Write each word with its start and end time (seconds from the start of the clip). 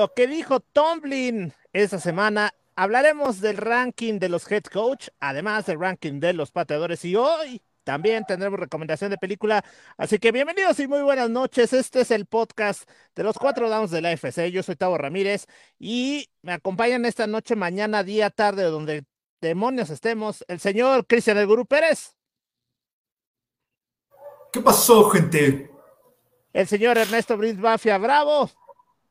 lo 0.00 0.14
que 0.14 0.26
dijo 0.26 0.60
Tomlin 0.60 1.52
esta 1.74 2.00
semana, 2.00 2.54
hablaremos 2.74 3.42
del 3.42 3.58
ranking 3.58 4.18
de 4.18 4.30
los 4.30 4.50
head 4.50 4.62
coach, 4.62 5.08
además 5.20 5.66
del 5.66 5.78
ranking 5.78 6.20
de 6.20 6.32
los 6.32 6.52
pateadores 6.52 7.04
y 7.04 7.16
hoy 7.16 7.60
también 7.84 8.24
tendremos 8.24 8.58
recomendación 8.58 9.10
de 9.10 9.18
película. 9.18 9.62
Así 9.98 10.18
que 10.18 10.32
bienvenidos 10.32 10.80
y 10.80 10.88
muy 10.88 11.02
buenas 11.02 11.28
noches. 11.28 11.74
Este 11.74 12.00
es 12.00 12.10
el 12.12 12.24
podcast 12.24 12.88
de 13.14 13.24
los 13.24 13.36
cuatro 13.36 13.68
downs 13.68 13.90
de 13.90 14.00
la 14.00 14.12
FC. 14.12 14.50
Yo 14.50 14.62
soy 14.62 14.74
Tavo 14.74 14.96
Ramírez 14.96 15.46
y 15.78 16.30
me 16.40 16.52
acompañan 16.52 17.04
esta 17.04 17.26
noche, 17.26 17.54
mañana, 17.54 18.02
día, 18.02 18.30
tarde, 18.30 18.62
donde 18.62 19.04
demonios 19.42 19.90
estemos, 19.90 20.46
el 20.48 20.60
señor 20.60 21.06
Cristian 21.06 21.36
El 21.36 21.46
Gurú 21.46 21.66
Pérez. 21.66 22.16
¿Qué 24.50 24.62
pasó, 24.62 25.10
gente? 25.10 25.70
El 26.54 26.66
señor 26.66 26.96
Ernesto 26.96 27.36
Briz 27.36 27.60
Bafia 27.60 27.98
Bravo. 27.98 28.50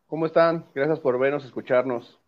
¿Cómo 0.09 0.26
están? 0.26 0.66
Gracias 0.73 0.99
por 0.99 1.20
vernos, 1.20 1.45
escucharnos. 1.45 2.20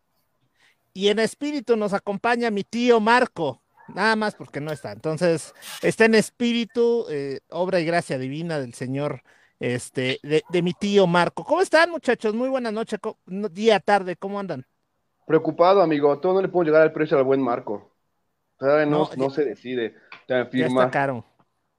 Y 0.93 1.07
en 1.07 1.17
espíritu 1.17 1.75
nos 1.75 1.93
acompaña 1.93 2.51
mi 2.51 2.63
tío 2.63 2.99
Marco, 2.99 3.59
nada 3.87 4.15
más 4.15 4.35
porque 4.35 4.61
no 4.61 4.71
está. 4.71 4.91
Entonces, 4.91 5.51
está 5.81 6.05
en 6.05 6.13
espíritu, 6.13 7.07
eh, 7.09 7.39
obra 7.49 7.79
y 7.79 7.85
gracia 7.85 8.19
divina 8.19 8.59
del 8.59 8.75
Señor, 8.75 9.23
este, 9.59 10.19
de, 10.21 10.61
mi 10.61 10.73
tío 10.73 11.07
Marco. 11.07 11.43
¿Cómo 11.43 11.61
están, 11.61 11.89
muchachos? 11.89 12.35
Muy 12.35 12.49
buenas 12.49 12.71
noches, 12.71 12.99
día, 13.25 13.79
tarde, 13.79 14.15
¿cómo 14.15 14.39
andan? 14.39 14.63
Preocupado, 15.25 15.81
amigo. 15.81 16.19
Todo 16.19 16.35
no 16.35 16.41
le 16.43 16.49
puedo 16.49 16.65
llegar 16.65 16.83
al 16.83 16.93
precio 16.93 17.17
al 17.17 17.23
buen 17.23 17.41
Marco. 17.41 17.95
Todavía 18.57 18.85
no, 18.85 19.09
no, 19.17 19.29
se 19.31 19.43
decide. 19.43 19.95
Ya 20.27 20.41
está 20.51 20.91
caro. 20.91 21.25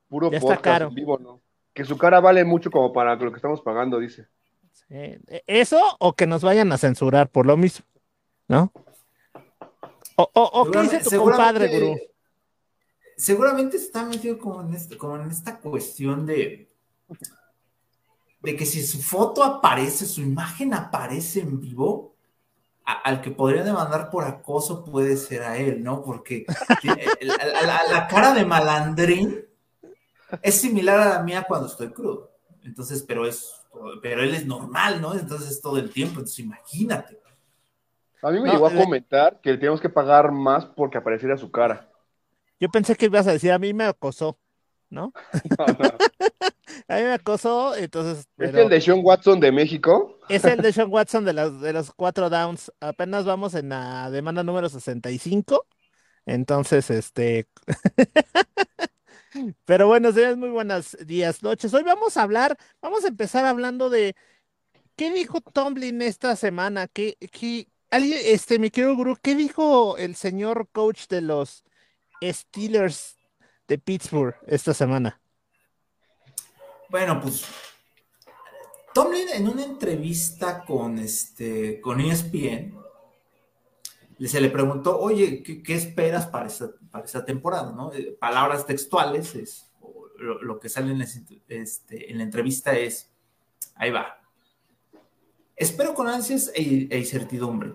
Puro 0.08 0.32
ya 0.32 0.38
está 0.38 0.56
caro. 0.56 0.90
vivo, 0.90 1.16
¿no? 1.18 1.40
Que 1.72 1.84
su 1.84 1.96
cara 1.96 2.18
vale 2.18 2.44
mucho 2.44 2.72
como 2.72 2.92
para 2.92 3.14
lo 3.14 3.30
que 3.30 3.36
estamos 3.36 3.60
pagando, 3.60 4.00
dice. 4.00 4.26
¿Eso 5.46 5.80
o 5.98 6.12
que 6.14 6.26
nos 6.26 6.42
vayan 6.42 6.70
a 6.72 6.78
censurar 6.78 7.30
por 7.30 7.46
lo 7.46 7.56
mismo? 7.56 7.86
¿No? 8.48 8.72
¿O, 10.16 10.30
o, 10.34 10.70
qué 10.70 10.82
dice 10.82 11.00
tu 11.00 11.16
compadre, 11.16 11.68
Gurú? 11.68 11.98
Seguramente 13.16 13.76
está 13.76 14.04
metido 14.04 14.38
como 14.38 14.60
en, 14.62 14.74
este, 14.74 14.96
como 14.96 15.16
en 15.16 15.30
esta 15.30 15.58
cuestión 15.58 16.26
de, 16.26 16.68
de 18.42 18.56
que 18.56 18.66
si 18.66 18.82
su 18.82 19.00
foto 19.00 19.42
aparece, 19.42 20.06
su 20.06 20.20
imagen 20.20 20.74
aparece 20.74 21.40
en 21.40 21.60
vivo, 21.60 22.14
al 22.84 23.20
que 23.20 23.30
podría 23.30 23.62
demandar 23.62 24.10
por 24.10 24.24
acoso 24.24 24.84
puede 24.84 25.16
ser 25.16 25.42
a 25.42 25.56
él, 25.56 25.82
¿no? 25.82 26.02
Porque 26.02 26.44
la, 27.22 28.08
cara 28.08 28.34
de 28.34 28.44
malandrín 28.44 29.46
es 30.42 30.60
similar 30.60 31.00
a 31.00 31.08
la 31.08 31.22
mía 31.22 31.44
cuando 31.46 31.68
estoy 31.68 31.90
crudo. 31.90 32.32
Entonces, 32.64 33.02
pero 33.06 33.26
es, 33.26 33.61
pero 34.02 34.22
él 34.22 34.34
es 34.34 34.46
normal, 34.46 35.00
¿no? 35.00 35.14
Entonces 35.14 35.60
todo 35.60 35.78
el 35.78 35.90
tiempo, 35.90 36.20
entonces 36.20 36.40
imagínate. 36.40 37.18
A 38.22 38.30
mí 38.30 38.40
me 38.40 38.50
llegó 38.50 38.68
a 38.68 38.74
comentar 38.74 39.40
que 39.40 39.50
le 39.50 39.56
teníamos 39.56 39.80
que 39.80 39.88
pagar 39.88 40.30
más 40.30 40.64
porque 40.64 40.98
apareciera 40.98 41.36
su 41.36 41.50
cara. 41.50 41.88
Yo 42.60 42.68
pensé 42.68 42.94
que 42.94 43.06
ibas 43.06 43.26
a 43.26 43.32
decir, 43.32 43.50
a 43.50 43.58
mí 43.58 43.74
me 43.74 43.84
acosó, 43.84 44.38
¿no? 44.90 45.12
a 46.88 46.96
mí 46.96 47.02
me 47.02 47.14
acosó, 47.14 47.74
entonces. 47.74 48.28
¿Es 48.38 48.54
el 48.54 48.68
de 48.68 48.80
Sean 48.80 49.00
Watson 49.02 49.40
de 49.40 49.50
México? 49.50 50.18
Es 50.28 50.44
el 50.44 50.62
de 50.62 50.72
Sean 50.72 50.88
Watson 50.90 51.24
de 51.24 51.32
los, 51.32 51.60
de 51.60 51.72
los 51.72 51.92
cuatro 51.92 52.30
downs. 52.30 52.72
Apenas 52.80 53.24
vamos 53.24 53.54
en 53.54 53.70
la 53.70 54.10
demanda 54.10 54.44
número 54.44 54.68
65. 54.68 55.66
Entonces, 56.24 56.90
este. 56.90 57.48
Pero 59.64 59.86
bueno, 59.86 60.12
señores, 60.12 60.36
muy 60.36 60.50
buenos 60.50 60.96
días, 61.06 61.42
noches. 61.42 61.72
Hoy 61.74 61.82
vamos 61.82 62.16
a 62.16 62.22
hablar, 62.22 62.58
vamos 62.80 63.04
a 63.04 63.08
empezar 63.08 63.44
hablando 63.44 63.90
de 63.90 64.14
qué 64.96 65.10
dijo 65.12 65.40
Tomlin 65.40 66.02
esta 66.02 66.36
semana, 66.36 66.88
qué, 66.88 67.16
qué, 67.30 67.68
alguien, 67.90 68.18
este, 68.24 68.58
mi 68.58 68.70
querido 68.70 68.94
Guru, 68.96 69.16
¿qué 69.22 69.34
dijo 69.34 69.96
el 69.96 70.16
señor 70.16 70.68
coach 70.72 71.06
de 71.08 71.22
los 71.22 71.64
Steelers 72.22 73.16
de 73.68 73.78
Pittsburgh 73.78 74.36
esta 74.46 74.74
semana? 74.74 75.20
Bueno, 76.90 77.20
pues 77.20 77.46
Tomlin 78.92 79.28
en 79.30 79.48
una 79.48 79.64
entrevista 79.64 80.64
con 80.64 80.98
este 80.98 81.80
con 81.80 82.00
ESPN 82.00 82.76
se 84.28 84.40
le 84.40 84.50
preguntó, 84.50 84.98
oye, 84.98 85.42
¿qué, 85.42 85.74
esperas 85.74 86.26
para 86.26 86.46
esta, 86.46 86.70
para 86.90 87.04
esta 87.04 87.24
temporada? 87.24 87.72
¿no? 87.72 87.92
Eh, 87.92 88.16
palabras 88.18 88.66
textuales, 88.66 89.34
es, 89.34 89.70
lo, 90.18 90.60
que 90.60 90.68
sale 90.68 90.92
en, 90.92 91.02
este, 91.02 92.10
en 92.10 92.18
la 92.18 92.24
entrevista 92.24 92.76
es, 92.78 93.10
ahí 93.74 93.90
va, 93.90 94.20
espero 95.56 95.94
con 95.94 96.08
ansias 96.08 96.50
e, 96.54 96.88
e, 96.90 96.98
incertidumbre. 96.98 97.74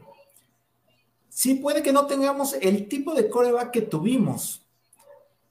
Sí, 1.30 1.56
puede 1.56 1.84
que 1.84 1.94
no 1.94 2.08
tengamos 2.08 2.54
el 2.54 2.88
tipo 2.88 3.14
de 3.14 3.30
coreback 3.30 3.72
que 3.72 3.82
tuvimos, 3.82 4.66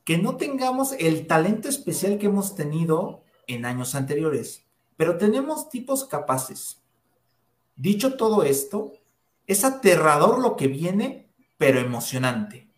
que 0.04 0.18
no 0.18 0.36
tengamos 0.36 0.92
el 0.98 1.26
talento 1.26 1.68
especial 1.68 2.18
que 2.18 2.26
hemos 2.26 2.54
tenido 2.54 3.22
en 3.46 3.64
años 3.64 3.94
anteriores, 3.94 4.64
pero 4.96 5.18
tenemos 5.18 5.68
tipos 5.68 6.04
capaces. 6.04 6.82
Dicho 7.76 8.16
todo 8.16 8.42
esto, 8.42 8.92
es 9.46 9.64
aterrador 9.64 10.40
lo 10.40 10.56
que 10.56 10.68
viene, 10.68 11.28
pero 11.56 11.78
emocionante. 11.80 12.68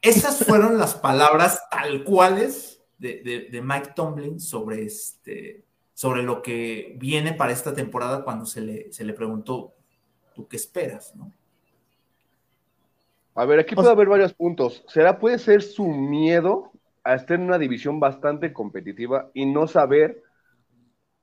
Esas 0.00 0.44
fueron 0.44 0.78
las 0.78 0.94
palabras 0.94 1.62
tal 1.70 2.04
cuales 2.04 2.82
de, 2.98 3.60
Mike 3.62 3.92
Tomlin 3.94 4.40
sobre, 4.40 4.84
este, 4.84 5.64
sobre 5.94 6.22
lo 6.22 6.42
que 6.42 6.96
viene 6.98 7.32
para 7.32 7.52
esta 7.52 7.74
temporada 7.74 8.24
cuando 8.24 8.44
se 8.46 8.60
le, 8.60 8.92
se 8.92 9.04
le 9.04 9.12
preguntó, 9.12 9.74
¿tú 10.34 10.48
qué 10.48 10.56
esperas? 10.56 11.14
¿no? 11.14 11.32
A 13.34 13.44
ver, 13.44 13.60
aquí 13.60 13.74
puede 13.74 13.90
haber 13.90 14.08
varios 14.08 14.34
puntos. 14.34 14.84
¿Será 14.88 15.18
puede 15.18 15.38
ser 15.38 15.62
su 15.62 15.86
miedo 15.86 16.72
a 17.02 17.14
estar 17.14 17.36
en 17.36 17.46
una 17.46 17.58
división 17.58 17.98
bastante 17.98 18.52
competitiva 18.52 19.30
y 19.34 19.46
no 19.46 19.66
saber 19.66 20.22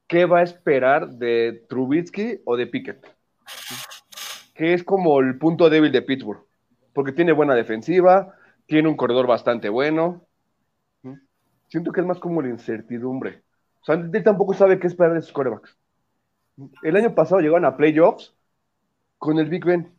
qué 0.09 0.25
va 0.25 0.39
a 0.39 0.43
esperar 0.43 1.07
de 1.07 1.65
Trubitsky 1.69 2.41
o 2.43 2.57
de 2.57 2.67
Pickett, 2.67 3.15
que 4.55 4.73
es 4.73 4.83
como 4.83 5.19
el 5.19 5.37
punto 5.37 5.69
débil 5.69 5.91
de 5.91 6.01
Pittsburgh, 6.01 6.43
porque 6.93 7.13
tiene 7.13 7.31
buena 7.31 7.53
defensiva, 7.53 8.33
tiene 8.65 8.89
un 8.89 8.97
corredor 8.97 9.27
bastante 9.27 9.69
bueno. 9.69 10.25
Siento 11.67 11.91
que 11.91 12.01
es 12.01 12.07
más 12.07 12.17
como 12.17 12.41
la 12.41 12.49
incertidumbre. 12.49 13.43
O 13.81 13.85
sea, 13.85 13.95
él 13.95 14.23
tampoco 14.23 14.55
sabe 14.55 14.79
qué 14.79 14.87
esperar 14.87 15.13
de 15.13 15.21
sus 15.21 15.31
corebacks. 15.31 15.77
El 16.81 16.95
año 16.97 17.13
pasado 17.13 17.39
llegaron 17.39 17.65
a 17.65 17.77
playoffs 17.77 18.35
con 19.19 19.37
el 19.37 19.47
Big 19.47 19.63
Ben. 19.63 19.93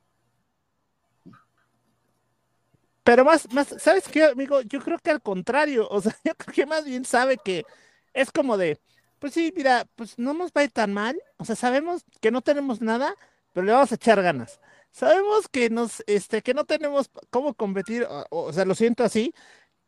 Pero 3.05 3.25
más, 3.25 3.51
más, 3.53 3.69
¿sabes 3.79 4.09
qué, 4.09 4.25
amigo? 4.25 4.61
Yo 4.63 4.81
creo 4.81 4.99
que 4.99 5.11
al 5.11 5.23
contrario, 5.23 5.87
o 5.89 6.01
sea, 6.01 6.13
yo 6.25 6.35
creo 6.35 6.53
que 6.53 6.67
más 6.67 6.85
bien 6.85 7.05
sabe 7.05 7.39
que 7.39 7.65
es 8.13 8.33
como 8.33 8.57
de, 8.57 8.81
pues 9.21 9.35
sí, 9.35 9.53
mira, 9.57 9.87
pues 9.97 10.19
no 10.19 10.35
nos 10.35 10.51
va 10.53 10.63
a 10.63 10.65
ir 10.65 10.73
tan 10.73 10.93
mal. 10.93 11.21
O 11.37 11.45
sea, 11.45 11.57
sabemos 11.57 12.05
que 12.21 12.31
no 12.33 12.43
tenemos 12.43 12.81
nada, 12.81 13.15
pero 13.53 13.67
le 13.67 13.73
vamos 13.73 13.93
a 13.93 13.97
echar 13.97 14.23
ganas. 14.23 14.61
Sabemos 14.93 15.49
que 15.49 15.71
nos, 15.71 16.03
este, 16.07 16.43
que 16.43 16.55
no 16.55 16.65
tenemos 16.65 17.11
cómo 17.31 17.55
competir, 17.55 18.07
o, 18.31 18.53
sea, 18.53 18.65
lo 18.65 18.75
siento 18.75 19.05
así, 19.05 19.35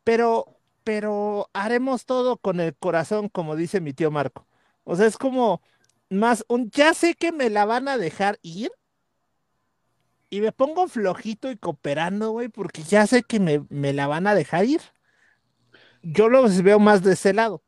pero, 0.03 0.59
pero 0.83 1.49
haremos 1.53 2.05
todo 2.05 2.37
con 2.37 2.59
el 2.59 2.75
corazón, 2.75 3.29
como 3.29 3.55
dice 3.55 3.81
mi 3.81 3.93
tío 3.93 4.11
Marco. 4.11 4.47
O 4.85 4.95
sea, 4.95 5.07
es 5.07 5.17
como 5.17 5.61
más 6.09 6.45
un, 6.47 6.69
ya 6.71 6.93
sé 6.93 7.15
que 7.15 7.31
me 7.31 7.49
la 7.49 7.65
van 7.65 7.87
a 7.87 7.97
dejar 7.97 8.39
ir, 8.43 8.71
y 10.29 10.41
me 10.41 10.51
pongo 10.51 10.87
flojito 10.87 11.51
y 11.51 11.57
cooperando, 11.57 12.31
güey, 12.31 12.49
porque 12.49 12.83
ya 12.83 13.05
sé 13.07 13.23
que 13.23 13.39
me, 13.39 13.65
me, 13.69 13.93
la 13.93 14.07
van 14.07 14.25
a 14.25 14.33
dejar 14.33 14.65
ir. 14.65 14.81
Yo 16.01 16.27
lo 16.27 16.47
veo 16.63 16.79
más 16.79 17.03
de 17.03 17.13
ese 17.13 17.33
lado. 17.33 17.62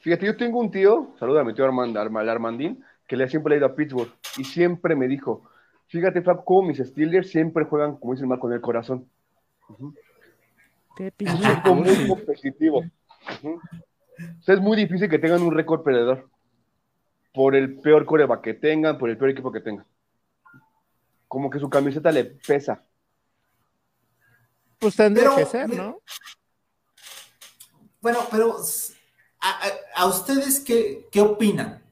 Fíjate, 0.00 0.26
yo 0.26 0.36
tengo 0.36 0.60
un 0.60 0.70
tío, 0.70 1.14
saluda 1.18 1.40
a 1.40 1.44
mi 1.44 1.54
tío 1.54 1.64
Armand, 1.64 1.96
Armandín, 1.96 2.84
que 3.06 3.16
le 3.16 3.28
siempre 3.28 3.54
ha 3.54 3.58
ido 3.58 3.66
a 3.66 3.74
Pittsburgh 3.74 4.12
y 4.36 4.44
siempre 4.44 4.94
me 4.94 5.08
dijo, 5.08 5.50
fíjate, 5.88 6.22
Fab, 6.22 6.44
cómo 6.44 6.68
mis 6.68 6.78
Steelers 6.78 7.30
siempre 7.30 7.64
juegan, 7.64 7.96
como 7.96 8.12
dicen 8.12 8.28
mal, 8.28 8.38
con 8.38 8.52
el 8.52 8.60
corazón. 8.60 9.08
Qué 10.96 11.12
Es 11.18 11.40
muy 11.66 12.08
competitivo. 12.08 12.84
es 14.46 14.60
muy 14.60 14.76
difícil 14.76 15.08
que 15.08 15.18
tengan 15.18 15.42
un 15.42 15.54
récord 15.54 15.82
perdedor 15.82 16.28
por 17.32 17.54
el 17.54 17.78
peor 17.80 18.04
coreback 18.04 18.40
que 18.40 18.54
tengan, 18.54 18.98
por 18.98 19.10
el 19.10 19.16
peor 19.16 19.30
equipo 19.30 19.52
que 19.52 19.60
tengan. 19.60 19.86
Como 21.26 21.50
que 21.50 21.58
su 21.58 21.68
camiseta 21.68 22.10
le 22.10 22.24
pesa. 22.24 22.82
Pues 24.78 24.96
tendría 24.96 25.34
que 25.36 25.44
ser, 25.44 25.68
¿no? 25.68 26.00
Bueno, 28.00 28.20
pero 28.30 28.56
¿A, 29.40 30.06
ustedes 30.06 30.60
qué, 30.60 31.06
qué 31.10 31.20
opinan? 31.20 31.82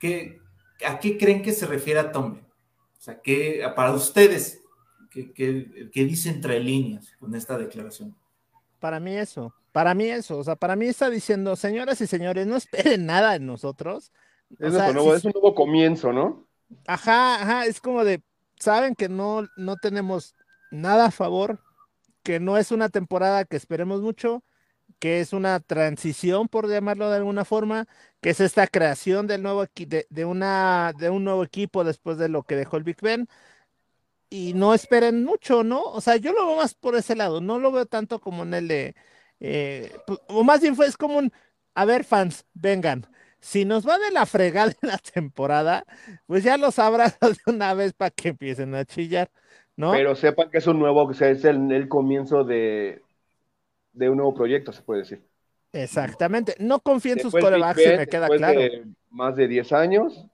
¿Qué, 0.00 0.40
¿A 0.86 0.98
qué 0.98 1.16
creen 1.16 1.42
que 1.42 1.52
se 1.52 1.66
refiere 1.66 2.00
a 2.00 2.12
Tommy? 2.12 2.38
O 2.38 3.00
sea, 3.04 3.20
¿qué, 3.20 3.64
para 3.74 3.92
ustedes, 3.92 4.60
¿qué, 5.10 5.32
qué, 5.32 6.04
dice 6.04 6.30
entre 6.30 6.60
líneas 6.60 7.12
con 7.18 7.34
esta 7.34 7.56
declaración? 7.56 8.16
Para 8.78 8.98
mí 9.00 9.16
eso, 9.16 9.54
para 9.70 9.94
mí 9.94 10.06
eso, 10.06 10.38
o 10.38 10.44
sea, 10.44 10.56
para 10.56 10.76
mí 10.76 10.86
está 10.86 11.08
diciendo, 11.08 11.54
señoras 11.56 12.00
y 12.00 12.06
señores, 12.06 12.46
no 12.46 12.56
esperen 12.56 13.06
nada 13.06 13.32
de 13.32 13.40
nosotros, 13.40 14.12
Es, 14.58 14.72
nuevo, 14.72 15.14
es 15.14 15.24
un 15.24 15.32
nuevo 15.32 15.54
comienzo, 15.54 16.12
¿no? 16.12 16.46
Ajá, 16.86 17.42
ajá, 17.42 17.66
es 17.66 17.80
como 17.80 18.04
de, 18.04 18.22
saben 18.58 18.94
que 18.94 19.08
no, 19.08 19.46
no 19.56 19.76
tenemos 19.76 20.34
nada 20.70 21.06
a 21.06 21.10
favor, 21.10 21.60
que 22.22 22.40
no 22.40 22.56
es 22.56 22.72
una 22.72 22.88
temporada 22.88 23.44
que 23.44 23.56
esperemos 23.56 24.00
mucho, 24.00 24.42
que 25.02 25.18
es 25.18 25.32
una 25.32 25.58
transición, 25.58 26.46
por 26.46 26.68
llamarlo 26.68 27.10
de 27.10 27.16
alguna 27.16 27.44
forma, 27.44 27.88
que 28.20 28.30
es 28.30 28.38
esta 28.38 28.68
creación 28.68 29.26
del 29.26 29.42
nuevo 29.42 29.64
de, 29.64 29.84
de, 29.84 30.06
de 30.08 31.10
un 31.10 31.24
nuevo 31.24 31.42
equipo 31.42 31.82
después 31.82 32.18
de 32.18 32.28
lo 32.28 32.44
que 32.44 32.54
dejó 32.54 32.76
el 32.76 32.84
Big 32.84 33.00
Ben. 33.02 33.26
Y 34.30 34.52
no 34.54 34.74
esperen 34.74 35.24
mucho, 35.24 35.64
¿no? 35.64 35.82
O 35.82 36.00
sea, 36.00 36.18
yo 36.18 36.32
lo 36.32 36.46
veo 36.46 36.56
más 36.56 36.74
por 36.74 36.94
ese 36.94 37.16
lado, 37.16 37.40
no 37.40 37.58
lo 37.58 37.72
veo 37.72 37.84
tanto 37.86 38.20
como 38.20 38.44
en 38.44 38.54
el 38.54 38.68
de, 38.68 38.94
eh, 39.40 39.92
o 40.28 40.44
más 40.44 40.60
bien 40.60 40.76
fue, 40.76 40.86
es 40.86 40.96
como 40.96 41.18
un, 41.18 41.32
a 41.74 41.84
ver, 41.84 42.04
fans, 42.04 42.46
vengan, 42.54 43.04
si 43.40 43.64
nos 43.64 43.84
va 43.86 43.98
de 43.98 44.12
la 44.12 44.24
fregada 44.24 44.70
en 44.70 44.76
la 44.88 44.98
temporada, 44.98 45.84
pues 46.26 46.44
ya 46.44 46.56
los 46.58 46.78
abrazos 46.78 47.38
de 47.44 47.52
una 47.52 47.74
vez 47.74 47.92
para 47.92 48.12
que 48.12 48.28
empiecen 48.28 48.72
a 48.76 48.84
chillar, 48.84 49.32
¿no? 49.74 49.90
Pero 49.90 50.14
sepan 50.14 50.48
que 50.48 50.58
es 50.58 50.66
un 50.68 50.78
nuevo, 50.78 51.08
que 51.08 51.28
es 51.28 51.44
el, 51.44 51.88
comienzo 51.88 52.44
de, 52.44 53.02
de, 53.92 54.10
un 54.10 54.16
nuevo 54.16 54.34
proyecto, 54.34 54.72
se 54.72 54.82
puede 54.82 55.00
decir. 55.00 55.26
Exactamente. 55.72 56.54
No 56.58 56.80
confíen 56.80 57.18
en 57.18 57.22
sus 57.22 57.32
corebacks, 57.32 57.78
me 57.86 58.06
queda 58.06 58.28
claro. 58.28 58.60
De 58.60 58.84
más 59.10 59.36
de 59.36 59.48
10 59.48 59.72
años, 59.72 60.26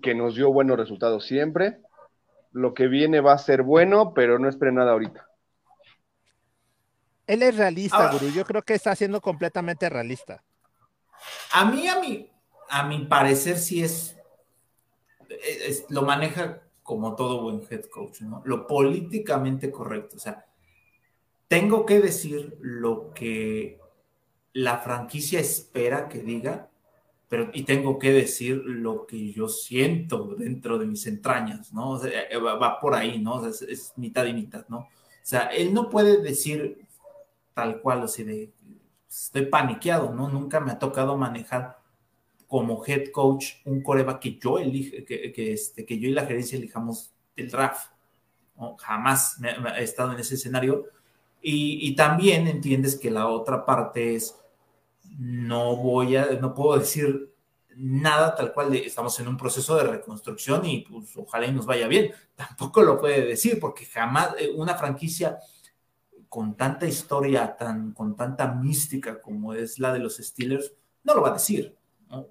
que 0.00 0.14
nos 0.14 0.34
dio 0.34 0.52
buenos 0.52 0.76
resultados 0.76 1.26
siempre. 1.26 1.78
Lo 2.52 2.74
que 2.74 2.86
viene 2.86 3.20
va 3.20 3.32
a 3.32 3.38
ser 3.38 3.62
bueno, 3.62 4.12
pero 4.14 4.38
no 4.38 4.48
esperen 4.48 4.76
nada 4.76 4.92
ahorita. 4.92 5.26
Él 7.26 7.42
es 7.42 7.56
realista, 7.56 8.12
Guru. 8.12 8.28
Yo 8.30 8.44
creo 8.44 8.62
que 8.62 8.74
está 8.74 8.94
siendo 8.94 9.20
completamente 9.20 9.88
realista. 9.88 10.42
A 11.52 11.64
mí, 11.64 11.86
a 11.88 12.00
mí, 12.00 12.30
a 12.68 12.86
mi 12.86 13.04
parecer, 13.06 13.58
sí 13.58 13.82
es, 13.82 14.16
lo 15.88 16.02
maneja 16.02 16.62
como 16.82 17.14
todo 17.14 17.42
buen 17.42 17.62
head 17.70 17.84
coach, 17.86 18.22
¿no? 18.22 18.42
Lo 18.44 18.66
políticamente 18.66 19.70
correcto. 19.70 20.16
O 20.16 20.20
sea, 20.20 20.44
tengo 21.52 21.84
que 21.84 22.00
decir 22.00 22.56
lo 22.62 23.12
que 23.12 23.78
la 24.54 24.78
franquicia 24.78 25.38
espera 25.38 26.08
que 26.08 26.22
diga, 26.22 26.70
pero 27.28 27.50
y 27.52 27.64
tengo 27.64 27.98
que 27.98 28.10
decir 28.10 28.62
lo 28.64 29.06
que 29.06 29.32
yo 29.32 29.48
siento 29.48 30.34
dentro 30.34 30.78
de 30.78 30.86
mis 30.86 31.06
entrañas, 31.06 31.70
¿no? 31.74 31.90
O 31.90 31.98
sea, 31.98 32.22
eh, 32.22 32.38
va, 32.38 32.80
por 32.80 32.94
ahí, 32.94 33.18
¿no? 33.18 33.34
O 33.34 33.52
sea, 33.52 33.68
es, 33.68 33.92
mitad 33.96 34.24
y 34.24 34.32
mitad, 34.32 34.64
¿no? 34.68 34.78
O 34.78 34.88
sea, 35.22 35.48
él 35.48 35.74
no 35.74 35.90
puede 35.90 36.22
decir 36.22 36.86
tal 37.52 37.82
cual, 37.82 38.04
así 38.04 38.24
de, 38.24 38.50
estoy 39.06 39.44
paniqueado, 39.44 40.14
¿no? 40.14 40.30
Nunca 40.30 40.58
me 40.58 40.72
ha 40.72 40.78
tocado 40.78 41.18
manejar 41.18 41.82
como 42.48 42.82
head 42.86 43.10
coach 43.12 43.56
un 43.66 43.82
coreba 43.82 44.20
que 44.20 44.38
yo 44.38 44.58
elige, 44.58 45.04
que, 45.04 45.52
este, 45.52 45.84
que 45.84 45.98
yo 45.98 46.08
y 46.08 46.12
la 46.12 46.24
gerencia 46.24 46.56
elijamos 46.56 47.12
del 47.36 47.50
draft. 47.50 47.90
Jamás 48.78 49.36
he 49.76 49.82
estado 49.82 50.12
en 50.12 50.18
ese 50.18 50.36
escenario. 50.36 50.86
Y, 51.42 51.94
también 51.96 52.46
entiendes 52.46 52.96
que 52.96 53.10
la 53.10 53.26
otra 53.26 53.66
parte 53.66 54.14
es, 54.14 54.38
no 55.18 55.76
voy 55.76 56.16
a, 56.16 56.26
no 56.40 56.54
puedo 56.54 56.78
decir 56.78 57.32
nada 57.76 58.34
tal 58.34 58.52
cual 58.52 58.70
de, 58.70 58.86
estamos 58.86 59.18
en 59.18 59.28
un 59.28 59.36
proceso 59.36 59.76
de 59.76 59.84
reconstrucción 59.84 60.64
y 60.66 60.80
pues 60.82 61.16
ojalá 61.16 61.46
y 61.46 61.52
nos 61.52 61.66
vaya 61.66 61.88
bien. 61.88 62.12
Tampoco 62.36 62.82
lo 62.82 62.98
puede 62.98 63.26
decir 63.26 63.58
porque 63.60 63.86
jamás 63.86 64.34
eh, 64.38 64.50
una 64.54 64.74
franquicia 64.74 65.38
con 66.28 66.56
tanta 66.56 66.86
historia, 66.86 67.56
tan, 67.56 67.92
con 67.92 68.16
tanta 68.16 68.52
mística 68.52 69.20
como 69.20 69.52
es 69.52 69.78
la 69.78 69.92
de 69.92 69.98
los 69.98 70.16
Steelers, 70.16 70.72
no 71.04 71.14
lo 71.14 71.22
va 71.22 71.30
a 71.30 71.34
decir. 71.34 71.76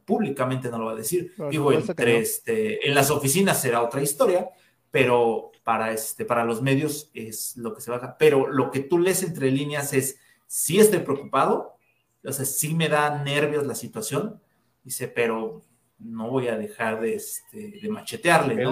Públicamente 0.05 0.69
no 0.69 0.77
lo 0.77 0.85
va 0.85 0.91
a 0.93 0.95
decir. 0.95 1.33
Digo, 1.49 1.71
entre, 1.71 2.19
este, 2.19 2.87
en 2.87 2.95
las 2.95 3.09
oficinas 3.09 3.59
será 3.59 3.81
otra 3.81 4.01
historia, 4.01 4.49
pero 4.91 5.50
para, 5.63 5.91
este, 5.91 6.25
para 6.25 6.43
los 6.43 6.61
medios 6.61 7.11
es 7.13 7.55
lo 7.57 7.73
que 7.73 7.81
se 7.81 7.91
va 7.91 7.97
a... 7.97 8.17
Pero 8.17 8.47
lo 8.47 8.71
que 8.71 8.79
tú 8.79 8.99
lees 8.99 9.23
entre 9.23 9.51
líneas 9.51 9.93
es, 9.93 10.17
sí 10.47 10.79
estoy 10.79 10.99
preocupado, 10.99 11.77
o 12.23 12.31
sea, 12.31 12.45
sí 12.45 12.73
me 12.73 12.89
da 12.89 13.23
nervios 13.23 13.65
la 13.65 13.75
situación, 13.75 14.39
dice, 14.83 15.07
pero 15.07 15.63
no 15.99 16.29
voy 16.29 16.47
a 16.47 16.57
dejar 16.57 16.99
de, 16.99 17.15
este, 17.15 17.79
de 17.81 17.89
machetearle, 17.89 18.55
¿no? 18.55 18.71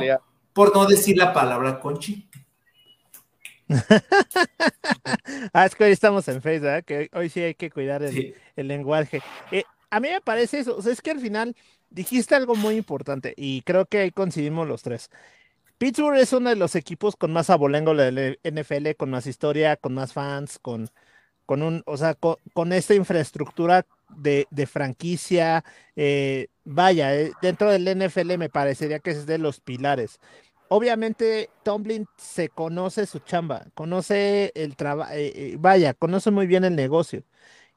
Por 0.54 0.76
no 0.76 0.86
decir 0.86 1.18
la 1.18 1.32
palabra 1.32 1.80
conchi. 1.80 2.28
ah, 5.54 5.66
es 5.66 5.76
que 5.76 5.84
hoy 5.84 5.92
estamos 5.92 6.28
en 6.28 6.42
Facebook, 6.42 6.86
que 6.86 7.10
hoy 7.14 7.30
sí 7.30 7.40
hay 7.42 7.54
que 7.54 7.70
cuidar 7.70 8.02
el, 8.04 8.36
lenguaje. 8.56 9.22
Eh, 9.52 9.64
a 9.92 10.00
mí 10.00 10.10
me 10.10 10.22
parece 10.22 10.60
eso, 10.60 10.76
o 10.76 10.82
sea, 10.82 10.92
es 10.92 11.02
que 11.02 11.12
al 11.12 11.20
final 11.20 11.56
dijiste 11.90 12.36
algo 12.36 12.56
muy 12.56 12.76
importante 12.76 13.34
y 13.38 13.62
creo 13.62 13.86
que 13.86 14.00
ahí 14.00 14.12
coincidimos 14.12 14.68
los 14.68 14.82
tres. 14.82 15.10
Pittsburgh 15.80 16.18
es 16.18 16.34
uno 16.34 16.50
de 16.50 16.56
los 16.56 16.76
equipos 16.76 17.16
con 17.16 17.34
más 17.34 17.50
abolengo 17.50 17.96
de 17.96 18.12
la 18.12 18.52
NFL, 18.52 18.92
con 18.98 19.10
más 19.10 19.26
historia, 19.28 19.78
con 19.78 19.96
más 19.96 20.14
fans, 20.14 20.60
con, 20.60 20.90
con 21.48 21.64
un, 21.64 21.82
o 21.88 21.98
sea, 21.98 22.16
con, 22.16 22.74
esta 22.74 22.94
infraestructura 22.96 23.86
de, 24.18 24.46
franquicia. 24.68 25.64
Eh, 25.96 26.48
vaya, 26.66 27.16
eh, 27.16 27.32
dentro 27.42 27.72
del 27.72 27.88
NFL 27.88 28.38
me 28.38 28.50
parecería 28.50 29.00
que 29.00 29.12
es 29.12 29.26
de 29.26 29.40
los 29.40 29.60
pilares 29.62 30.20
obviamente 30.70 31.50
Tomlin 31.64 32.08
se 32.18 32.50
conoce 32.50 33.06
su 33.06 33.20
chamba, 33.20 33.66
conoce 33.74 34.52
el 34.56 34.76
trabajo, 34.76 35.12
eh, 35.14 35.56
vaya, 35.60 35.94
conoce 35.94 36.32
muy 36.32 36.48
bien 36.48 36.64
el 36.64 36.76
negocio 36.76 37.24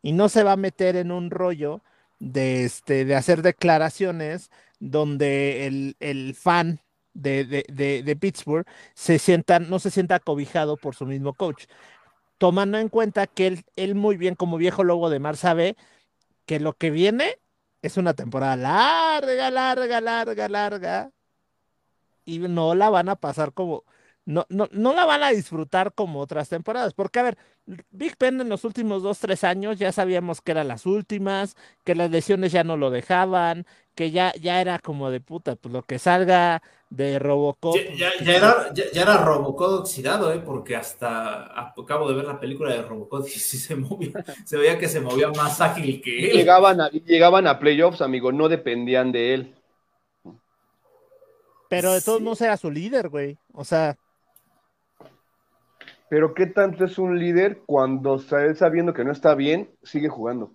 y 0.02 0.12
no 0.12 0.28
se 0.28 0.44
va 0.44 0.52
a 0.52 0.56
meter 0.56 0.96
en 0.96 1.12
un 1.12 1.30
rollo 1.30 1.82
de, 2.20 2.64
este, 2.64 3.04
de 3.04 3.16
hacer 3.16 3.42
declaraciones 3.42 4.50
donde 4.80 5.66
el, 6.00 6.34
fan 6.34 6.80
de, 7.14 7.44
de, 7.44 8.16
Pittsburgh 8.16 8.66
se 8.94 9.18
sienta, 9.18 9.58
no 9.58 9.78
se 9.78 9.90
sienta 9.90 10.16
acobijado 10.16 10.76
por 10.76 10.94
su 10.94 11.06
mismo 11.06 11.34
coach, 11.34 11.64
tomando 12.38 12.78
en 12.78 12.88
cuenta 12.88 13.26
que 13.26 13.46
él, 13.46 13.64
él 13.76 13.94
muy 13.94 14.16
bien 14.16 14.34
como 14.34 14.56
viejo 14.56 14.84
lobo 14.84 15.10
de 15.10 15.18
mar 15.18 15.36
sabe 15.36 15.76
que 16.46 16.60
lo 16.60 16.72
que 16.74 16.90
viene 16.90 17.38
es 17.82 17.96
una 17.96 18.14
temporada 18.14 18.56
larga, 18.56 19.50
larga, 19.50 20.00
larga, 20.00 20.48
larga, 20.48 21.10
y 22.24 22.38
no 22.38 22.74
la 22.74 22.90
van 22.90 23.08
a 23.08 23.16
pasar 23.16 23.52
como, 23.52 23.84
no, 24.24 24.46
no, 24.48 24.68
no 24.70 24.94
la 24.94 25.04
van 25.04 25.22
a 25.22 25.30
disfrutar 25.30 25.94
como 25.94 26.20
otras 26.20 26.48
temporadas, 26.48 26.94
porque 26.94 27.18
a 27.18 27.24
ver, 27.24 27.38
Big 27.90 28.16
Ben 28.18 28.40
en 28.40 28.48
los 28.48 28.64
últimos 28.64 29.02
dos, 29.02 29.18
tres 29.18 29.42
años 29.42 29.78
ya 29.78 29.90
sabíamos 29.90 30.40
que 30.40 30.52
eran 30.52 30.68
las 30.68 30.86
últimas, 30.86 31.56
que 31.84 31.94
las 31.94 32.10
lesiones 32.10 32.52
ya 32.52 32.62
no 32.62 32.76
lo 32.76 32.90
dejaban, 32.90 33.66
que 33.94 34.10
ya, 34.10 34.32
ya 34.40 34.60
era 34.60 34.78
como 34.78 35.10
de 35.10 35.20
puta, 35.20 35.56
pues 35.56 35.72
lo 35.72 35.82
que 35.82 35.98
salga 35.98 36.62
de 36.88 37.18
Robocop. 37.18 37.76
Ya, 37.96 38.10
pues, 38.16 38.28
era, 38.28 38.72
ya, 38.72 39.02
era 39.02 39.16
Robocop 39.18 39.80
oxidado, 39.80 40.32
¿eh? 40.32 40.38
porque 40.38 40.76
hasta 40.76 41.60
acabo 41.60 42.08
de 42.08 42.14
ver 42.14 42.24
la 42.26 42.38
película 42.38 42.72
de 42.72 42.82
Robocop 42.82 43.26
y 43.26 43.30
sí 43.30 43.58
se 43.58 43.74
movía, 43.74 44.12
se 44.44 44.56
veía 44.56 44.78
que 44.78 44.88
se 44.88 45.00
movía 45.00 45.28
más 45.30 45.60
ágil 45.60 46.00
que 46.00 46.30
él. 46.30 46.36
Llegaban 46.36 46.80
a, 46.80 46.90
llegaban 46.90 47.46
a 47.48 47.58
playoffs, 47.58 48.00
amigo, 48.00 48.30
no 48.30 48.48
dependían 48.48 49.10
de 49.10 49.34
él. 49.34 49.54
Pero 51.68 51.92
de 51.94 52.02
todos 52.02 52.20
modos 52.20 52.42
era 52.42 52.56
su 52.56 52.70
líder, 52.70 53.08
güey. 53.08 53.38
O 53.54 53.64
sea. 53.64 53.96
Pero 56.12 56.34
¿qué 56.34 56.44
tanto 56.44 56.84
es 56.84 56.98
un 56.98 57.18
líder 57.18 57.62
cuando 57.64 58.22
él 58.32 58.54
sabiendo 58.54 58.92
que 58.92 59.02
no 59.02 59.12
está 59.12 59.34
bien, 59.34 59.70
sigue 59.82 60.10
jugando? 60.10 60.52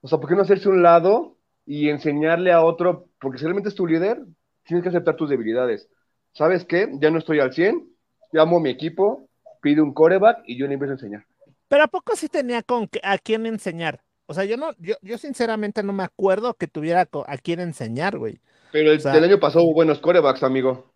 O 0.00 0.08
sea, 0.08 0.18
¿por 0.18 0.30
qué 0.30 0.34
no 0.34 0.40
hacerse 0.40 0.70
un 0.70 0.82
lado 0.82 1.36
y 1.66 1.90
enseñarle 1.90 2.52
a 2.52 2.62
otro? 2.62 3.06
Porque 3.20 3.36
si 3.36 3.44
realmente 3.44 3.68
es 3.68 3.74
tu 3.74 3.86
líder, 3.86 4.18
tienes 4.64 4.82
que 4.82 4.88
aceptar 4.88 5.16
tus 5.16 5.28
debilidades. 5.28 5.90
¿Sabes 6.32 6.64
qué? 6.64 6.88
Ya 7.02 7.10
no 7.10 7.18
estoy 7.18 7.38
al 7.38 7.52
100, 7.52 7.86
llamo 8.32 8.56
a 8.56 8.60
mi 8.62 8.70
equipo, 8.70 9.28
pido 9.60 9.84
un 9.84 9.92
coreback 9.92 10.38
y 10.46 10.56
yo 10.58 10.66
le 10.66 10.72
empiezo 10.72 10.92
a 10.92 10.94
enseñar. 10.94 11.26
Pero 11.68 11.84
¿a 11.84 11.88
poco 11.88 12.16
sí 12.16 12.30
tenía 12.30 12.62
con 12.62 12.88
a 13.02 13.18
quién 13.18 13.44
enseñar? 13.44 14.00
O 14.24 14.32
sea, 14.32 14.46
yo 14.46 14.56
no, 14.56 14.72
yo, 14.78 14.94
yo 15.02 15.18
sinceramente 15.18 15.82
no 15.82 15.92
me 15.92 16.04
acuerdo 16.04 16.54
que 16.54 16.66
tuviera 16.66 17.02
a 17.26 17.36
quién 17.36 17.60
enseñar, 17.60 18.16
güey. 18.16 18.40
Pero 18.72 18.90
el, 18.90 19.24
año 19.24 19.38
pasado 19.38 19.66
hubo 19.66 19.74
buenos 19.74 19.98
corebacks, 19.98 20.42
amigo. 20.44 20.94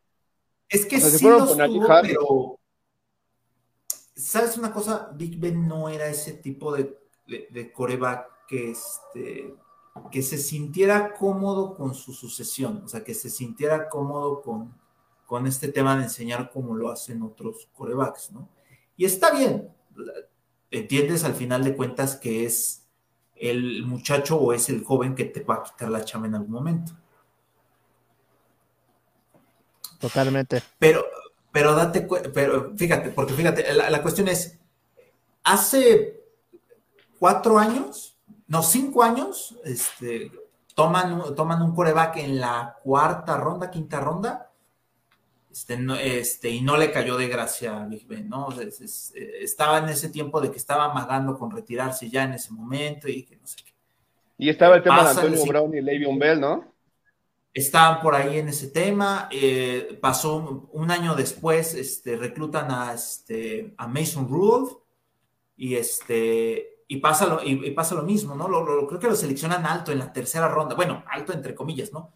Es 0.70 0.87
que 0.87 0.99
sí 0.99 1.28
los 1.28 1.58
tuvo, 1.58 1.87
pero... 2.00 2.58
¿Sabes 4.14 4.57
una 4.57 4.73
cosa? 4.73 5.11
Big 5.14 5.38
Ben 5.38 5.66
no 5.66 5.88
era 5.88 6.07
ese 6.07 6.35
tipo 6.35 6.75
de, 6.75 6.99
de, 7.26 7.73
coreback 7.73 8.47
que, 8.47 8.71
este, 8.71 9.54
que 10.11 10.23
se 10.23 10.38
sintiera 10.38 11.14
cómodo 11.14 11.75
con 11.75 11.95
su 11.95 12.12
sucesión, 12.12 12.83
o 12.85 12.88
sea, 12.88 13.02
que 13.04 13.14
se 13.14 13.31
sintiera 13.31 13.88
cómodo 13.88 14.42
con, 14.42 14.75
con 15.26 15.47
este 15.47 15.69
tema 15.69 15.97
de 15.97 16.04
enseñar 16.04 16.50
como 16.50 16.75
lo 16.75 16.90
hacen 16.90 17.23
otros 17.23 17.69
corebacks, 17.75 18.33
¿no? 18.33 18.49
Y 18.97 19.07
está 19.07 19.31
bien, 19.35 19.71
entiendes 20.71 21.25
al 21.25 21.35
final 21.35 21.64
de 21.64 21.75
cuentas 21.75 22.16
que 22.16 22.45
es 22.45 22.87
el 23.37 23.85
muchacho 23.85 24.37
o 24.37 24.52
es 24.52 24.69
el 24.69 24.85
joven 24.85 25.14
que 25.14 25.25
te 25.25 25.42
va 25.42 25.57
a 25.57 25.62
quitar 25.62 25.90
la 25.90 26.04
chama 26.04 26.26
en 26.26 26.35
algún 26.35 26.52
momento. 26.52 26.92
Totalmente. 29.99 30.62
Pero, 30.78 31.04
pero 31.52 31.75
date 31.75 32.09
pero 32.32 32.73
fíjate, 32.76 33.11
porque 33.11 33.35
fíjate, 33.35 33.73
la, 33.75 34.02
cuestión 34.02 34.28
es, 34.28 34.59
hace 35.44 36.21
cuatro 37.18 37.59
años, 37.59 38.18
no, 38.49 38.62
cinco 38.62 39.02
años, 39.02 39.59
este, 39.64 40.32
toman, 40.75 41.35
toman 41.35 41.62
un 41.62 41.75
coreback 41.75 42.16
en 42.16 42.40
la 42.40 42.78
cuarta 42.82 43.37
ronda, 43.37 43.71
quinta 43.71 44.00
ronda, 44.00 44.50
este, 45.52 45.76
no, 45.76 45.94
este, 45.97 46.49
y 46.49 46.62
no 46.62 46.78
le 46.78 46.90
cayó 46.90 47.18
de 47.18 47.28
gracia 47.28 47.82
a 47.82 47.87
Big 47.87 48.06
Ben, 48.09 48.30
¿no? 48.30 48.49
estaba 49.40 49.78
en 49.78 49.90
ese 49.90 50.09
tiempo 50.09 50.40
de 50.40 50.50
que 50.50 50.56
estaba 50.56 50.87
amagando 50.87 51.38
con 51.38 51.50
retirarse 51.50 52.09
ya 52.09 52.25
en 52.25 52.32
ese 52.32 52.50
momento 52.52 53.09
y 53.09 53.23
que 53.25 53.37
no 53.37 53.47
sé 53.47 53.56
qué. 53.62 53.73
Y 54.38 54.49
estaba 54.49 54.76
el 54.76 54.82
tema 54.82 55.04
de 55.04 55.11
Antonio 55.11 55.44
Brown 55.44 55.75
y 55.75 55.82
Le'Veon 55.82 56.18
Bell, 56.18 56.40
¿no? 56.40 56.71
Estaban 57.54 58.00
por 58.00 58.14
ahí 58.14 58.38
en 58.38 58.49
ese 58.49 58.68
tema. 58.68 59.28
Eh, 59.30 59.99
pasó 60.00 60.68
un, 60.73 60.90
año 60.90 61.14
después, 61.14 61.75
este, 61.75 62.16
reclutan 62.16 62.71
a, 62.71 62.94
este, 62.94 63.75
a 63.76 63.87
Mason 63.87 64.28
Rudolph 64.28 64.78
y 65.56 65.75
este 65.75 66.68
y 66.88 66.99
pasa 66.99 67.26
lo, 67.26 67.42
y, 67.42 67.71
pasa 67.71 67.94
lo 67.94 68.02
mismo, 68.02 68.35
¿no? 68.35 68.49
Lo, 68.49 68.87
creo 68.87 69.00
que 69.00 69.06
lo 69.06 69.16
seleccionan 69.16 69.64
alto 69.64 69.92
en 69.92 69.99
la 69.99 70.12
tercera 70.12 70.49
ronda, 70.49 70.75
bueno, 70.75 71.02
alto 71.11 71.32
entre 71.32 71.54
comillas, 71.54 71.92
¿no? 71.92 72.12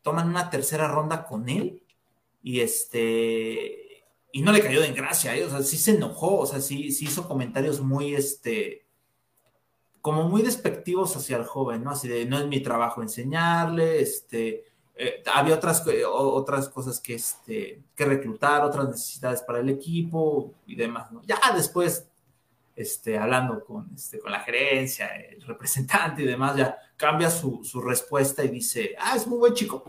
toman 0.00 0.28
una 0.28 0.48
tercera 0.48 0.88
ronda 0.88 1.26
con 1.26 1.48
él 1.50 1.82
y 2.42 2.60
este 2.60 3.88
y 4.32 4.42
no 4.42 4.52
le 4.52 4.62
cayó 4.62 4.80
de 4.80 4.92
gracia, 4.92 5.36
¿eh? 5.36 5.44
o 5.44 5.50
sea, 5.50 5.62
sí 5.62 5.76
se 5.76 5.92
enojó, 5.92 6.38
o 6.38 6.46
sea, 6.46 6.60
sí, 6.60 6.92
sí 6.92 7.06
hizo 7.06 7.26
comentarios 7.26 7.80
muy, 7.80 8.14
este, 8.14 8.86
como 10.00 10.28
muy 10.28 10.42
despectivos 10.42 11.16
hacia 11.16 11.36
el 11.36 11.44
joven, 11.44 11.84
¿no? 11.84 11.90
Así 11.90 12.08
de, 12.08 12.24
no 12.24 12.38
es 12.38 12.46
mi 12.46 12.60
trabajo 12.60 13.02
enseñarle, 13.02 14.00
este, 14.00 14.64
eh, 14.96 15.22
había 15.34 15.54
otras, 15.54 15.84
otras 16.06 16.68
cosas 16.68 17.00
que, 17.00 17.14
este, 17.14 17.80
que 17.94 18.04
reclutar, 18.04 18.64
otras 18.64 18.88
necesidades 18.88 19.42
para 19.42 19.60
el 19.60 19.68
equipo 19.68 20.54
y 20.66 20.74
demás, 20.76 21.10
¿no? 21.12 21.22
Ya 21.24 21.38
después 21.54 22.08
este, 22.78 23.18
hablando 23.18 23.64
con, 23.64 23.88
este, 23.92 24.20
con 24.20 24.30
la 24.30 24.38
gerencia, 24.40 25.08
el 25.16 25.42
representante 25.42 26.22
y 26.22 26.26
demás, 26.26 26.56
ya 26.56 26.78
cambia 26.96 27.28
su, 27.28 27.60
respuesta 27.84 28.44
y 28.44 28.48
dice, 28.48 28.94
ah, 29.00 29.14
es 29.16 29.26
muy 29.26 29.38
buen 29.38 29.54
chico. 29.54 29.82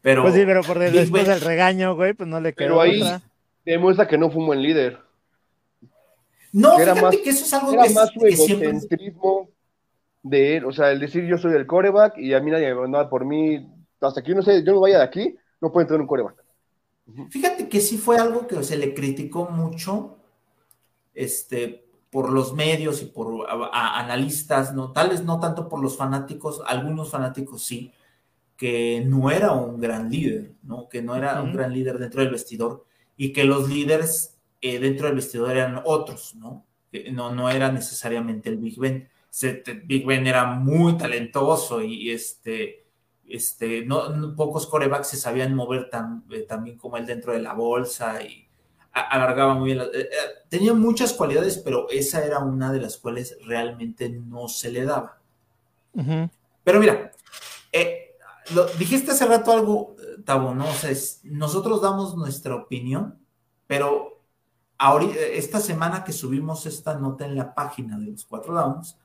pero, 0.00 0.22
pues 0.22 0.34
sí, 0.34 0.44
pero 0.46 0.62
por 0.62 0.78
después 0.92 1.26
del 1.26 1.42
regaño, 1.42 1.94
güey, 1.94 2.14
pues 2.14 2.26
no 2.26 2.40
le 2.40 2.54
quedó 2.54 2.68
Pero 2.68 2.80
ahí 2.80 3.02
demuestra 3.66 4.08
que 4.08 4.16
no 4.16 4.30
fue 4.30 4.40
un 4.40 4.46
buen 4.46 4.62
líder. 4.62 4.98
No, 6.54 6.76
fíjate 6.78 7.02
más, 7.02 7.16
que 7.16 7.30
eso 7.30 7.44
es 7.44 7.52
algo 7.52 7.72
que, 7.72 7.90
más 7.90 8.10
su 8.10 8.24
egocentrismo 8.24 9.48
de 10.22 10.56
él, 10.56 10.64
o 10.64 10.72
sea, 10.72 10.92
el 10.92 11.00
decir 11.00 11.26
yo 11.26 11.36
soy 11.36 11.52
el 11.54 11.66
coreback 11.66 12.16
y 12.16 12.32
a 12.32 12.38
mí 12.38 12.52
nadie 12.52 12.72
me 12.72 12.88
nada 12.88 13.10
por 13.10 13.24
mí, 13.24 13.68
hasta 14.00 14.22
que 14.22 14.30
yo 14.30 14.36
no 14.36 14.42
sé, 14.42 14.62
yo 14.62 14.72
no 14.72 14.80
vaya 14.80 14.98
de 14.98 15.04
aquí, 15.04 15.36
no 15.60 15.72
puede 15.72 15.86
tener 15.86 16.00
un 16.00 16.06
coreback. 16.06 16.36
Fíjate 17.28 17.68
que 17.68 17.80
sí 17.80 17.98
fue 17.98 18.18
algo 18.18 18.46
que 18.46 18.62
se 18.62 18.76
le 18.76 18.94
criticó 18.94 19.46
mucho 19.46 20.16
este, 21.12 21.88
por 22.08 22.30
los 22.30 22.54
medios 22.54 23.02
y 23.02 23.06
por 23.06 23.48
analistas, 23.72 24.72
¿no? 24.72 24.92
Tal 24.92 25.08
vez 25.08 25.24
no 25.24 25.40
tanto 25.40 25.68
por 25.68 25.82
los 25.82 25.96
fanáticos, 25.96 26.62
algunos 26.68 27.10
fanáticos 27.10 27.64
sí, 27.64 27.92
que 28.56 29.02
no 29.04 29.28
era 29.32 29.50
un 29.50 29.80
gran 29.80 30.08
líder, 30.08 30.52
¿no? 30.62 30.88
Que 30.88 31.02
no 31.02 31.16
era 31.16 31.42
un 31.42 31.52
gran 31.52 31.72
líder 31.74 31.98
dentro 31.98 32.20
del 32.20 32.30
vestidor 32.30 32.84
y 33.16 33.32
que 33.32 33.42
los 33.42 33.68
líderes 33.68 34.33
eh, 34.64 34.78
dentro 34.78 35.06
del 35.06 35.16
vestidor 35.16 35.52
eran 35.52 35.82
otros, 35.84 36.34
¿no? 36.34 36.64
No, 37.12 37.34
no 37.34 37.50
era 37.50 37.72
necesariamente 37.72 38.48
el 38.48 38.56
Big 38.58 38.78
Ben. 38.78 39.08
Big 39.84 40.06
Ben 40.06 40.26
era 40.26 40.44
muy 40.46 40.96
talentoso 40.96 41.82
y, 41.82 42.10
este, 42.10 42.86
este, 43.26 43.84
no, 43.84 44.34
pocos 44.36 44.66
corebacks 44.66 45.08
se 45.08 45.16
sabían 45.16 45.54
mover 45.54 45.90
tan, 45.90 46.24
eh, 46.30 46.42
tan 46.42 46.64
bien 46.64 46.78
como 46.78 46.96
él 46.96 47.06
dentro 47.06 47.32
de 47.32 47.42
la 47.42 47.52
bolsa 47.52 48.22
y 48.22 48.44
alargaba 48.94 49.54
muy 49.54 49.72
bien. 49.72 49.80
Eh, 49.80 49.88
eh, 49.92 50.08
tenía 50.48 50.72
muchas 50.72 51.12
cualidades, 51.12 51.58
pero 51.58 51.88
esa 51.90 52.24
era 52.24 52.38
una 52.38 52.72
de 52.72 52.80
las 52.80 52.96
cuales 52.96 53.36
realmente 53.44 54.08
no 54.08 54.48
se 54.48 54.70
le 54.70 54.84
daba. 54.84 55.18
Pero 56.64 56.80
mira, 56.80 57.12
eh, 57.72 58.16
lo, 58.54 58.66
dijiste 58.66 59.12
hace 59.12 59.26
rato 59.26 59.52
algo, 59.52 59.96
Tabo, 60.24 60.54
¿no? 60.54 60.68
O 60.68 60.72
sea, 60.72 60.90
nosotros 61.24 61.82
damos 61.82 62.16
nuestra 62.16 62.54
opinión, 62.54 63.18
pero 63.66 64.13
ahorita, 64.78 65.18
esta 65.18 65.60
semana 65.60 66.04
que 66.04 66.12
subimos 66.12 66.66
esta 66.66 66.94
nota 66.98 67.24
en 67.24 67.36
la 67.36 67.54
página 67.54 67.98
de 67.98 68.12
los 68.12 68.24
cuatro 68.24 68.54
downs, 68.54 68.96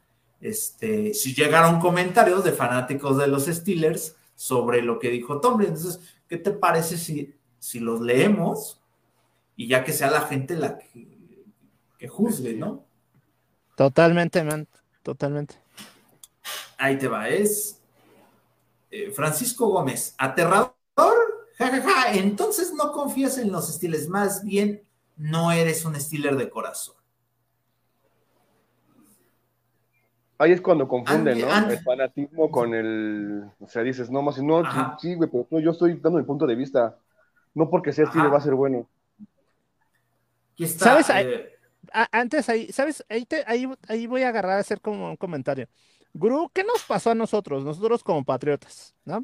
este, 0.42 1.14
si 1.14 1.34
llegaron 1.34 1.80
comentarios 1.80 2.44
de 2.44 2.52
fanáticos 2.52 3.18
de 3.18 3.28
los 3.28 3.46
Steelers 3.46 4.16
sobre 4.36 4.82
lo 4.82 5.00
que 5.00 5.10
dijo 5.10 5.42
Tomlin. 5.42 5.70
Entonces, 5.70 6.00
¿qué 6.28 6.38
te 6.38 6.52
parece 6.52 6.98
si, 6.98 7.36
si 7.60 7.80
los 7.80 8.00
leemos 8.00 8.82
y 9.56 9.68
ya 9.68 9.84
que 9.84 9.92
sea 9.92 10.10
la 10.10 10.22
gente 10.22 10.56
la 10.56 10.78
que, 10.78 12.08
juzgue, 12.08 12.54
¿no? 12.54 12.86
Totalmente, 13.76 14.42
man, 14.42 14.66
totalmente. 15.04 15.56
Ahí 16.78 16.98
te 16.98 17.10
va, 17.10 17.28
es 17.28 17.82
eh, 18.90 19.12
Francisco 19.12 19.68
Gómez, 19.68 20.16
aterrador, 20.18 20.74
jajaja, 21.58 22.14
entonces 22.14 22.72
no 22.74 22.94
confías 22.94 23.38
en 23.38 23.52
los 23.52 23.70
estiles, 23.70 24.08
más 24.08 24.46
bien 24.46 24.82
no 25.20 25.52
eres 25.52 25.86
un 25.86 26.00
Steeler 26.00 26.36
de 26.36 26.50
corazón. 26.50 26.96
Ahí 30.38 30.54
es 30.54 30.62
cuando 30.62 30.88
confunden, 30.88 31.42
¿no? 31.42 31.70
El 31.70 31.80
fanatismo 31.80 32.50
con 32.50 32.74
el. 32.74 33.44
O 33.60 33.68
sea, 33.68 33.84
dices, 33.84 34.10
no, 34.10 34.22
más, 34.22 34.42
no, 34.42 34.64
sí, 34.98 35.16
güey, 35.16 35.30
pero 35.30 35.60
yo 35.60 35.72
estoy 35.72 35.96
dando 35.96 36.18
mi 36.18 36.26
punto 36.26 36.48
de 36.48 36.56
vista. 36.56 36.98
No 37.54 37.70
porque 37.70 37.92
sea 37.92 38.06
Steeler 38.06 38.32
va 38.32 38.38
a 38.38 38.42
ser 38.42 38.56
bueno. 38.56 38.88
¿Sabes? 40.66 41.10
Eh, 41.10 41.50
antes 42.12 42.48
ahí, 42.48 42.72
¿sabes? 42.72 43.04
Ahí, 43.10 43.28
ahí, 43.88 44.08
voy 44.08 44.24
a 44.24 44.30
agarrar 44.30 44.58
a 44.58 44.62
hacer 44.62 44.80
como 44.80 45.10
un 45.10 45.18
comentario. 45.18 45.68
Guru, 46.14 46.50
¿qué 46.54 46.64
nos 46.64 46.84
pasó 46.84 47.12
a 47.12 47.16
nosotros? 47.16 47.66
Nosotros 47.66 48.04
como 48.04 48.24
patriotas, 48.24 48.96
¿no? 49.04 49.22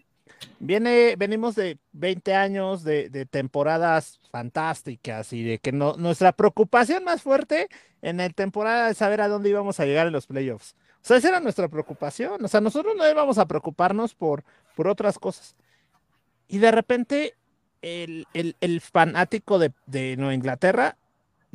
Viene, 0.60 1.16
venimos 1.18 1.56
de 1.56 1.78
20 1.94 2.34
años 2.34 2.84
de, 2.84 3.28
temporadas 3.30 4.20
fantásticas 4.32 5.32
y 5.34 5.44
de 5.44 5.60
que 5.60 5.72
no, 5.72 5.96
nuestra 5.98 6.32
preocupación 6.32 7.04
más 7.04 7.22
fuerte 7.22 7.68
en 8.02 8.20
el 8.20 8.34
temporada 8.34 8.90
es 8.90 8.98
saber 8.98 9.22
a 9.22 9.28
dónde 9.28 9.50
íbamos 9.50 9.80
a 9.80 9.86
llegar 9.86 10.08
en 10.08 10.14
los 10.14 10.28
playoffs. 10.28 10.76
O 11.02 11.08
sea, 11.08 11.18
esa 11.18 11.30
era 11.30 11.40
nuestra 11.40 11.68
preocupación. 11.68 12.44
O 12.44 12.48
sea, 12.48 12.62
nosotros 12.62 12.96
no 12.98 13.10
íbamos 13.10 13.38
a 13.38 13.46
preocuparnos 13.46 14.16
por, 14.16 14.44
por 14.76 14.88
otras 14.88 15.20
cosas. 15.20 15.56
Y 16.48 16.58
de 16.58 16.72
repente, 16.72 17.36
el, 17.82 18.82
fanático 18.82 19.60
de, 19.60 19.72
de 19.86 20.18
Nueva 20.18 20.34
Inglaterra 20.34 20.98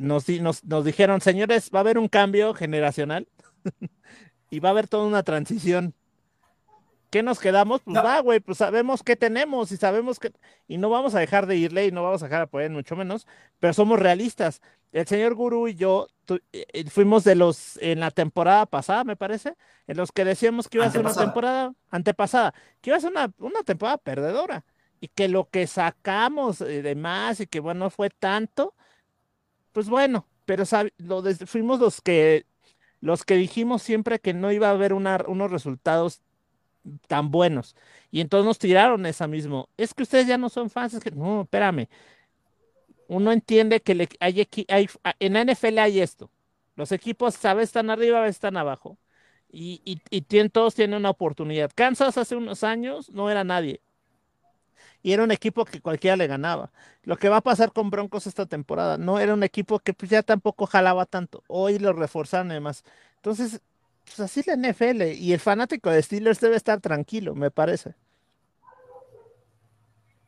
nos, 0.01 0.25
nos, 0.63 0.85
dijeron, 0.85 1.21
señores, 1.21 1.69
va 1.73 1.79
a 1.79 1.81
haber 1.81 1.97
un 1.97 2.07
cambio 2.07 2.53
generacional 2.53 3.27
y 4.49 4.59
va 4.59 4.69
a 4.69 4.71
haber 4.71 4.87
toda 4.87 5.05
una 5.05 5.23
transición. 5.23 5.93
¿Qué 7.11 7.23
nos 7.23 7.39
quedamos? 7.39 7.81
Pues 7.81 7.97
va, 7.97 8.21
güey, 8.21 8.39
pues 8.39 8.57
sabemos 8.57 9.03
qué 9.03 9.17
tenemos 9.17 9.71
y 9.73 9.77
sabemos 9.77 10.17
que, 10.17 10.31
y 10.69 10.77
no 10.77 10.89
vamos 10.89 11.13
a 11.13 11.19
dejar 11.19 11.45
de 11.45 11.57
irle 11.57 11.85
y 11.85 11.91
no 11.91 12.03
vamos 12.03 12.23
a 12.23 12.27
dejar 12.27 12.39
de 12.39 12.43
apoyar 12.43 12.71
mucho 12.71 12.95
menos, 12.95 13.27
pero 13.59 13.73
somos 13.73 13.99
realistas. 13.99 14.61
El 14.93 15.05
señor 15.05 15.35
Guru 15.35 15.67
y 15.67 15.75
yo 15.75 16.07
eh, 16.29 16.65
eh, 16.71 16.89
fuimos 16.89 17.25
de 17.25 17.35
los, 17.35 17.77
en 17.81 17.99
la 17.99 18.11
temporada 18.11 18.65
pasada, 18.65 19.03
me 19.03 19.17
parece, 19.17 19.55
en 19.87 19.97
los 19.97 20.13
que 20.13 20.23
decíamos 20.23 20.69
que 20.69 20.77
iba 20.77 20.85
a 20.85 20.91
ser 20.91 21.01
una 21.01 21.13
temporada 21.13 21.73
antepasada, 21.89 22.53
que 22.79 22.91
iba 22.91 22.97
a 22.97 23.01
ser 23.01 23.11
una, 23.11 23.29
una 23.39 23.63
temporada 23.63 23.97
perdedora 23.97 24.63
y 25.01 25.09
que 25.09 25.27
lo 25.27 25.49
que 25.49 25.67
sacamos 25.67 26.61
eh, 26.61 26.81
de 26.81 26.95
más 26.95 27.41
y 27.41 27.47
que 27.47 27.59
bueno, 27.59 27.89
fue 27.89 28.09
tanto, 28.09 28.73
pues 29.73 29.89
bueno, 29.89 30.27
pero 30.45 30.63
lo 30.97 31.23
fuimos 31.45 31.79
los 31.81 32.01
que 32.01 32.45
los 33.01 33.25
que 33.25 33.35
dijimos 33.35 33.81
siempre 33.81 34.19
que 34.19 34.33
no 34.33 34.51
iba 34.51 34.67
a 34.67 34.71
haber 34.71 34.93
unos 34.93 35.51
resultados 35.51 36.21
tan 37.07 37.31
buenos. 37.31 37.75
Y 38.11 38.21
entonces 38.21 38.45
nos 38.45 38.59
tiraron 38.59 39.05
esa 39.05 39.27
mismo. 39.27 39.69
Es 39.77 39.93
que 39.93 40.03
ustedes 40.03 40.27
ya 40.27 40.37
no 40.37 40.49
son 40.49 40.69
fans. 40.69 40.93
Es 40.95 41.03
que, 41.03 41.11
no, 41.11 41.43
espérame. 41.43 41.87
Uno 43.07 43.31
entiende 43.31 43.81
que 43.81 44.07
hay, 44.19 44.47
hay, 44.69 44.89
en 45.19 45.33
la 45.33 45.41
NFL 45.41 45.79
hay 45.79 45.99
esto. 45.99 46.31
Los 46.75 46.91
equipos, 46.91 47.35
¿sabes? 47.35 47.65
Están 47.69 47.89
arriba, 47.89 48.27
están 48.27 48.57
abajo. 48.57 48.97
Y, 49.51 49.81
y, 49.85 50.21
todos 50.49 50.75
tienen 50.75 50.97
una 50.97 51.09
oportunidad. 51.09 51.71
Kansas 51.75 52.17
hace 52.17 52.35
unos 52.37 52.63
años 52.63 53.09
no 53.09 53.29
era 53.29 53.43
nadie 53.43 53.81
y 55.03 55.13
era 55.13 55.23
un 55.23 55.31
equipo 55.31 55.65
que 55.65 55.81
cualquiera 55.81 56.15
le 56.15 56.27
ganaba. 56.27 56.71
Lo 57.03 57.17
que 57.17 57.29
va 57.29 57.37
a 57.37 57.41
pasar 57.41 57.73
con 57.73 57.89
Broncos 57.89 58.27
esta 58.27 58.45
temporada, 58.45 58.97
no 58.97 59.19
era 59.19 59.33
un 59.33 59.43
equipo 59.43 59.79
que 59.79 59.93
pues, 59.93 60.11
ya 60.11 60.23
tampoco 60.23 60.65
jalaba 60.67 61.05
tanto. 61.05 61.43
Hoy 61.47 61.79
lo 61.79 61.93
reforzaron 61.93 62.51
además. 62.51 62.83
Entonces, 63.17 63.61
pues 64.05 64.19
así 64.19 64.41
la 64.45 64.55
NFL 64.55 65.03
y 65.17 65.33
el 65.33 65.39
fanático 65.39 65.89
de 65.89 66.01
Steelers 66.01 66.39
debe 66.39 66.55
estar 66.55 66.79
tranquilo, 66.81 67.35
me 67.35 67.51
parece. 67.51 67.95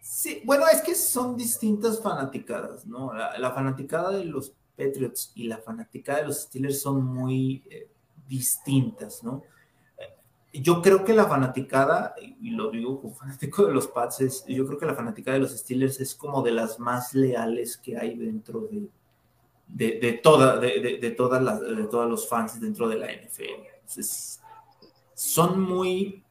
Sí, 0.02 0.42
bueno, 0.46 0.66
es 0.72 0.82
que 0.82 0.96
son 0.96 1.36
distintas 1.36 2.02
fanaticadas, 2.02 2.86
¿no? 2.86 3.14
La, 3.14 3.52
fanaticada 3.52 4.12
de 4.12 4.26
los 4.26 4.54
Patriots 4.78 5.32
y 5.36 5.48
la 5.48 5.58
fanaticada 5.58 6.20
de 6.20 6.28
los 6.28 6.42
Steelers 6.44 6.82
son 6.82 7.04
muy 7.04 7.64
eh, 7.70 7.90
distintas, 8.28 9.24
¿no? 9.24 9.44
yo 10.54 10.84
creo 10.84 11.04
que 11.04 11.14
la 11.14 11.26
fanaticada, 11.26 12.14
y 12.22 12.52
lo 12.52 12.70
digo 12.70 13.02
como 13.02 13.16
fanático 13.16 13.66
de 13.66 13.74
los 13.74 13.88
Pats, 13.88 14.46
yo 14.48 14.66
creo 14.68 14.78
que 14.78 14.86
la 14.86 14.96
fanaticada 14.96 15.36
de 15.36 15.42
los 15.42 15.58
Steelers 15.58 16.00
es 16.00 16.14
como 16.14 16.44
de 16.44 16.52
las 16.52 16.80
más 16.80 17.14
leales 17.14 17.78
que 17.78 17.98
hay 17.98 18.16
dentro 18.16 18.62
de, 18.62 18.88
de, 19.76 20.00
de 20.00 20.14
toda, 20.14 20.58
de, 20.58 20.98
de, 21.02 21.12
todas 21.12 21.42
las, 21.42 21.60
de 21.60 21.86
todos 21.88 22.08
los 22.10 22.28
fans 22.30 22.62
dentro 22.62 22.88
de 22.88 22.96
la 22.98 23.08
NFL. 23.08 23.66
son 25.16 25.60
muy... 25.62 26.24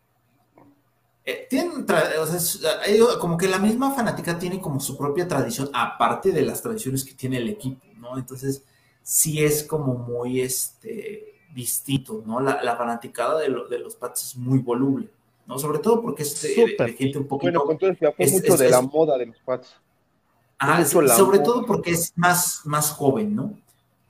eh, 1.24 1.46
tienen, 1.50 1.84
o 2.20 2.26
sea, 2.26 3.18
como 3.18 3.36
que 3.36 3.48
la 3.48 3.58
misma 3.58 3.92
fanática 3.94 4.38
tiene 4.38 4.60
como 4.60 4.78
su 4.80 4.96
propia 4.96 5.26
tradición, 5.26 5.70
aparte 5.72 6.30
de 6.32 6.42
las 6.42 6.62
tradiciones 6.62 7.04
que 7.04 7.14
tiene 7.14 7.38
el 7.38 7.48
equipo, 7.48 7.84
¿no? 7.98 8.16
Entonces, 8.18 8.64
sí 9.02 9.42
es 9.42 9.64
como 9.64 9.94
muy, 9.94 10.40
este, 10.40 11.34
distinto, 11.54 12.22
¿no? 12.24 12.40
La, 12.40 12.62
la 12.62 12.76
fanaticada 12.76 13.38
de, 13.40 13.48
lo- 13.48 13.68
de 13.68 13.78
los 13.78 13.96
Pats 13.96 14.22
es 14.28 14.36
muy 14.36 14.58
voluble, 14.60 15.08
¿no? 15.46 15.58
Sobre 15.58 15.80
todo 15.80 16.00
porque 16.00 16.22
es 16.22 16.40
de, 16.42 16.76
gente 16.96 17.18
un 17.18 17.26
poquito... 17.26 17.50
Bueno, 17.52 17.64
con 17.64 17.78
todo 17.78 17.90
eso, 17.90 18.12
fue 18.12 18.24
es- 18.24 18.32
mucho 18.32 18.54
es- 18.54 18.60
de 18.60 18.70
la 18.70 18.80
moda 18.82 19.18
de 19.18 19.26
los 19.26 19.36
Pats. 19.44 19.76
Sobre 21.16 21.38
todo 21.40 21.66
porque 21.66 21.90
es 21.92 22.12
más, 22.16 22.62
más 22.64 22.90
joven, 22.90 23.34
¿no? 23.34 23.58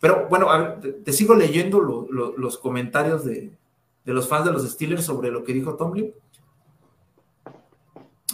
Pero 0.00 0.26
bueno, 0.28 0.50
a 0.50 0.59
ver, 0.59 0.80
te, 0.80 0.92
te 0.92 1.12
sigo 1.12 1.35
leyendo 1.35 1.80
lo- 1.80 2.06
lo- 2.11 2.37
los 2.37 2.59
comentarios 2.59 3.25
de, 3.25 3.56
de 4.04 4.12
los 4.12 4.26
fans 4.28 4.44
de 4.47 4.52
los 4.52 4.68
Steelers 4.68 5.04
sobre 5.04 5.30
lo 5.30 5.44
que 5.44 5.52
dijo 5.52 5.76
Tomlin. 5.76 6.12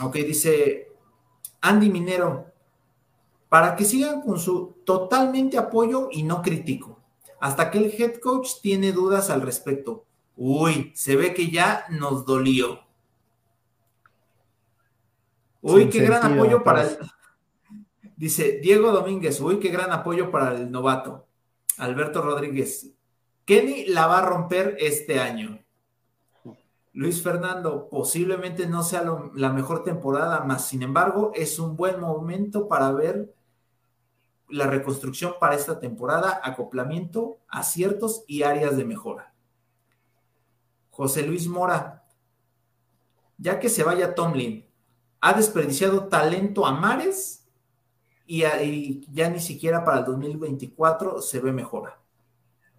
Ok, 0.03 0.15
dice 0.17 0.89
Andy 1.61 1.91
Minero, 1.91 2.47
para 3.49 3.77
que 3.77 3.85
sigan 3.85 4.23
con 4.23 4.39
su 4.39 4.77
totalmente 4.85 5.59
apoyo 5.59 6.09
y 6.11 6.23
no 6.23 6.41
critico, 6.43 6.99
hasta 7.41 7.71
que 7.71 7.79
el 7.79 7.93
head 7.97 8.19
coach 8.21 8.49
tiene 8.63 8.93
dudas 8.93 9.29
al 9.31 9.43
respecto. 9.43 10.05
Uy, 10.37 10.93
se 10.95 11.17
ve 11.17 11.35
que 11.35 11.51
ya 11.51 11.85
nos 11.91 12.25
dolió. 12.25 12.81
Uy, 15.61 15.83
Sin 15.83 15.91
qué 15.91 16.01
gran 16.07 16.33
apoyo 16.39 16.63
para 16.63 16.83
el. 16.83 16.99
Dice 18.19 18.59
Diego 18.61 18.91
Domínguez, 18.91 19.41
uy, 19.41 19.61
qué 19.61 19.69
gran 19.69 19.93
apoyo 19.93 20.33
para 20.33 20.53
el 20.53 20.73
novato. 20.73 21.29
Alberto 21.77 22.21
Rodríguez, 22.21 22.91
Kenny 23.45 23.87
la 23.87 24.09
va 24.09 24.19
a 24.19 24.27
romper 24.27 24.77
este 24.81 25.21
año. 25.21 25.65
Luis 26.93 27.23
Fernando, 27.23 27.89
posiblemente 27.89 28.67
no 28.67 28.83
sea 28.83 29.05
la 29.37 29.53
mejor 29.53 29.85
temporada, 29.85 30.41
más 30.41 30.67
sin 30.67 30.83
embargo, 30.83 31.31
es 31.37 31.61
un 31.61 31.77
buen 31.77 32.01
momento 32.01 32.67
para 32.67 32.91
ver 32.91 33.33
la 34.49 34.67
reconstrucción 34.67 35.35
para 35.39 35.55
esta 35.55 35.79
temporada, 35.79 36.41
acoplamiento, 36.43 37.39
aciertos 37.47 38.25
y 38.27 38.43
áreas 38.43 38.77
de 38.77 38.85
mejora. 38.85 39.33
José 40.91 41.23
Luis 41.23 41.47
Mora, 41.47 42.05
ya 43.37 43.61
que 43.61 43.69
se 43.69 43.85
vaya 43.85 44.17
Tomlin, 44.17 44.67
ha 45.21 45.35
desperdiciado 45.35 46.09
talento 46.09 46.67
a 46.67 46.73
mares 46.73 47.48
y, 48.29 48.45
a- 48.45 48.63
y 48.63 49.03
ya 49.13 49.31
ni 49.31 49.41
siquiera 49.41 49.85
para 49.85 50.01
el 50.01 50.05
2024 50.07 51.23
se 51.23 51.41
ve 51.41 51.53
mejora. 51.53 51.99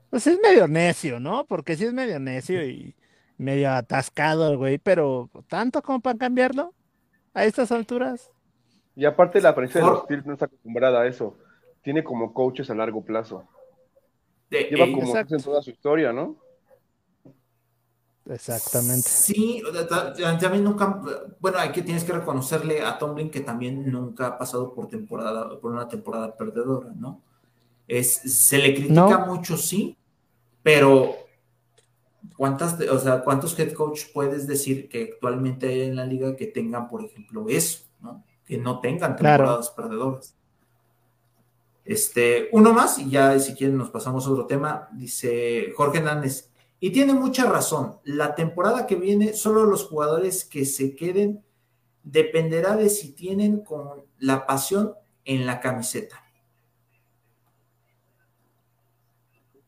Pues 0.10 0.26
es 0.28 0.40
medio 0.42 0.68
necio, 0.68 1.20
¿no? 1.20 1.46
Porque 1.46 1.76
sí 1.78 1.86
es 1.86 1.94
medio 1.94 2.20
necio 2.20 2.66
y 2.66 2.96
medio 3.38 3.72
atascado 3.72 4.50
el 4.52 4.58
güey, 4.58 4.78
pero 4.80 5.30
tanto 5.48 5.82
como 5.82 6.02
para 6.02 6.18
cambiarlo 6.18 6.74
a 7.34 7.46
estas 7.46 7.72
alturas. 7.72 8.32
Y 8.96 9.06
aparte 9.06 9.42
la 9.42 9.56
prensa 9.56 9.80
de 9.80 9.86
los 9.86 10.00
Steelers 10.04 10.28
no 10.28 10.34
está 10.34 10.46
acostumbrada 10.46 11.02
a 11.02 11.08
eso. 11.08 11.38
Tiene 11.82 12.04
como 12.04 12.34
coaches 12.34 12.70
a 12.70 12.76
largo 12.76 13.04
plazo. 13.04 13.48
De- 14.50 14.70
Lleva 14.70 14.86
eh, 14.86 14.92
como 14.92 15.02
exacto. 15.08 15.36
en 15.36 15.42
toda 15.44 15.62
su 15.62 15.72
historia, 15.72 16.12
¿no? 16.14 16.38
Exactamente. 18.30 19.10
Sí, 19.10 19.62
ta- 19.90 20.14
ta- 20.14 20.38
también 20.38 20.64
nunca, 20.64 21.02
bueno, 21.40 21.58
hay 21.58 21.72
que 21.72 21.82
tienes 21.82 22.04
que 22.04 22.14
reconocerle 22.14 22.82
a 22.84 22.98
Tomlin 22.98 23.30
que 23.32 23.42
también 23.42 23.92
nunca 23.92 24.28
ha 24.28 24.38
pasado 24.38 24.74
por 24.74 24.88
temporada, 24.88 25.60
por 25.60 25.72
una 25.72 25.88
temporada 25.88 26.36
perdedora, 26.38 26.92
¿no? 26.96 27.22
Es, 27.88 28.14
se 28.18 28.60
le 28.60 28.76
critica 28.76 28.94
No. 29.18 29.26
mucho, 29.26 29.58
sí, 29.58 29.98
pero 30.62 31.16
¿cuántas, 32.38 32.80
o 32.82 33.00
sea, 33.00 33.22
cuántos 33.24 33.58
head 33.58 33.74
coach 33.74 34.04
puedes 34.14 34.46
decir 34.48 34.88
que 34.90 35.12
actualmente 35.14 35.68
hay 35.68 35.82
en 35.82 35.96
la 35.96 36.06
liga 36.06 36.36
que 36.36 36.46
tengan, 36.46 36.88
por 36.88 37.04
ejemplo, 37.04 37.46
eso, 37.50 37.80
¿no? 38.00 38.24
Que 38.46 38.58
no 38.58 38.80
tengan 38.80 39.16
Claro. 39.16 39.44
temporadas 39.46 39.70
perdedoras. 39.72 40.36
Este, 41.84 42.50
uno 42.52 42.74
más, 42.74 43.00
y 43.00 43.10
ya 43.10 43.40
si 43.40 43.56
quieren 43.56 43.78
nos 43.78 43.90
pasamos 43.90 44.28
a 44.28 44.30
otro 44.32 44.46
tema, 44.46 44.90
dice 44.92 45.74
Jorge 45.76 45.98
Hernández, 45.98 46.49
y 46.80 46.92
tiene 46.92 47.14
mucha 47.14 47.46
razón, 47.50 48.00
la 48.04 48.36
temporada 48.36 48.88
que 48.88 48.96
viene, 48.96 49.34
solo 49.34 49.66
los 49.66 49.86
jugadores 49.86 50.46
que 50.46 50.66
se 50.66 50.96
queden 50.96 51.44
dependerá 52.04 52.76
de 52.76 52.90
si 52.90 53.12
tienen 53.14 53.64
con 53.64 54.06
la 54.20 54.46
pasión 54.46 54.94
en 55.26 55.46
la 55.46 55.60
camiseta. 55.60 56.24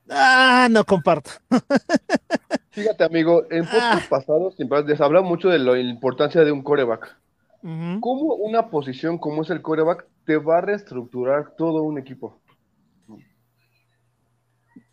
Ah, 0.09 0.67
no 0.69 0.83
comparto. 0.83 1.31
Fíjate, 2.71 3.03
amigo, 3.03 3.43
en 3.49 3.65
Ah. 3.71 4.01
pasados 4.09 4.55
siempre 4.55 4.83
les 4.83 4.99
habla 5.01 5.21
mucho 5.21 5.49
de 5.49 5.59
la 5.59 5.79
importancia 5.79 6.43
de 6.43 6.51
un 6.51 6.63
coreback. 6.63 7.17
¿Cómo 7.61 8.33
una 8.35 8.69
posición 8.69 9.19
como 9.19 9.43
es 9.43 9.51
el 9.51 9.61
coreback 9.61 10.07
te 10.25 10.37
va 10.37 10.57
a 10.57 10.61
reestructurar 10.61 11.53
todo 11.55 11.83
un 11.83 11.99
equipo? 11.99 12.39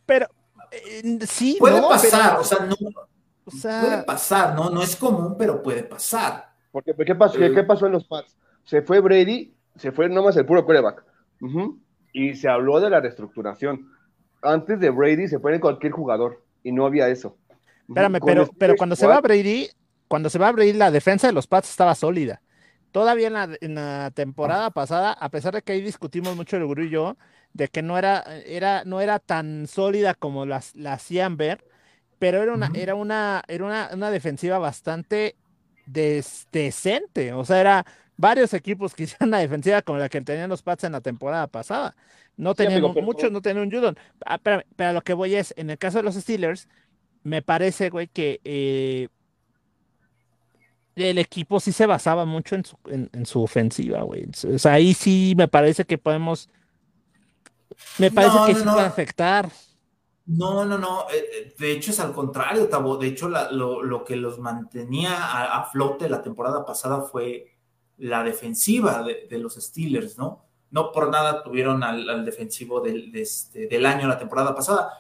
Pero 0.05 0.27
eh, 0.71 1.19
sí, 1.27 1.57
Puede 1.59 1.81
no, 1.81 1.89
pasar, 1.89 2.31
pero, 2.31 2.41
o 2.41 2.45
sea, 2.45 2.59
no, 2.67 2.77
o 3.45 3.51
sea, 3.51 3.81
puede 3.81 4.03
pasar, 4.05 4.55
¿no? 4.55 4.71
No 4.71 4.83
es 4.83 4.97
común, 4.97 5.37
pero 5.39 5.63
puede 5.63 5.83
pasar. 5.83 6.53
Porque, 6.71 6.95
¿qué 7.05 7.15
pasó, 7.15 7.39
Eh. 7.43 7.53
¿qué 7.55 7.63
pasó 7.63 7.87
en 7.87 7.93
los 7.93 8.05
Pats? 8.05 8.37
Se 8.65 8.83
fue 8.83 9.01
Brady, 9.01 9.55
se 9.77 9.93
fue 9.93 10.09
nomás 10.09 10.37
el 10.37 10.47
puro 10.47 10.65
coreback. 10.65 11.05
Ujú. 11.41 11.79
Y 12.13 12.35
se 12.35 12.49
habló 12.49 12.81
de 12.81 12.91
la 12.91 13.01
reestructuración. 13.01 13.91
Antes 14.43 14.79
de 14.81 14.91
Brady 14.91 15.29
se 15.29 15.39
fue 15.39 15.59
cualquier 15.61 15.93
jugador 15.93 16.45
y 16.63 16.73
no 16.73 16.87
había 16.87 17.09
eso. 17.09 17.37
Espérame, 17.89 18.19
Con 18.19 18.27
pero, 18.27 18.43
el 18.43 18.51
pero 18.59 18.75
cuando 18.77 18.97
se 18.97 19.05
igual, 19.05 19.17
va 19.17 19.21
Brady, 19.23 19.69
cuando 20.09 20.31
se 20.31 20.39
va 20.39 20.53
Brady, 20.53 20.75
la 20.75 20.91
defensa 20.91 21.27
de 21.27 21.33
los 21.33 21.47
Pats 21.47 21.71
estaba 21.71 21.95
sólida. 21.95 22.43
Todavía 22.93 23.27
en 23.29 23.33
la, 23.35 23.49
en 23.61 23.75
la 23.75 24.11
temporada 24.15 24.71
pasada, 24.71 25.13
a 25.13 25.29
pesar 25.31 25.55
de 25.55 25.63
que 25.63 25.73
ahí 25.73 25.81
discutimos 25.81 26.37
mucho 26.37 26.57
el 26.57 26.67
gurú 26.67 26.83
y 26.85 26.91
yo, 26.91 27.17
de 27.59 27.69
que 27.69 27.83
no 27.83 27.99
era, 27.99 28.23
era, 28.47 28.85
no 28.87 29.01
era 29.01 29.19
tan 29.19 29.67
sólida 29.67 30.15
como 30.15 30.47
las, 30.47 30.75
la 30.77 30.95
hacían 30.95 31.37
ver, 31.37 31.65
pero 32.21 32.41
era 32.43 32.55
una, 32.55 32.71
era 32.75 32.95
una, 32.95 33.43
era 33.49 33.65
una, 33.65 33.91
una 33.93 34.11
defensiva 34.13 34.59
bastante 34.59 35.35
des- 35.87 36.47
decente. 36.53 37.33
O 37.33 37.45
sea, 37.45 37.61
era 37.61 37.85
varios 38.17 38.55
equipos 38.55 38.95
que 38.95 39.03
hicieron 39.05 39.31
una 39.31 39.41
defensiva 39.41 39.83
como 39.83 39.99
la 39.99 40.09
que 40.09 40.21
tenían 40.21 40.49
los 40.51 40.63
Pats 40.63 40.85
en 40.85 40.93
la 40.93 41.01
temporada 41.01 41.49
pasada. 41.49 41.97
No 42.37 42.55
tenían 42.55 42.75
amigo, 42.75 42.89
un- 42.89 42.95
pero- 42.95 43.07
muchos, 43.07 43.33
no 43.33 43.43
tenían 43.43 43.67
un 43.67 43.73
Judon. 43.73 43.99
Ah, 44.25 44.39
pero 44.39 44.63
a 44.79 44.93
lo 44.93 45.03
que 45.03 45.15
voy 45.15 45.35
es, 45.35 45.53
en 45.57 45.71
el 45.71 45.79
caso 45.79 45.99
de 45.99 46.05
los 46.05 46.15
Steelers, 46.15 46.69
me 47.25 47.43
parece, 47.43 47.91
güey, 47.91 48.07
que 48.07 48.41
eh, 48.45 49.09
el 50.97 51.19
equipo 51.19 51.61
sí 51.61 51.73
se 51.73 51.87
basaba 51.87 52.25
mucho 52.25 52.55
en 52.57 52.65
su, 52.65 52.77
en, 52.87 53.09
en 53.13 53.27
su 53.27 53.43
ofensiva, 53.43 54.03
güey. 54.03 54.27
O 54.55 54.59
sea, 54.59 54.75
ahí 54.75 54.95
sí 54.95 55.35
me 55.37 55.49
parece 55.49 55.85
que 55.85 55.99
podemos. 55.99 56.49
Me 57.99 58.11
parece 58.11 58.41
No, 58.41 58.47
que 58.47 58.55
no, 58.55 58.59
sí 58.61 58.65
no. 58.65 58.73
puede 58.73 58.87
afectar. 58.87 59.51
No, 60.27 60.65
no, 60.65 60.77
no. 60.79 61.07
eh, 61.11 61.25
eh, 61.33 61.55
De 61.59 61.73
hecho, 61.73 61.91
es 61.91 62.01
al 62.01 62.13
contrario, 62.13 62.69
Tabo. 62.69 62.99
De 62.99 63.07
hecho, 63.09 63.29
la- 63.29 63.51
lo, 63.51 63.83
lo 63.83 64.05
que 64.05 64.17
los 64.17 64.39
mantenía 64.39 65.15
a, 65.17 65.59
a 65.61 65.65
flote 65.71 66.09
la 66.09 66.23
temporada 66.23 66.65
pasada 66.67 67.03
fue 67.03 67.57
la 67.97 68.23
defensiva 68.23 69.03
de, 69.03 69.27
de 69.29 69.39
los 69.39 69.55
Steelers, 69.55 70.19
¿no? 70.19 70.45
No 70.71 70.93
por 70.93 71.11
nada 71.11 71.43
tuvieron 71.43 71.83
al, 71.83 72.09
al 72.11 72.25
defensivo 72.27 72.81
del, 72.81 73.11
de 73.11 73.23
este- 73.23 73.69
del 73.69 73.87
año 73.87 74.07
la 74.07 74.19
temporada 74.19 74.55
pasada, 74.55 74.93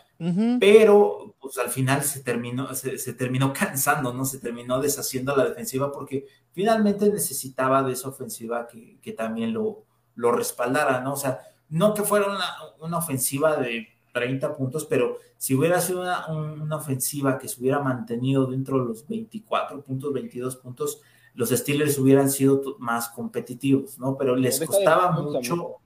pero 0.58 1.36
pues 1.40 1.58
al 1.58 1.68
final 1.70 2.02
se 2.02 2.22
terminó, 2.22 2.74
se, 2.74 2.98
se 2.98 3.12
terminó 3.14 3.52
cansando, 3.58 4.12
¿no? 4.14 4.24
Se 4.24 4.38
terminó 4.38 4.80
deshaciendo 4.80 5.36
la 5.36 5.44
defensiva 5.44 5.92
porque 5.92 6.26
finalmente 6.52 7.10
necesitaba 7.10 7.82
de 7.82 7.92
esa 7.92 8.08
ofensiva 8.08 8.66
que, 8.66 8.98
que 9.00 9.12
también 9.12 9.52
lo, 9.52 9.84
lo 10.14 10.32
respaldara, 10.32 11.00
¿no? 11.02 11.12
O 11.12 11.16
sea, 11.16 11.40
no 11.68 11.94
que 11.94 12.02
fuera 12.02 12.26
una, 12.26 12.44
una 12.80 12.98
ofensiva 12.98 13.56
de 13.56 13.88
30 14.12 14.56
puntos, 14.56 14.84
pero 14.84 15.18
si 15.36 15.54
hubiera 15.54 15.80
sido 15.80 16.02
una, 16.02 16.26
una 16.26 16.76
ofensiva 16.76 17.38
que 17.38 17.48
se 17.48 17.60
hubiera 17.60 17.80
mantenido 17.80 18.46
dentro 18.46 18.80
de 18.80 18.88
los 18.88 19.06
24 19.06 19.82
puntos, 19.82 20.12
22 20.12 20.56
puntos, 20.56 21.00
los 21.34 21.50
Steelers 21.50 21.98
hubieran 21.98 22.30
sido 22.30 22.76
más 22.78 23.08
competitivos, 23.10 23.98
¿no? 23.98 24.16
Pero 24.16 24.34
les 24.34 24.58
Deja 24.58 24.72
costaba 24.72 25.12
mucho. 25.12 25.76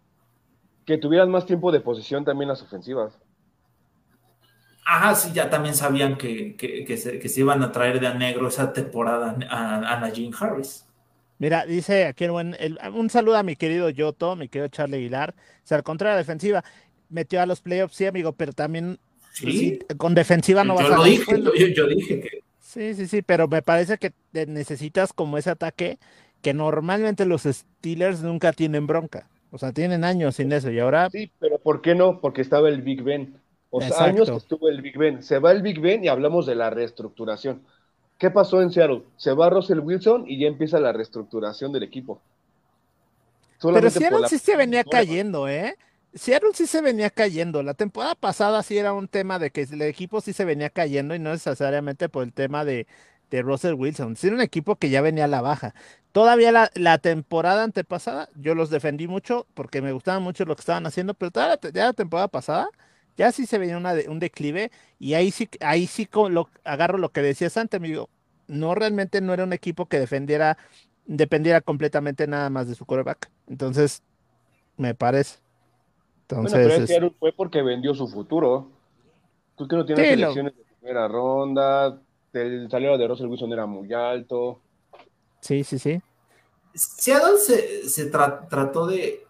Que 0.87 0.99
tuvieran 0.99 1.31
más 1.31 1.45
tiempo 1.45 1.71
de 1.71 1.81
posesión 1.81 2.25
también 2.25 2.49
las 2.49 2.63
ofensivas. 2.63 3.19
Ajá, 4.85 5.15
sí, 5.15 5.33
ya 5.33 5.49
también 5.49 5.75
sabían 5.75 6.17
que, 6.17 6.57
que, 6.57 6.85
que 6.85 6.97
se, 6.97 7.19
que 7.19 7.29
se 7.29 7.41
iban 7.41 7.63
a 7.63 7.71
traer 7.71 8.01
de 8.01 8.09
a 8.09 8.15
negro 8.15 8.49
esa 8.49 8.73
temporada 8.73 9.37
a, 9.49 9.95
a 9.95 10.01
Najee 10.01 10.31
Harris. 10.39 10.89
Mira, 11.43 11.67
dice 11.67 12.07
aquí 12.07 12.23
el 12.23 12.31
buen, 12.31 12.55
el- 12.61 12.79
un 12.95 13.11
saludo 13.11 13.37
a 13.37 13.43
mi 13.43 13.57
querido 13.57 13.91
Yoto, 13.91 14.37
mi 14.37 14.47
querido 14.49 14.69
Charlie 14.69 14.99
Aguilar. 14.99 15.35
O 15.37 15.67
sea, 15.67 15.77
al 15.77 15.83
contrario, 15.83 16.13
la 16.15 16.19
defensiva 16.19 16.63
metió 17.09 17.43
a 17.43 17.47
los 17.47 17.61
playoffs, 17.61 17.97
sí, 17.97 18.07
amigo, 18.07 18.31
pero 18.31 18.53
también 18.53 19.01
pues, 19.19 19.33
Sí, 19.33 19.59
sí, 19.59 19.79
con 19.97 20.15
defensiva 20.15 20.63
no 20.63 20.79
yo 20.79 20.87
a 20.87 20.89
lo 20.91 20.99
la 20.99 21.05
dije, 21.05 21.43
yo, 21.43 21.67
yo 21.67 21.87
dije 21.89 22.21
que 22.21 22.29
Sí, 22.61 22.95
sí, 22.95 23.09
sí, 23.09 23.23
pero 23.23 23.49
me 23.49 23.61
parece 23.61 23.99
que 23.99 24.13
necesitas 24.33 25.13
como 25.13 25.37
ese 25.37 25.51
ataque 25.51 25.99
que 26.43 26.55
normalmente 26.55 27.27
los 27.27 27.43
Steelers 27.43 28.23
nunca 28.23 28.53
tienen 28.53 28.87
bronca. 28.87 29.29
O 29.51 29.59
sea, 29.59 29.73
tienen 29.73 30.05
años 30.05 30.37
sin 30.37 30.53
eso 30.53 30.71
y 30.71 30.79
ahora 30.79 31.11
Sí, 31.11 31.33
pero 31.41 31.59
¿por 31.59 31.83
qué 31.83 31.97
no? 31.97 32.21
Porque 32.21 32.41
estaba 32.41 32.69
el 32.69 32.83
Big 32.83 33.03
Ben. 33.03 33.35
O 33.71 33.81
sea, 33.81 33.89
Exacto. 33.89 34.05
años 34.05 34.31
que 34.31 34.37
estuvo 34.37 34.69
el 34.69 34.81
Big 34.81 34.97
Ben. 34.97 35.25
Se 35.25 35.41
va 35.41 35.51
el 35.51 35.63
Big 35.63 35.81
Ben 35.81 36.05
y 36.05 36.09
hablamos 36.09 36.47
de 36.47 36.55
la 36.55 36.71
reestructuración. 36.71 37.63
¿Qué 38.23 38.31
pasó 38.31 38.63
en 38.63 38.71
Seattle? 38.71 39.03
Se 39.17 39.33
va 39.33 39.51
Russell 39.51 39.81
Wilson 39.81 40.27
y 40.29 40.39
ya 40.39 40.47
empieza 40.47 40.79
la 40.79 40.93
reestructuración 40.93 41.73
del 41.73 41.83
equipo. 41.83 42.23
Pero 43.61 43.91
Seattle 43.91 44.29
sí 44.29 44.39
se 44.39 44.57
venía 44.57 44.85
cayendo, 44.85 45.49
¿eh? 45.49 45.77
Seattle 46.15 46.51
sí 46.55 46.69
se 46.69 46.81
venía 46.83 47.11
cayendo. 47.11 47.65
La 47.65 47.75
temporada 47.75 48.15
pasada 48.15 48.63
sí 48.63 48.79
era 48.79 48.93
un 48.93 49.09
tema 49.09 49.41
de 49.41 49.51
que 49.51 49.63
el 49.63 49.83
equipo 49.83 50.21
sí 50.21 50.33
se 50.33 50.45
venía 50.45 50.71
cayendo 50.71 51.17
y 51.17 51.19
no 51.19 51.31
necesariamente 51.31 52.09
por 52.09 52.23
el 52.23 52.33
tema 52.33 52.65
de, 52.65 52.87
de 53.29 53.43
Russell 53.43 53.75
Wilson. 53.75 54.15
Sí 54.15 54.29
era 54.29 54.37
un 54.37 54.43
equipo 54.43 54.77
que 54.77 54.89
ya 54.89 55.01
venía 55.01 55.25
a 55.25 55.27
la 55.27 55.41
baja. 55.41 55.75
Todavía 56.13 56.53
la, 56.53 56.71
la, 56.77 56.99
temporada 56.99 57.65
antepasada 57.65 58.29
yo 58.37 58.55
los 58.55 58.71
defendí 58.71 59.09
mucho 59.09 59.49
porque 59.55 59.83
me 59.83 59.91
gustaba 59.91 60.21
mucho 60.21 60.45
lo 60.45 60.55
que 60.55 60.61
estaban 60.61 60.87
haciendo, 60.87 61.15
pero 61.15 61.33
toda 61.33 61.49
la, 61.49 61.59
ya 61.73 61.87
la 61.87 61.93
temporada 61.93 62.29
pasada 62.29 62.69
ya 63.17 63.33
sí 63.33 63.47
se 63.47 63.59
venía 63.59 63.77
una 63.77 63.95
un 64.09 64.19
declive 64.19 64.71
y 64.99 65.15
ahí 65.15 65.31
sí, 65.31 65.49
ahí 65.61 65.87
sí 65.87 66.09
lo, 66.31 66.49
agarro 66.65 66.99
lo 66.99 67.11
que 67.11 67.23
decías 67.23 67.57
antes, 67.57 67.79
amigo. 67.79 68.09
No 68.49 68.75
realmente 68.75 69.21
no 69.21 69.33
era 69.33 69.45
un 69.45 69.53
equipo 69.53 69.87
que 69.87 69.99
defendiera, 69.99 70.59
dependiera 71.07 71.61
completamente 71.61 72.27
nada 72.27 72.51
más 72.51 72.69
de 72.69 72.75
su 72.75 72.85
quarterback. 72.85 73.31
Entonces, 73.49 74.03
me 74.77 74.95
parece. 74.95 75.39
Entonces, 76.23 76.67
bueno, 76.67 76.85
pero 76.87 77.15
fue 77.19 77.33
porque 77.33 77.63
vendió 77.63 77.95
su 77.95 78.09
futuro. 78.09 78.71
Tú 79.57 79.69
que 79.69 79.77
no 79.77 79.85
tienes 79.85 80.09
selecciones 80.09 80.57
de 80.57 80.65
primera 80.81 81.09
ronda, 81.09 82.01
el 82.33 82.71
salario 82.71 82.97
de 82.97 83.09
Russell 83.09 83.27
Wilson 83.27 83.53
era 83.53 83.67
muy 83.67 83.93
alto. 83.93 84.61
Sí, 85.41 85.65
sí, 85.65 85.79
sí. 85.79 86.01
Seattle 86.75 87.37
se, 87.39 87.89
se 87.89 88.07
trató 88.07 88.87
de 88.87 89.27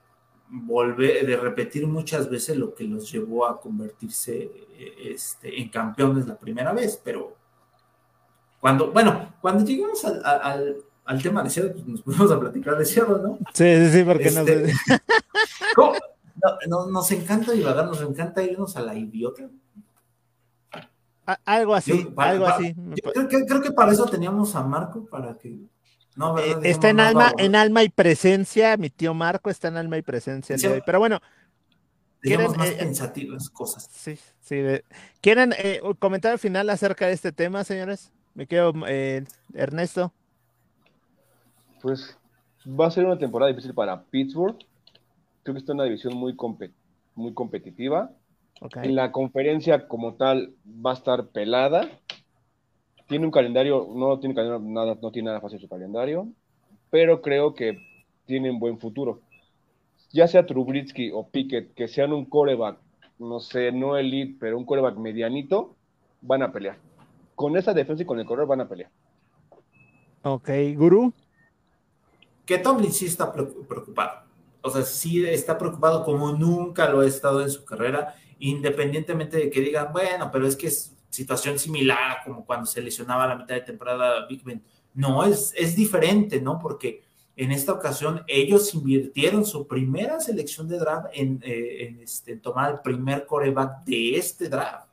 volver, 0.52 1.26
de 1.26 1.36
repetir 1.36 1.86
muchas 1.86 2.28
veces 2.28 2.56
lo 2.58 2.74
que 2.74 2.84
los 2.84 3.10
llevó 3.10 3.46
a 3.46 3.58
convertirse 3.58 4.50
este, 5.02 5.60
en 5.60 5.70
campeones 5.70 6.26
la 6.26 6.36
primera 6.36 6.72
vez, 6.72 7.00
pero 7.02 7.34
cuando, 8.60 8.92
bueno, 8.92 9.34
cuando 9.40 9.64
llegamos 9.64 10.04
al, 10.04 10.84
al, 11.04 11.22
tema 11.22 11.42
de 11.42 11.50
Seattle, 11.50 11.72
pues 11.72 11.86
nos 11.86 12.02
fuimos 12.02 12.30
a 12.30 12.38
platicar 12.38 12.76
de 12.76 12.84
Seattle, 12.84 13.16
¿no? 13.22 13.38
Sí, 13.54 13.64
sí, 13.76 13.90
sí, 13.90 14.04
porque 14.04 14.28
este, 14.28 14.72
no, 16.68 16.86
nos 16.86 17.10
encanta 17.10 17.52
divagar, 17.52 17.86
nos 17.86 18.02
encanta 18.02 18.42
irnos 18.42 18.76
a 18.76 18.82
la 18.82 18.94
idiota. 18.94 19.48
algo 21.46 21.74
así, 21.74 22.08
algo 22.16 22.46
así. 22.46 22.74
Creo 23.12 23.28
que, 23.28 23.46
creo 23.46 23.62
que 23.62 23.72
para 23.72 23.92
eso 23.92 24.04
teníamos 24.04 24.54
a 24.54 24.62
Marco, 24.62 25.06
para 25.06 25.36
que 25.38 25.58
no, 26.16 26.38
eh, 26.38 26.56
está 26.64 26.90
en 26.90 27.00
alma, 27.00 27.32
en 27.38 27.56
alma 27.56 27.82
y 27.82 27.88
presencia, 27.88 28.76
mi 28.76 28.90
tío 28.90 29.14
Marco 29.14 29.50
está 29.50 29.68
en 29.68 29.76
alma 29.76 29.96
y 29.96 30.02
presencia. 30.02 30.56
pero 30.84 30.98
bueno, 30.98 31.20
¿quieren, 32.20 32.52
más 32.56 32.68
eh, 32.68 32.76
pensativas 32.78 33.48
cosas. 33.48 33.88
Sí, 33.90 34.18
sí. 34.40 34.62
¿Quieren 35.20 35.54
eh, 35.56 35.80
un 35.82 35.94
comentario 35.94 36.38
final 36.38 36.68
acerca 36.70 37.06
de 37.06 37.12
este 37.12 37.32
tema, 37.32 37.64
señores? 37.64 38.12
Me 38.34 38.46
quedo, 38.46 38.72
Ernesto. 39.54 40.12
Pues 41.80 42.16
va 42.66 42.86
a 42.86 42.90
ser 42.90 43.04
una 43.04 43.18
temporada 43.18 43.50
difícil 43.50 43.74
para 43.74 44.02
Pittsburgh. 44.04 44.58
Creo 45.42 45.54
que 45.54 45.58
está 45.58 45.72
en 45.72 45.76
una 45.76 45.84
división 45.84 46.14
muy, 46.16 46.36
muy 47.14 47.34
competitiva. 47.34 48.10
En 48.76 48.94
la 48.94 49.10
conferencia 49.10 49.88
como 49.88 50.14
tal 50.14 50.54
va 50.66 50.92
a 50.92 50.94
estar 50.94 51.26
pelada 51.28 51.88
tiene 53.12 53.26
un 53.26 53.30
calendario, 53.30 53.86
no 53.94 54.18
tiene 54.18 54.34
nada, 54.34 54.96
no 55.02 55.12
tiene 55.12 55.26
nada 55.26 55.40
fácil 55.42 55.60
su 55.60 55.68
calendario, 55.68 56.28
pero 56.88 57.20
creo 57.20 57.52
que 57.52 57.78
tienen 58.24 58.58
buen 58.58 58.78
futuro. 58.78 59.20
Ya 60.12 60.26
sea 60.26 60.46
Trubritsky 60.46 61.10
o 61.12 61.28
Pickett, 61.28 61.74
que 61.74 61.88
sean 61.88 62.14
un 62.14 62.24
coreback, 62.24 62.78
no 63.18 63.38
sé, 63.38 63.70
no 63.70 63.98
elite, 63.98 64.38
pero 64.40 64.56
un 64.56 64.64
coreback 64.64 64.96
medianito, 64.96 65.76
van 66.22 66.42
a 66.42 66.52
pelear. 66.52 66.78
Con 67.34 67.54
esa 67.58 67.74
defensa 67.74 68.02
y 68.02 68.06
con 68.06 68.18
el 68.18 68.24
correr 68.24 68.46
van 68.46 68.62
a 68.62 68.68
pelear. 68.68 68.90
Ok, 70.22 70.48
Guru. 70.74 71.12
Que 72.46 72.56
Tomlin 72.56 72.92
sí 72.92 73.04
está 73.04 73.30
preocupado. 73.30 74.22
O 74.62 74.70
sea, 74.70 74.84
sí 74.84 75.22
está 75.26 75.58
preocupado 75.58 76.02
como 76.02 76.32
nunca 76.32 76.88
lo 76.88 77.00
ha 77.00 77.06
estado 77.06 77.42
en 77.42 77.50
su 77.50 77.66
carrera, 77.66 78.14
independientemente 78.38 79.36
de 79.36 79.50
que 79.50 79.60
digan, 79.60 79.92
bueno, 79.92 80.30
pero 80.32 80.46
es 80.46 80.56
que 80.56 80.68
es 80.68 80.96
situación 81.12 81.58
similar 81.58 82.22
como 82.24 82.44
cuando 82.44 82.64
se 82.64 82.80
lesionaba 82.80 83.26
la 83.26 83.36
mitad 83.36 83.54
de 83.54 83.60
temporada 83.60 84.26
Big 84.26 84.42
Ben. 84.42 84.62
No, 84.94 85.24
es, 85.24 85.52
es 85.56 85.76
diferente, 85.76 86.40
¿no? 86.40 86.58
Porque 86.58 87.02
en 87.36 87.52
esta 87.52 87.72
ocasión 87.72 88.22
ellos 88.26 88.74
invirtieron 88.74 89.44
su 89.44 89.66
primera 89.66 90.20
selección 90.20 90.68
de 90.68 90.78
draft 90.78 91.08
en, 91.12 91.40
eh, 91.44 91.98
este, 92.02 92.36
tomar 92.36 92.72
el 92.72 92.80
primer 92.80 93.26
coreback 93.26 93.84
de 93.84 94.16
este 94.16 94.48
draft, 94.48 94.88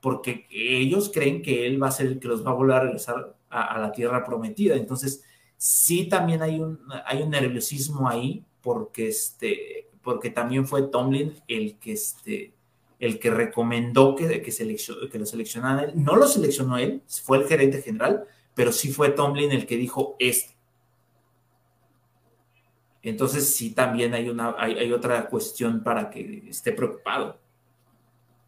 porque 0.00 0.46
ellos 0.50 1.10
creen 1.14 1.40
que 1.40 1.66
él 1.66 1.80
va 1.80 1.88
a 1.88 1.92
ser 1.92 2.06
el 2.06 2.18
que 2.18 2.28
los 2.28 2.44
va 2.44 2.50
a 2.50 2.54
volver 2.54 2.76
a 2.76 2.80
regresar 2.80 3.36
a, 3.48 3.78
la 3.78 3.92
tierra 3.92 4.24
prometida. 4.24 4.74
Entonces, 4.74 5.22
sí 5.56 6.08
también 6.08 6.42
hay 6.42 6.58
un, 6.58 6.80
hay 7.06 7.22
un 7.22 7.30
nerviosismo 7.30 8.08
ahí, 8.08 8.44
porque, 8.60 9.08
este, 9.08 9.88
porque 10.02 10.30
también 10.30 10.66
fue 10.66 10.82
Tomlin 10.82 11.34
el 11.46 11.78
que, 11.78 11.92
este, 11.92 12.54
el 12.98 13.18
que 13.18 13.30
recomendó 13.30 14.14
que, 14.14 14.42
que, 14.42 14.76
que 15.10 15.18
lo 15.18 15.26
seleccionaran 15.26 15.84
él. 15.84 15.92
No 15.94 16.16
lo 16.16 16.26
seleccionó 16.26 16.78
él, 16.78 17.02
fue 17.06 17.38
el 17.38 17.46
gerente 17.46 17.82
general, 17.82 18.24
pero 18.54 18.72
sí 18.72 18.92
fue 18.92 19.10
Tomlin 19.10 19.52
el 19.52 19.66
que 19.66 19.76
dijo 19.76 20.16
este. 20.18 20.54
Entonces 23.02 23.54
sí 23.54 23.70
también 23.70 24.14
hay, 24.14 24.30
una, 24.30 24.54
hay, 24.58 24.90
otra 24.90 25.26
cuestión 25.26 25.82
para 25.82 26.08
que 26.08 26.44
esté 26.48 26.72
preocupado. 26.72 27.38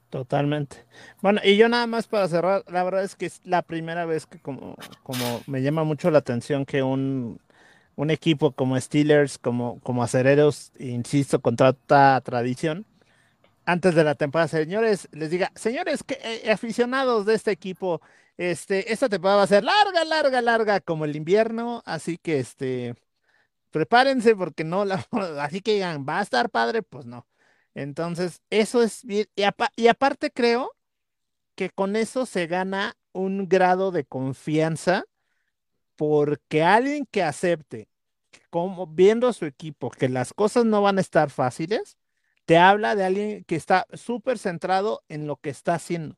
Totalmente. 0.08 0.86
Bueno, 1.20 1.42
y 1.44 1.58
yo 1.58 1.68
nada 1.68 1.86
más 1.86 2.06
para 2.06 2.26
cerrar, 2.26 2.64
la 2.68 2.82
verdad 2.82 3.04
es 3.04 3.16
que 3.16 3.26
es 3.26 3.42
la 3.44 3.60
primera 3.60 4.06
vez 4.06 4.24
que 4.24 4.38
como, 4.38 4.76
como 5.02 5.42
me 5.46 5.60
llama 5.60 5.84
mucho 5.84 6.10
la 6.10 6.18
atención 6.18 6.64
que 6.64 6.82
un, 6.82 7.38
un 7.96 8.10
equipo 8.10 8.52
como 8.52 8.80
Steelers, 8.80 9.36
como, 9.36 9.78
como 9.80 10.02
Acereros, 10.02 10.72
insisto, 10.78 11.40
con 11.40 11.56
toda 11.56 12.20
tradición, 12.22 12.86
antes 13.66 13.94
de 13.94 14.04
la 14.04 14.14
temporada, 14.14 14.48
señores, 14.48 15.08
les 15.12 15.30
diga, 15.30 15.52
señores, 15.56 16.02
que, 16.04 16.18
eh, 16.22 16.50
aficionados 16.52 17.26
de 17.26 17.34
este 17.34 17.50
equipo, 17.50 18.00
este, 18.36 18.92
esta 18.92 19.08
temporada 19.08 19.38
va 19.38 19.42
a 19.44 19.46
ser 19.48 19.64
larga, 19.64 20.04
larga, 20.04 20.42
larga 20.42 20.80
como 20.80 21.04
el 21.04 21.16
invierno, 21.16 21.82
así 21.86 22.18
que 22.18 22.38
este, 22.38 22.94
prepárense 23.70 24.36
porque 24.36 24.64
no, 24.64 24.84
la, 24.84 25.06
así 25.40 25.60
que 25.60 25.74
digan, 25.74 26.06
va 26.08 26.20
a 26.20 26.22
estar 26.22 26.50
padre, 26.50 26.82
pues 26.82 27.06
no. 27.06 27.26
Entonces, 27.74 28.40
eso 28.50 28.82
es 28.82 29.04
bien, 29.04 29.26
y, 29.36 29.44
y 29.76 29.88
aparte 29.88 30.30
creo 30.30 30.72
que 31.56 31.70
con 31.70 31.96
eso 31.96 32.26
se 32.26 32.46
gana 32.46 32.96
un 33.12 33.48
grado 33.48 33.90
de 33.92 34.04
confianza 34.04 35.04
porque 35.96 36.62
alguien 36.62 37.06
que 37.10 37.22
acepte, 37.22 37.88
como 38.50 38.86
viendo 38.86 39.32
su 39.32 39.46
equipo, 39.46 39.90
que 39.90 40.08
las 40.08 40.34
cosas 40.34 40.64
no 40.66 40.82
van 40.82 40.98
a 40.98 41.00
estar 41.00 41.30
fáciles, 41.30 41.98
te 42.46 42.58
habla 42.58 42.94
de 42.94 43.04
alguien 43.04 43.44
que 43.44 43.56
está 43.56 43.86
súper 43.92 44.38
centrado 44.38 45.02
en 45.08 45.26
lo 45.26 45.36
que 45.36 45.50
está 45.50 45.74
haciendo. 45.74 46.16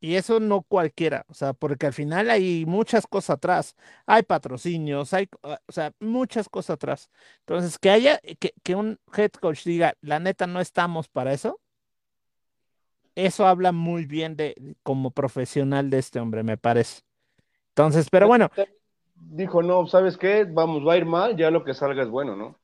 Y 0.00 0.14
eso 0.14 0.38
no 0.38 0.62
cualquiera, 0.62 1.24
o 1.28 1.34
sea, 1.34 1.54
porque 1.54 1.86
al 1.86 1.92
final 1.92 2.30
hay 2.30 2.64
muchas 2.66 3.04
cosas 3.08 3.30
atrás, 3.30 3.74
hay 4.06 4.22
patrocinios, 4.22 5.12
hay, 5.12 5.28
ah, 5.42 5.58
o 5.66 5.72
sea, 5.72 5.92
muchas 5.98 6.48
cosas 6.48 6.74
atrás. 6.74 7.10
Entonces, 7.40 7.80
que 7.80 7.90
haya, 7.90 8.20
que, 8.38 8.54
que 8.62 8.76
un 8.76 9.00
head 9.16 9.32
coach 9.32 9.64
diga, 9.64 9.94
la 10.00 10.20
neta, 10.20 10.46
no 10.46 10.60
estamos 10.60 11.08
para 11.08 11.32
eso, 11.32 11.60
eso 13.16 13.48
habla 13.48 13.72
muy 13.72 14.06
bien 14.06 14.36
de 14.36 14.54
como 14.84 15.10
profesional 15.10 15.90
de 15.90 15.98
este 15.98 16.20
hombre, 16.20 16.44
me 16.44 16.56
parece. 16.56 17.02
Entonces, 17.70 18.08
pero 18.08 18.28
bueno. 18.28 18.50
Dijo, 19.16 19.64
no, 19.64 19.88
¿sabes 19.88 20.16
qué? 20.16 20.44
Vamos, 20.44 20.86
va 20.86 20.92
a 20.92 20.96
ir 20.96 21.06
mal, 21.06 21.36
ya 21.36 21.50
lo 21.50 21.64
que 21.64 21.74
salga 21.74 22.04
es 22.04 22.08
bueno, 22.08 22.36
¿no? 22.36 22.56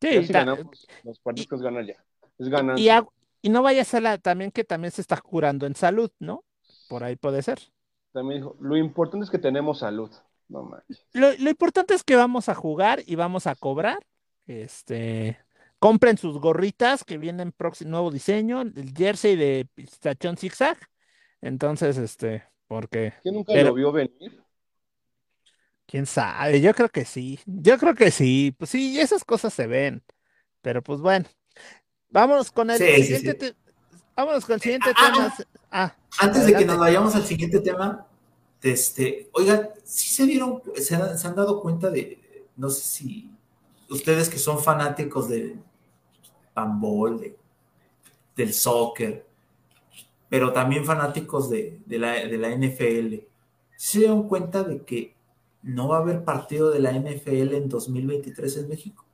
Sí, 0.00 0.26
ganamos, 0.26 0.88
los 1.04 1.20
partidos 1.20 1.62
ganan 1.62 1.86
ya. 1.86 2.04
Y, 2.36 3.50
no 3.50 3.62
vaya 3.62 3.82
a 3.82 3.84
ser 3.84 4.02
la, 4.02 4.18
también 4.18 4.50
que 4.50 4.64
también 4.64 4.90
se 4.90 5.00
está 5.00 5.20
curando 5.20 5.66
en 5.66 5.74
salud, 5.74 6.10
¿no? 6.18 6.44
Por 6.88 7.04
ahí 7.04 7.16
puede 7.16 7.42
ser. 7.42 7.60
También 8.12 8.40
dijo, 8.40 8.56
lo 8.60 8.76
importante 8.76 9.24
es 9.24 9.30
que 9.30 9.38
tenemos 9.38 9.80
salud. 9.80 10.10
No 10.48 10.70
Lo, 11.12 11.50
importante 11.50 11.94
es 11.94 12.04
que 12.04 12.16
vamos 12.16 12.48
a 12.48 12.54
jugar 12.54 13.02
y 13.06 13.16
vamos 13.16 13.46
a 13.46 13.54
cobrar. 13.54 13.98
Este, 14.46 15.38
compren 15.78 16.18
sus 16.18 16.38
gorritas 16.38 17.04
que 17.04 17.18
vienen 17.18 17.52
próximo 17.52 17.92
nuevo 17.92 18.10
diseño, 18.10 18.62
el 18.62 18.92
jersey 18.94 19.36
de 19.36 19.66
Pistachón 19.74 20.36
Zigzag. 20.36 20.78
Entonces, 21.40 21.96
este, 21.98 22.44
porque. 22.66 23.14
¿Quién 23.22 23.34
nunca 23.34 23.54
lo 23.54 23.74
vio 23.74 23.92
venir? 23.92 24.42
Quién 25.86 26.06
sabe, 26.06 26.60
yo 26.60 26.74
creo 26.74 26.88
que 26.88 27.04
sí. 27.04 27.38
Yo 27.46 27.78
creo 27.78 27.94
que 27.94 28.10
sí. 28.10 28.54
Pues 28.58 28.70
sí, 28.70 29.00
esas 29.00 29.24
cosas 29.24 29.52
se 29.52 29.66
ven. 29.66 30.02
Pero 30.62 30.82
pues 30.82 31.00
bueno, 31.00 31.26
Vámonos 32.14 32.52
con 32.52 32.70
el 32.70 32.78
siguiente. 32.78 33.56
Vámonos 34.14 34.44
con 34.44 34.54
el 34.54 34.60
siguiente 34.60 34.94
tema. 34.94 35.34
Ah, 35.72 35.96
antes 36.20 36.46
de 36.46 36.54
que 36.54 36.64
nos 36.64 36.78
vayamos 36.78 37.12
al 37.16 37.24
siguiente 37.24 37.58
tema, 37.58 38.06
este, 38.62 39.28
oigan, 39.32 39.70
si 39.82 40.14
se 40.14 40.24
dieron, 40.24 40.62
se 40.76 40.94
han, 40.94 41.34
dado 41.34 41.60
cuenta 41.60 41.90
de, 41.90 42.46
no 42.56 42.70
sé 42.70 42.82
si 42.82 43.30
ustedes 43.90 44.28
que 44.28 44.38
son 44.38 44.62
fanáticos 44.62 45.28
del 45.28 45.60
handball, 46.54 47.18
de, 47.18 47.36
del 48.36 48.54
soccer, 48.54 49.26
pero 50.28 50.52
también 50.52 50.84
fanáticos 50.84 51.50
de, 51.50 51.80
la, 51.88 52.12
de 52.12 52.38
la 52.38 52.50
NFL, 52.50 53.26
se 53.76 53.98
dieron 53.98 54.28
cuenta 54.28 54.62
de 54.62 54.84
que 54.84 55.16
no 55.64 55.88
va 55.88 55.96
a 55.96 56.00
haber 56.00 56.22
partido 56.22 56.70
de 56.70 56.78
la 56.78 56.92
NFL 56.92 57.54
en 57.54 57.68
2023 57.68 58.58
en 58.58 58.68
México. 58.68 59.04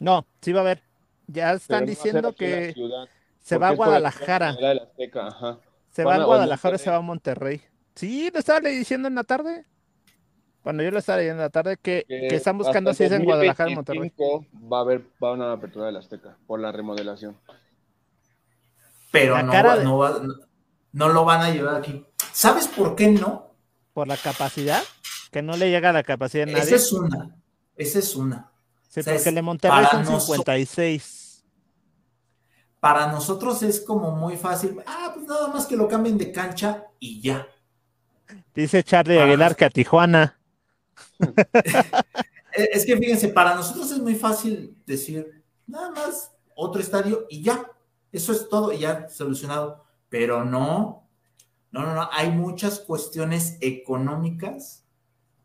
No, 0.00 0.26
sí 0.40 0.52
va 0.52 0.58
a 0.58 0.62
haber. 0.62 0.89
Ya 1.32 1.52
están 1.52 1.86
diciendo 1.86 2.32
que 2.32 2.74
se 3.40 3.56
va 3.56 3.68
a 3.68 3.74
Guadalajara. 3.74 4.56
Se 5.90 6.04
va 6.04 6.14
a 6.16 6.24
Guadalajara 6.24 6.76
y 6.76 6.78
se 6.78 6.90
va 6.90 6.96
a 6.96 7.00
Monterrey. 7.00 7.62
Sí, 7.94 8.30
lo 8.32 8.38
estaba 8.38 8.60
diciendo 8.60 9.08
en 9.08 9.14
la 9.14 9.24
tarde. 9.24 9.64
Cuando 10.62 10.82
yo 10.82 10.90
lo 10.90 10.98
estaba 10.98 11.18
leyendo 11.18 11.42
en 11.42 11.46
la 11.46 11.50
tarde, 11.50 11.76
que, 11.80 12.04
están 12.08 12.58
buscando 12.58 12.92
si 12.92 13.04
es 13.04 13.12
en 13.12 13.24
Guadalajara 13.24 13.70
o 13.70 13.74
Monterrey. 13.74 14.12
Va 14.72 14.78
a 14.78 14.80
haber 14.82 15.02
va 15.22 15.30
a 15.30 15.32
una 15.32 15.52
apertura 15.52 15.86
de 15.86 15.92
la 15.92 16.00
Azteca 16.00 16.36
por 16.46 16.60
la 16.60 16.72
remodelación. 16.72 17.36
Pero 19.10 19.42
no, 19.42 20.20
no, 20.92 21.08
lo 21.08 21.24
van 21.24 21.40
a 21.40 21.50
llevar 21.50 21.76
aquí. 21.76 22.04
¿Sabes 22.32 22.68
por 22.68 22.94
qué 22.94 23.08
no? 23.08 23.54
Por 23.92 24.06
la 24.06 24.16
capacidad, 24.16 24.82
que 25.32 25.42
no 25.42 25.56
le 25.56 25.70
llega 25.70 25.92
la 25.92 26.02
capacidad 26.02 26.48
a 26.48 26.52
nadie. 26.52 26.62
Esa 26.62 26.76
es 26.76 26.92
una. 26.92 27.36
Esa 27.76 27.98
es 27.98 28.14
una. 28.14 28.50
Sí, 28.88 29.02
porque 29.02 29.28
el 29.28 29.34
de 29.34 29.42
Monterrey 29.42 29.84
son 30.04 30.20
56. 30.20 31.19
Para 32.80 33.12
nosotros 33.12 33.62
es 33.62 33.80
como 33.80 34.10
muy 34.12 34.36
fácil. 34.36 34.80
Ah, 34.86 35.12
pues 35.14 35.26
nada 35.26 35.48
más 35.48 35.66
que 35.66 35.76
lo 35.76 35.86
cambien 35.86 36.16
de 36.18 36.32
cancha 36.32 36.86
y 36.98 37.20
ya. 37.20 37.46
Dice 38.54 38.82
Charlie 38.82 39.18
Aguilar 39.18 39.54
que 39.54 39.66
a 39.66 39.70
Tijuana. 39.70 40.38
es 42.52 42.86
que 42.86 42.96
fíjense, 42.96 43.28
para 43.28 43.54
nosotros 43.54 43.90
es 43.90 43.98
muy 43.98 44.14
fácil 44.14 44.76
decir, 44.86 45.42
nada 45.66 45.90
más 45.90 46.32
otro 46.54 46.80
estadio 46.80 47.26
y 47.28 47.42
ya. 47.42 47.70
Eso 48.12 48.32
es 48.32 48.48
todo, 48.48 48.72
ya 48.72 49.08
solucionado. 49.08 49.84
Pero 50.08 50.44
no, 50.44 51.06
no, 51.70 51.82
no, 51.82 51.94
no. 51.94 52.08
Hay 52.12 52.30
muchas 52.30 52.80
cuestiones 52.80 53.58
económicas 53.60 54.84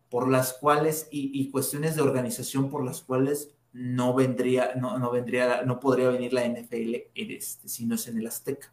por 0.10 0.30
las 0.30 0.54
cuales 0.54 1.08
y, 1.12 1.52
cuestiones 1.52 1.95
de 1.95 2.02
organización 2.02 2.69
por 2.69 2.86
las 2.86 3.02
cuales 3.02 3.54
no 3.77 4.13
vendría, 4.13 4.71
no, 4.77 4.97
no 4.97 5.11
vendría, 5.11 5.63
no 5.63 5.81
podría 5.81 6.07
venir 6.07 6.31
la 6.31 6.47
NFL 6.47 6.95
este, 7.13 7.67
si 7.67 7.85
no 7.85 7.95
es 7.95 8.07
en 8.07 8.17
el 8.17 8.25
Azteca. 8.25 8.71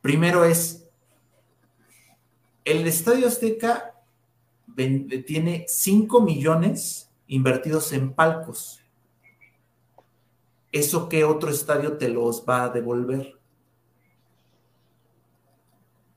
Primero 0.00 0.44
es, 0.44 0.88
el 2.64 2.86
Estadio 2.86 3.26
Azteca 3.26 4.00
tiene 5.26 5.64
5 5.66 6.20
millones 6.20 7.10
invertidos 7.26 7.92
en 7.92 8.12
palcos. 8.12 8.80
¿Eso 10.70 11.08
qué 11.08 11.24
otro 11.24 11.50
estadio 11.50 11.98
te 11.98 12.08
los 12.08 12.44
va 12.48 12.62
a 12.62 12.68
devolver? 12.68 13.36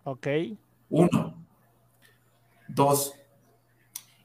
Ok. 0.03 0.27
Uno. 0.91 1.43
Dos. 2.67 3.15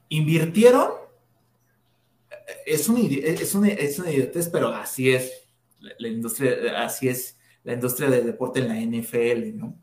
Invirtieron. 0.09 0.98
Es 2.69 2.87
una, 2.87 2.99
es 3.01 3.55
una, 3.55 3.69
es 3.69 3.99
una 3.99 4.11
idiotez, 4.11 4.47
pero 4.49 4.67
así 4.67 5.11
es 5.11 5.31
la 5.97 6.07
industria, 6.07 6.83
así 6.83 7.07
es 7.07 7.37
la 7.63 7.73
industria 7.73 8.09
del 8.09 8.25
deporte 8.25 8.59
en 8.59 8.67
la 8.67 8.75
NFL, 8.75 9.57
¿no? 9.57 9.75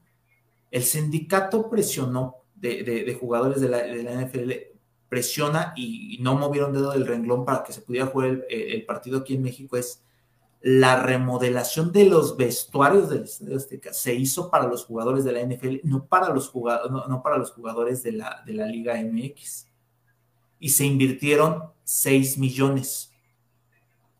El 0.70 0.82
sindicato 0.82 1.68
presionó 1.68 2.36
de, 2.54 3.16
jugadores 3.18 3.60
de 3.60 3.68
la, 3.68 4.24
NFL 4.24 4.52
presiona 5.08 5.72
y, 5.76 6.18
no 6.20 6.36
movieron 6.36 6.72
dedo 6.72 6.92
del 6.92 7.06
renglón 7.06 7.44
para 7.44 7.62
que 7.64 7.72
se 7.72 7.80
pudiera 7.80 8.06
jugar 8.06 8.44
el, 8.48 8.84
partido 8.86 9.18
aquí 9.18 9.34
en 9.34 9.42
México 9.42 9.76
es 9.76 10.02
la 10.60 11.02
remodelación 11.02 11.92
de 11.92 12.06
los 12.06 12.36
vestuarios 12.36 13.08
del 13.08 13.24
Estadio 13.24 13.56
Azteca 13.56 13.92
se 13.92 14.14
hizo 14.14 14.50
para 14.50 14.66
los 14.66 14.84
jugadores 14.84 15.24
de 15.24 15.32
la 15.32 15.42
NFL, 15.42 15.76
no 15.84 16.06
para 16.06 16.30
los, 16.30 16.48
jugadores, 16.48 16.90
no, 16.90 17.22
para 17.22 17.38
los 17.38 17.52
jugadores 17.52 18.02
de 18.02 18.12
la, 18.12 18.42
de 18.44 18.54
la 18.54 18.66
Liga 18.66 18.94
MX. 19.00 19.68
Y 20.58 20.70
se 20.70 20.84
invirtieron 20.84 21.75
6 21.86 22.38
millones. 22.38 23.12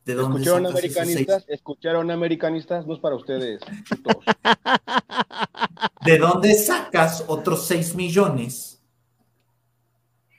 ¿De 0.05 0.15
dónde 0.15 0.41
¿Escucharon 0.41 0.67
americanistas? 0.67 1.45
¿Escucharon 1.49 2.11
americanistas? 2.13 2.87
No 2.87 2.95
es 2.95 3.01
para 3.01 3.17
ustedes. 3.17 3.61
¿De 6.05 6.19
dónde 6.19 6.55
sacas 6.55 7.25
otros 7.27 7.67
6 7.67 7.97
millones 7.97 8.81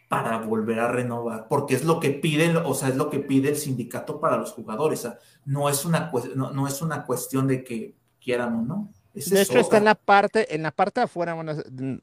para 0.07 0.37
volver 0.39 0.79
a 0.79 0.87
renovar? 0.87 1.49
Porque 1.49 1.75
es 1.75 1.83
lo 1.83 1.99
que 1.99 2.11
piden, 2.11 2.55
o 2.55 2.73
sea, 2.73 2.87
es 2.87 2.95
lo 2.95 3.09
que 3.09 3.19
pide 3.19 3.49
el 3.49 3.57
sindicato 3.57 4.21
para 4.21 4.37
los 4.37 4.53
jugadores. 4.53 5.05
no, 5.43 5.67
es 5.67 5.83
una, 5.83 6.09
no, 6.33 6.65
es 6.65 6.81
una 6.81 7.05
cuestión 7.05 7.45
de 7.45 7.65
que 7.65 7.93
quieran 8.21 8.55
o 8.55 8.61
no. 8.61 8.93
de 9.13 9.41
hecho, 9.41 9.59
está 9.59 9.79
en 9.79 9.83
la 9.83 9.95
parte, 9.95 10.55
en 10.55 10.63
la 10.63 10.71
parte 10.71 11.01
de 11.01 11.05
afuera, 11.05 11.33
bueno, 11.33 11.51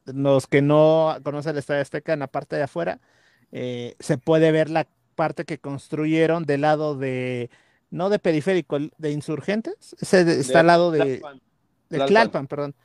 los 0.05 0.45
que 0.45 0.61
no 0.61 1.17
conocen 1.23 1.53
el 1.53 1.57
Estadio 1.57 1.81
Azteca, 1.81 2.13
en 2.13 2.19
la 2.19 2.27
parte 2.27 2.57
de 2.57 2.63
afuera, 2.63 2.99
eh, 3.51 3.95
se 3.99 4.19
puede 4.19 4.51
ver 4.51 4.69
la 4.69 4.87
parte 5.15 5.45
que 5.45 5.57
construyeron 5.57 6.45
del 6.45 6.61
lado 6.61 6.95
de, 6.95 7.49
no 7.89 8.09
de 8.09 8.19
periférico, 8.19 8.77
de 8.97 9.11
insurgentes, 9.11 9.95
ese 9.99 10.39
está 10.39 10.59
al 10.59 10.67
lado 10.67 10.91
de, 10.91 11.21
de 11.89 11.99
Tlalpan, 11.99 12.47
perdón. 12.47 12.75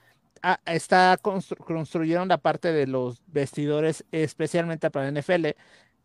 Ah, 0.43 0.59
está 0.65 1.19
construyeron 1.19 2.29
la 2.29 2.39
parte 2.39 2.73
de 2.73 2.87
los 2.87 3.21
vestidores 3.27 4.07
especialmente 4.11 4.91
para 4.91 5.11
NFL, 5.11 5.49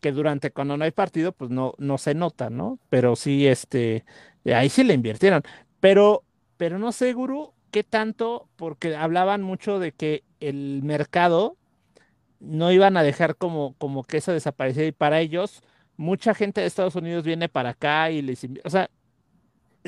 que 0.00 0.12
durante 0.12 0.50
cuando 0.50 0.76
no 0.76 0.84
hay 0.84 0.90
partido, 0.90 1.32
pues 1.32 1.50
no, 1.50 1.74
no 1.78 1.96
se 1.96 2.14
nota, 2.14 2.50
¿no? 2.50 2.78
Pero 2.90 3.16
sí, 3.16 3.46
este, 3.46 4.04
ahí 4.44 4.68
sí 4.68 4.84
le 4.84 4.92
invirtieron. 4.92 5.42
Pero, 5.80 6.22
pero 6.58 6.78
no 6.78 6.92
sé, 6.92 7.14
Guru, 7.14 7.54
qué 7.70 7.82
tanto, 7.82 8.48
porque 8.56 8.94
hablaban 8.94 9.42
mucho 9.42 9.78
de 9.78 9.92
que 9.92 10.22
el 10.40 10.82
mercado 10.82 11.56
no 12.40 12.70
iban 12.72 12.96
a 12.96 13.02
dejar 13.02 13.36
como, 13.36 13.74
como 13.78 14.04
que 14.04 14.18
eso 14.18 14.32
desapareciera 14.32 14.88
y 14.88 14.92
para 14.92 15.20
ellos 15.20 15.62
mucha 15.96 16.34
gente 16.34 16.60
de 16.60 16.66
Estados 16.66 16.94
Unidos 16.94 17.24
viene 17.24 17.48
para 17.48 17.70
acá 17.70 18.10
y 18.10 18.22
les 18.22 18.46
o 18.64 18.70
sea, 18.70 18.90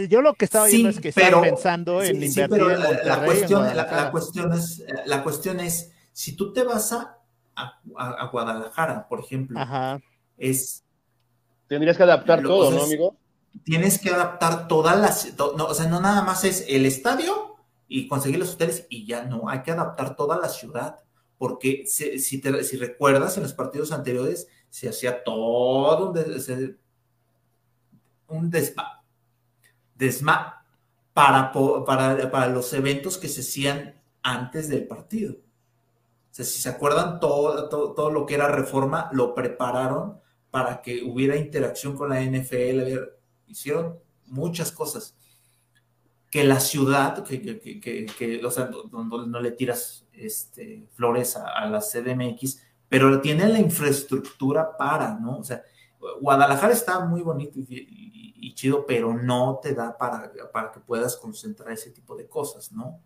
yo 0.06 0.22
lo 0.22 0.34
que 0.34 0.44
estaba 0.44 0.66
viendo 0.66 0.90
es 0.90 1.00
que 1.00 1.08
están 1.08 1.40
pensando 1.40 2.02
en 2.02 2.22
invertir 2.22 2.60
en 2.60 2.80
la, 2.80 3.24
cuestión, 3.24 3.76
la, 3.76 4.10
cuestión 4.10 4.52
es, 4.52 4.84
la 5.06 5.22
cuestión 5.24 5.60
es, 5.60 5.90
si 6.12 6.36
tú 6.36 6.52
te 6.52 6.62
vas 6.62 6.92
a, 6.92 7.18
a, 7.56 8.26
Guadalajara, 8.26 9.08
por 9.08 9.20
ejemplo, 9.20 9.58
es... 10.36 10.84
Tendrías 11.66 11.96
que 11.96 12.02
adaptar 12.04 12.42
todo, 12.42 12.70
¿no, 12.70 12.84
amigo? 12.84 13.16
Tienes 13.64 13.98
que 13.98 14.10
adaptar 14.10 14.68
todas 14.68 14.98
las... 14.98 15.36
no, 15.36 15.64
o 15.64 15.74
sea, 15.74 15.86
no 15.86 16.00
nada 16.00 16.22
más 16.22 16.44
es 16.44 16.64
el 16.68 16.86
estadio 16.86 17.56
y 17.88 18.06
conseguir 18.06 18.38
los 18.38 18.54
hoteles 18.54 18.86
y 18.88 19.06
ya 19.06 19.24
no, 19.24 19.48
hay 19.48 19.62
que 19.62 19.72
adaptar 19.72 20.14
toda 20.14 20.38
la 20.38 20.48
ciudad, 20.48 21.00
porque 21.38 21.84
si, 21.86 22.18
si, 22.20 22.40
te, 22.40 22.62
si 22.62 22.76
recuerdas 22.76 23.36
en 23.36 23.42
los 23.42 23.54
partidos 23.54 23.90
anteriores 23.92 24.46
se 24.70 24.88
hacía 24.88 25.22
todo 25.24 26.10
un, 26.10 26.78
un 28.28 28.50
despa, 28.50 29.02
desma 29.94 30.64
para, 31.12 31.52
para, 31.84 32.30
para 32.30 32.48
los 32.48 32.72
eventos 32.72 33.18
que 33.18 33.28
se 33.28 33.40
hacían 33.40 34.00
antes 34.22 34.68
del 34.68 34.86
partido. 34.86 35.34
O 35.34 36.34
sea, 36.34 36.44
si 36.44 36.60
se 36.60 36.68
acuerdan, 36.68 37.18
todo, 37.18 37.68
todo, 37.68 38.10
lo 38.10 38.26
que 38.26 38.34
era 38.34 38.48
reforma 38.48 39.08
lo 39.12 39.34
prepararon 39.34 40.20
para 40.50 40.80
que 40.82 41.02
hubiera 41.02 41.36
interacción 41.36 41.96
con 41.96 42.10
la 42.10 42.20
NFL. 42.20 42.98
Hicieron 43.46 43.98
muchas 44.26 44.70
cosas. 44.70 45.16
Que 46.30 46.44
la 46.44 46.60
ciudad, 46.60 47.24
que, 47.24 47.40
que, 47.40 48.06
que, 48.06 48.44
o 48.44 48.50
sea, 48.50 48.70
no, 48.92 49.40
le 49.40 49.50
tiras 49.52 50.06
este, 50.12 50.86
flores 50.92 51.36
a, 51.36 51.48
a, 51.48 51.66
la 51.68 51.80
CDMX, 51.80 52.62
pero 52.88 53.20
tiene 53.20 53.48
la 53.48 53.58
infraestructura 53.58 54.76
para, 54.76 55.18
¿no? 55.18 55.38
O 55.38 55.44
sea, 55.44 55.62
Guadalajara 56.20 56.72
está 56.72 57.04
muy 57.04 57.22
bonito 57.22 57.58
y, 57.58 58.54
chido, 58.54 58.86
pero 58.86 59.14
no 59.14 59.60
te 59.62 59.72
da 59.72 59.96
para, 59.96 60.32
para, 60.52 60.72
que 60.72 60.80
puedas 60.80 61.16
concentrar 61.16 61.70
ese 61.72 61.90
tipo 61.90 62.16
de 62.16 62.26
cosas, 62.26 62.72
¿no? 62.72 63.00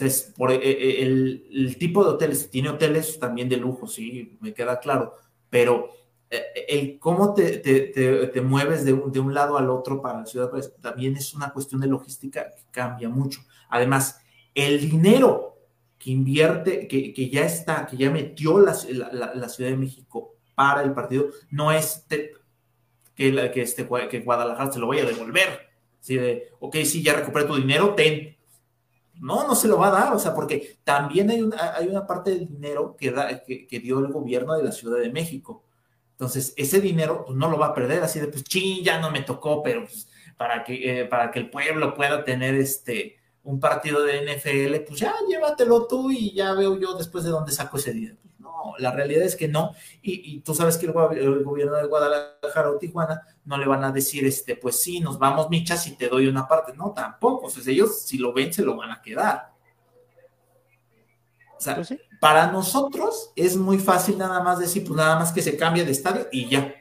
Es 0.00 0.32
por 0.36 0.50
e, 0.50 0.56
e, 0.56 1.02
el, 1.02 1.76
tipo 1.78 2.02
de 2.02 2.10
hoteles, 2.10 2.50
tiene 2.50 2.70
hoteles 2.70 3.18
también 3.20 3.48
de 3.48 3.58
lujo, 3.58 3.86
sí, 3.86 4.38
me 4.40 4.54
queda 4.54 4.80
claro, 4.80 5.14
pero 5.50 5.90
eh, 6.30 6.42
el 6.68 6.98
cómo 6.98 7.34
te, 7.34 7.58
te, 7.58 8.40
mueves 8.40 8.84
de 8.84 8.94
un, 8.94 9.12
de 9.12 9.20
un, 9.20 9.34
lado 9.34 9.58
al 9.58 9.70
otro 9.70 10.00
para 10.00 10.20
la 10.20 10.26
ciudad, 10.26 10.50
pues, 10.50 10.74
también 10.80 11.16
es 11.16 11.34
una 11.34 11.52
cuestión 11.52 11.80
de 11.80 11.88
logística 11.88 12.50
que 12.50 12.62
cambia 12.70 13.08
mucho. 13.08 13.40
Además, 13.68 14.20
el 14.54 14.80
dinero 14.80 15.51
que 16.02 16.10
invierte, 16.10 16.88
que, 16.88 17.14
que, 17.14 17.30
ya 17.30 17.44
está, 17.44 17.86
que 17.86 17.96
ya 17.96 18.10
metió 18.10 18.58
la, 18.58 18.72
la, 19.34 19.48
Ciudad 19.48 19.70
de 19.70 19.76
México 19.76 20.34
para 20.56 20.82
el 20.82 20.92
partido, 20.92 21.28
no 21.48 21.70
es 21.70 22.04
que, 22.08 22.32
que, 23.14 23.62
este, 23.62 23.88
que 24.10 24.20
Guadalajara 24.20 24.72
se 24.72 24.80
lo 24.80 24.88
vaya 24.88 25.04
a 25.04 25.06
devolver. 25.06 25.70
¿sí? 26.00 26.16
De, 26.16 26.48
ok, 26.58 26.74
sí, 26.84 27.04
ya 27.04 27.14
recuperé 27.14 27.46
tu 27.46 27.54
dinero, 27.54 27.94
ten. 27.94 28.36
No, 29.20 29.46
no 29.46 29.54
se 29.54 29.68
lo 29.68 29.78
va 29.78 29.88
a 29.88 29.90
dar, 29.92 30.12
o 30.12 30.18
sea, 30.18 30.34
porque 30.34 30.78
también 30.82 31.30
hay 31.30 31.40
una, 31.40 31.76
hay 31.76 31.86
una 31.86 32.04
parte 32.04 32.30
del 32.30 32.48
dinero 32.48 32.96
que, 32.98 33.12
da, 33.12 33.40
que, 33.44 33.80
dio 33.80 34.00
el 34.00 34.08
gobierno 34.08 34.56
de 34.56 34.64
la 34.64 34.72
Ciudad 34.72 34.98
de 34.98 35.12
México. 35.12 35.62
Entonces, 36.10 36.52
ese 36.56 36.80
dinero 36.80 37.24
pues, 37.24 37.38
no 37.38 37.48
lo 37.48 37.58
va 37.58 37.66
a 37.66 37.74
perder, 37.74 38.02
así 38.02 38.18
de, 38.18 38.26
pues, 38.26 38.42
ching, 38.42 38.82
ya 38.82 39.00
no 39.00 39.12
me 39.12 39.22
tocó, 39.22 39.62
pero 39.62 39.84
pues, 39.84 40.08
para, 40.36 40.64
que, 40.64 41.02
eh, 41.02 41.04
para 41.04 41.30
que 41.30 41.38
el 41.38 41.48
pueblo 41.48 41.94
pueda 41.94 42.24
tener 42.24 42.56
este, 42.56 43.21
un 43.44 43.58
partido 43.58 44.02
de 44.02 44.22
NFL, 44.22 44.84
pues 44.86 45.00
ya 45.00 45.14
llévatelo 45.28 45.86
tú 45.86 46.10
y 46.10 46.32
ya 46.32 46.52
veo 46.54 46.78
yo 46.78 46.94
después 46.94 47.24
de 47.24 47.30
dónde 47.30 47.52
saco 47.52 47.76
ese 47.76 47.92
dinero. 47.92 48.16
Pues 48.22 48.34
no, 48.38 48.74
la 48.78 48.92
realidad 48.92 49.24
es 49.24 49.36
que 49.36 49.48
no. 49.48 49.72
Y, 50.00 50.40
tú 50.40 50.54
sabes 50.54 50.76
que 50.76 50.86
el, 50.86 50.92
gobierno 50.92 51.76
de 51.76 51.86
Guadalajara 51.86 52.70
o 52.70 52.78
Tijuana 52.78 53.22
no 53.44 53.58
le 53.58 53.66
van 53.66 53.84
a 53.84 53.92
decir, 53.92 54.24
este, 54.24 54.56
pues 54.56 54.80
sí, 54.80 55.00
nos 55.00 55.18
vamos 55.18 55.50
michas 55.50 55.86
y 55.86 55.96
te 55.96 56.08
doy 56.08 56.28
una 56.28 56.46
parte. 56.46 56.72
No, 56.76 56.92
tampoco. 56.92 57.46
O 57.46 57.50
sea, 57.50 57.62
ellos 57.72 58.02
si 58.02 58.18
lo 58.18 58.32
ven, 58.32 58.52
se 58.52 58.62
lo 58.62 58.76
van 58.76 58.92
a 58.92 59.02
quedar. 59.02 59.52
O 61.56 61.60
sea, 61.60 61.76
pues 61.76 61.94
para 62.20 62.52
nosotros 62.52 63.32
es 63.34 63.56
muy 63.56 63.80
fácil 63.80 64.18
nada 64.18 64.40
más 64.42 64.60
decir, 64.60 64.84
pues 64.84 64.96
nada 64.96 65.18
más 65.18 65.32
que 65.32 65.42
se 65.42 65.56
cambie 65.56 65.84
de 65.84 65.90
estadio 65.90 66.28
y 66.30 66.48
ya. 66.48 66.72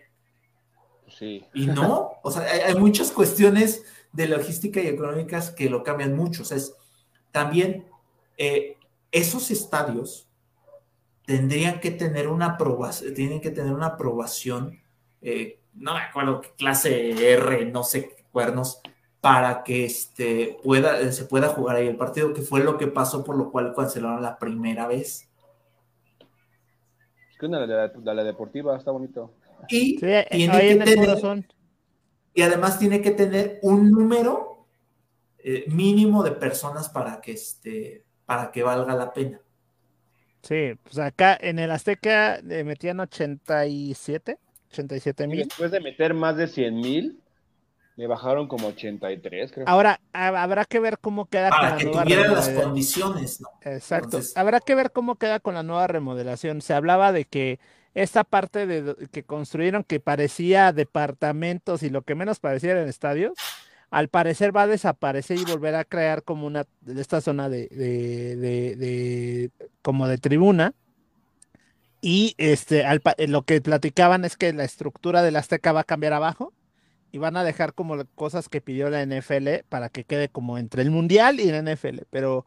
Sí. 1.07 1.45
Y 1.53 1.65
no, 1.65 2.13
o 2.21 2.31
sea, 2.31 2.43
hay, 2.43 2.75
muchas 2.75 3.11
cuestiones 3.11 3.83
de 4.13 4.27
logística 4.27 4.81
y 4.81 4.87
económicas 4.87 5.51
que 5.51 5.69
lo 5.69 5.83
cambian 5.83 6.15
mucho. 6.15 6.43
O 6.43 6.45
sea, 6.45 6.57
es, 6.57 6.75
también 7.31 7.85
eh, 8.37 8.77
esos 9.11 9.51
estadios 9.51 10.27
tendrían 11.25 11.79
que 11.79 11.91
tener 11.91 12.27
una 12.27 12.47
aprobación, 12.47 13.13
tienen 13.13 13.41
que 13.41 13.51
tener 13.51 13.73
una 13.73 13.87
aprobación, 13.87 14.79
eh, 15.21 15.59
no 15.73 15.93
me 15.93 16.01
acuerdo 16.01 16.41
qué 16.41 16.49
clase 16.57 17.33
R, 17.33 17.65
no 17.65 17.83
sé 17.83 18.09
qué 18.09 18.25
cuernos, 18.31 18.81
para 19.21 19.63
que 19.63 19.85
este, 19.85 20.57
pueda, 20.63 21.11
se 21.11 21.25
pueda 21.25 21.49
jugar 21.49 21.75
ahí 21.77 21.87
el 21.87 21.95
partido, 21.95 22.33
que 22.33 22.41
fue 22.41 22.63
lo 22.63 22.77
que 22.77 22.87
pasó, 22.87 23.23
por 23.23 23.37
lo 23.37 23.51
cual 23.51 23.73
cancelaron 23.75 24.21
la 24.21 24.37
primera 24.39 24.87
vez 24.87 25.31
de 27.47 28.13
la, 28.13 28.23
deportiva, 28.23 28.77
está 28.77 28.91
bonito. 28.91 29.33
Y 29.69 29.97
tiene 29.97 30.25
que 30.29 30.75
tener, 30.83 31.45
y 32.33 32.41
además 32.41 32.79
tiene 32.79 33.01
que 33.01 33.11
tener 33.11 33.59
un 33.61 33.91
número 33.91 34.65
eh, 35.39 35.65
mínimo 35.67 36.23
de 36.23 36.31
personas 36.31 36.89
para 36.89 37.19
que 37.21 37.33
este, 37.33 38.05
para 38.25 38.51
que 38.51 38.63
valga 38.63 38.95
la 38.95 39.13
pena. 39.13 39.41
Sí, 40.41 40.73
pues 40.83 40.97
acá 40.97 41.37
en 41.39 41.59
el 41.59 41.71
Azteca 41.71 42.39
le 42.41 42.63
metían 42.63 42.99
87, 42.99 44.37
87 44.71 45.27
mil. 45.27 45.47
Después 45.47 45.71
de 45.71 45.79
meter 45.79 46.13
más 46.13 46.35
de 46.35 46.47
100 46.47 46.75
mil, 46.75 47.21
le 47.95 48.07
bajaron 48.07 48.47
como 48.47 48.69
83, 48.69 49.51
creo. 49.51 49.67
Ahora, 49.67 49.99
habrá 50.13 50.65
que 50.65 50.79
ver 50.79 50.97
cómo 50.99 51.25
queda 51.25 51.49
con 51.49 51.61
la 51.61 51.77
que 51.77 51.85
nueva 51.85 52.03
tuvieran 52.03 52.33
las 52.33 52.49
condiciones, 52.49 53.41
¿no? 53.41 53.49
Exacto. 53.61 54.19
Habrá 54.35 54.59
que 54.59 54.73
ver 54.73 54.91
cómo 54.91 55.15
queda 55.15 55.39
con 55.39 55.53
la 55.53 55.63
nueva 55.63 55.87
remodelación. 55.87 56.61
Se 56.61 56.73
hablaba 56.73 57.11
de 57.11 57.25
que 57.25 57.59
esta 57.93 58.23
parte 58.23 58.65
de 58.65 58.95
que 59.11 59.23
construyeron 59.23 59.83
que 59.83 59.99
parecía 59.99 60.71
departamentos 60.71 61.83
y 61.83 61.89
lo 61.89 62.03
que 62.03 62.15
menos 62.15 62.39
parecía 62.39 62.71
eran 62.71 62.87
estadios, 62.87 63.33
al 63.89 64.07
parecer 64.07 64.55
va 64.55 64.63
a 64.63 64.67
desaparecer 64.67 65.37
y 65.37 65.43
volver 65.43 65.75
a 65.75 65.83
crear 65.83 66.23
como 66.23 66.47
una 66.47 66.65
esta 66.87 67.19
zona 67.19 67.49
de, 67.49 67.67
de, 67.67 68.75
de, 68.77 69.51
como 69.81 70.07
de 70.07 70.17
tribuna. 70.17 70.73
Y 71.99 72.33
este, 72.37 72.83
lo 73.27 73.43
que 73.43 73.61
platicaban 73.61 74.25
es 74.25 74.37
que 74.37 74.53
la 74.53 74.63
estructura 74.63 75.21
del 75.21 75.35
Azteca 75.35 75.73
va 75.73 75.81
a 75.81 75.83
cambiar 75.83 76.13
abajo 76.13 76.53
y 77.11 77.17
van 77.17 77.35
a 77.35 77.43
dejar 77.43 77.73
como 77.73 78.03
cosas 78.15 78.49
que 78.49 78.61
pidió 78.61 78.89
la 78.89 79.05
NFL 79.05 79.65
para 79.67 79.89
que 79.89 80.05
quede 80.05 80.29
como 80.29 80.57
entre 80.57 80.81
el 80.81 80.89
Mundial 80.89 81.39
y 81.39 81.51
la 81.51 81.61
NFL, 81.61 82.03
pero 82.09 82.45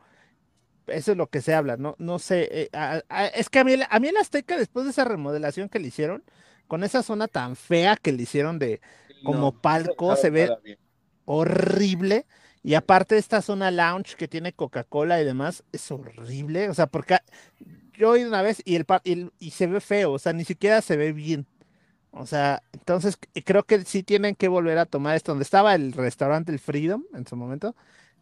eso 0.87 1.13
es 1.13 1.19
lo 1.19 1.29
que 1.29 1.41
se 1.41 1.55
habla, 1.55 1.77
no, 1.77 1.97
no 1.99 2.19
sé, 2.19 2.49
eh, 2.51 3.03
es 3.35 3.49
que 3.49 3.59
a 3.59 3.65
mí, 3.65 3.75
a 3.89 4.01
mí 4.01 4.09
el 4.09 4.17
Azteca 4.17 4.57
después 4.57 4.85
de 4.85 4.91
esa 4.91 5.05
remodelación 5.05 5.69
que 5.69 5.79
le 5.79 5.89
hicieron, 5.89 6.23
con 6.67 6.85
esa 6.85 7.03
zona 7.03 7.29
tan 7.29 7.57
fea 7.57 7.97
que 7.97 8.13
le 8.13 8.23
hicieron 8.23 8.59
de 8.59 8.81
como 9.25 9.53
palco, 9.53 10.17
se 10.17 10.31
ve 10.31 10.51
horrible. 11.25 12.27
Y 12.63 12.75
aparte 12.75 13.19
esta 13.19 13.43
zona 13.43 13.71
lounge 13.71 14.17
que 14.17 14.29
tiene 14.29 14.53
Coca-Cola 14.53 15.21
y 15.21 15.25
demás, 15.25 15.65
es 15.73 15.91
horrible. 15.91 16.71
O 16.71 16.75
sea, 16.75 16.87
porque 16.87 17.19
yo 17.93 18.17
he 18.17 18.27
una 18.27 18.43
vez 18.43 18.63
y, 18.65 18.77
el, 18.77 19.33
y 19.39 19.51
se 19.51 19.67
ve 19.67 19.81
feo, 19.81 20.13
o 20.13 20.19
sea, 20.19 20.33
ni 20.33 20.45
siquiera 20.45 20.81
se 20.81 20.97
ve 20.97 21.13
bien. 21.13 21.47
O 22.11 22.27
sea, 22.27 22.63
entonces 22.73 23.19
creo 23.45 23.65
que 23.65 23.85
sí 23.85 24.03
tienen 24.03 24.37
que 24.37 24.49
volver 24.49 24.79
a 24.79 24.87
tomar 24.87 25.17
esto 25.17 25.33
donde 25.33 25.43
estaba 25.43 25.75
el 25.75 25.93
restaurante 25.93 26.53
El 26.53 26.61
Freedom 26.61 27.05
en 27.13 27.27
su 27.27 27.37
momento, 27.37 27.75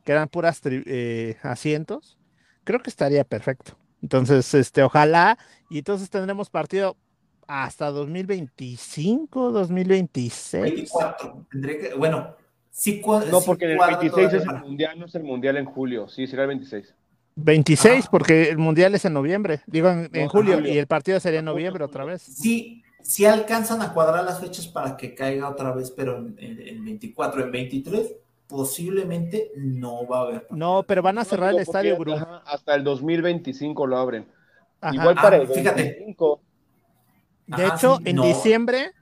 que 0.05 0.13
eran 0.13 0.29
puras 0.29 0.61
eh, 0.65 1.37
asientos. 1.43 2.19
Creo 2.65 2.81
que 2.81 2.91
estaría 2.91 3.25
perfecto. 3.25 3.77
Entonces, 4.03 4.53
este, 4.55 4.83
ojalá, 4.83 5.39
y 5.71 5.79
entonces 5.79 6.11
tendremos 6.11 6.51
partido 6.51 6.97
hasta 7.47 7.91
2025, 7.91 9.53
2026. 9.53 10.63
24, 10.63 11.47
tendré 11.51 11.79
que, 11.79 11.95
bueno, 11.95 12.35
sí, 12.71 13.03
No, 13.31 13.41
porque 13.43 13.67
el 13.67 13.79
26 13.79 14.33
es 14.33 14.43
el 14.45 14.61
mundial, 14.61 14.99
no 14.99 15.07
es 15.07 15.15
el 15.15 15.23
mundial 15.23 15.57
en 15.57 15.67
julio, 15.67 16.09
sí, 16.09 16.27
será 16.27 16.43
el 16.43 16.49
26. 16.49 16.95
26, 17.35 18.09
porque 18.11 18.51
el 18.51 18.59
mundial 18.59 18.95
es 18.95 19.05
en 19.05 19.15
noviembre, 19.15 19.61
digo 19.67 19.89
en, 19.89 20.09
julio, 20.29 20.57
julio, 20.57 20.73
y 20.73 20.79
el 20.79 20.87
partido 20.87 21.19
sería 21.19 21.39
en 21.39 21.47
noviembre 21.47 21.85
otra 21.85 22.05
vez. 22.05 22.23
Sí, 22.23 22.83
si 23.03 23.25
alcanzan 23.25 23.83
a 23.83 23.93
cuadrar 23.93 24.25
las 24.25 24.41
fechas 24.41 24.67
para 24.67 24.97
que 24.97 25.15
caiga 25.15 25.49
otra 25.49 25.73
vez, 25.73 25.91
pero 25.91 26.19
en, 26.19 26.85
24, 26.85 27.45
en 27.45 27.53
23, 27.53 28.13
posiblemente 28.53 29.51
no 29.57 30.07
va 30.07 30.19
a 30.19 30.23
haber. 30.25 30.47
No, 30.51 30.85
pero 30.87 31.01
van 31.01 31.17
a 31.17 31.25
cerrar 31.25 31.55
el 31.55 31.61
estadio, 31.61 31.97
Hasta 32.45 32.75
el 32.75 32.85
2025 32.85 33.87
lo 33.87 33.97
abren. 33.97 34.27
Igual 34.93 35.15
para 35.15 35.37
el 35.39 35.47
25. 35.47 36.43
De 37.47 37.67
hecho, 37.67 37.99
en 38.05 38.17
diciembre, 38.17 38.93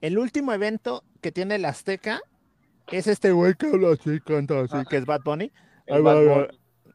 el 0.00 0.16
último 0.16 0.52
evento 0.52 1.02
que 1.20 1.32
tiene 1.32 1.56
el 1.56 1.64
Azteca 1.64 2.20
es 2.86 3.08
este 3.08 3.32
güey 3.32 3.54
que 3.54 3.66
habla 3.66 3.94
así, 3.94 4.20
canta 4.20 4.60
así, 4.60 4.76
que 4.88 4.98
es 4.98 5.04
Bad 5.04 5.22
Bunny. 5.24 5.50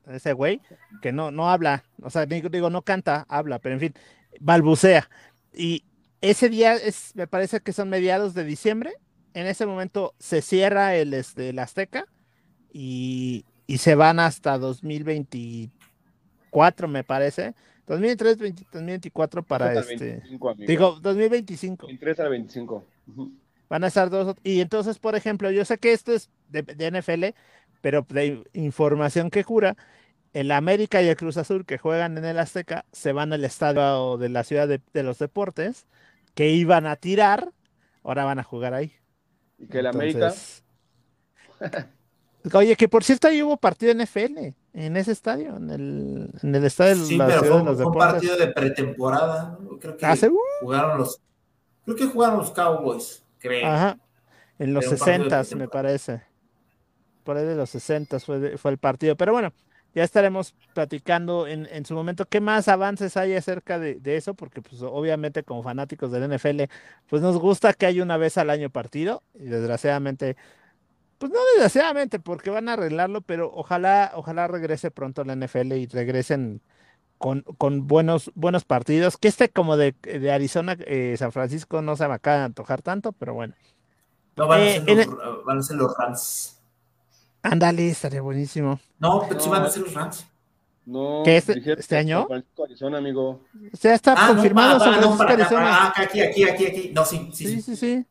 Ese 0.08 0.32
güey 0.32 0.62
que 1.02 1.12
no, 1.12 1.32
no 1.32 1.50
habla, 1.50 1.84
o 2.02 2.10
sea, 2.10 2.26
digo, 2.26 2.70
no 2.70 2.82
canta, 2.84 3.26
habla, 3.28 3.60
pero 3.60 3.74
en 3.76 3.82
fin, 3.82 3.94
balbucea. 4.40 5.10
Y 5.54 5.84
ese 6.22 6.48
día 6.48 6.76
es, 6.76 7.14
me 7.14 7.28
parece 7.28 7.60
que 7.60 7.74
son 7.74 7.90
mediados 7.90 8.34
de 8.34 8.46
diciembre. 8.46 8.94
En 9.36 9.46
ese 9.48 9.66
momento 9.66 10.14
se 10.18 10.42
cierra 10.42 10.96
el, 10.96 11.14
este, 11.14 11.50
el 11.50 11.60
Azteca 11.60 12.06
y, 12.72 13.44
se 13.68 13.96
van 13.96 14.22
hasta 14.22 14.58
2024, 14.58 16.88
me 16.88 17.04
parece. 17.04 17.54
2023, 17.86 18.38
2024 18.72 19.44
para 19.44 19.74
este. 19.74 20.24
digo, 20.66 21.02
2025. 21.02 21.88
23 21.88 22.20
al 22.22 22.30
25. 22.30 22.86
Van 23.68 23.84
a 23.84 23.88
estar 23.88 24.10
dos. 24.10 24.38
Y 24.42 24.62
entonces, 24.62 25.00
por 25.00 25.18
ejemplo, 25.18 25.52
yo 25.52 25.66
sé 25.66 25.80
que 25.80 25.92
esto 25.92 26.14
es 26.14 26.30
de, 26.48 26.64
de 26.64 27.02
NFL, 27.02 27.26
pero 27.82 28.06
de 28.08 28.42
información 28.54 29.30
que 29.30 29.44
cura, 29.44 29.76
el 30.32 30.50
América 30.52 31.02
y 31.02 31.10
el 31.10 31.18
Cruz 31.18 31.36
Azul 31.36 31.66
que 31.66 31.78
juegan 31.78 32.18
en 32.18 32.24
el 32.24 32.40
Azteca 32.40 32.86
se 32.94 33.12
van 33.12 33.34
al 33.34 33.44
estadio 33.44 34.16
de 34.18 34.30
la 34.30 34.46
ciudad 34.46 34.70
de, 34.70 34.80
de 34.94 35.04
los 35.04 35.20
deportes 35.20 35.88
que 36.36 36.52
iban 36.52 36.88
a 36.88 36.96
tirar, 36.96 37.52
ahora 38.02 38.24
van 38.24 38.40
a 38.40 38.44
jugar 38.44 38.74
ahí. 38.74 38.94
Y 39.58 39.68
que 39.68 39.80
el 39.80 39.88
América. 39.88 40.34
Oye, 42.54 42.76
que 42.76 42.88
por 42.88 43.04
cierto 43.04 43.28
ahí 43.28 43.42
hubo 43.42 43.58
partido 43.58 43.94
de 43.94 44.06
NFL 44.06 44.54
en 44.74 44.98
ese 44.98 45.12
estadio, 45.12 45.56
en 45.58 45.70
el, 45.70 46.30
en 46.44 46.56
el 46.56 46.64
estadio 46.66 46.96
de 46.96 47.00
la 47.00 47.06
ciudad 47.06 47.28
de 47.28 47.64
los 47.64 47.78
deportes. 47.78 47.86
un 47.86 47.94
partido 47.94 48.38
de 48.38 48.48
pretemporada, 48.48 49.58
creo 49.80 49.98
que 49.98 50.06
ah, 50.06 50.16
jugaron 50.62 50.98
los, 51.00 51.20
creo 51.86 51.98
que 51.98 52.06
jugaron 52.06 52.38
los 52.38 52.52
Cowboys, 52.52 53.24
creo. 53.40 53.66
Ajá, 53.66 53.98
en 54.60 54.74
los 54.74 54.86
60 54.86 55.44
me 55.56 55.68
parece. 55.68 56.22
Por 57.24 57.38
ahí 57.38 57.46
de 57.46 57.56
los 57.56 57.72
60 57.72 58.20
fue, 58.20 58.58
fue 58.58 58.72
el 58.72 58.78
partido, 58.78 59.16
pero 59.16 59.32
bueno, 59.32 59.52
ya 59.96 60.04
estaremos 60.04 60.54
platicando 60.74 61.48
en, 61.48 61.86
su 61.86 61.96
momento 61.96 62.26
qué 62.26 62.42
más 62.42 62.68
avances 62.68 63.16
hay 63.16 63.34
acerca 63.34 63.80
de, 63.80 64.00
eso, 64.18 64.34
porque 64.34 64.62
pues 64.62 64.82
obviamente 64.82 65.44
como 65.44 65.64
fanáticos 65.64 66.12
del 66.12 66.30
NFL, 66.30 66.64
pues 67.10 67.22
nos 67.22 67.38
gusta 67.38 67.74
que 67.74 67.86
haya 67.86 68.04
una 68.04 68.18
vez 68.18 68.38
al 68.38 68.50
año 68.50 68.70
partido, 68.70 69.24
y 69.34 69.46
desgraciadamente, 69.46 70.36
pues 71.18 71.32
no 71.32 71.40
desgraciadamente, 71.54 72.20
porque 72.20 72.50
van 72.50 72.68
a 72.68 72.74
arreglarlo, 72.74 73.22
pero 73.22 73.50
ojalá, 73.56 74.12
ojalá 74.16 74.48
regrese 74.50 74.92
pronto 74.92 75.24
la 75.24 75.34
NFL 75.34 75.72
y 75.72 75.88
regresen 75.88 76.62
con, 77.18 77.44
con 77.58 77.88
buenos, 77.88 78.32
buenos 78.36 78.66
partidos, 78.66 79.16
que 79.16 79.30
este 79.30 79.48
como 79.48 79.78
de, 79.78 79.96
de 80.02 80.30
Arizona, 80.30 80.76
eh, 80.80 81.16
San 81.18 81.32
Francisco 81.32 81.82
no 81.82 81.96
se 81.96 82.06
me 82.10 82.16
acaba 82.16 82.40
de 82.40 82.44
antojar 82.44 82.82
tanto, 82.82 83.14
pero 83.14 83.34
bueno. 83.34 83.56
No, 84.36 84.48
van, 84.50 84.60
a, 84.60 84.66
eh, 84.66 84.84
ser 84.84 85.08
los, 85.08 85.46
van 85.46 85.60
a 85.60 85.62
ser 85.62 85.78
los 85.78 85.98
Rams. 85.98 86.62
Ándale, 87.46 87.90
estaría 87.90 88.22
buenísimo. 88.22 88.80
No, 89.00 89.26
pero 89.28 89.40
sí 89.40 89.50
van 89.50 89.64
a 89.64 89.70
ser 89.70 89.84
los 89.84 89.94
Rams. 89.94 90.26
No, 90.86 91.22
¿Qué 91.24 91.38
este, 91.38 91.74
este 91.80 91.98
año? 91.98 92.20
San 92.20 92.28
Francisco, 92.28 92.64
Arizona, 92.64 92.98
amigo. 93.00 93.42
Ya 93.82 93.94
está 93.96 94.14
ah, 94.18 94.28
confirmado 94.28 94.80
San 94.80 94.94
Francisco, 94.96 95.24
Arizona. 95.24 95.70
Ah, 95.72 95.94
aquí, 95.96 96.22
aquí, 96.22 96.44
aquí, 96.44 96.66
aquí. 96.66 96.92
No, 96.94 97.06
sí, 97.06 97.30
sí, 97.34 97.62
sí. 97.62 97.76
sí, 97.76 98.06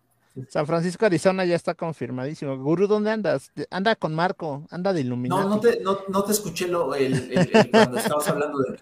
San 0.48 0.66
Francisco, 0.66 1.06
Arizona 1.06 1.44
ya 1.44 1.54
está 1.54 1.74
confirmadísimo. 1.74 2.56
Guru, 2.58 2.88
¿dónde 2.88 3.12
andas? 3.12 3.52
Anda 3.70 3.94
con 3.94 4.14
Marco, 4.14 4.66
anda 4.70 4.92
de 4.92 5.02
iluminar. 5.02 5.44
No, 5.44 5.48
no 5.48 5.60
te, 5.60 5.80
no, 5.80 5.98
no 6.08 6.24
te 6.24 6.32
escuché 6.32 6.66
lo, 6.66 6.94
el, 6.94 7.14
el, 7.32 7.70
cuando 7.70 7.98
estabas 7.98 8.28
hablando 8.28 8.58
de. 8.58 8.78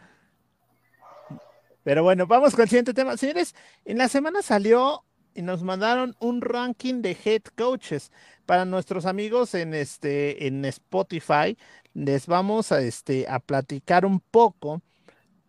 Pero 1.82 2.02
bueno, 2.02 2.26
vamos 2.26 2.54
con 2.54 2.62
el 2.62 2.68
siguiente 2.68 2.94
tema. 2.94 3.16
Señores, 3.16 3.54
en 3.84 3.98
la 3.98 4.08
semana 4.08 4.40
salió 4.40 5.04
y 5.34 5.42
nos 5.42 5.62
mandaron 5.62 6.16
un 6.20 6.40
ranking 6.40 7.02
de 7.02 7.16
head 7.24 7.42
coaches 7.56 8.10
para 8.46 8.64
nuestros 8.64 9.06
amigos 9.06 9.54
en 9.54 9.74
este 9.74 10.46
en 10.46 10.64
Spotify. 10.64 11.56
Les 11.94 12.26
vamos 12.26 12.72
a 12.72 12.80
este 12.80 13.26
a 13.28 13.38
platicar 13.38 14.04
un 14.04 14.20
poco 14.20 14.82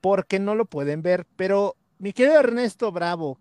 porque 0.02 0.40
no 0.40 0.56
lo 0.56 0.66
pueden 0.66 1.02
ver, 1.02 1.26
pero 1.36 1.76
mi 2.00 2.12
querido 2.12 2.40
Ernesto 2.40 2.92
Bravo, 2.92 3.40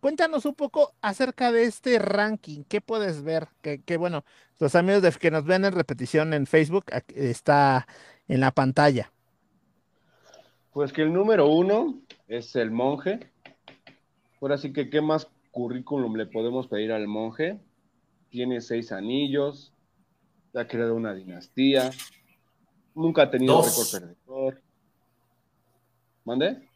cuéntanos 0.00 0.46
un 0.46 0.54
poco 0.54 0.94
acerca 1.02 1.52
de 1.52 1.64
este 1.64 1.98
ranking. 1.98 2.64
¿Qué 2.64 2.80
puedes 2.80 3.22
ver? 3.22 3.48
Que, 3.60 3.96
bueno, 3.98 4.24
los 4.58 4.74
amigos 4.74 5.02
de, 5.02 5.12
que 5.12 5.30
nos 5.30 5.44
ven 5.44 5.66
en 5.66 5.74
repetición 5.74 6.32
en 6.32 6.46
Facebook 6.46 6.86
está 7.14 7.86
en 8.28 8.40
la 8.40 8.50
pantalla. 8.52 9.12
Pues 10.72 10.92
que 10.92 11.02
el 11.02 11.12
número 11.12 11.48
uno 11.48 12.00
es 12.28 12.56
el 12.56 12.70
monje. 12.70 13.30
Ahora 14.40 14.56
sí 14.56 14.72
que, 14.72 14.88
¿qué 14.88 15.02
más 15.02 15.28
currículum 15.50 16.16
le 16.16 16.26
podemos 16.26 16.66
pedir 16.66 16.92
al 16.92 17.06
monje? 17.08 17.58
Tiene 18.28 18.60
seis 18.60 18.92
anillos, 18.92 19.72
ha 20.54 20.66
creado 20.66 20.94
una 20.94 21.14
dinastía, 21.14 21.90
nunca 22.94 23.22
ha 23.22 23.30
tenido 23.30 23.62
récord 23.62 23.90
perdedor. 23.90 24.62
¿Mande? 26.24 26.68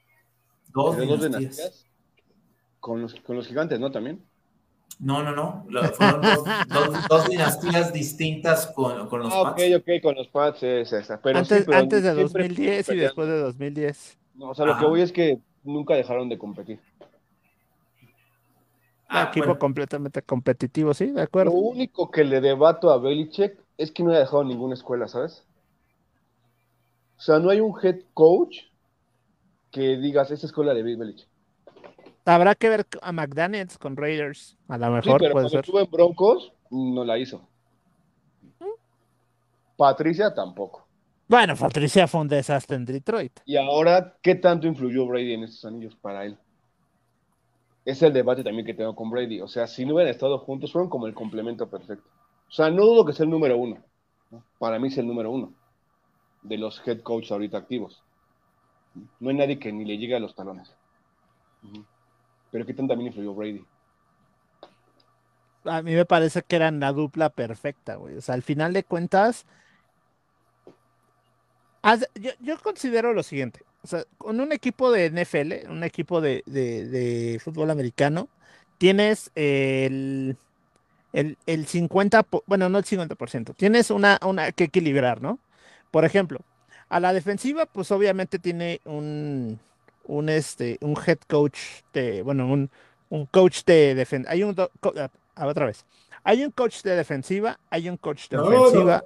Dos, 0.68 0.96
dinastías. 0.98 1.86
Con 2.80 3.02
los, 3.02 3.14
con 3.20 3.36
los 3.36 3.46
gigantes, 3.46 3.78
¿no? 3.78 3.90
También. 3.90 4.24
No, 4.98 5.22
no, 5.22 5.32
no. 5.32 5.64
Fueron 5.94 6.22
dos, 7.08 7.28
dinastías 7.28 7.92
distintas 7.92 8.66
con, 8.68 9.08
con 9.08 9.20
los 9.20 9.32
ah, 9.32 9.42
Pats. 9.44 9.62
Ok, 9.62 9.80
ok, 9.80 10.02
con 10.02 10.14
los 10.14 10.28
Pats, 10.28 10.62
es 10.62 10.92
esa. 10.92 11.20
Pero 11.20 11.38
antes, 11.38 11.68
antes 11.68 12.02
de 12.02 12.14
2010 12.14 12.88
y 12.90 12.96
después 12.96 13.28
de 13.28 13.38
2010. 13.38 14.18
No, 14.34 14.50
o 14.50 14.54
sea, 14.54 14.66
lo 14.66 14.78
que 14.78 14.84
voy 14.84 15.00
es 15.00 15.12
que 15.12 15.38
nunca 15.62 15.94
dejaron 15.94 16.28
de 16.28 16.38
competir. 16.38 16.80
Ah, 19.14 19.28
equipo 19.30 19.58
completamente 19.58 20.22
competitivo, 20.22 20.92
sí, 20.92 21.06
de 21.06 21.22
acuerdo. 21.22 21.52
Lo 21.52 21.58
único 21.58 22.10
que 22.10 22.24
le 22.24 22.40
debato 22.40 22.90
a 22.90 22.98
Belichick 22.98 23.56
es 23.78 23.92
que 23.92 24.02
no 24.02 24.12
ha 24.12 24.18
dejado 24.18 24.42
ninguna 24.44 24.74
escuela, 24.74 25.06
¿sabes? 25.06 25.44
O 27.16 27.20
sea, 27.20 27.38
no 27.38 27.50
hay 27.50 27.60
un 27.60 27.74
head 27.80 28.00
coach 28.12 28.56
que 29.70 29.96
digas, 29.96 30.30
esa 30.30 30.46
escuela 30.46 30.74
de 30.74 30.82
Belichick. 30.82 31.28
Habrá 32.24 32.54
que 32.54 32.68
ver 32.68 32.86
a 33.02 33.12
McDaniels 33.12 33.78
con 33.78 33.96
Raiders, 33.96 34.56
a 34.68 34.78
lo 34.78 34.90
mejor. 34.90 35.20
pero 35.20 35.32
cuando 35.32 35.60
estuvo 35.60 35.80
en 35.80 35.90
Broncos, 35.90 36.52
no 36.70 37.04
la 37.04 37.18
hizo. 37.18 37.46
¿Mm? 38.58 38.64
Patricia 39.76 40.34
tampoco. 40.34 40.86
Bueno, 41.28 41.54
Patricia 41.56 42.06
fue 42.06 42.20
un 42.22 42.28
desastre 42.28 42.76
en 42.76 42.84
Detroit. 42.84 43.40
Y 43.44 43.56
ahora, 43.56 44.16
¿qué 44.22 44.34
tanto 44.34 44.66
influyó 44.66 45.06
Brady 45.06 45.34
en 45.34 45.44
estos 45.44 45.64
anillos 45.64 45.96
para 45.96 46.24
él? 46.24 46.36
Es 47.84 48.02
el 48.02 48.12
debate 48.12 48.42
también 48.42 48.66
que 48.66 48.74
tengo 48.74 48.94
con 48.94 49.10
Brady. 49.10 49.40
O 49.40 49.48
sea, 49.48 49.66
si 49.66 49.84
no 49.84 49.94
hubieran 49.94 50.12
estado 50.12 50.38
juntos, 50.38 50.72
fueron 50.72 50.88
como 50.88 51.06
el 51.06 51.14
complemento 51.14 51.68
perfecto. 51.68 52.08
O 52.48 52.52
sea, 52.52 52.70
no 52.70 52.84
dudo 52.84 53.04
que 53.04 53.12
sea 53.12 53.24
el 53.24 53.30
número 53.30 53.58
uno. 53.58 53.82
Para 54.58 54.78
mí 54.78 54.88
es 54.88 54.98
el 54.98 55.06
número 55.06 55.30
uno 55.30 55.52
de 56.44 56.58
los 56.58 56.86
head 56.86 57.00
coaches 57.00 57.32
ahorita 57.32 57.58
activos. 57.58 58.02
No 59.18 59.30
hay 59.30 59.36
nadie 59.36 59.58
que 59.58 59.72
ni 59.72 59.84
le 59.84 59.98
llegue 59.98 60.14
a 60.14 60.20
los 60.20 60.34
talones. 60.34 60.72
Pero 62.50 62.64
¿qué 62.64 62.74
tanto 62.74 62.92
también 62.92 63.08
influyó 63.08 63.34
Brady? 63.34 63.64
A 65.64 65.82
mí 65.82 65.94
me 65.94 66.04
parece 66.04 66.42
que 66.42 66.56
eran 66.56 66.78
la 66.78 66.92
dupla 66.92 67.30
perfecta, 67.30 67.96
güey. 67.96 68.16
O 68.16 68.20
sea, 68.20 68.34
al 68.34 68.42
final 68.42 68.72
de 68.74 68.84
cuentas, 68.84 69.46
yo, 72.14 72.58
considero 72.62 73.12
lo 73.12 73.22
siguiente. 73.22 73.62
O 73.84 73.86
sea, 73.86 74.04
con 74.16 74.40
un 74.40 74.50
equipo 74.52 74.90
de 74.90 75.10
NFL, 75.10 75.70
un 75.70 75.84
equipo 75.84 76.22
de, 76.22 77.38
fútbol 77.44 77.70
americano, 77.70 78.28
tienes 78.78 79.30
el, 79.34 80.38
el, 81.12 81.66
50, 81.66 82.26
bueno, 82.46 82.70
no 82.70 82.78
el 82.78 82.84
50%, 82.84 83.54
tienes 83.54 83.90
una, 83.90 84.18
una 84.24 84.52
que 84.52 84.64
equilibrar, 84.64 85.20
¿no? 85.20 85.38
Por 85.90 86.06
ejemplo, 86.06 86.40
a 86.88 86.98
la 86.98 87.12
defensiva, 87.12 87.66
pues 87.66 87.90
obviamente 87.90 88.38
tiene 88.38 88.80
un, 88.86 89.60
un, 90.06 90.28
este, 90.30 90.78
un 90.80 90.96
head 91.06 91.18
coach 91.28 91.58
de, 91.92 92.22
bueno, 92.22 92.50
un, 92.50 92.70
un 93.10 93.26
coach 93.26 93.64
de 93.64 93.94
defensa. 93.94 94.30
Hay 94.30 94.42
un, 94.42 94.56
ah, 94.58 95.46
otra 95.46 95.66
vez. 95.66 95.84
Hay 96.22 96.42
un 96.42 96.50
coach 96.52 96.82
de 96.82 96.96
defensiva, 96.96 97.60
hay 97.68 97.90
un 97.90 97.98
coach 97.98 98.28
de 98.30 98.38
ofensiva, 98.38 99.04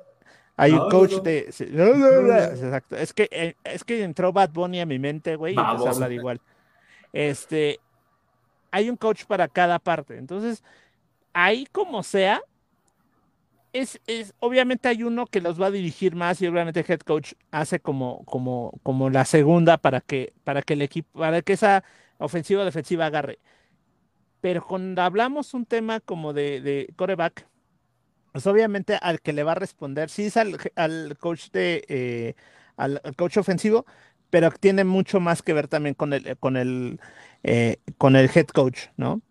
hay 0.59 0.73
un 0.73 0.91
coach 0.91 1.15
de. 1.23 1.39
Exacto. 1.49 2.97
Es 2.97 3.15
que, 3.15 3.29
eh, 3.31 3.55
es 3.63 3.85
que 3.85 4.03
entró 4.03 4.33
Bad 4.33 4.51
Bunny 4.51 4.81
a 4.81 4.87
mi 4.87 4.99
mente, 4.99 5.37
güey, 5.37 5.55
y 5.55 5.59
empezó 5.59 5.87
a 5.87 5.91
hablar 5.93 6.13
igual. 6.13 6.41
Este. 7.13 7.81
Hay 8.71 8.91
un 8.91 8.97
coach 8.97 9.25
para 9.25 9.49
cada 9.49 9.79
parte. 9.79 10.19
Entonces, 10.19 10.63
ahí 11.33 11.67
como 11.73 12.03
sea, 12.03 12.43
es, 13.73 14.01
es, 14.07 14.35
obviamente 14.41 14.89
hay 14.89 15.05
uno 15.05 15.27
que 15.27 15.41
los 15.41 15.61
va 15.61 15.67
a 15.67 15.71
dirigir 15.71 16.15
más 16.15 16.43
y 16.43 16.47
obviamente 16.47 16.81
el 16.81 16.87
head 16.91 17.01
coach 17.01 17.33
hace 17.51 17.81
como, 17.81 18.25
como, 18.25 18.79
como 18.83 19.09
la 19.09 19.25
segunda 19.25 19.79
para 19.79 20.01
que, 20.01 20.35
para 20.45 20.61
que 20.63 20.75
el 20.75 20.83
equipo, 20.83 21.19
para 21.19 21.41
que 21.41 21.55
esa 21.55 21.85
ofensiva 22.19 22.63
o 22.63 22.65
defensiva 22.65 23.07
agarre. 23.07 23.39
Pero 24.41 24.67
cuando 24.67 25.03
hablamos 25.03 25.55
un 25.55 25.65
tema 25.65 26.01
como 26.01 26.33
de, 26.33 26.61
de 26.61 26.93
coreback, 26.97 27.47
pues 28.33 28.47
obviamente 28.47 28.99
al 29.01 29.21
que 29.21 29.33
le 29.33 29.43
va 29.43 29.53
a 29.53 29.57
responder, 29.57 30.11
sí 30.11 30.27
es 30.27 30.37
al, 30.37 31.17
coach 31.19 31.51
de 31.51 31.85
eh, 31.89 32.35
al, 32.77 33.01
coach 33.17 33.39
ofensivo, 33.39 33.87
pero 34.31 34.51
tiene 34.51 34.85
mucho 34.85 35.21
más 35.21 35.43
que 35.43 35.53
ver 35.53 35.69
también 35.69 35.95
con 35.95 36.13
el 36.13 36.37
con 36.39 36.57
el 36.57 37.01
eh, 37.43 37.79
con 37.99 38.17
el 38.17 38.31
head 38.35 38.47
coach, 38.47 38.87
¿no? 38.97 39.23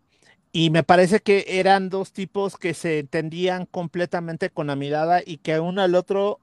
Y 0.51 0.69
me 0.71 0.83
parece 0.83 1.19
que 1.19 1.45
eran 1.47 1.89
dos 1.89 2.13
tipos 2.13 2.57
que 2.57 2.73
se 2.73 2.99
entendían 2.99 3.65
completamente 3.67 4.49
con 4.49 4.67
la 4.67 4.75
mirada 4.75 5.21
y 5.23 5.37
que 5.37 5.59
uno 5.59 5.81
al 5.81 5.93
otro, 5.93 6.39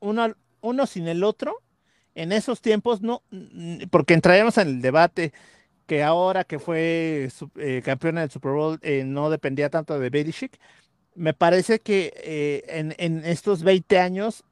uno, 0.00 0.34
uno 0.60 0.86
sin 0.86 1.08
el 1.08 1.24
otro, 1.24 1.62
en 2.14 2.32
esos 2.32 2.60
tiempos 2.60 3.02
no, 3.02 3.22
porque 3.90 4.14
entraríamos 4.14 4.58
en 4.58 4.68
el 4.68 4.82
debate 4.82 5.32
que 5.86 6.02
ahora 6.02 6.44
que 6.44 6.58
fue 6.58 7.30
eh, 7.56 7.82
campeón 7.84 8.16
del 8.16 8.30
Super 8.30 8.52
Bowl 8.52 8.80
no 9.06 9.30
dependía 9.30 9.70
tanto 9.70 9.98
de 9.98 10.10
Belichick, 10.10 10.58
me 11.16 11.32
parece 11.32 11.80
que 11.80 12.12
eh, 12.16 12.92
en, 12.98 13.24
estos 13.24 13.62
20 13.62 13.98
años 13.98 14.44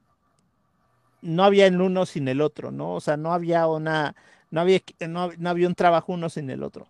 no 1.21 1.43
había 1.43 1.67
el 1.67 1.79
uno 1.79 2.05
sin 2.05 2.27
el 2.27 2.41
otro, 2.41 2.71
¿no? 2.71 2.93
O 2.93 2.99
sea, 2.99 3.17
no 3.17 3.33
había 3.33 3.67
una, 3.67 4.15
no 4.51 4.61
había, 4.61 4.81
no, 5.07 5.31
había 5.45 5.67
un 5.67 5.75
trabajo 5.75 6.13
uno 6.13 6.29
sin 6.29 6.49
el 6.49 6.63
otro. 6.63 6.87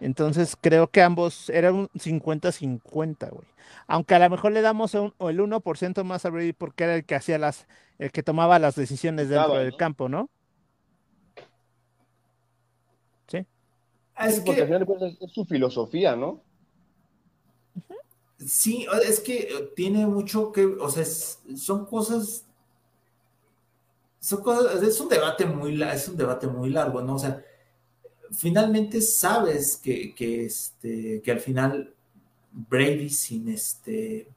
Entonces 0.00 0.56
creo 0.60 0.88
que 0.88 1.02
ambos 1.02 1.48
eran 1.50 1.74
un 1.74 1.88
50-50, 1.88 3.30
güey. 3.30 3.46
Aunque 3.86 4.14
a 4.14 4.18
lo 4.18 4.30
mejor 4.30 4.52
le 4.52 4.60
damos 4.60 4.94
el 4.94 5.12
1% 5.12 6.04
más 6.04 6.24
a 6.26 6.30
Brady 6.30 6.52
porque 6.52 6.84
era 6.84 6.96
el 6.96 7.04
que 7.04 7.14
hacía 7.14 7.38
las, 7.38 7.66
el 7.98 8.10
que 8.10 8.22
tomaba 8.22 8.58
las 8.58 8.74
decisiones 8.74 9.28
dentro 9.28 9.54
del 9.54 9.76
campo, 9.76 10.08
¿no? 10.08 10.28
Sí. 13.28 13.46
Es 14.18 14.40
porque 14.40 14.62
al 14.62 14.66
final 14.66 15.16
es 15.20 15.32
su 15.32 15.44
filosofía, 15.44 16.16
¿no? 16.16 16.42
Sí, 18.38 18.86
es 19.06 19.20
que 19.20 19.38
eh, 19.38 19.72
tiene 19.76 20.06
mucho 20.06 20.50
que, 20.52 20.64
o 20.64 20.90
sea, 20.90 21.04
son 21.04 21.86
cosas, 21.86 22.44
son 24.18 24.42
cosas, 24.42 24.82
es 24.82 25.00
un 25.00 25.08
debate 25.08 25.46
muy, 25.46 25.80
es 25.82 26.08
un 26.08 26.16
debate 26.16 26.46
muy 26.46 26.70
largo, 26.70 27.00
¿no? 27.00 27.14
O 27.14 27.18
sea, 27.18 27.42
finalmente 28.32 29.00
sabes 29.00 29.76
que, 29.76 30.14
que, 30.14 30.46
este, 30.46 31.22
que 31.22 31.30
al 31.30 31.40
final 31.40 31.94
Brady 32.50 33.08
sin 33.08 33.48
este, 33.48 34.28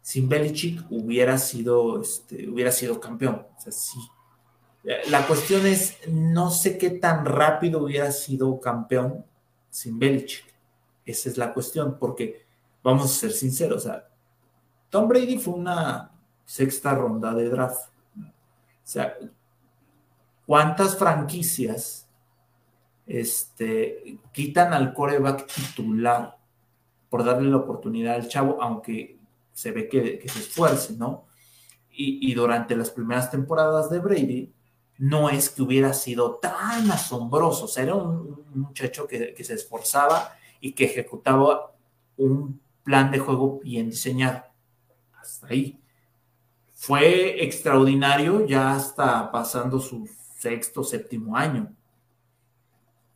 sin 0.00 0.28
Belichick 0.28 0.84
hubiera 0.90 1.38
sido, 1.38 2.00
este, 2.00 2.48
hubiera 2.48 2.72
sido 2.72 3.00
campeón, 3.00 3.46
o 3.56 3.60
sea, 3.60 3.72
sí. 3.72 3.98
La 5.08 5.26
cuestión 5.26 5.66
es, 5.66 5.96
no 6.08 6.50
sé 6.50 6.76
qué 6.76 6.90
tan 6.90 7.24
rápido 7.24 7.82
hubiera 7.82 8.12
sido 8.12 8.60
campeón 8.60 9.24
sin 9.70 9.98
Belichick. 9.98 10.44
Esa 11.06 11.30
es 11.30 11.38
la 11.38 11.54
cuestión, 11.54 11.98
porque 11.98 12.43
vamos 12.84 13.06
a 13.06 13.08
ser 13.08 13.32
sinceros, 13.32 13.84
o 13.84 13.88
sea, 13.88 14.06
Tom 14.90 15.08
Brady 15.08 15.38
fue 15.38 15.54
una 15.54 16.12
sexta 16.44 16.94
ronda 16.94 17.34
de 17.34 17.48
draft. 17.48 17.88
O 18.16 18.86
sea, 18.86 19.16
¿cuántas 20.46 20.96
franquicias 20.96 22.06
este, 23.06 24.18
quitan 24.32 24.72
al 24.72 24.92
coreback 24.92 25.46
titular 25.52 26.36
por 27.08 27.24
darle 27.24 27.50
la 27.50 27.56
oportunidad 27.56 28.14
al 28.14 28.28
chavo, 28.28 28.60
aunque 28.60 29.18
se 29.52 29.72
ve 29.72 29.88
que, 29.88 30.22
se 30.28 30.38
esfuerce, 30.38 30.94
¿no? 30.96 31.24
Y, 31.96 32.34
durante 32.34 32.76
las 32.76 32.90
primeras 32.90 33.30
temporadas 33.30 33.88
de 33.88 34.00
Brady, 34.00 34.52
no 34.98 35.30
es 35.30 35.48
que 35.48 35.62
hubiera 35.62 35.92
sido 35.92 36.36
tan 36.36 36.90
asombroso, 36.90 37.66
o 37.66 37.68
sea, 37.68 37.84
era 37.84 37.94
un, 37.94 38.44
muchacho 38.52 39.06
que, 39.06 39.32
que 39.32 39.44
se 39.44 39.54
esforzaba 39.54 40.36
y 40.60 40.72
que 40.72 40.84
ejecutaba 40.84 41.72
un 42.16 42.60
plan 42.84 43.10
de 43.10 43.18
juego 43.18 43.60
bien 43.60 43.90
diseñado. 43.90 44.44
Hasta 45.20 45.48
ahí. 45.48 45.80
Fue 46.72 47.42
extraordinario 47.42 48.46
ya 48.46 48.76
hasta 48.76 49.32
pasando 49.32 49.80
su 49.80 50.08
sexto, 50.38 50.84
séptimo 50.84 51.36
año. 51.36 51.74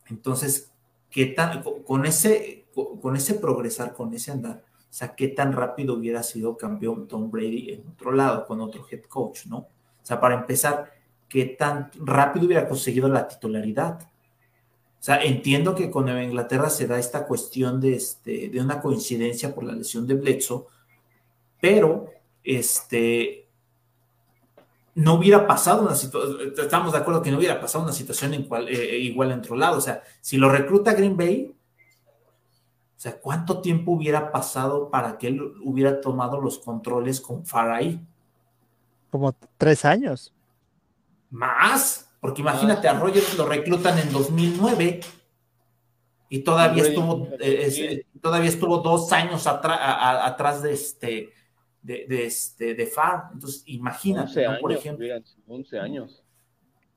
Entonces, 0.07 0.71
¿qué 1.09 1.27
tan, 1.27 1.63
con 1.85 2.05
ese, 2.05 2.67
con 3.01 3.15
ese 3.15 3.35
progresar, 3.35 3.93
con 3.93 4.13
ese 4.13 4.31
andar, 4.31 4.63
o 4.89 4.93
sea, 4.93 5.13
qué 5.15 5.27
tan 5.27 5.53
rápido 5.53 5.93
hubiera 5.93 6.23
sido 6.23 6.57
campeón 6.57 7.07
Tom 7.07 7.29
Brady 7.29 7.73
en 7.73 7.87
otro 7.89 8.11
lado, 8.11 8.45
con 8.47 8.59
otro 8.59 8.85
head 8.89 9.03
coach, 9.03 9.45
¿no? 9.45 9.57
O 9.57 9.69
sea, 10.01 10.19
para 10.19 10.33
empezar, 10.33 10.91
¿qué 11.27 11.45
tan 11.45 11.91
rápido 11.99 12.47
hubiera 12.47 12.67
conseguido 12.67 13.07
la 13.07 13.27
titularidad? 13.27 13.99
O 14.99 15.03
sea, 15.03 15.23
entiendo 15.23 15.75
que 15.75 15.89
con 15.89 16.05
Nueva 16.05 16.23
Inglaterra 16.23 16.69
se 16.69 16.85
da 16.85 16.99
esta 16.99 17.25
cuestión 17.25 17.79
de, 17.79 17.95
este, 17.95 18.49
de 18.49 18.59
una 18.59 18.81
coincidencia 18.81 19.55
por 19.55 19.63
la 19.63 19.73
lesión 19.73 20.05
de 20.05 20.15
Bledsoe, 20.15 20.65
pero 21.61 22.09
este, 22.43 23.47
no 24.95 25.13
hubiera 25.13 25.47
pasado 25.47 25.83
una 25.83 25.95
situación, 25.95 26.53
estamos 26.57 26.91
de 26.91 26.97
acuerdo 26.97 27.21
que 27.21 27.31
no 27.31 27.37
hubiera 27.37 27.61
pasado 27.61 27.85
una 27.85 27.93
situación 27.93 28.33
en 28.33 28.43
cual, 28.43 28.67
eh, 28.67 28.97
igual 28.97 29.31
en 29.31 29.39
otro 29.39 29.55
lado. 29.55 29.77
O 29.77 29.81
sea, 29.81 30.03
si 30.19 30.35
lo 30.35 30.49
recluta 30.49 30.93
Green 30.93 31.15
Bay, 31.15 31.55
o 32.97 33.01
sea, 33.01 33.17
¿cuánto 33.17 33.61
tiempo 33.61 33.93
hubiera 33.93 34.29
pasado 34.29 34.89
para 34.89 35.17
que 35.17 35.27
él 35.27 35.53
hubiera 35.63 36.01
tomado 36.01 36.41
los 36.41 36.59
controles 36.59 37.21
con 37.21 37.45
Farai? 37.45 38.05
Como 39.09 39.33
tres 39.57 39.85
años. 39.85 40.33
Más, 41.29 42.08
porque 42.19 42.41
imagínate, 42.41 42.87
a 42.87 42.93
Rogers 42.93 43.37
lo 43.37 43.45
reclutan 43.45 43.97
en 43.99 44.11
2009 44.11 44.99
y 46.29 46.39
todavía 46.39 46.83
estuvo, 46.83 47.27
eh, 47.39 48.05
todavía 48.21 48.49
estuvo 48.49 48.77
dos 48.79 49.11
años 49.13 49.47
atrás 49.47 50.61
de 50.61 50.73
este 50.73 51.29
de, 51.81 52.05
de, 52.07 52.25
este, 52.25 52.75
de 52.75 52.85
FAR. 52.85 53.29
Entonces, 53.33 53.63
imagínate, 53.65 54.45
por 54.61 54.71
ejemplo. 54.71 55.07
11 55.47 55.79
años. 55.79 56.23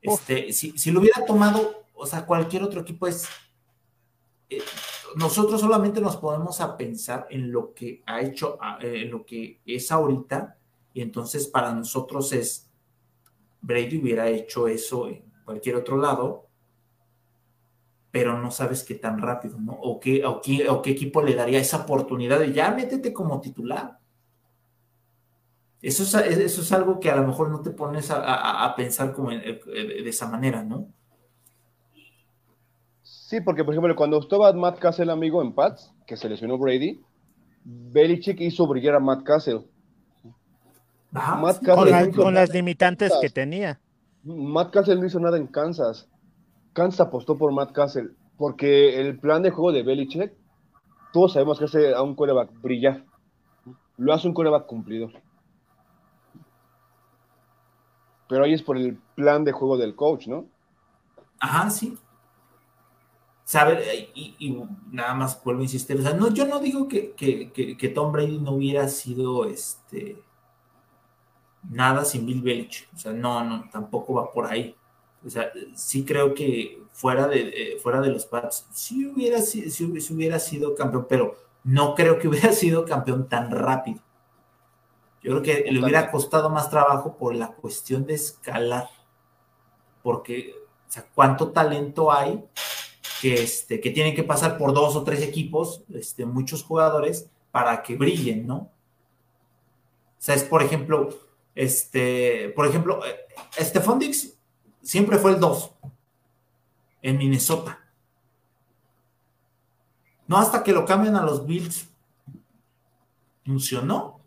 Este, 0.00 0.52
si, 0.52 0.76
si, 0.76 0.90
lo 0.90 1.00
hubiera 1.00 1.24
tomado, 1.24 1.84
o 1.94 2.06
sea, 2.06 2.26
cualquier 2.26 2.62
otro 2.62 2.80
equipo 2.80 3.06
es. 3.06 3.28
Eh, 4.50 4.60
nosotros 5.16 5.60
solamente 5.60 6.00
nos 6.00 6.16
podemos 6.16 6.60
a 6.60 6.76
pensar 6.76 7.26
en 7.30 7.52
lo 7.52 7.74
que 7.74 8.02
ha 8.06 8.22
hecho, 8.22 8.58
en 8.80 9.10
lo 9.10 9.24
que 9.24 9.60
es 9.66 9.92
ahorita, 9.92 10.56
y 10.94 11.02
entonces 11.02 11.46
para 11.46 11.72
nosotros 11.72 12.32
es. 12.32 12.68
Brady 13.62 13.98
hubiera 13.98 14.28
hecho 14.28 14.68
eso 14.68 15.08
en 15.08 15.24
cualquier 15.44 15.76
otro 15.76 15.96
lado, 15.96 16.48
pero 18.10 18.38
no 18.38 18.50
sabes 18.50 18.84
qué 18.84 18.96
tan 18.96 19.18
rápido, 19.18 19.58
¿no? 19.58 19.72
O 19.72 19.98
qué, 19.98 20.22
equipo 20.84 21.22
le 21.22 21.34
daría 21.34 21.58
esa 21.58 21.78
oportunidad 21.78 22.38
de 22.38 22.52
ya 22.52 22.70
métete 22.72 23.12
como 23.12 23.40
titular. 23.40 23.98
Eso 25.80 26.02
es, 26.20 26.72
algo 26.72 27.00
que 27.00 27.10
a 27.10 27.16
lo 27.16 27.26
mejor 27.26 27.50
no 27.50 27.60
te 27.62 27.70
pones 27.70 28.10
a, 28.10 28.74
pensar 28.76 29.12
como 29.12 29.30
de 29.30 30.04
esa 30.06 30.28
manera, 30.28 30.62
¿no? 30.62 30.88
Sí, 33.32 33.40
porque 33.40 33.64
por 33.64 33.72
ejemplo, 33.72 33.96
cuando 33.96 34.18
estaba 34.18 34.52
Matt 34.52 34.78
Castle 34.78 35.10
amigo 35.10 35.40
en 35.40 35.54
Pats, 35.54 35.90
que 36.06 36.18
se 36.18 36.28
lesionó 36.28 36.58
Brady, 36.58 37.00
Belichick 37.64 38.38
hizo 38.42 38.66
brillar 38.66 38.96
a 38.96 39.00
Matt 39.00 39.22
Castle. 39.22 39.62
Con, 42.14 42.34
las 42.34 42.50
limitantes 42.50 43.12
que 43.20 43.30
tenía. 43.30 43.80
Matt 44.24 44.72
Castle 44.72 44.96
no 44.96 45.06
hizo 45.06 45.20
nada 45.20 45.36
en 45.36 45.46
Kansas. 45.46 46.08
Kansas 46.72 47.06
apostó 47.06 47.36
por 47.36 47.52
Matt 47.52 47.72
Castle, 47.72 48.10
porque 48.36 49.00
el 49.00 49.18
plan 49.18 49.42
de 49.42 49.50
juego 49.50 49.72
de 49.72 49.82
Belichick, 49.82 50.32
todos 51.12 51.34
sabemos 51.34 51.58
que 51.58 51.66
hace 51.66 51.94
a 51.94 52.02
un 52.02 52.14
coreback 52.14 52.50
brillar. 52.60 53.04
Lo 53.98 54.12
hace 54.12 54.26
un 54.26 54.34
coreback 54.34 54.66
cumplidor 54.66 55.12
pero 58.32 58.44
ahí 58.44 58.54
es 58.54 58.62
por 58.62 58.78
el 58.78 58.96
plan 59.14 59.44
de 59.44 59.52
juego 59.52 59.76
del 59.76 59.94
coach, 59.94 60.26
¿no? 60.26 60.46
Ajá, 61.38 61.68
sí. 61.68 61.98
Saber, 63.44 63.84
y, 64.14 64.58
nada 64.90 65.12
más 65.12 65.44
vuelvo 65.44 65.60
a 65.60 65.64
insistir, 65.64 65.98
o 65.98 66.02
sea, 66.02 66.14
no, 66.14 66.32
yo 66.32 66.46
no 66.46 66.58
digo 66.58 66.88
que, 66.88 67.92
Tom 67.94 68.10
Brady 68.10 68.38
no 68.38 68.52
hubiera 68.52 68.88
sido 68.88 69.44
este 69.44 70.16
nada 71.70 72.04
sin 72.04 72.26
Bill 72.26 72.42
Belichick, 72.42 72.88
o 72.94 72.98
sea, 72.98 73.12
no, 73.12 73.44
no, 73.44 73.68
tampoco 73.70 74.14
va 74.14 74.32
por 74.32 74.46
ahí. 74.46 74.74
O 75.24 75.30
sea, 75.30 75.52
sí 75.74 76.04
creo 76.04 76.34
que 76.34 76.82
fuera 76.92 77.28
de, 77.28 77.40
eh, 77.40 77.78
fuera 77.80 78.00
de 78.00 78.10
los 78.10 78.26
Pats, 78.26 78.66
sí 78.72 79.06
hubiera, 79.06 79.40
sí, 79.40 79.70
sí 79.70 79.84
hubiera 80.12 80.38
sido 80.38 80.74
campeón, 80.74 81.06
pero 81.08 81.36
no 81.64 81.94
creo 81.94 82.18
que 82.18 82.28
hubiera 82.28 82.52
sido 82.52 82.84
campeón 82.84 83.28
tan 83.28 83.50
rápido. 83.50 84.00
Yo 85.22 85.30
creo 85.30 85.42
que 85.42 85.70
le 85.70 85.80
hubiera 85.80 86.10
costado 86.10 86.50
más 86.50 86.68
trabajo 86.68 87.16
por 87.16 87.34
la 87.34 87.52
cuestión 87.52 88.04
de 88.06 88.14
escalar, 88.14 88.88
porque, 90.02 90.52
o 90.88 90.90
sea, 90.90 91.06
cuánto 91.14 91.52
talento 91.52 92.10
hay 92.10 92.44
que, 93.20 93.34
este, 93.34 93.80
que 93.80 93.90
tienen 93.92 94.16
que 94.16 94.24
pasar 94.24 94.58
por 94.58 94.74
dos 94.74 94.96
o 94.96 95.04
tres 95.04 95.22
equipos, 95.22 95.84
este, 95.94 96.26
muchos 96.26 96.64
jugadores, 96.64 97.30
para 97.52 97.84
que 97.84 97.94
brillen, 97.94 98.48
¿no? 98.48 98.56
O 98.56 100.24
sea, 100.24 100.34
es, 100.34 100.42
por 100.42 100.62
ejemplo, 100.62 101.10
este, 101.54 102.50
por 102.56 102.66
ejemplo, 102.66 103.00
Stephon 103.58 103.98
Dix 103.98 104.34
siempre 104.82 105.18
fue 105.18 105.32
el 105.32 105.40
2 105.40 105.70
en 107.02 107.18
Minnesota. 107.18 107.78
No 110.26 110.38
hasta 110.38 110.62
que 110.62 110.72
lo 110.72 110.84
cambian 110.84 111.16
a 111.16 111.22
los 111.22 111.46
Bills. 111.46 111.88
Funcionó. 113.44 114.20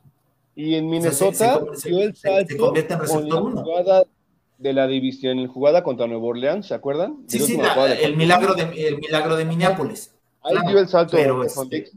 Y 0.55 0.75
en 0.75 0.89
Minnesota 0.89 1.61
dio 1.83 2.01
el 2.01 2.15
salto 2.15 2.73
con 3.07 3.29
la 3.29 3.41
jugada 3.41 4.05
de 4.57 4.73
la 4.73 4.87
división, 4.87 5.39
en 5.39 5.47
jugada 5.47 5.83
contra 5.83 6.07
Nuevo 6.07 6.27
Orleans, 6.27 6.67
¿se 6.67 6.73
acuerdan? 6.73 7.25
Sí, 7.27 7.39
sí, 7.39 7.57
el, 7.99 8.15
milagro 8.15 8.53
de, 8.53 8.87
el 8.87 8.99
milagro 8.99 9.35
de 9.35 9.45
Minneapolis. 9.45 10.13
Ahí 10.41 10.55
dio 10.67 10.79
el 10.79 10.87
salto. 10.87 11.17
Pero 11.17 11.43
este, 11.43 11.91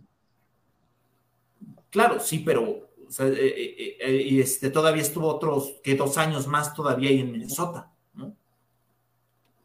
claro, 1.90 2.18
sí, 2.18 2.40
pero 2.40 2.87
o 3.08 3.22
eh, 3.22 3.34
eh, 3.36 3.96
eh, 4.00 4.22
y 4.22 4.40
este, 4.40 4.70
todavía 4.70 5.02
estuvo 5.02 5.28
otros 5.28 5.76
que 5.82 5.94
dos 5.94 6.18
años 6.18 6.46
más 6.46 6.74
todavía 6.74 7.10
ahí 7.10 7.20
en 7.20 7.32
Minnesota, 7.32 7.90
¿no? 8.14 8.34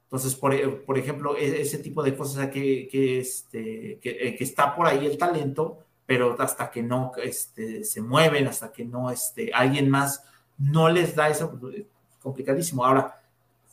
Entonces, 0.05 0.35
por, 0.35 0.85
por 0.85 0.97
ejemplo, 0.97 1.37
e, 1.37 1.61
ese 1.61 1.79
tipo 1.79 2.01
de 2.03 2.15
cosas 2.15 2.49
que, 2.49 2.87
que, 2.89 3.19
este, 3.19 3.99
que, 4.01 4.35
que 4.37 4.43
está 4.43 4.75
por 4.75 4.87
ahí 4.87 5.05
el 5.05 5.17
talento, 5.17 5.79
pero 6.05 6.35
hasta 6.39 6.71
que 6.71 6.83
no 6.83 7.11
este, 7.21 7.83
se 7.83 8.01
mueven, 8.01 8.47
hasta 8.47 8.71
que 8.71 8.85
no 8.85 9.11
este, 9.11 9.51
alguien 9.53 9.89
más 9.89 10.23
no 10.57 10.89
les 10.89 11.15
da 11.15 11.29
eso, 11.29 11.59
es 11.75 11.85
complicadísimo. 12.21 12.85
Ahora, 12.85 13.21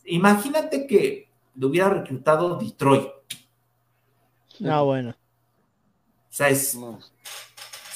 imagínate 0.04 0.86
que 0.86 1.28
lo 1.54 1.68
hubiera 1.68 1.90
reclutado 1.90 2.56
Detroit. 2.56 3.08
No, 4.58 4.74
ah, 4.74 4.82
bueno. 4.82 5.10
O 5.10 6.32
sea, 6.32 6.48
es. 6.48 6.76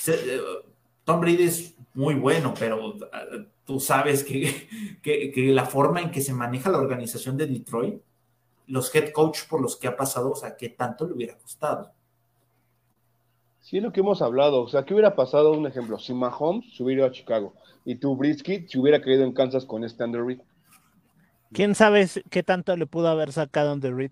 Eh, 0.06 0.40
Tom 1.04 1.20
Brady 1.20 1.44
es 1.44 1.74
muy 1.94 2.14
bueno, 2.14 2.54
pero 2.58 2.94
eh, 2.96 3.46
tú 3.64 3.80
sabes 3.80 4.24
que, 5.02 5.02
que, 5.02 5.32
la 5.52 5.64
forma 5.64 6.00
en 6.00 6.10
que 6.10 6.20
se 6.20 6.34
maneja 6.34 6.70
la 6.70 6.78
organización 6.78 7.36
de 7.36 7.46
Detroit, 7.46 8.00
los 8.66 8.94
head 8.94 9.12
coach 9.12 9.46
por 9.48 9.60
los 9.60 9.76
que 9.76 9.88
ha 9.88 9.96
pasado, 9.96 10.32
o 10.32 10.36
sea, 10.36 10.56
¿qué 10.56 10.70
tanto 10.70 11.06
le 11.06 11.12
hubiera 11.12 11.36
costado? 11.36 11.92
Sí, 13.60 13.78
es 13.78 13.82
lo 13.82 13.92
que 13.92 14.00
hemos 14.00 14.20
hablado. 14.20 14.60
O 14.60 14.68
sea, 14.68 14.84
¿qué 14.84 14.92
hubiera 14.92 15.16
pasado? 15.16 15.52
Un 15.52 15.66
ejemplo, 15.66 15.98
si 15.98 16.12
Mahomes 16.12 16.76
se 16.76 16.82
hubiera 16.82 17.00
ido 17.00 17.08
a 17.08 17.12
Chicago 17.12 17.54
y 17.84 17.96
tu 17.96 18.14
Brisky 18.14 18.66
se 18.68 18.78
hubiera 18.78 19.00
caído 19.00 19.24
en 19.24 19.32
Kansas 19.32 19.64
con 19.64 19.84
este 19.84 20.06
Reed. 20.06 20.40
¿Quién 21.52 21.74
sabe 21.74 22.06
qué 22.30 22.42
tanto 22.42 22.76
le 22.76 22.86
pudo 22.86 23.08
haber 23.08 23.32
sacado 23.32 23.72
Under 23.72 23.94
Reed? 23.94 24.10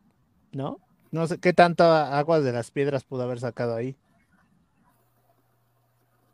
¿No? 0.53 0.79
No 1.11 1.27
sé 1.27 1.39
qué 1.39 1.53
tanto 1.53 1.85
aguas 1.85 2.45
de 2.45 2.53
las 2.53 2.71
piedras 2.71 3.05
pudo 3.05 3.25
haber 3.25 3.41
sacado 3.41 3.75
ahí. 3.75 3.97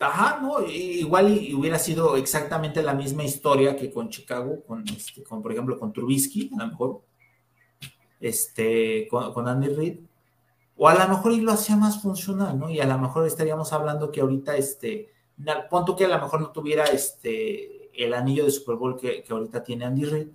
Ajá, 0.01 0.38
no, 0.40 0.64
igual 0.64 1.26
hubiera 1.57 1.78
sido 1.78 2.16
exactamente 2.16 2.82
la 2.82 2.94
misma 2.94 3.24
historia 3.24 3.74
que 3.74 3.90
con 3.90 4.09
Chicago, 4.11 4.62
con, 4.64 4.84
este, 4.88 5.24
con 5.24 5.42
por 5.42 5.51
ejemplo, 5.51 5.76
con 5.76 5.92
Trubisky, 5.92 6.51
a 6.57 6.64
lo 6.64 6.70
mejor, 6.70 7.01
este, 8.20 9.09
con, 9.09 9.49
Andy 9.49 9.68
Reid, 9.68 9.99
o 10.76 10.88
a 10.88 10.94
lo 10.94 11.09
mejor 11.09 11.32
y 11.32 11.40
lo 11.40 11.51
hacía 11.51 11.76
más 11.76 12.01
funcional, 12.01 12.57
¿no? 12.57 12.70
Y 12.70 12.78
a 12.78 12.86
lo 12.86 12.96
mejor 12.96 13.26
estaríamos 13.26 13.72
hablando 13.72 14.12
que 14.12 14.20
ahorita, 14.20 14.57
este, 14.57 15.09
punto 15.68 15.96
que 15.96 16.05
a 16.05 16.09
lo 16.09 16.20
mejor 16.20 16.40
no 16.40 16.51
tuviera 16.53 16.84
este, 16.84 17.90
el 17.92 18.14
anillo 18.14 18.44
de 18.44 18.53
Super 18.53 18.76
Bowl 18.76 18.96
que, 18.96 19.24
ahorita 19.28 19.64
tiene 19.64 19.84
Andy 19.84 20.05
Reid, 20.05 20.28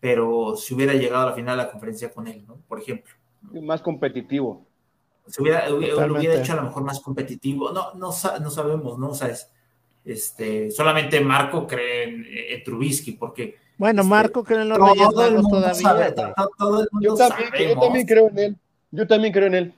pero 0.00 0.54
si 0.54 0.74
hubiera 0.74 0.92
llegado 0.92 1.22
a 1.22 1.30
la 1.30 1.34
final 1.34 1.56
de 1.56 1.64
la 1.64 1.70
conferencia 1.70 2.10
con 2.10 2.28
él, 2.28 2.44
¿no? 2.46 2.56
Por 2.68 2.80
ejemplo. 2.80 3.14
Más 3.62 3.80
competitivo. 3.80 4.67
Se 5.28 5.42
hubiera, 5.42 5.68
lo 5.68 5.76
hubiera 5.78 6.40
hecho 6.40 6.52
a 6.54 6.56
lo 6.56 6.62
mejor 6.62 6.84
más 6.84 7.00
competitivo. 7.00 7.70
No, 7.70 7.94
no, 7.94 8.10
no 8.40 8.50
sabemos, 8.50 8.98
¿no? 8.98 9.10
O 9.10 9.14
sea, 9.14 9.30
este, 10.04 10.70
solamente 10.70 11.20
Marco 11.20 11.66
cree 11.66 12.54
en, 12.54 12.64
Trubisky, 12.64 13.12
porque. 13.12 13.56
Bueno, 13.76 14.02
este, 14.02 14.10
Marco 14.10 14.42
cree 14.42 14.62
en 14.62 14.68
los 14.70 14.78
Reyes 14.78 15.08
todavía. 15.48 16.34
yo, 17.00 17.14
también, 17.14 17.68
yo 17.70 17.76
también 17.78 18.06
creo 18.06 18.28
en 18.28 18.38
él. 18.38 18.56
Yo 18.90 19.06
también 19.06 19.32
creo 19.32 19.46
en 19.46 19.54
él. 19.54 19.74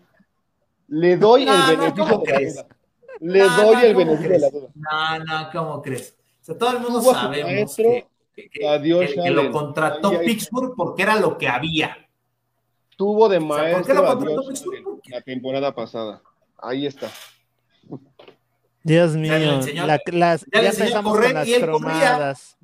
Le 0.88 1.16
doy 1.16 1.46
el 1.48 1.76
beneficio 1.76 2.05
de 2.05 2.55
la 2.55 2.55
duda. 2.55 2.66
Le 3.20 3.40
doy 3.40 3.84
el 3.84 3.96
beneficio 3.96 4.30
de 4.30 4.38
la 4.38 4.51
duda. 4.51 4.68
No, 4.74 5.18
no, 5.24 5.51
¿cómo 5.53 5.82
crees? 5.82 6.16
O 6.40 6.44
sea, 6.44 6.57
todo 6.57 6.70
el 6.76 6.80
mundo 6.80 7.03
sabemos 7.03 7.76
que, 7.76 8.07
que, 8.34 9.30
lo 9.30 9.51
contrató 9.51 10.18
Pittsburgh 10.20 10.74
porque 10.76 11.03
era 11.03 11.16
lo 11.16 11.36
que 11.36 11.48
había. 11.48 11.96
Tuvo 12.96 13.28
de 13.28 13.40
maestro 13.40 14.07
a 14.07 14.14
Dios 14.14 14.64
la 15.07 15.20
temporada 15.20 15.74
pasada. 15.74 16.22
Ahí 16.59 16.86
está. 16.86 17.11
Dios 18.82 19.14
mío, 19.14 19.34
la, 19.86 20.01
las, 20.07 20.46
ya, 20.53 20.62
ya 20.62 20.70
empezamos 20.70 21.18
con 21.18 21.34
las 21.34 21.48
cromadas. 21.48 22.57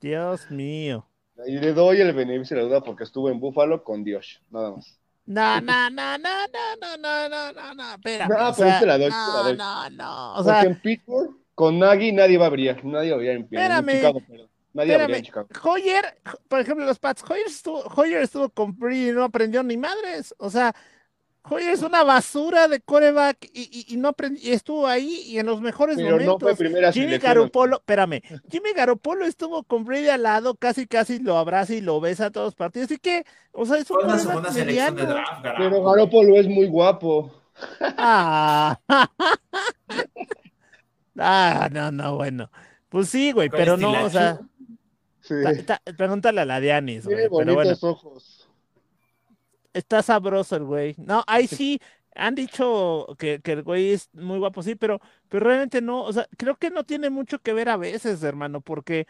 Dios 0.00 0.50
mío. 0.50 1.06
Y 1.46 1.58
le 1.58 1.72
doy 1.72 2.00
el 2.00 2.12
beneficio 2.12 2.56
de 2.56 2.62
la 2.62 2.68
duda 2.68 2.80
porque 2.82 3.04
estuvo 3.04 3.28
en 3.30 3.38
Buffalo 3.38 3.84
con 3.84 4.02
Dios, 4.02 4.40
nada 4.50 4.72
más. 4.72 4.98
No, 5.26 5.60
no, 5.60 5.90
no, 5.90 6.18
no, 6.18 6.46
no, 6.46 6.76
no, 6.80 6.96
no, 6.96 7.28
no, 7.28 7.52
no, 7.52 7.74
no, 7.74 7.94
espérame. 7.94 8.28
No, 8.28 8.34
o 8.48 8.54
pero 8.54 8.54
sea, 8.54 8.80
te 8.80 8.86
la 8.86 8.98
doy, 8.98 9.10
te 9.10 9.16
no, 9.16 9.36
la 9.36 9.42
doy. 9.42 9.56
no, 9.56 9.90
no, 9.90 10.32
o 10.32 10.36
Porque 10.36 10.50
sea, 10.50 10.62
en 10.62 10.80
Pittsburgh, 10.80 11.36
con 11.54 11.78
Nagy, 11.78 12.12
nadie 12.12 12.38
va 12.38 12.46
a 12.46 12.50
brillar. 12.50 12.84
Nadie 12.84 13.10
va 13.10 13.16
a 13.16 13.18
brillar 13.18 13.36
en, 13.36 13.42
en 13.42 13.44
Espérame. 13.44 13.92
Chicago, 13.96 14.20
perdón. 14.20 14.50
Nadie 14.72 14.96
va 14.96 15.02
a 15.02 15.06
brillar 15.06 15.10
espérame, 15.10 15.14
en 15.16 15.24
Chicago. 15.24 15.48
Hoyer, 15.64 16.04
por 16.48 16.60
ejemplo, 16.60 16.86
los 16.86 16.98
Pats, 16.98 17.24
Hoyer 17.28 17.46
estuvo, 17.46 17.82
Hoyer 17.96 18.22
estuvo 18.22 18.48
con 18.48 18.78
Brady 18.78 19.10
y 19.10 19.12
no 19.12 19.24
aprendió 19.24 19.62
ni 19.62 19.76
madres, 19.76 20.34
o 20.38 20.48
sea, 20.48 20.74
Hoyer 21.48 21.70
es 21.72 21.82
una 21.82 22.02
basura 22.02 22.66
de 22.68 22.80
coreback 22.80 23.48
y, 23.52 23.84
y, 23.88 23.94
y 23.94 23.96
no 23.96 24.08
aprendió, 24.08 24.42
y 24.42 24.52
estuvo 24.52 24.86
ahí 24.86 25.22
y 25.26 25.38
en 25.38 25.46
los 25.46 25.60
mejores 25.60 25.96
Pero 25.96 26.10
no 26.12 26.16
fue 26.16 26.26
momentos. 26.26 26.58
primera 26.58 26.92
Jimmy 26.92 27.06
selección. 27.06 27.30
Garoppolo, 27.34 27.76
espérame, 27.76 28.20
Jimmy 28.50 28.72
Garoppolo 28.74 29.24
estuvo 29.26 29.62
con 29.62 29.84
Brady 29.84 30.08
al 30.08 30.24
lado, 30.24 30.54
casi 30.56 30.86
casi 30.86 31.18
lo 31.20 31.38
abraza 31.38 31.74
y 31.74 31.80
lo 31.80 32.00
besa 32.00 32.26
a 32.26 32.30
todos 32.30 32.48
los 32.48 32.54
partidos, 32.54 32.86
así 32.90 32.98
que, 32.98 33.24
o 33.52 33.64
sea, 33.64 33.78
es 33.78 33.90
un 33.90 34.04
una 34.04 34.18
segunda 34.18 34.52
selección 34.52 34.96
de 34.96 35.06
draft, 35.06 35.42
Pero. 35.56 35.84
Garoppolo 35.84 36.36
es 36.40 36.48
muy 36.48 36.66
guapo. 36.66 37.32
Ah, 37.80 38.78
ah, 41.18 41.68
no, 41.72 41.90
no, 41.92 42.16
bueno. 42.16 42.50
Pues 42.88 43.08
sí, 43.08 43.32
güey, 43.32 43.48
pero 43.50 43.76
no, 43.76 44.04
o 44.04 44.10
sea, 44.10 44.40
Sí. 45.20 45.34
ta- 45.66 45.78
ta- 45.80 45.92
pregúntale 45.96 46.40
a 46.40 46.44
la 46.44 46.60
Dianis, 46.60 47.04
güey, 47.04 47.16
Tiene 47.16 47.22
pero 47.22 47.30
bueno, 47.30 47.54
bonitos 47.54 47.82
ojos. 47.82 48.35
Está 49.78 50.02
sabroso 50.02 50.56
el 50.56 50.64
güey. 50.64 50.94
No, 50.98 51.24
ahí 51.26 51.46
sí, 51.48 51.80
han 52.14 52.34
dicho 52.34 53.06
que, 53.18 53.40
que 53.42 53.52
el 53.52 53.62
güey 53.62 53.92
es 53.92 54.10
muy 54.14 54.38
guapo, 54.38 54.62
sí, 54.62 54.74
pero, 54.74 55.00
pero 55.28 55.46
realmente 55.46 55.80
no, 55.82 56.02
o 56.04 56.12
sea, 56.12 56.28
creo 56.38 56.56
que 56.56 56.70
no 56.70 56.84
tiene 56.84 57.10
mucho 57.10 57.40
que 57.40 57.52
ver 57.52 57.68
a 57.68 57.76
veces, 57.76 58.22
hermano, 58.22 58.60
porque 58.60 59.06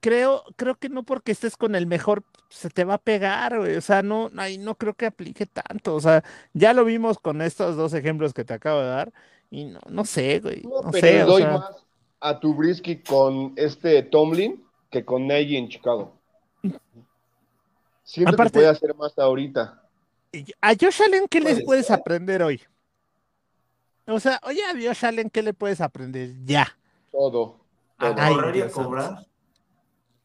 creo, 0.00 0.44
creo 0.56 0.76
que 0.78 0.88
no 0.88 1.04
porque 1.04 1.32
estés 1.32 1.56
con 1.56 1.74
el 1.74 1.86
mejor 1.86 2.24
se 2.48 2.70
te 2.70 2.84
va 2.84 2.94
a 2.94 2.98
pegar, 3.02 3.58
güey, 3.58 3.76
o 3.76 3.80
sea, 3.80 4.02
no, 4.02 4.30
ahí 4.36 4.58
no 4.58 4.76
creo 4.76 4.94
que 4.94 5.06
aplique 5.06 5.46
tanto, 5.46 5.94
o 5.94 6.00
sea, 6.00 6.24
ya 6.52 6.72
lo 6.74 6.84
vimos 6.84 7.18
con 7.18 7.42
estos 7.42 7.76
dos 7.76 7.92
ejemplos 7.94 8.32
que 8.34 8.44
te 8.44 8.54
acabo 8.54 8.80
de 8.80 8.86
dar, 8.88 9.12
y 9.50 9.64
no, 9.66 9.80
no 9.88 10.04
sé, 10.04 10.40
güey, 10.40 10.70
No, 10.70 10.82
no 10.82 10.90
pero 10.90 11.00
sé, 11.00 11.10
le 11.10 11.24
o 11.24 11.32
doy 11.32 11.32
sea. 11.32 11.50
más 11.52 11.84
a 12.20 12.38
Trubisky 12.40 13.02
con 13.02 13.52
este 13.56 14.02
Tomlin 14.04 14.62
que 14.90 15.04
con 15.04 15.26
Nagy 15.26 15.56
en 15.56 15.68
Chicago. 15.68 16.20
Siento 18.10 18.32
Aparte- 18.32 18.54
que 18.54 18.58
puede 18.58 18.68
hacer 18.68 18.94
más 18.96 19.16
ahorita. 19.16 19.82
A 20.60 20.70
Josh 20.74 21.00
Allen, 21.02 21.28
¿qué 21.28 21.38
le 21.38 21.52
Puede 21.52 21.64
puedes 21.64 21.86
ser. 21.86 21.96
aprender 21.96 22.42
hoy? 22.42 22.60
O 24.08 24.18
sea, 24.18 24.40
oye, 24.42 24.60
a 24.64 24.72
Josh 24.72 25.04
Allen, 25.06 25.30
¿qué 25.30 25.42
le 25.44 25.54
puedes 25.54 25.80
aprender? 25.80 26.30
Ya. 26.44 26.76
Todo. 27.12 27.60
A 27.98 28.12
Ay, 28.18 28.34
correr 28.34 28.56
y 28.56 28.60
a 28.62 28.68
cobrar. 28.70 29.26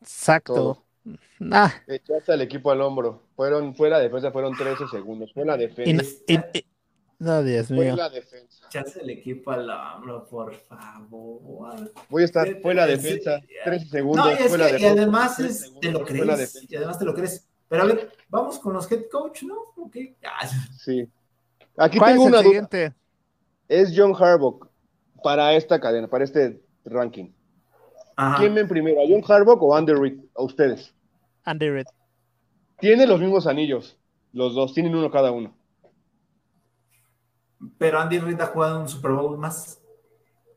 Exacto. 0.02 0.54
Todo. 0.56 0.84
Ah, 1.52 1.72
Echaste 1.86 2.32
al 2.34 2.42
equipo 2.42 2.72
al 2.72 2.82
hombro. 2.82 3.22
Fueron, 3.36 3.76
fue 3.76 3.92
la 3.92 4.00
defensa, 4.00 4.32
fueron 4.32 4.56
13 4.58 4.88
segundos. 4.88 5.32
Fue 5.32 5.46
la 5.46 5.56
defensa. 5.56 6.02
no- 6.02 6.10
y- 6.28 6.58
y- 6.58 6.66
no, 7.20 7.44
Dios 7.44 7.68
Fue 7.68 7.78
mío. 7.78 7.96
la 7.96 8.10
defensa. 8.10 8.66
Echarse 8.66 9.02
el 9.02 9.12
equipo 9.12 9.52
al 9.52 9.70
hombro, 9.70 10.26
por 10.28 10.56
favor. 10.56 11.92
Voy 12.10 12.24
a 12.24 12.26
estar, 12.26 12.48
fue 12.64 12.74
la 12.74 12.88
defensa. 12.88 13.40
sí. 13.42 13.48
13 13.64 13.90
segundos. 13.90 14.26
No, 14.26 14.32
y, 14.32 14.36
es 14.36 14.50
fue 14.50 14.58
la 14.58 14.66
que- 14.66 14.70
y 14.72 14.74
defensa. 14.74 15.02
además 15.04 15.36
13 15.38 15.66
es- 15.68 15.80
te 15.80 15.92
lo 15.92 16.04
crees. 16.04 16.26
defensa. 16.28 16.60
Y 16.68 16.76
además 16.78 16.98
te 17.00 17.06
lo 17.06 17.14
crees. 17.14 17.48
Pero 17.68 17.84
a 17.84 17.86
ver, 17.86 18.12
vamos 18.30 18.60
con 18.60 18.74
los 18.74 18.92
head 18.92 19.06
coach, 19.12 19.44
¿no? 19.44 19.56
Ok. 19.78 19.98
Ah, 20.26 20.48
Sí. 20.78 21.10
Aquí 21.78 21.98
¿Cuál 21.98 22.12
es 22.12 22.16
tengo 22.16 22.28
el 22.28 22.34
una 22.34 22.38
duda. 22.42 22.44
siguiente? 22.44 22.94
Es 23.68 23.94
John 23.96 24.14
Harbaugh 24.18 24.68
para 25.24 25.54
esta 25.56 25.80
cadena, 25.80 26.08
para 26.08 26.24
este 26.24 26.62
ranking. 26.86 27.32
Ajá. 28.16 28.38
¿Quién 28.40 28.54
ven 28.56 28.68
primero, 28.68 29.02
a 29.02 29.06
John 29.08 29.24
Harbaugh 29.28 29.58
o 29.62 29.76
Andy 29.76 29.94
Reid? 29.94 30.20
A 30.36 30.44
ustedes. 30.44 30.94
Andy 31.44 31.70
Reid. 31.70 31.86
Tienen 32.80 33.10
los 33.10 33.20
mismos 33.20 33.46
anillos. 33.48 33.98
Los 34.32 34.54
dos, 34.56 34.74
tienen 34.74 34.96
uno 34.96 35.10
cada 35.12 35.32
uno. 35.32 35.54
Pero 37.78 38.00
Andy 38.00 38.20
Reid 38.20 38.40
ha 38.42 38.48
jugado 38.48 38.80
un 38.80 38.88
Super 38.88 39.12
Bowl 39.12 39.38
más. 39.38 39.82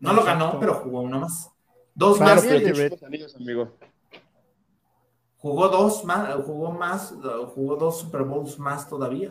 No 0.01 0.13
lo 0.13 0.23
ganó, 0.25 0.59
pero 0.61 0.75
jugó 0.75 1.01
uno 1.01 1.21
más. 1.21 1.51
Dos 1.95 2.19
Para 2.19 2.37
más. 2.37 2.45
Andy 2.45 2.71
Reid. 2.73 2.91
los 2.93 3.03
anillos, 3.03 3.35
amigo. 3.37 3.73
Jugó 5.39 5.69
dos 5.69 6.05
más, 6.05 6.35
jugó 6.45 6.73
más, 6.73 7.15
jugó 7.55 7.77
dos 7.77 8.01
Super 8.01 8.23
Bowls 8.23 8.59
más 8.59 8.89
todavía. 8.89 9.31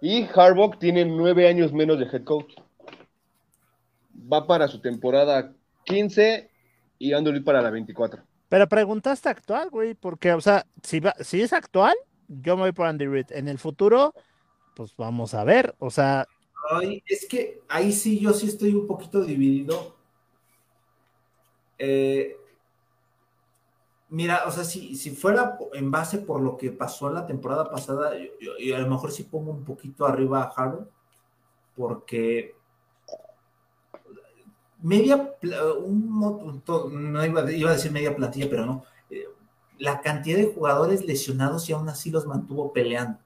Y 0.00 0.26
Harbaugh 0.34 0.78
tiene 0.78 1.04
nueve 1.04 1.46
años 1.46 1.72
menos 1.72 1.98
de 1.98 2.06
head 2.06 2.24
coach. 2.24 2.54
Va 4.32 4.46
para 4.46 4.66
su 4.66 4.80
temporada 4.80 5.52
15 5.84 6.50
y 6.98 7.12
Andy 7.12 7.32
Reid 7.32 7.44
para 7.44 7.60
la 7.60 7.70
24. 7.70 8.22
Pero 8.48 8.68
preguntaste 8.68 9.28
actual, 9.28 9.68
güey, 9.70 9.94
porque, 9.94 10.32
o 10.32 10.40
sea, 10.40 10.66
si, 10.82 11.00
va, 11.00 11.14
si 11.20 11.42
es 11.42 11.52
actual, 11.52 11.94
yo 12.28 12.56
me 12.56 12.62
voy 12.62 12.72
por 12.72 12.86
Andy 12.86 13.06
Reid. 13.06 13.26
En 13.30 13.48
el 13.48 13.58
futuro, 13.58 14.14
pues 14.74 14.96
vamos 14.96 15.34
a 15.34 15.44
ver. 15.44 15.74
O 15.78 15.90
sea, 15.90 16.26
Ay, 16.70 17.02
es 17.06 17.26
que 17.26 17.60
ahí 17.68 17.92
sí, 17.92 18.18
yo 18.20 18.32
sí 18.32 18.46
estoy 18.46 18.74
un 18.74 18.86
poquito 18.86 19.22
dividido. 19.22 19.96
Eh, 21.78 22.36
mira, 24.10 24.42
o 24.46 24.50
sea, 24.50 24.64
si, 24.64 24.94
si 24.96 25.10
fuera 25.10 25.56
en 25.72 25.90
base 25.90 26.18
por 26.18 26.40
lo 26.40 26.56
que 26.56 26.70
pasó 26.70 27.10
la 27.10 27.26
temporada 27.26 27.70
pasada, 27.70 28.16
yo, 28.18 28.30
yo- 28.40 28.58
yo 28.58 28.76
a 28.76 28.80
lo 28.80 28.88
mejor 28.88 29.10
sí 29.12 29.22
pongo 29.24 29.50
un 29.52 29.64
poquito 29.64 30.04
arriba 30.06 30.42
a 30.42 30.48
Harbaugh, 30.54 30.86
porque 31.76 32.54
media, 34.82 35.34
un, 35.84 36.62
no 37.12 37.24
iba, 37.26 37.42
a- 37.42 37.52
iba 37.52 37.70
a 37.70 37.74
decir 37.74 37.92
media 37.92 38.14
plantilla, 38.16 38.48
pero 38.48 38.66
no. 38.66 38.84
Eh, 39.10 39.26
la 39.78 40.00
cantidad 40.00 40.38
de 40.38 40.52
jugadores 40.52 41.04
lesionados 41.04 41.68
y 41.68 41.72
aún 41.72 41.88
así 41.88 42.10
los 42.10 42.26
mantuvo 42.26 42.72
peleando 42.72 43.18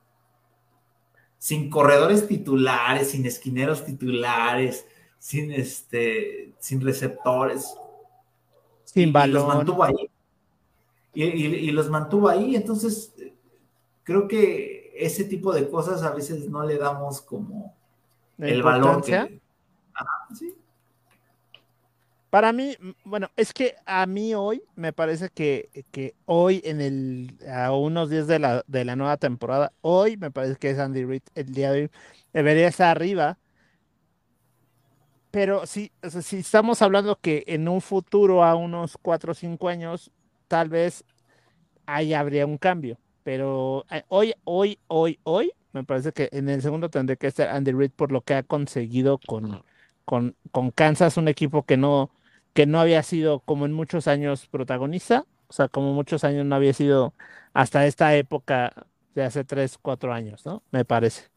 sin 1.38 1.68
corredores 1.68 2.26
titulares, 2.26 3.10
sin 3.10 3.26
esquineros 3.26 3.84
titulares, 3.84 4.86
sin 5.18 5.52
este, 5.52 6.54
sin 6.58 6.80
receptores. 6.80 7.74
sin 8.84 9.08
y 9.10 9.12
los 9.12 9.42
balón. 9.44 9.56
mantuvo 9.58 9.84
ahí. 9.84 10.10
Y, 11.14 11.24
y- 11.24 11.46
y 11.68 11.70
los 11.70 11.88
mantuvo 11.90 12.28
ahí. 12.28 12.56
Entonces, 12.56 13.14
creo 14.02 14.26
que 14.28 14.92
ese 14.96 15.24
tipo 15.24 15.52
de 15.52 15.68
cosas 15.68 16.02
a 16.02 16.10
veces 16.12 16.48
no 16.48 16.64
le 16.64 16.78
damos 16.78 17.20
como 17.20 17.74
el 18.38 18.62
valor 18.62 19.02
que. 19.04 19.40
Sí. 20.38 20.54
Para 22.30 22.52
mí, 22.52 22.76
bueno, 23.04 23.28
es 23.36 23.52
que 23.52 23.76
a 23.86 24.04
mí 24.06 24.34
hoy 24.34 24.60
me 24.74 24.92
parece 24.92 25.30
que, 25.30 25.70
que 25.92 26.16
hoy 26.26 26.60
en 26.64 26.80
el, 26.80 27.38
a 27.48 27.70
unos 27.72 28.10
días 28.10 28.26
de 28.26 28.40
la, 28.40 28.64
de 28.66 28.84
la 28.84 28.96
nueva 28.96 29.16
temporada, 29.18 29.72
hoy 29.82 30.16
me 30.16 30.32
parece 30.32 30.56
que 30.56 30.70
es 30.70 30.78
Andy 30.80 31.04
Reid, 31.04 31.22
el 31.36 31.52
día 31.54 31.70
de 31.70 31.82
hoy, 31.82 31.90
debería 32.32 32.66
estar 32.66 32.88
arriba. 32.88 33.38
Pero 35.30 35.64
sí, 35.66 35.92
o 36.02 36.10
sea, 36.10 36.22
si 36.22 36.38
estamos 36.38 36.82
hablando 36.82 37.16
que 37.20 37.44
en 37.46 37.68
un 37.68 37.80
futuro, 37.80 38.42
a 38.42 38.56
unos 38.56 38.96
4 39.00 39.30
o 39.30 39.34
5 39.34 39.68
años, 39.68 40.10
tal 40.54 40.68
vez 40.68 41.04
ahí 41.84 42.14
habría 42.14 42.46
un 42.46 42.58
cambio. 42.58 42.96
Pero 43.24 43.86
eh, 43.90 44.04
hoy, 44.06 44.34
hoy, 44.44 44.78
hoy, 44.86 45.18
hoy, 45.24 45.50
me 45.72 45.82
parece 45.82 46.12
que 46.12 46.28
en 46.30 46.48
el 46.48 46.62
segundo 46.62 46.90
tendría 46.90 47.16
que 47.16 47.26
estar 47.26 47.48
Andy 47.48 47.72
Reid 47.72 47.90
por 47.90 48.12
lo 48.12 48.20
que 48.20 48.34
ha 48.34 48.44
conseguido 48.44 49.18
con, 49.18 49.64
con, 50.04 50.36
con 50.52 50.70
Kansas, 50.70 51.16
un 51.16 51.26
equipo 51.26 51.64
que 51.64 51.76
no, 51.76 52.12
que 52.52 52.66
no 52.66 52.78
había 52.78 53.02
sido 53.02 53.40
como 53.40 53.66
en 53.66 53.72
muchos 53.72 54.06
años 54.06 54.46
protagonista, 54.46 55.26
o 55.48 55.52
sea, 55.52 55.66
como 55.66 55.92
muchos 55.92 56.22
años 56.22 56.46
no 56.46 56.54
había 56.54 56.72
sido 56.72 57.14
hasta 57.52 57.84
esta 57.88 58.14
época 58.14 58.86
de 59.16 59.24
hace 59.24 59.42
3, 59.42 59.76
4 59.82 60.12
años, 60.12 60.46
¿no? 60.46 60.62
Me 60.70 60.84
parece. 60.84 61.30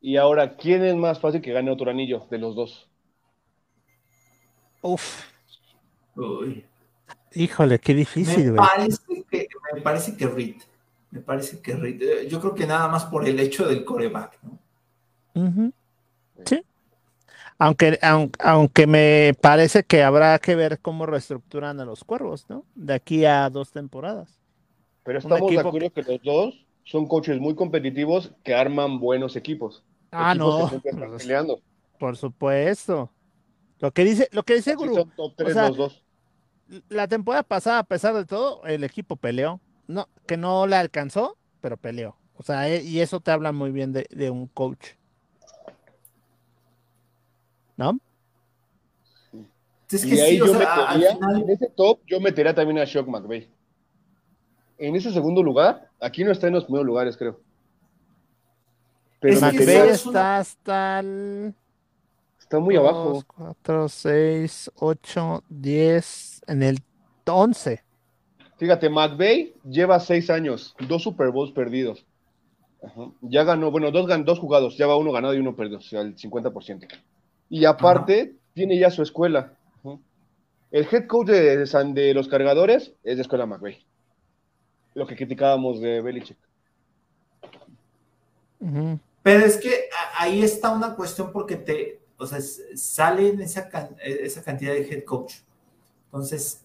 Y 0.00 0.18
ahora, 0.18 0.56
¿quién 0.56 0.84
es 0.84 0.94
más 0.94 1.18
fácil 1.18 1.42
que 1.42 1.52
gane 1.52 1.72
otro 1.72 1.90
anillo 1.90 2.28
de 2.30 2.38
los 2.38 2.54
dos? 2.54 2.88
Uf, 4.82 5.32
Uy. 6.14 6.64
Híjole, 7.34 7.78
qué 7.78 7.94
difícil, 7.94 8.52
Me 8.52 8.56
parece 8.58 9.24
que, 9.30 9.48
me 9.74 9.80
parece 9.80 10.16
que 10.16 10.26
Reed. 10.26 10.56
Me 11.10 11.20
parece 11.20 11.60
que 11.60 11.74
Reed. 11.74 12.02
eh, 12.02 12.28
Yo 12.28 12.40
creo 12.40 12.54
que 12.54 12.66
nada 12.66 12.88
más 12.88 13.04
por 13.04 13.26
el 13.28 13.38
hecho 13.40 13.66
del 13.66 13.84
coreback, 13.84 14.38
¿no? 14.42 14.58
Sí. 16.46 16.62
Aunque, 17.58 17.98
aun- 18.02 18.32
aunque 18.40 18.86
me 18.86 19.34
parece 19.40 19.84
que 19.84 20.02
habrá 20.02 20.38
que 20.38 20.56
ver 20.56 20.80
cómo 20.80 21.06
reestructuran 21.06 21.78
a 21.80 21.84
los 21.84 22.02
cuervos, 22.04 22.46
¿no? 22.48 22.64
De 22.74 22.94
aquí 22.94 23.24
a 23.24 23.48
dos 23.50 23.70
temporadas. 23.70 24.40
Pero 25.04 25.18
Un 25.18 25.22
estamos 25.32 25.50
de 25.50 25.58
acuerdo 25.60 25.90
que 25.90 26.02
los 26.02 26.22
dos 26.22 26.66
son 26.84 27.06
coaches 27.06 27.38
muy 27.38 27.54
competitivos 27.54 28.32
que 28.42 28.54
arman 28.54 28.98
buenos 28.98 29.36
equipos. 29.36 29.84
Ah, 30.10 30.32
Equipos 30.32 30.82
que 30.82 30.92
no, 30.92 31.08
pues, 31.08 31.22
peleando. 31.22 31.60
por 31.98 32.16
supuesto. 32.16 33.10
Lo 33.78 33.90
que 33.92 34.04
dice, 34.04 34.28
lo 34.32 34.42
que 34.44 34.54
dice 34.54 34.74
Guru, 34.74 34.94
son 34.94 35.10
top 35.10 35.34
tres 35.36 35.54
sea, 35.54 35.68
los 35.68 35.76
dos. 35.76 36.02
La 36.88 37.06
temporada 37.08 37.42
pasada, 37.42 37.78
a 37.80 37.84
pesar 37.84 38.14
de 38.14 38.24
todo, 38.24 38.64
el 38.64 38.84
equipo 38.84 39.16
peleó. 39.16 39.60
No, 39.88 40.08
que 40.26 40.36
no 40.36 40.66
la 40.66 40.80
alcanzó, 40.80 41.36
pero 41.60 41.76
peleó. 41.76 42.16
O 42.36 42.42
sea, 42.42 42.68
e- 42.68 42.82
y 42.82 43.00
eso 43.00 43.20
te 43.20 43.30
habla 43.30 43.52
muy 43.52 43.70
bien 43.70 43.92
de, 43.92 44.06
de 44.10 44.30
un 44.30 44.46
coach. 44.46 44.90
¿No? 47.76 47.98
Es 49.90 50.02
que 50.06 50.14
Y 50.14 50.20
ahí 50.20 50.32
sí, 50.32 50.38
yo 50.38 50.46
sea, 50.46 50.58
metería, 50.86 51.14
final. 51.16 51.42
en 51.42 51.50
ese 51.50 51.68
top, 51.68 52.00
yo 52.06 52.20
metería 52.20 52.54
también 52.54 52.78
a 52.78 52.84
Shock 52.84 53.06
McVay. 53.08 53.50
En 54.78 54.96
ese 54.96 55.10
segundo 55.12 55.42
lugar, 55.42 55.90
aquí 56.00 56.24
no 56.24 56.32
está 56.32 56.46
en 56.46 56.54
los 56.54 56.64
primeros 56.64 56.86
lugares, 56.86 57.16
creo. 57.16 57.38
Pero 59.20 59.34
Es 59.34 59.40
que 59.40 59.46
McVay 59.46 59.66
McVay 59.66 59.76
¿sabes 59.78 60.06
una- 60.06 60.18
está 60.20 60.36
hasta 60.38 61.00
el 61.00 61.54
está 62.38 62.58
muy 62.58 62.76
abajo. 62.76 63.22
4, 63.36 63.88
6, 63.88 64.70
8, 64.76 65.44
10, 65.48 66.31
en 66.46 66.62
el 66.62 66.78
11. 67.26 67.82
Fíjate, 68.58 68.88
McVay 68.88 69.54
lleva 69.68 69.98
seis 70.00 70.30
años, 70.30 70.74
dos 70.88 71.02
Super 71.02 71.30
Bowls 71.30 71.52
perdidos. 71.52 72.04
Ajá. 72.82 73.10
Ya 73.20 73.44
ganó, 73.44 73.70
bueno, 73.70 73.90
dos, 73.90 74.06
gan- 74.06 74.24
dos 74.24 74.38
jugados, 74.38 74.76
ya 74.76 74.86
va 74.86 74.96
uno 74.96 75.12
ganado 75.12 75.34
y 75.34 75.38
uno 75.38 75.54
perdido, 75.56 75.78
o 75.78 75.82
sea, 75.82 76.00
el 76.00 76.16
50%. 76.16 76.86
Y 77.48 77.64
aparte, 77.64 78.34
tiene 78.54 78.78
ya 78.78 78.90
su 78.90 79.02
escuela. 79.02 79.52
Ajá. 79.84 79.98
El 80.70 80.86
head 80.90 81.06
coach 81.06 81.28
de, 81.28 81.66
San- 81.66 81.94
de 81.94 82.14
los 82.14 82.28
cargadores 82.28 82.92
es 83.04 83.16
de 83.16 83.22
escuela 83.22 83.46
McVay. 83.46 83.84
Lo 84.94 85.06
que 85.06 85.16
criticábamos 85.16 85.80
de 85.80 86.00
Belichick. 86.00 86.36
Pero 89.22 89.44
es 89.44 89.56
que 89.56 89.88
ahí 90.18 90.42
está 90.42 90.70
una 90.70 90.94
cuestión 90.94 91.32
porque 91.32 91.56
te, 91.56 92.00
o 92.16 92.26
sea, 92.26 92.38
sale 92.40 93.28
en 93.30 93.40
esa, 93.40 93.68
can- 93.68 93.96
esa 94.00 94.42
cantidad 94.42 94.72
de 94.72 94.82
head 94.88 95.04
coach. 95.04 95.34
Entonces, 96.12 96.62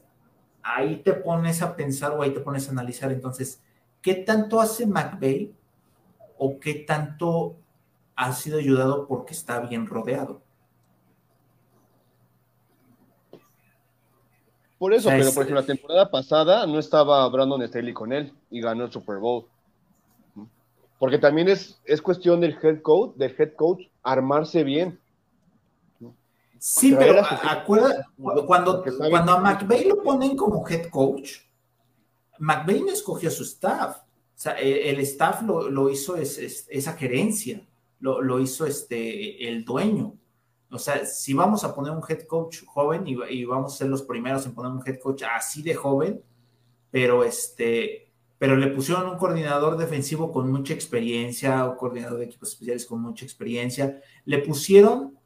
ahí 0.61 0.97
te 0.97 1.13
pones 1.13 1.61
a 1.61 1.77
pensar 1.77 2.11
o 2.11 2.21
ahí 2.21 2.33
te 2.33 2.41
pones 2.41 2.67
a 2.67 2.71
analizar. 2.71 3.13
Entonces, 3.13 3.63
¿qué 4.01 4.13
tanto 4.13 4.59
hace 4.59 4.85
McVeigh 4.85 5.53
o 6.37 6.59
qué 6.59 6.73
tanto 6.73 7.55
ha 8.17 8.33
sido 8.33 8.59
ayudado 8.59 9.07
porque 9.07 9.33
está 9.33 9.61
bien 9.61 9.87
rodeado? 9.87 10.41
Por 14.77 14.93
eso, 14.93 15.09
pero 15.09 15.31
por 15.31 15.43
ejemplo, 15.43 15.61
la 15.61 15.65
temporada 15.65 16.11
pasada 16.11 16.67
no 16.67 16.77
estaba 16.77 17.27
Brandon 17.29 17.65
Staley 17.65 17.93
con 17.93 18.11
él 18.11 18.33
y 18.51 18.59
ganó 18.59 18.83
el 18.83 18.91
Super 18.91 19.17
Bowl. 19.17 19.45
Porque 20.99 21.17
también 21.17 21.47
es, 21.47 21.79
es 21.85 22.01
cuestión 22.01 22.41
del 22.41 22.57
head 22.61 22.81
coach, 22.81 23.15
del 23.15 23.33
head 23.39 23.53
coach 23.55 23.83
armarse 24.03 24.63
bien. 24.63 24.99
Sí, 26.59 26.95
pero 26.97 27.21
acuerda, 27.25 28.07
cu- 28.17 28.45
cuando, 28.45 28.83
cuando 29.09 29.31
a 29.33 29.39
McVeigh 29.39 29.87
lo 29.89 30.01
ponen 30.03 30.35
como 30.35 30.67
head 30.67 30.87
coach, 30.89 31.33
McVeigh 32.39 32.81
no 32.81 32.91
escogió 32.91 33.29
a 33.29 33.31
su 33.31 33.43
staff. 33.43 33.97
O 33.97 34.03
sea, 34.39 34.59
e- 34.59 34.89
el, 34.89 34.99
staff 35.01 35.41
lo, 35.43 35.69
lo 35.69 35.89
hizo 35.89 36.15
es- 36.15 36.37
es- 36.37 36.67
esa 36.69 36.93
gerencia, 36.93 37.65
lo, 37.99 38.21
lo 38.21 38.39
hizo 38.39 38.65
este, 38.65 39.47
el 39.47 39.65
dueño. 39.65 40.13
O 40.69 40.77
sea, 40.77 41.05
si 41.05 41.33
vamos 41.33 41.63
a 41.63 41.73
poner 41.73 41.91
un 41.93 42.03
head 42.07 42.23
coach 42.27 42.63
joven 42.65 43.07
y, 43.07 43.15
y 43.29 43.45
vamos 43.45 43.73
a 43.73 43.77
ser 43.77 43.87
los 43.87 44.03
primeros 44.03 44.45
en 44.45 44.53
poner 44.53 44.71
un 44.71 44.83
head 44.85 44.99
coach 44.99 45.23
así 45.23 45.61
de 45.63 45.73
joven, 45.75 46.21
pero 46.91 47.23
este, 47.23 48.11
pero 48.37 48.55
le 48.55 48.67
pusieron 48.67 49.07
un 49.09 49.17
coordinador 49.17 49.77
defensivo 49.77 50.31
con 50.31 50.51
mucha 50.51 50.73
experiencia, 50.73 51.65
un 51.65 51.75
coordinador 51.77 52.19
de 52.19 52.25
equipos 52.25 52.49
especiales 52.49 52.85
con 52.85 53.01
mucha 53.01 53.25
experiencia, 53.25 53.99
le 54.25 54.39
pusieron 54.39 55.16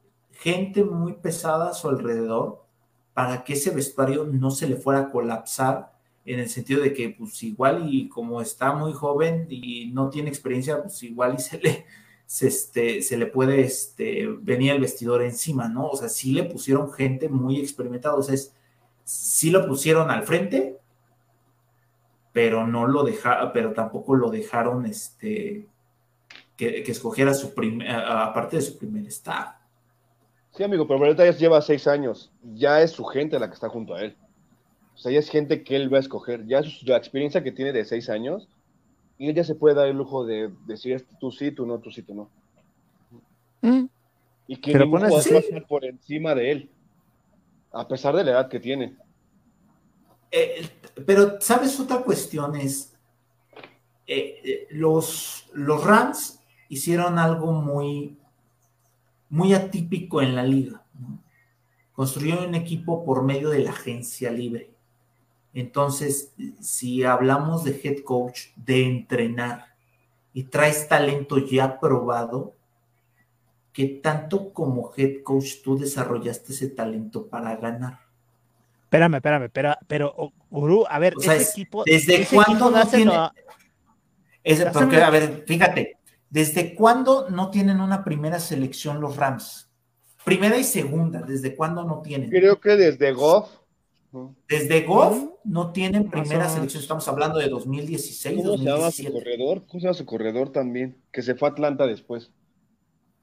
gente 0.42 0.82
muy 0.82 1.12
pesada 1.14 1.70
a 1.70 1.74
su 1.74 1.88
alrededor 1.88 2.64
para 3.14 3.44
que 3.44 3.52
ese 3.52 3.70
vestuario 3.70 4.24
no 4.24 4.50
se 4.50 4.68
le 4.68 4.76
fuera 4.76 5.00
a 5.00 5.10
colapsar 5.10 5.92
en 6.24 6.40
el 6.40 6.48
sentido 6.48 6.82
de 6.82 6.92
que 6.92 7.10
pues 7.10 7.42
igual 7.44 7.86
y 7.88 8.08
como 8.08 8.40
está 8.40 8.72
muy 8.72 8.92
joven 8.92 9.46
y 9.48 9.90
no 9.92 10.10
tiene 10.10 10.30
experiencia, 10.30 10.82
pues 10.82 11.00
igual 11.04 11.36
y 11.38 11.40
se 11.40 11.58
le, 11.58 11.86
se, 12.26 12.48
este, 12.48 13.02
se 13.02 13.16
le 13.16 13.26
puede 13.26 13.60
este, 13.60 14.26
venir 14.40 14.72
el 14.72 14.80
vestidor 14.80 15.22
encima, 15.22 15.68
¿no? 15.68 15.88
O 15.88 15.96
sea, 15.96 16.08
sí 16.08 16.32
le 16.32 16.44
pusieron 16.44 16.92
gente 16.92 17.28
muy 17.28 17.60
experimentada, 17.60 18.16
o 18.16 18.22
sea, 18.22 18.34
es, 18.34 18.54
sí 19.04 19.50
lo 19.50 19.66
pusieron 19.66 20.10
al 20.10 20.24
frente, 20.24 20.78
pero 22.32 22.66
no 22.66 22.86
lo 22.88 23.04
dejaron, 23.04 23.52
pero 23.52 23.72
tampoco 23.74 24.16
lo 24.16 24.30
dejaron 24.30 24.86
este, 24.86 25.68
que, 26.56 26.82
que 26.82 26.92
escogiera 26.92 27.34
su 27.34 27.54
primer, 27.54 27.90
aparte 27.90 28.56
de 28.56 28.62
su 28.62 28.78
primer 28.78 29.06
staff. 29.06 29.61
Sí, 30.52 30.62
amigo, 30.62 30.86
pero 30.86 31.00
ahorita 31.00 31.24
ya 31.24 31.32
lleva 31.32 31.62
seis 31.62 31.86
años. 31.86 32.30
Ya 32.54 32.82
es 32.82 32.92
su 32.92 33.04
gente 33.04 33.38
la 33.38 33.48
que 33.48 33.54
está 33.54 33.68
junto 33.68 33.94
a 33.94 34.02
él. 34.02 34.16
O 34.94 34.98
sea, 34.98 35.10
ya 35.10 35.18
es 35.18 35.30
gente 35.30 35.62
que 35.64 35.76
él 35.76 35.92
va 35.92 35.96
a 35.96 36.00
escoger. 36.00 36.46
Ya 36.46 36.58
es 36.58 36.82
la 36.82 36.98
experiencia 36.98 37.42
que 37.42 37.52
tiene 37.52 37.72
de 37.72 37.84
seis 37.84 38.10
años. 38.10 38.48
Y 39.18 39.28
él 39.28 39.34
ya 39.34 39.44
se 39.44 39.54
puede 39.54 39.74
dar 39.74 39.88
el 39.88 39.96
lujo 39.96 40.26
de 40.26 40.52
decir 40.66 41.06
tú 41.18 41.30
sí, 41.30 41.52
tú 41.52 41.64
no, 41.64 41.78
tú 41.78 41.90
sí, 41.90 42.02
tú 42.02 42.14
no. 42.14 42.30
Mm. 43.62 43.86
Y 44.46 44.56
que 44.56 44.72
Pero 44.72 44.84
ningún 44.84 45.00
pones 45.00 45.14
va 45.14 45.36
a 45.36 45.38
estar 45.38 45.66
por 45.66 45.84
encima 45.86 46.34
de 46.34 46.50
él. 46.50 46.70
A 47.72 47.88
pesar 47.88 48.14
de 48.14 48.24
la 48.24 48.32
edad 48.32 48.48
que 48.48 48.60
tiene. 48.60 48.94
Eh, 50.30 50.68
pero, 51.06 51.40
¿sabes? 51.40 51.78
Otra 51.80 52.02
cuestión 52.02 52.56
es, 52.56 52.94
eh, 54.06 54.40
eh, 54.44 54.66
los, 54.70 55.48
los 55.54 55.82
Rams 55.82 56.40
hicieron 56.68 57.18
algo 57.18 57.52
muy, 57.52 58.18
muy 59.32 59.54
atípico 59.54 60.20
en 60.20 60.36
la 60.36 60.42
liga. 60.44 60.82
¿no? 61.00 61.18
Construyeron 61.94 62.48
un 62.48 62.54
equipo 62.54 63.02
por 63.04 63.22
medio 63.24 63.48
de 63.48 63.60
la 63.60 63.70
agencia 63.70 64.30
libre. 64.30 64.70
Entonces, 65.54 66.34
si 66.60 67.02
hablamos 67.02 67.64
de 67.64 67.80
head 67.82 68.02
coach, 68.04 68.48
de 68.56 68.84
entrenar 68.86 69.74
y 70.34 70.44
traes 70.44 70.86
talento 70.86 71.38
ya 71.38 71.80
probado, 71.80 72.54
¿qué 73.72 73.86
tanto 73.86 74.52
como 74.52 74.92
head 74.96 75.22
coach 75.22 75.62
tú 75.64 75.78
desarrollaste 75.78 76.52
ese 76.52 76.68
talento 76.68 77.26
para 77.26 77.56
ganar? 77.56 78.00
Espérame, 78.84 79.14
espérame, 79.16 79.48
pero, 79.50 79.74
pero 79.86 80.14
Gurú, 80.50 80.84
a 80.88 80.98
ver, 80.98 81.14
O 81.16 81.20
sea, 81.20 81.34
ese 81.34 81.42
es- 81.44 81.50
equipo. 81.52 81.84
¿desde 81.86 82.20
ese 82.22 82.34
cuándo 82.34 82.52
equipo 82.66 82.70
no 82.70 82.86
tiene- 82.86 84.70
porque, 84.72 84.96
a 85.02 85.08
ver, 85.10 85.44
fíjate, 85.46 85.96
¿desde 86.32 86.74
cuándo 86.74 87.28
no 87.28 87.50
tienen 87.50 87.78
una 87.80 88.02
primera 88.04 88.40
selección 88.40 89.00
los 89.02 89.16
Rams? 89.16 89.70
Primera 90.24 90.56
y 90.56 90.64
segunda, 90.64 91.20
¿desde 91.20 91.54
cuándo 91.54 91.84
no 91.84 92.00
tienen? 92.00 92.30
Creo 92.30 92.58
que 92.58 92.70
desde 92.70 93.12
Goff. 93.12 93.50
Desde 94.48 94.82
Goff 94.82 95.24
no 95.44 95.72
tienen 95.72 96.10
primera 96.10 96.48
selección, 96.48 96.82
estamos 96.82 97.06
hablando 97.08 97.38
de 97.38 97.48
2016, 97.48 98.36
¿Cómo 98.42 98.56
se 98.58 98.64
llama 98.64 98.90
su 98.90 99.02
2017. 99.04 99.12
corredor? 99.12 99.66
¿Cómo 99.66 99.80
se 99.80 99.84
llama 99.86 99.94
su 99.94 100.06
corredor 100.06 100.48
también? 100.50 100.96
Que 101.12 101.22
se 101.22 101.34
fue 101.34 101.48
a 101.48 101.52
Atlanta 101.52 101.86
después. 101.86 102.30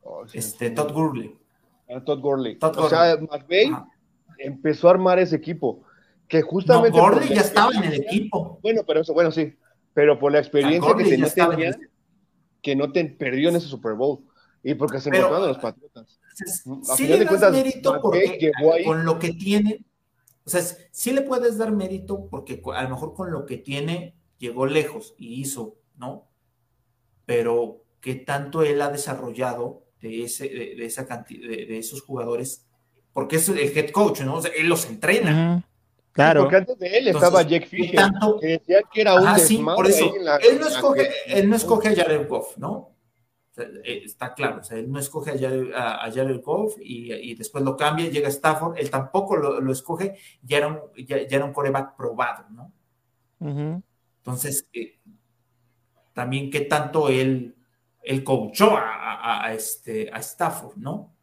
Oh, 0.02 0.28
sí, 0.28 0.38
Este, 0.38 0.70
sí. 0.70 0.76
Todd 0.76 0.92
Gurley. 0.92 1.36
Ah, 1.90 2.04
Todd 2.04 2.20
Gurley. 2.20 2.56
Todd 2.60 2.78
o 2.78 2.90
sea, 2.90 3.18
McVay 3.18 3.66
Ajá. 3.68 3.88
empezó 4.38 4.88
a 4.88 4.92
armar 4.92 5.18
ese 5.20 5.36
equipo. 5.36 5.82
Que 6.28 6.42
justamente. 6.44 7.00
Gurley 7.00 7.30
ya 7.30 7.42
estaba 7.42 7.72
en 7.74 7.84
el 7.86 7.94
equipo. 7.94 8.60
Bueno, 8.62 8.82
pero 8.86 9.02
eso, 9.02 9.14
bueno, 9.14 9.32
sí. 9.32 9.56
Pero 9.94 10.20
por 10.20 10.32
la 10.32 10.40
experiencia 10.40 10.94
que 10.96 11.04
ya 11.04 11.10
tenía, 11.10 11.26
estaba 11.26 11.54
en 11.54 11.60
tenía, 11.60 11.76
el- 11.76 11.90
que 12.62 12.76
no 12.76 12.92
te 12.92 13.06
perdió 13.06 13.50
en 13.50 13.56
ese 13.56 13.68
Super 13.68 13.94
Bowl. 13.94 14.20
Y 14.64 14.74
porque 14.74 15.00
se 15.00 15.10
encontraron 15.10 15.48
los 15.48 15.58
Patriotas. 15.58 16.20
Entonces, 16.40 16.92
A 16.92 16.96
sí 16.96 17.08
le 17.08 17.18
das 17.20 17.28
cuentas, 17.28 17.52
mérito 17.52 18.00
porque 18.02 18.52
con 18.86 19.06
lo 19.06 19.20
que 19.20 19.34
tiene, 19.34 19.86
o 20.46 20.50
sea, 20.50 20.62
sí 20.92 21.12
le 21.12 21.22
puedes 21.22 21.58
dar 21.58 21.72
mérito 21.72 22.28
porque 22.30 22.62
a 22.74 22.84
lo 22.84 22.90
mejor 22.90 23.14
con 23.14 23.32
lo 23.32 23.46
que 23.46 23.58
tiene 23.58 24.16
llegó 24.38 24.66
lejos 24.66 25.16
y 25.18 25.42
hizo, 25.42 25.78
¿no? 25.98 26.28
Pero 27.26 27.84
qué 28.02 28.16
tanto 28.16 28.64
él 28.64 28.82
ha 28.82 28.90
desarrollado 28.90 29.84
de, 30.02 30.24
ese, 30.24 30.50
de, 30.50 30.76
de 30.76 30.86
esa 30.86 31.06
cantidad, 31.06 31.48
de, 31.48 31.66
de 31.66 31.78
esos 31.78 32.02
jugadores, 32.02 32.66
porque 33.14 33.38
es 33.38 33.50
el 33.50 33.60
head 33.60 33.92
coach, 33.92 34.22
¿no? 34.22 34.36
O 34.36 34.42
sea, 34.42 34.52
él 34.58 34.68
los 34.68 34.86
entrena. 34.86 35.69
Claro. 36.24 36.42
Porque 36.42 36.56
antes 36.58 36.78
de 36.80 36.88
él 36.98 37.08
Entonces, 37.08 37.30
estaba 37.30 37.48
¿qué 37.48 37.62
Fisher, 37.62 37.96
tanto? 37.96 38.40
que 38.40 38.48
decía 38.48 38.80
que 38.92 39.02
era 39.02 39.16
un 39.16 39.28
Ah, 39.28 39.40
sí, 39.40 39.58
por 39.58 39.88
eso. 39.88 40.16
en 40.16 40.26
la- 40.26 40.36
él, 40.38 40.60
no 40.60 40.66
la 40.70 40.72
escoge, 40.76 41.10
que- 41.10 41.40
él 41.40 41.50
no 41.50 41.56
escoge 41.56 41.88
a 41.90 41.96
Jared 41.96 42.28
Goff, 42.28 42.58
¿no? 42.58 42.72
O 42.72 42.96
sea, 43.52 43.66
eh, 43.84 44.02
está 44.06 44.34
claro, 44.34 44.60
o 44.60 44.64
sea, 44.64 44.78
él 44.78 44.92
no 44.92 45.00
escoge 45.00 45.32
a 45.32 45.38
Jared, 45.40 45.74
a, 45.74 46.06
a 46.06 46.12
Jared 46.12 46.42
Goff 46.42 46.76
y, 46.82 47.14
y 47.14 47.36
después 47.36 47.64
lo 47.64 47.76
cambia, 47.78 48.10
llega 48.10 48.28
Stafford, 48.30 48.78
él 48.78 48.90
tampoco 48.90 49.36
lo, 49.38 49.60
lo 49.62 49.72
escoge, 49.72 50.18
ya 50.44 50.58
era, 50.58 50.68
un, 50.68 50.80
ya, 51.06 51.26
ya 51.28 51.38
era 51.38 51.46
un 51.46 51.54
coreback 51.54 51.96
probado, 51.96 52.46
¿no? 52.52 52.72
Entonces, 54.18 54.68
eh, 54.74 55.00
también 56.14 56.52
qué 56.52 56.62
tanto 56.62 57.10
él, 57.10 57.56
él 58.04 58.24
coachó 58.24 58.78
a, 58.78 58.84
a- 58.84 59.46
a 59.46 59.54
este, 59.54 60.10
a 60.12 60.20
Stafford, 60.20 60.76
¿no? 60.78 61.16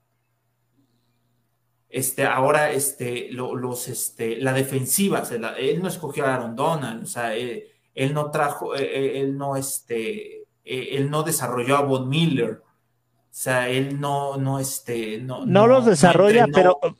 Este, 1.88 2.24
ahora, 2.24 2.72
este, 2.72 3.28
lo- 3.30 3.54
los, 3.54 3.88
este, 3.88 4.36
la 4.38 4.52
defensiva, 4.52 5.20
o 5.20 5.24
sea, 5.24 5.38
la- 5.38 5.56
él 5.56 5.80
no 5.82 5.88
escogió 5.88 6.26
a 6.26 6.34
Aaron 6.34 6.56
Donald, 6.56 7.04
o 7.04 7.06
sea, 7.06 7.34
él, 7.34 7.64
él 7.94 8.12
no 8.12 8.30
trajo, 8.30 8.74
eh, 8.74 8.82
eh, 8.82 9.20
él 9.20 9.36
no, 9.38 9.56
este, 9.56 10.42
eh, 10.64 10.88
él 10.92 11.08
no 11.10 11.22
desarrolló 11.22 11.76
a 11.76 11.82
Von 11.82 12.08
Miller, 12.08 12.60
o 12.64 13.28
sea, 13.30 13.68
él 13.68 14.00
no, 14.00 14.36
no, 14.36 14.58
este, 14.58 15.18
no, 15.18 15.46
No 15.46 15.66
los 15.66 15.86
desarrolla, 15.86 16.44
entrenó, 16.44 16.76
pero, 16.82 16.96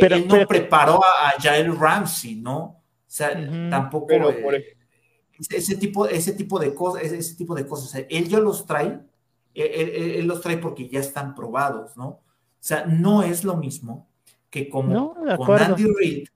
pero- 0.00 0.16
él 0.16 0.26
no 0.26 0.34
pero- 0.34 0.48
preparó 0.48 1.00
a, 1.04 1.28
a 1.28 1.40
Jael 1.40 1.78
Ramsey, 1.78 2.34
¿no? 2.36 2.58
O 2.58 2.82
sea, 3.06 3.30
Ujú. 3.32 3.70
tampoco. 3.70 4.06
Pero 4.08 4.30
eh, 4.30 4.34
por 4.42 4.54
ese 5.50 5.76
tipo, 5.76 6.06
ese 6.06 6.32
tipo 6.32 6.58
de 6.58 6.74
cosas, 6.74 7.04
ese, 7.04 7.18
ese 7.18 7.36
tipo 7.36 7.54
de 7.54 7.66
cosas. 7.66 7.86
O 7.86 7.90
sea, 7.92 8.06
él 8.10 8.28
ya 8.28 8.38
los 8.40 8.66
trae, 8.66 8.86
él, 9.54 9.70
él- 9.72 10.10
él 10.16 10.26
los 10.26 10.40
trae 10.40 10.58
porque 10.58 10.88
ya 10.88 11.00
están 11.00 11.34
probados, 11.34 11.96
¿no? 11.96 12.06
O 12.08 12.22
sea, 12.60 12.84
no 12.86 13.22
es 13.22 13.44
lo 13.44 13.56
mismo 13.56 14.07
que 14.50 14.68
como 14.68 14.92
No, 14.92 15.36
con. 15.36 15.58
Andy 15.60 15.84
Reid 15.84 16.28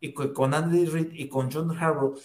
y 0.00 0.12
co- 0.12 0.32
con 0.32 0.54
Andy 0.54 0.86
Reid 0.86 1.12
y 1.12 1.28
con 1.28 1.50
John 1.50 1.76
Harbaugh, 1.76 2.18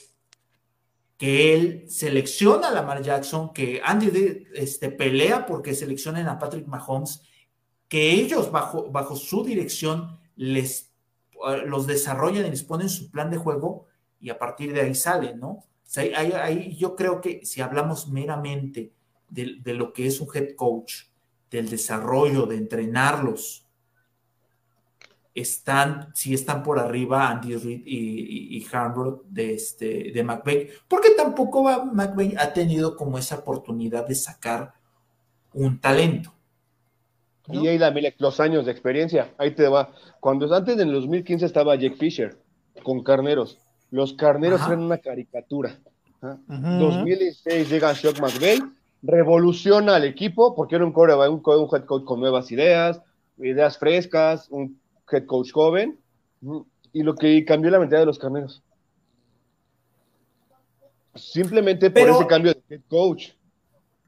que 1.17 1.53
él 1.53 1.85
selecciona 1.87 2.69
a 2.69 2.71
Lamar 2.71 3.01
Jackson, 3.03 3.53
que 3.53 3.81
Andy 3.83 4.47
este, 4.55 4.89
pelea 4.89 5.45
porque 5.45 5.75
seleccionen 5.75 6.27
a 6.27 6.39
Patrick 6.39 6.67
Mahomes, 6.67 7.21
que 7.87 8.11
ellos 8.11 8.51
bajo, 8.51 8.89
bajo 8.89 9.15
su 9.15 9.43
dirección 9.43 10.19
les 10.35 10.91
eh, 11.47 11.63
los 11.65 11.87
desarrollan 11.87 12.45
y 12.45 12.49
les 12.49 12.63
ponen 12.63 12.89
su 12.89 13.11
plan 13.11 13.29
de 13.29 13.37
juego 13.37 13.87
y 14.19 14.29
a 14.29 14.39
partir 14.39 14.73
de 14.73 14.81
ahí 14.81 14.95
salen, 14.95 15.39
¿no? 15.39 15.65
ahí, 15.95 16.75
yo 16.77 16.95
creo 16.95 17.19
que 17.19 17.45
si 17.45 17.59
hablamos 17.59 18.07
meramente 18.07 18.93
de, 19.27 19.57
de, 19.61 19.73
lo 19.73 19.91
que 19.91 20.07
es 20.07 20.21
un 20.21 20.29
head 20.33 20.55
coach, 20.55 21.03
del 21.49 21.69
desarrollo, 21.69 22.45
de 22.45 22.55
entrenarlos, 22.55 23.65
están, 25.33 26.09
si 26.13 26.33
están 26.33 26.63
por 26.63 26.79
arriba 26.79 27.29
Andy 27.29 27.55
Reid 27.55 27.83
y, 27.85 28.57
y, 28.57 28.67
de, 29.29 29.53
este, 29.53 30.11
de 30.11 30.23
McVeigh, 30.23 30.69
porque 30.87 31.11
tampoco 31.11 31.63
McVeigh 31.93 32.35
ha 32.37 32.53
tenido 32.53 32.95
como 32.95 33.17
esa 33.17 33.37
oportunidad 33.37 34.07
de 34.07 34.15
sacar 34.15 34.73
un 35.53 35.79
talento. 35.79 36.33
Y 37.47 37.67
ahí 37.67 37.79
los 38.17 38.39
años 38.39 38.65
de 38.65 38.71
experiencia, 38.71 39.33
ahí 39.37 39.51
te 39.51 39.67
va. 39.67 39.91
Cuando 40.19 40.53
antes 40.55 40.77
del 40.77 40.91
2015 40.91 41.45
estaba 41.45 41.75
Jake 41.75 41.97
Fisher 41.97 42.37
con 42.83 43.03
Carneros, 43.03 43.57
los 43.89 44.13
Carneros 44.13 44.61
eran 44.65 44.83
una 44.83 44.97
caricatura. 44.97 45.77
2016 46.21 47.69
llega 47.69 47.93
Shock 47.93 48.19
McVeigh, 48.19 48.61
revoluciona 49.01 49.95
al 49.95 50.05
equipo 50.05 50.55
porque 50.55 50.75
era 50.75 50.85
un, 50.85 50.93
un, 50.95 51.41
un 51.43 51.69
head 51.73 51.85
coach 51.85 52.03
con 52.03 52.19
nuevas 52.19 52.51
ideas, 52.51 53.01
ideas 53.37 53.77
frescas, 53.77 54.47
un 54.49 54.79
head 55.11 55.25
coach 55.25 55.51
joven, 55.51 55.99
y 56.93 57.03
lo 57.03 57.15
que 57.15 57.43
cambió 57.45 57.69
la 57.69 57.79
mentalidad 57.79 58.01
de 58.01 58.05
los 58.07 58.19
carneros. 58.19 58.63
Simplemente 61.15 61.89
por 61.89 62.09
ese 62.09 62.27
cambio 62.27 62.53
de 62.53 62.75
head 62.75 62.81
coach. 62.87 63.31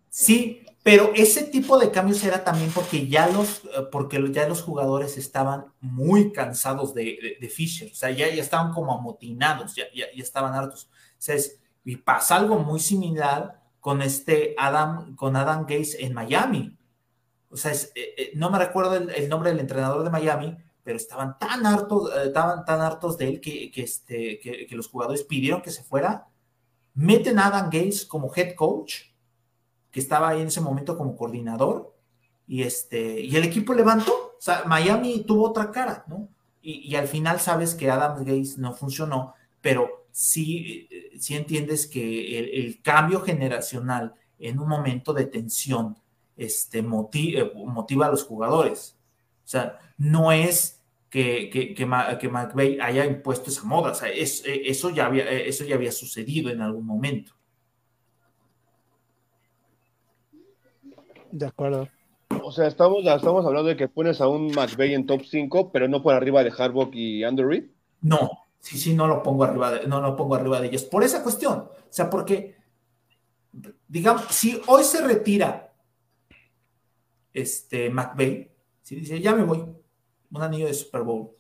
Sí, 0.10 0.64
pero 0.84 1.12
ese 1.16 1.44
tipo 1.44 1.80
de 1.80 1.92
cambios 1.92 2.24
era 2.26 2.44
también 2.44 2.70
porque 2.72 3.08
ya 3.08 3.28
los, 3.28 3.64
eh, 3.66 3.88
porque 3.90 4.22
ya 4.32 4.48
los 4.48 4.62
jugadores 4.62 5.18
estaban 5.18 5.66
muy 5.80 6.34
cansados 6.34 6.94
de, 6.94 7.38
Fisher, 7.50 7.90
o 7.92 7.96
sea, 7.96 8.12
ya, 8.12 8.28
ya 8.28 8.42
estaban 8.42 8.74
como 8.74 8.94
amotinados, 8.94 9.76
ya, 9.76 9.86
ya, 9.96 10.06
estaban 10.16 10.54
hartos. 10.54 10.90
O 11.18 11.34
y 11.86 11.98
pasa 11.98 12.36
algo 12.36 12.60
muy 12.60 12.80
similar 12.80 13.62
con 13.80 14.02
este 14.02 14.56
Adam, 14.58 15.16
con 15.16 15.36
Adam 15.36 15.62
Gates 15.62 15.96
en 16.00 16.14
Miami. 16.14 16.78
O 17.50 17.56
sea, 17.56 17.72
eh, 17.72 17.86
eh, 17.96 18.32
no 18.36 18.50
me 18.50 18.60
recuerdo 18.60 18.96
el, 18.96 19.30
nombre 19.30 19.52
del 19.52 19.60
entrenador 19.60 20.04
de 20.04 20.10
Miami, 20.10 20.58
pero 20.84 20.98
estaban 20.98 21.40
tan 21.40 21.66
hartos, 21.66 22.12
eh, 22.14 22.28
estaban 22.28 22.66
tan 22.66 22.82
hartos 22.82 23.18
de 23.18 23.30
él 23.30 23.42
que, 23.42 23.72
este, 23.76 24.40
que, 24.40 24.76
los 24.76 24.90
jugadores 24.90 25.24
pidieron 25.24 25.62
que 25.62 25.72
se 25.72 25.84
fuera. 25.84 26.28
Meten 26.94 27.40
a 27.40 27.48
Adam 27.48 27.66
Gates 27.66 28.06
como 28.06 28.32
head 28.36 28.54
coach, 28.56 29.04
que 29.92 30.00
estaba 30.00 30.30
ahí 30.30 30.42
en 30.42 30.48
ese 30.48 30.62
momento 30.62 30.98
como 30.98 31.16
coordinador, 31.16 31.96
y, 32.46 32.64
este, 32.64 33.22
y 33.22 33.36
el 33.36 33.46
equipo 33.46 33.74
levantó. 33.74 34.12
O 34.38 34.42
sea, 34.42 34.64
Miami 34.66 35.24
tuvo 35.26 35.50
otra 35.50 35.72
cara, 35.72 36.04
¿no? 36.08 36.28
Y, 36.62 36.96
al 36.96 37.08
final 37.08 37.42
sabes 37.42 37.76
que 37.76 37.92
Adam 37.92 38.20
Gates 38.20 38.58
no 38.58 38.74
funcionó, 38.74 39.34
pero 39.60 40.06
sí, 40.12 40.88
sí 41.20 41.36
entiendes 41.36 41.88
que 41.88 42.40
el, 42.40 42.82
cambio 42.82 43.20
generacional 43.20 44.14
en 44.40 44.60
un 44.60 44.70
momento 44.70 45.14
de 45.14 45.26
tensión 45.26 45.98
este, 46.38 46.82
motiva, 46.82 47.50
motiva 47.54 48.06
a 48.06 48.12
los 48.12 48.24
jugadores. 48.24 48.96
O 49.44 49.48
sea, 49.48 49.80
no 49.98 50.32
es 50.32 50.84
que, 51.10 51.50
que, 51.52 51.76
que, 51.76 51.88
haya 52.82 53.06
impuesto 53.06 53.50
esa 53.50 53.64
moda, 53.66 53.92
o 53.92 53.96
sea, 53.96 54.10
eso, 54.10 54.90
ya 54.90 55.06
había, 55.06 55.30
eso 55.30 55.64
ya 55.64 55.76
había 55.76 55.92
sucedido 55.92 56.50
en 56.50 56.62
algún 56.62 56.86
momento. 56.86 57.34
De 61.32 61.46
acuerdo. 61.46 61.88
O 62.42 62.52
sea, 62.52 62.68
estamos, 62.68 63.06
estamos 63.06 63.46
hablando 63.46 63.70
de 63.70 63.78
que 63.78 63.88
pones 63.88 64.22
a 64.22 64.28
un 64.28 64.48
McVeigh 64.48 64.94
en 64.94 65.06
top 65.06 65.22
5, 65.24 65.72
pero 65.72 65.88
no 65.88 66.02
por 66.02 66.14
arriba 66.14 66.44
de 66.44 66.52
Harbaugh 66.58 66.90
y 66.94 67.24
Andrew 67.24 67.50
Reid. 67.50 67.66
No, 68.02 68.32
sí, 68.60 68.78
sí, 68.78 68.94
no 68.94 69.08
lo 69.08 69.22
pongo 69.22 69.44
arriba 69.44 69.72
de, 69.72 69.88
no 69.88 70.02
lo 70.02 70.16
pongo 70.16 70.36
arriba 70.36 70.60
de 70.60 70.68
ellos. 70.68 70.84
Por 70.84 71.04
esa 71.04 71.22
cuestión. 71.22 71.60
O 71.60 71.88
sea, 71.90 72.10
porque, 72.10 72.56
digamos, 73.88 74.26
si 74.30 74.60
hoy 74.68 74.84
se 74.84 75.06
retira 75.06 75.74
este 77.34 77.90
McVeigh, 77.90 78.53
si 78.94 79.00
dice, 79.02 79.22
ya 79.22 79.36
me 79.36 79.44
voy, 79.44 79.66
un 80.32 80.42
anillo 80.42 80.68
de 80.68 80.74
Super 80.74 81.02
Bowl, 81.02 81.32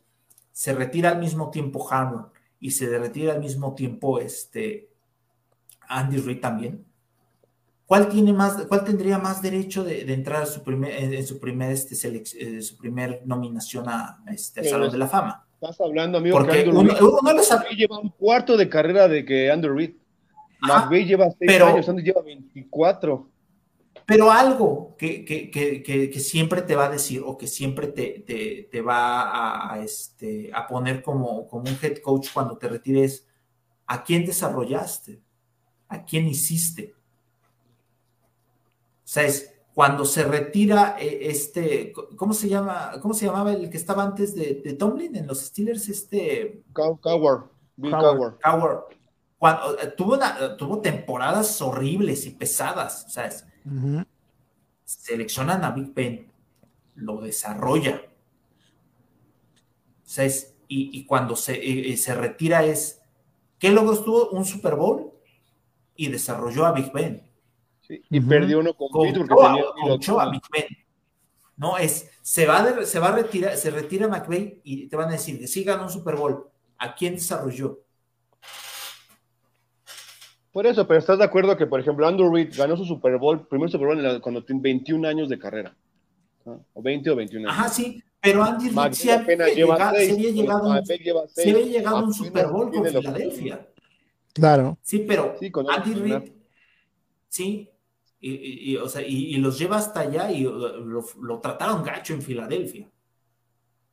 se 0.51 0.73
retira 0.73 1.09
al 1.09 1.19
mismo 1.19 1.49
tiempo 1.49 1.87
Hammer 1.91 2.25
y 2.59 2.71
se 2.71 2.97
retira 2.97 3.33
al 3.33 3.39
mismo 3.39 3.73
tiempo 3.75 4.19
este 4.19 4.89
Andy 5.87 6.17
Reid 6.17 6.39
también. 6.39 6.85
¿Cuál 7.85 8.07
tiene 8.07 8.33
más, 8.33 8.65
cuál 8.67 8.83
tendría 8.83 9.17
más 9.17 9.41
derecho 9.41 9.83
de, 9.83 10.01
entrar 10.13 10.43
a 10.43 10.45
su 10.45 10.63
primer, 10.63 10.91
en, 10.91 11.27
su 11.27 11.39
primer 11.39 11.71
este 11.71 11.95
eh, 12.39 12.61
su 12.61 12.77
primer 12.77 13.21
nominación 13.25 13.89
a 13.89 14.19
este 14.31 14.63
Salón 14.63 14.91
de 14.91 14.97
la 14.97 15.07
Fama? 15.07 15.45
Estás 15.55 15.79
hablando, 15.79 16.17
amigo, 16.17 16.37
Porque 16.37 16.63
que 16.63 16.69
uno, 16.69 16.91
lleva 17.75 17.99
un 17.99 18.09
cuarto 18.09 18.57
de 18.57 18.67
carrera 18.67 19.07
de 19.07 19.23
que 19.23 19.49
Andrew 19.49 19.75
Reid. 19.75 19.95
McVeigh 20.61 21.05
lleva 21.05 21.29
seis 21.37 21.61
años, 21.61 21.87
Andy 21.87 22.03
lleva 22.03 22.21
24 22.21 23.29
pero 24.05 24.31
algo 24.31 24.95
que, 24.97 26.11
siempre 26.19 26.61
te 26.61 26.75
va 26.75 26.85
a 26.85 26.89
decir 26.89 27.21
o 27.25 27.37
que 27.37 27.47
siempre 27.47 27.87
te, 27.87 28.81
va 28.81 29.73
a, 29.73 29.79
este, 29.83 30.51
a 30.53 30.67
poner 30.67 31.01
como, 31.01 31.47
como 31.47 31.69
un 31.69 31.77
head 31.81 31.97
coach 31.99 32.29
cuando 32.33 32.57
te 32.57 32.67
retires, 32.67 33.27
¿a 33.87 34.03
quién 34.03 34.25
desarrollaste? 34.25 35.21
¿A 35.87 36.03
quién 36.03 36.27
hiciste? 36.27 36.95
O 39.03 39.07
sea, 39.07 39.23
es 39.23 39.53
cuando 39.73 40.05
se 40.05 40.23
retira 40.23 40.97
eh, 40.99 41.19
este, 41.29 41.93
¿cómo 42.15 42.33
se 42.33 42.47
llama? 42.47 42.93
¿Cómo 43.01 43.13
se 43.13 43.25
llamaba 43.25 43.53
el 43.53 43.69
que 43.69 43.77
estaba 43.77 44.03
antes 44.03 44.35
de, 44.35 44.55
Tomlin 44.77 45.15
en 45.15 45.27
los 45.27 45.39
Steelers? 45.41 45.89
Este. 45.89 46.63
Coward. 46.73 47.45
Bill 47.75 47.91
Coward. 47.91 48.85
Cuando, 49.37 49.77
eh, 49.79 49.93
tuvo, 49.97 50.17
tuvo 50.57 50.79
temporadas 50.79 51.61
horribles 51.61 52.25
y 52.25 52.31
pesadas. 52.31 53.05
O 53.07 53.09
sea, 53.09 53.25
es, 53.25 53.45
Seleccionan 54.83 55.63
a 55.63 55.71
Big 55.71 55.93
Ben, 55.93 56.31
lo 56.95 57.21
desarrolla. 57.21 58.01
y, 60.67 61.05
cuando 61.05 61.35
se, 61.35 61.97
se, 61.97 62.15
retira 62.15 62.63
es, 62.63 63.01
¿qué 63.59 63.69
logros 63.71 64.03
tuvo? 64.03 64.29
Un 64.29 64.45
Super 64.45 64.75
Bowl 64.75 65.11
y 65.95 66.07
desarrolló 66.07 66.65
a 66.65 66.71
Big 66.71 66.91
Ben. 66.91 67.23
y 67.87 68.19
perdió 68.21 68.59
uno 68.59 68.73
con 68.75 68.89
a, 70.19 70.29
Big 70.29 70.41
Ben. 70.51 70.67
No, 71.55 71.77
es, 71.77 72.09
se 72.21 72.45
va, 72.45 72.83
se 72.85 72.99
va 72.99 73.09
a 73.09 73.15
retirar, 73.15 73.55
se 73.57 73.69
retira 73.69 74.07
McVeigh 74.07 74.61
y 74.63 74.87
te 74.87 74.95
van 74.95 75.09
a 75.09 75.13
decir 75.13 75.39
que 75.39 75.47
sí 75.47 75.63
ganó 75.63 75.83
un 75.83 75.89
Super 75.89 76.15
Bowl. 76.15 76.49
¿A 76.77 76.95
quién 76.95 77.15
desarrolló? 77.15 77.79
Por 80.53 80.67
eso, 80.67 80.87
pero 80.87 80.99
¿estás 80.99 81.17
de 81.17 81.23
acuerdo 81.23 81.57
que, 81.57 81.65
por 81.65 81.79
ejemplo, 81.79 82.07
Andrew 82.07 82.31
Reid 82.31 82.53
ganó 82.55 82.77
su 82.77 82.85
Super 82.85 83.17
Bowl, 83.17 83.47
primer 83.47 83.71
Super 83.71 83.87
Bowl 83.87 84.21
cuando 84.21 84.45
tiene 84.45 84.61
21 84.61 85.07
años 85.07 85.27
de 85.27 85.39
carrera? 85.39 85.75
O 86.73 86.81
20 86.81 87.09
o 87.09 87.15
21 87.15 87.49
años. 87.49 87.59
Ajá, 87.59 87.69
sí, 87.69 88.03
pero 88.21 88.43
Andy 88.43 88.69
Reid 88.69 88.93
sí 88.93 89.09
había 89.09 89.47
llegado, 89.47 89.95
seis, 89.95 90.13
había 90.13 90.29
llegado, 90.29 90.69
un, 90.69 90.77
había 90.77 91.65
llegado 91.65 91.97
a 91.97 92.03
un 92.03 92.13
Super 92.13 92.47
Bowl 92.47 92.71
con 92.71 92.85
Filadelfia. 92.85 93.67
Claro. 94.31 94.77
Sí, 94.83 94.99
pero 94.99 95.35
Andy 95.69 95.93
Reid, 95.95 96.31
sí, 97.27 97.69
y, 98.19 98.77
o 98.77 98.87
sea, 98.87 99.01
y, 99.01 99.35
los 99.37 99.57
lleva 99.57 99.77
hasta 99.77 100.01
allá 100.01 100.31
y 100.31 100.43
lo, 100.43 101.03
lo, 101.19 101.39
trataron 101.39 101.83
gacho 101.83 102.13
en 102.13 102.21
Filadelfia. 102.21 102.87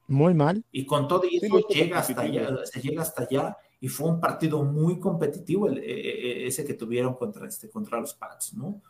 Muy 0.09 0.35
mal. 0.35 0.63
Y 0.71 0.85
con 0.85 1.09
todo 1.09 1.23
eso 1.25 1.67
llega 1.69 2.01
hasta 2.01 2.21
allá, 2.21 2.51
se 2.65 2.81
llega 2.83 3.01
hasta 3.01 3.23
allá 3.23 3.57
y 3.81 3.89
fue 3.89 4.11
un 4.11 4.20
partido 4.20 4.62
muy 4.62 5.01
competitivo 5.01 5.68
e, 5.68 5.78
e, 5.78 6.43
e, 6.43 6.47
ese 6.47 6.64
que 6.64 6.74
tuvieron 6.74 7.14
contra, 7.14 7.49
este, 7.49 7.70
contra 7.70 7.99
los 7.99 8.14
Pats, 8.14 8.53
¿no? 8.55 8.83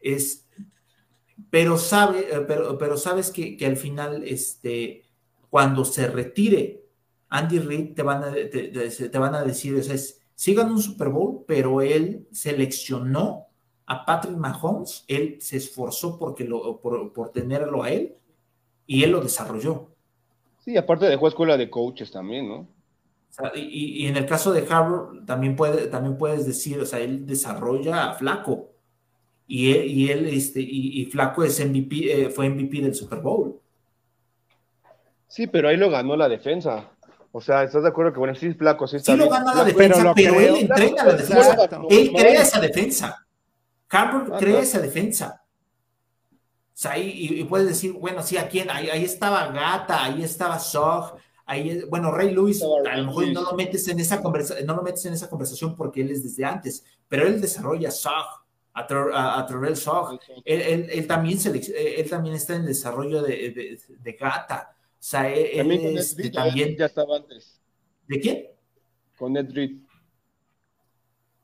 Es, 0.00 0.48
pero, 1.50 1.76
sabe, 1.76 2.20
eh, 2.20 2.40
pero, 2.48 2.78
pero 2.78 2.96
sabes 2.96 3.30
que, 3.30 3.56
que, 3.56 3.66
al 3.66 3.76
final, 3.76 4.24
este, 4.24 5.02
cuando 5.50 5.84
se 5.84 6.06
retire 6.06 6.82
Andy 7.28 7.58
Reid, 7.58 7.94
te 7.94 8.02
van 8.02 8.24
a, 8.24 8.32
te, 8.32 9.18
van 9.18 9.34
a 9.34 9.44
decir, 9.44 9.74
o 9.74 9.82
sea, 9.82 9.94
es, 9.94 10.22
un 10.48 10.80
Super 10.80 11.10
Bowl, 11.10 11.44
pero 11.46 11.82
él 11.82 12.26
seleccionó 12.30 13.48
a 13.84 14.04
Patrick 14.06 14.36
Mahomes, 14.36 15.04
él 15.08 15.36
se 15.40 15.58
esforzó 15.58 16.18
porque 16.18 16.44
lo, 16.44 16.80
por, 16.80 17.12
por 17.12 17.30
tenerlo 17.30 17.82
a 17.82 17.90
él 17.90 18.16
y 18.86 19.04
él 19.04 19.10
lo 19.10 19.20
desarrolló. 19.20 19.90
Sí, 20.58 20.76
aparte 20.76 21.06
dejó 21.06 21.28
escuela 21.28 21.56
de 21.56 21.70
coaches 21.70 22.10
también, 22.10 22.48
¿no? 22.48 22.75
Y, 23.54 24.06
en 24.06 24.16
el 24.16 24.26
caso 24.26 24.52
de 24.52 24.66
Harvard 24.68 25.24
también, 25.26 25.56
puede, 25.56 25.86
también 25.88 26.16
puedes 26.16 26.46
decir, 26.46 26.80
o 26.80 26.86
sea, 26.86 27.00
él 27.00 27.26
desarrolla 27.26 28.10
a 28.10 28.14
Flaco. 28.14 28.72
Y 29.46 29.72
él, 29.72 29.86
y 29.86 30.10
él 30.10 30.26
este, 30.26 30.60
y, 30.60 31.04
Flaco 31.06 31.44
es 31.44 31.64
MVP, 31.64 32.22
eh, 32.22 32.30
fue 32.30 32.48
MVP 32.48 32.80
del 32.80 32.94
Super 32.94 33.20
Bowl. 33.20 33.60
Sí, 35.28 35.46
pero 35.46 35.68
ahí 35.68 35.76
lo 35.76 35.90
ganó 35.90 36.16
la 36.16 36.28
defensa. 36.28 36.90
O 37.30 37.40
sea, 37.40 37.64
¿estás 37.64 37.82
de 37.82 37.90
acuerdo 37.90 38.12
que 38.14 38.18
bueno, 38.18 38.34
sí 38.34 38.46
es 38.46 38.56
flaco, 38.56 38.86
sí 38.86 38.96
está 38.96 39.12
Sí 39.12 39.18
lo 39.18 39.28
gana 39.28 39.54
la 39.54 39.64
defensa, 39.64 40.14
pero 40.14 40.40
él 40.40 40.46
creo. 40.46 40.56
entrena 40.56 41.04
la 41.04 41.12
defensa. 41.12 41.52
Exacto. 41.52 41.86
Él 41.90 42.12
crea 42.16 42.42
esa 42.42 42.60
defensa. 42.60 43.26
Harbour 43.90 44.32
Ah, 44.32 44.38
crea 44.38 44.60
esa 44.60 44.80
defensa. 44.80 45.42
O 46.32 46.78
sea, 46.78 46.98
y 46.98 47.44
puedes 47.44 47.68
decir, 47.68 47.92
bueno, 47.92 48.22
sí, 48.22 48.36
¿a 48.36 48.48
quién? 48.48 48.70
Ahí, 48.70 48.88
ahí 48.88 49.04
estaba 49.04 49.48
Gata, 49.48 50.04
ahí 50.04 50.22
estaba 50.22 50.58
Sog, 50.58 51.16
ahí, 51.46 51.82
bueno, 51.88 52.10
Ray 52.12 52.32
Lewis, 52.34 52.56
Estaba 52.62 52.92
a 52.92 52.96
lo 52.98 53.06
mejor 53.06 53.28
no 53.32 53.42
lo 53.42 53.52
metes 53.54 53.88
en 53.88 54.00
esa 54.00 54.22
conversa, 54.22 54.56
no 54.64 54.76
lo 54.76 54.82
metes 54.82 55.04
en 55.06 55.14
esa 55.14 55.28
conversación 55.30 55.74
porque 55.76 56.02
él 56.02 56.10
es 56.10 56.22
desde 56.22 56.44
antes, 56.44 56.84
pero 57.08 57.26
él 57.26 57.40
desarrolla 57.40 57.90
Sog, 57.90 58.26
a, 58.74 58.80
a, 58.80 59.38
a 59.40 59.46
Terrell 59.46 59.76
Sog. 59.76 60.18
Él, 60.44 60.60
él- 60.60 60.90
él 60.92 61.06
también 61.06 61.38
eh, 61.46 61.94
él 61.98 62.10
también 62.10 62.34
está 62.36 62.54
en 62.54 62.62
el 62.62 62.66
desarrollo 62.68 63.22
de, 63.22 63.50
de, 63.50 63.80
de 64.00 64.12
Gata. 64.12 64.76
O 64.78 65.02
sea, 65.08 65.28
él, 65.32 65.46
él 65.52 65.56
También 65.58 65.94
Reed, 66.16 66.32
también. 66.32 66.76
ya 66.76 66.86
estaba 66.86 67.16
antes. 67.16 67.60
¿De 68.08 68.20
quién? 68.20 68.46
Con 69.16 69.36
Ed 69.36 69.50
Reed. 69.52 69.78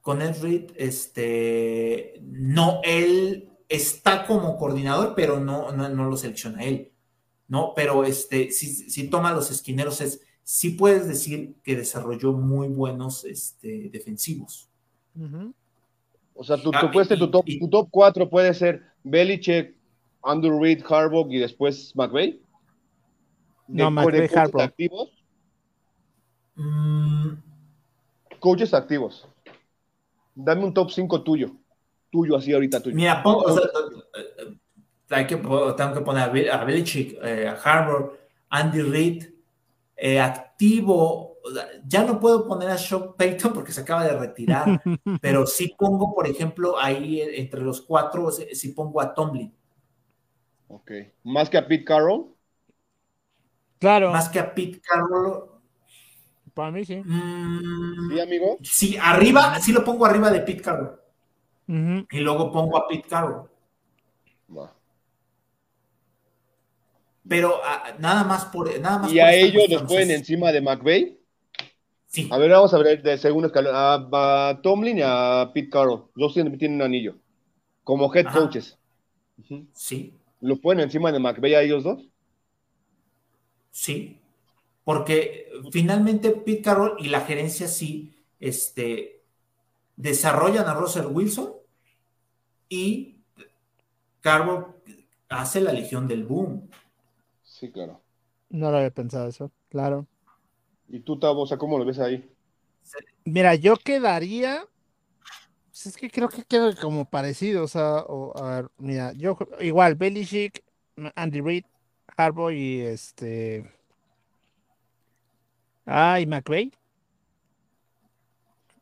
con 0.01 0.21
Ed 0.21 0.37
Reed, 0.43 0.73
este, 0.77 2.21
no, 2.23 2.81
él 2.85 3.49
está 3.69 4.27
como 4.27 4.57
coordinador, 4.59 5.15
pero 5.15 5.39
no, 5.41 5.73
no, 5.73 5.89
no 5.89 6.05
lo 6.07 6.17
selecciona 6.17 6.65
él, 6.65 6.92
¿no? 7.53 7.75
Pero 7.77 8.03
este, 8.05 8.51
si, 8.51 8.67
si 8.67 9.09
toma 9.09 9.31
los 9.35 9.51
esquineros, 9.51 10.01
es, 10.01 10.23
sí 10.43 10.71
puedes 10.71 11.07
decir 11.07 11.55
que 11.63 11.77
desarrolló 11.77 12.33
muy 12.33 12.69
buenos 12.69 13.27
este, 13.27 13.91
defensivos. 13.91 14.71
O 16.33 16.43
sea, 16.43 16.57
tú, 16.57 16.71
Ah, 16.73 16.91
puedes 16.91 17.09
ser 17.09 17.19
tu 17.19 17.31
top, 17.31 17.45
tu 17.61 17.69
top 17.69 17.89
4 17.91 18.31
puede 18.31 18.55
ser 18.55 18.83
Belichick, 19.05 19.77
Andrew 20.23 20.59
Reid, 20.63 20.83
Harbaugh 20.89 21.31
y 21.31 21.37
después 21.37 21.95
McVay. 21.95 22.41
No, 23.69 23.91
McVay, 23.91 24.31
Harbaugh. 24.35 24.63
activos. 24.63 25.11
Mm, 26.55 27.33
Coaches 28.41 28.73
activos. 28.73 29.29
Dame 30.35 30.65
un 30.65 30.73
top 30.73 30.91
5 30.91 31.23
tuyo. 31.23 31.51
Tuyo, 32.11 32.35
así 32.35 32.51
ahorita 32.55 32.83
tuyo. 32.83 32.97
mira, 32.97 33.23
pongo, 33.23 33.41
o 33.43 33.53
sea, 33.53 33.65
hay 35.15 35.27
que, 35.27 35.37
po- 35.37 35.75
tengo 35.75 35.95
que 35.95 36.01
poner 36.01 36.25
a, 36.25 36.33
Bel- 36.33 36.51
a 36.51 36.65
Belichick, 36.65 37.19
eh, 37.23 37.49
a 37.49 37.53
Harbour, 37.55 38.19
Andy 38.51 38.83
Reid, 38.83 39.27
eh, 39.97 40.21
activo. 40.21 41.39
Ya 41.87 42.05
no 42.05 42.21
puedo 42.21 42.47
poner 42.49 42.71
a 42.71 42.79
Sean 42.79 43.15
Payton 43.17 43.53
porque 43.53 43.73
se 43.73 43.83
acaba 43.83 44.05
de 44.05 44.17
retirar. 44.19 44.83
pero 45.21 45.47
sí 45.47 45.75
pongo, 45.79 46.15
por 46.15 46.27
ejemplo, 46.29 46.79
ahí 46.79 47.21
eh, 47.21 47.41
entre 47.41 47.61
los 47.63 47.83
cuatro, 47.83 48.31
sí 48.33 48.69
pongo 48.71 49.01
a 49.01 49.15
Tomlin, 49.15 49.55
Ok. 50.69 50.91
Más 51.25 51.49
que 51.51 51.59
a 51.59 51.67
Pete 51.69 51.85
Carroll. 51.85 52.35
Claro, 53.79 54.13
más 54.13 54.29
que 54.29 54.39
a 54.39 54.55
Pete 54.55 54.81
Carroll. 54.81 55.51
para 56.55 56.71
mí 56.71 56.85
sí. 56.85 57.05
mm, 57.05 58.11
Sí, 58.11 58.21
amigo. 58.21 58.59
sí, 58.63 58.97
arriba, 59.01 59.59
sí 59.61 59.73
lo 59.73 59.85
pongo 59.85 60.07
arriba 60.07 60.31
de 60.31 60.41
Pete 60.41 60.63
Carroll. 60.63 60.99
Y 62.13 62.21
luego 62.21 62.53
pongo 62.53 62.77
a 62.77 62.87
Pete 62.87 63.09
Carroll. 63.09 63.51
Va. 64.59 64.73
Pero 67.29 67.61
ah, 67.65 67.95
nada 67.99 68.25
más 68.25 68.47
por. 68.47 68.79
Nada 68.81 68.99
más 68.99 69.11
Y 69.11 69.19
por 69.19 69.21
a 69.21 69.35
ellos 69.35 69.69
cuestión, 69.69 69.83
los 69.83 69.83
ponen 69.85 70.11
encima 70.11 70.51
de 70.51 70.61
McVay. 70.63 71.19
Sí, 72.07 72.25
A 72.29 72.39
ver, 72.39 72.51
vamos 72.51 72.73
a 72.75 72.79
ver 72.79 73.01
de 73.03 73.17
segundo 73.19 73.47
escalón. 73.49 73.75
A, 73.77 74.49
a 74.51 74.61
Tomlin 74.63 74.99
y 74.99 75.03
a 75.05 75.51
Pete 75.55 75.69
Carroll. 75.71 76.11
Los 76.15 76.35
tienen, 76.35 76.59
tienen 76.59 76.77
un 76.77 76.83
anillo. 76.83 77.17
Como 77.85 78.15
head 78.15 78.29
Ajá. 78.29 78.33
coaches. 78.33 78.79
Sí, 79.75 80.15
¿Lo 80.41 80.61
ponen 80.61 80.85
encima 80.85 81.11
de 81.11 81.19
McVay 81.21 81.55
a 81.55 81.63
ellos 81.63 81.85
dos? 81.85 82.07
sí. 83.71 84.19
Porque 84.85 85.49
finalmente 85.73 86.31
Pete 86.33 86.63
Carroll 86.63 86.97
y 86.99 87.09
la 87.09 87.23
gerencia 87.23 87.69
sí 87.69 88.17
este, 88.41 89.23
desarrollan 89.97 90.67
a 90.69 90.75
Russell 90.75 91.07
Wilson 91.07 91.53
y 92.69 93.19
Carroll 94.21 94.67
hace 95.29 95.61
la 95.61 95.73
legión 95.73 96.07
del 96.09 96.25
boom. 96.25 96.69
Sí, 97.63 97.71
claro. 97.71 98.01
No 98.51 98.73
lo 98.73 98.79
había 98.79 98.91
pensado 98.91 99.29
eso, 99.29 99.53
claro. 99.69 100.09
¿Y 100.89 100.99
tú, 100.99 101.17
Tavo, 101.17 101.43
o 101.43 101.47
sea, 101.47 101.59
cómo 101.59 101.79
lo 101.79 101.85
ves 101.85 102.01
ahí? 102.01 102.29
Mira, 103.25 103.55
yo 103.55 103.77
quedaría. 103.77 104.65
pues 105.71 105.87
es 105.87 105.97
que 105.97 106.11
creo 106.11 106.29
que 106.29 106.43
queda 106.43 106.75
como 106.75 107.05
parecido. 107.09 107.63
O 107.63 107.69
sea, 107.69 107.99
o- 108.09 108.37
a 108.37 108.57
ver, 108.63 108.71
mira, 108.79 109.13
yo 109.13 109.39
igual, 109.61 109.95
Belichick, 109.95 110.65
Andy 111.15 111.41
Reid, 111.41 111.65
Harbaugh 112.17 112.51
y 112.51 112.81
este. 112.81 113.71
Ah, 115.87 116.19
y 116.19 116.27
McVay. 116.27 116.73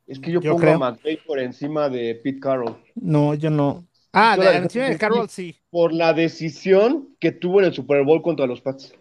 Es 0.07 0.19
que 0.19 0.33
yo, 0.33 0.41
Yo 0.41 0.53
pongo 0.53 0.63
creo. 0.63 0.77
a 0.77 0.79
McVay 0.91 1.19
por 1.19 1.39
encima 1.39 1.91
de 1.91 2.15
Pete 2.15 2.41
Carroll. 2.41 2.77
No, 2.95 3.35
yo 3.35 3.51
no. 3.51 3.85
Ah, 4.13 4.37
de, 4.37 4.45
la- 4.45 4.57
encima 4.57 4.87
de. 4.87 4.99
Carroll, 4.99 5.29
sí. 5.29 5.57
Por 5.71 5.93
la 5.93 6.13
decisión 6.13 7.17
que 7.21 7.33
tuvo 7.33 7.61
en 7.61 7.67
el 7.67 7.75
Super 7.75 8.05
Bowl 8.05 8.23
contra 8.23 8.47
los 8.47 8.61
Pats. 8.61 8.93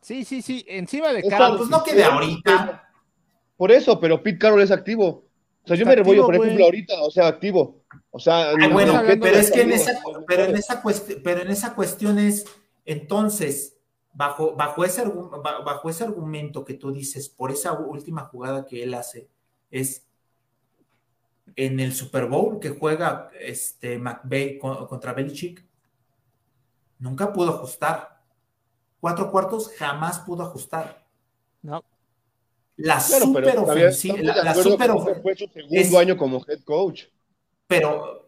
Sí, 0.00 0.24
sí, 0.24 0.40
sí. 0.42 0.64
Encima 0.68 1.12
de 1.12 1.20
Esta 1.20 1.36
Carroll. 1.38 1.58
Pues 1.58 1.70
no 1.70 1.82
que 1.82 1.94
de 1.94 2.04
ahorita. 2.04 2.82
Por 3.56 3.72
eso, 3.72 3.98
pero 3.98 4.22
Pete 4.22 4.38
Carroll 4.38 4.62
es 4.62 4.70
activo. 4.70 5.24
O 5.64 5.66
sea, 5.66 5.76
yo 5.76 5.82
Está 5.82 5.90
me 5.90 5.96
revollo, 5.96 6.22
activo, 6.22 6.26
por 6.38 6.44
ejemplo, 6.46 6.64
ahorita, 6.66 7.02
o 7.02 7.10
sea, 7.10 7.26
activo. 7.26 7.82
O 8.10 8.20
sea, 8.20 8.50
Ah, 8.50 8.54
en- 8.60 8.72
bueno, 8.72 9.02
pero 9.20 9.36
es 9.36 9.50
que 9.50 9.62
en 9.62 9.72
esa, 9.72 9.98
pero 10.28 10.44
en 10.44 10.56
esa 10.56 10.80
cuestión, 10.80 11.20
pero 11.24 11.40
en 11.40 11.48
esa 11.50 11.74
cuestión 11.74 12.18
es, 12.20 12.44
entonces, 12.84 13.76
bajo, 14.14 14.54
bajo, 14.54 14.84
ese, 14.84 15.02
bajo 15.04 15.90
ese 15.90 16.04
argumento 16.04 16.64
que 16.64 16.74
tú 16.74 16.92
dices, 16.92 17.28
por 17.28 17.50
esa 17.50 17.72
última 17.72 18.22
jugada 18.26 18.64
que 18.64 18.82
él 18.84 18.94
hace, 18.94 19.28
es 19.72 20.05
en 21.54 21.80
el 21.80 21.92
Super 21.94 22.26
Bowl 22.26 22.58
que 22.58 22.70
juega 22.70 23.30
este 23.40 23.98
McVay 23.98 24.58
co- 24.58 24.86
contra 24.88 25.12
Belichick, 25.12 25.64
nunca 26.98 27.32
pudo 27.32 27.50
ajustar. 27.54 28.20
Cuatro 29.00 29.30
cuartos 29.30 29.70
jamás 29.78 30.18
pudo 30.20 30.42
ajustar. 30.42 31.06
No. 31.62 31.84
La 32.76 32.98
Claro, 33.06 33.24
super 33.26 33.58
ofensiva, 33.58 34.18
la, 34.20 34.54
super 34.54 34.88
que 34.90 34.92
ofen- 34.92 35.10
ese 35.12 35.20
fue 35.22 35.36
su 35.36 35.46
segundo 35.46 35.76
es- 35.80 35.94
año 35.94 36.16
como 36.16 36.44
head 36.46 36.60
coach. 36.64 37.04
pero, 37.66 38.26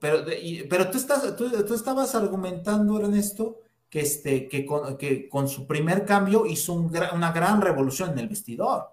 pero, 0.00 0.24
pero 0.68 0.90
tú, 0.90 0.98
estás, 0.98 1.36
tú, 1.36 1.48
tú 1.64 1.74
estabas 1.74 2.14
argumentando, 2.14 2.98
Ernesto, 2.98 3.60
que, 3.88 4.00
este, 4.00 4.48
que, 4.48 4.66
con, 4.66 4.96
que 4.96 5.28
con 5.28 5.48
su 5.48 5.66
primer 5.68 6.04
cambio 6.04 6.44
hizo 6.46 6.72
un 6.72 6.90
gra- 6.90 7.14
una 7.14 7.30
gran 7.30 7.60
revolución 7.60 8.10
en 8.10 8.18
el 8.18 8.28
vestidor. 8.28 8.90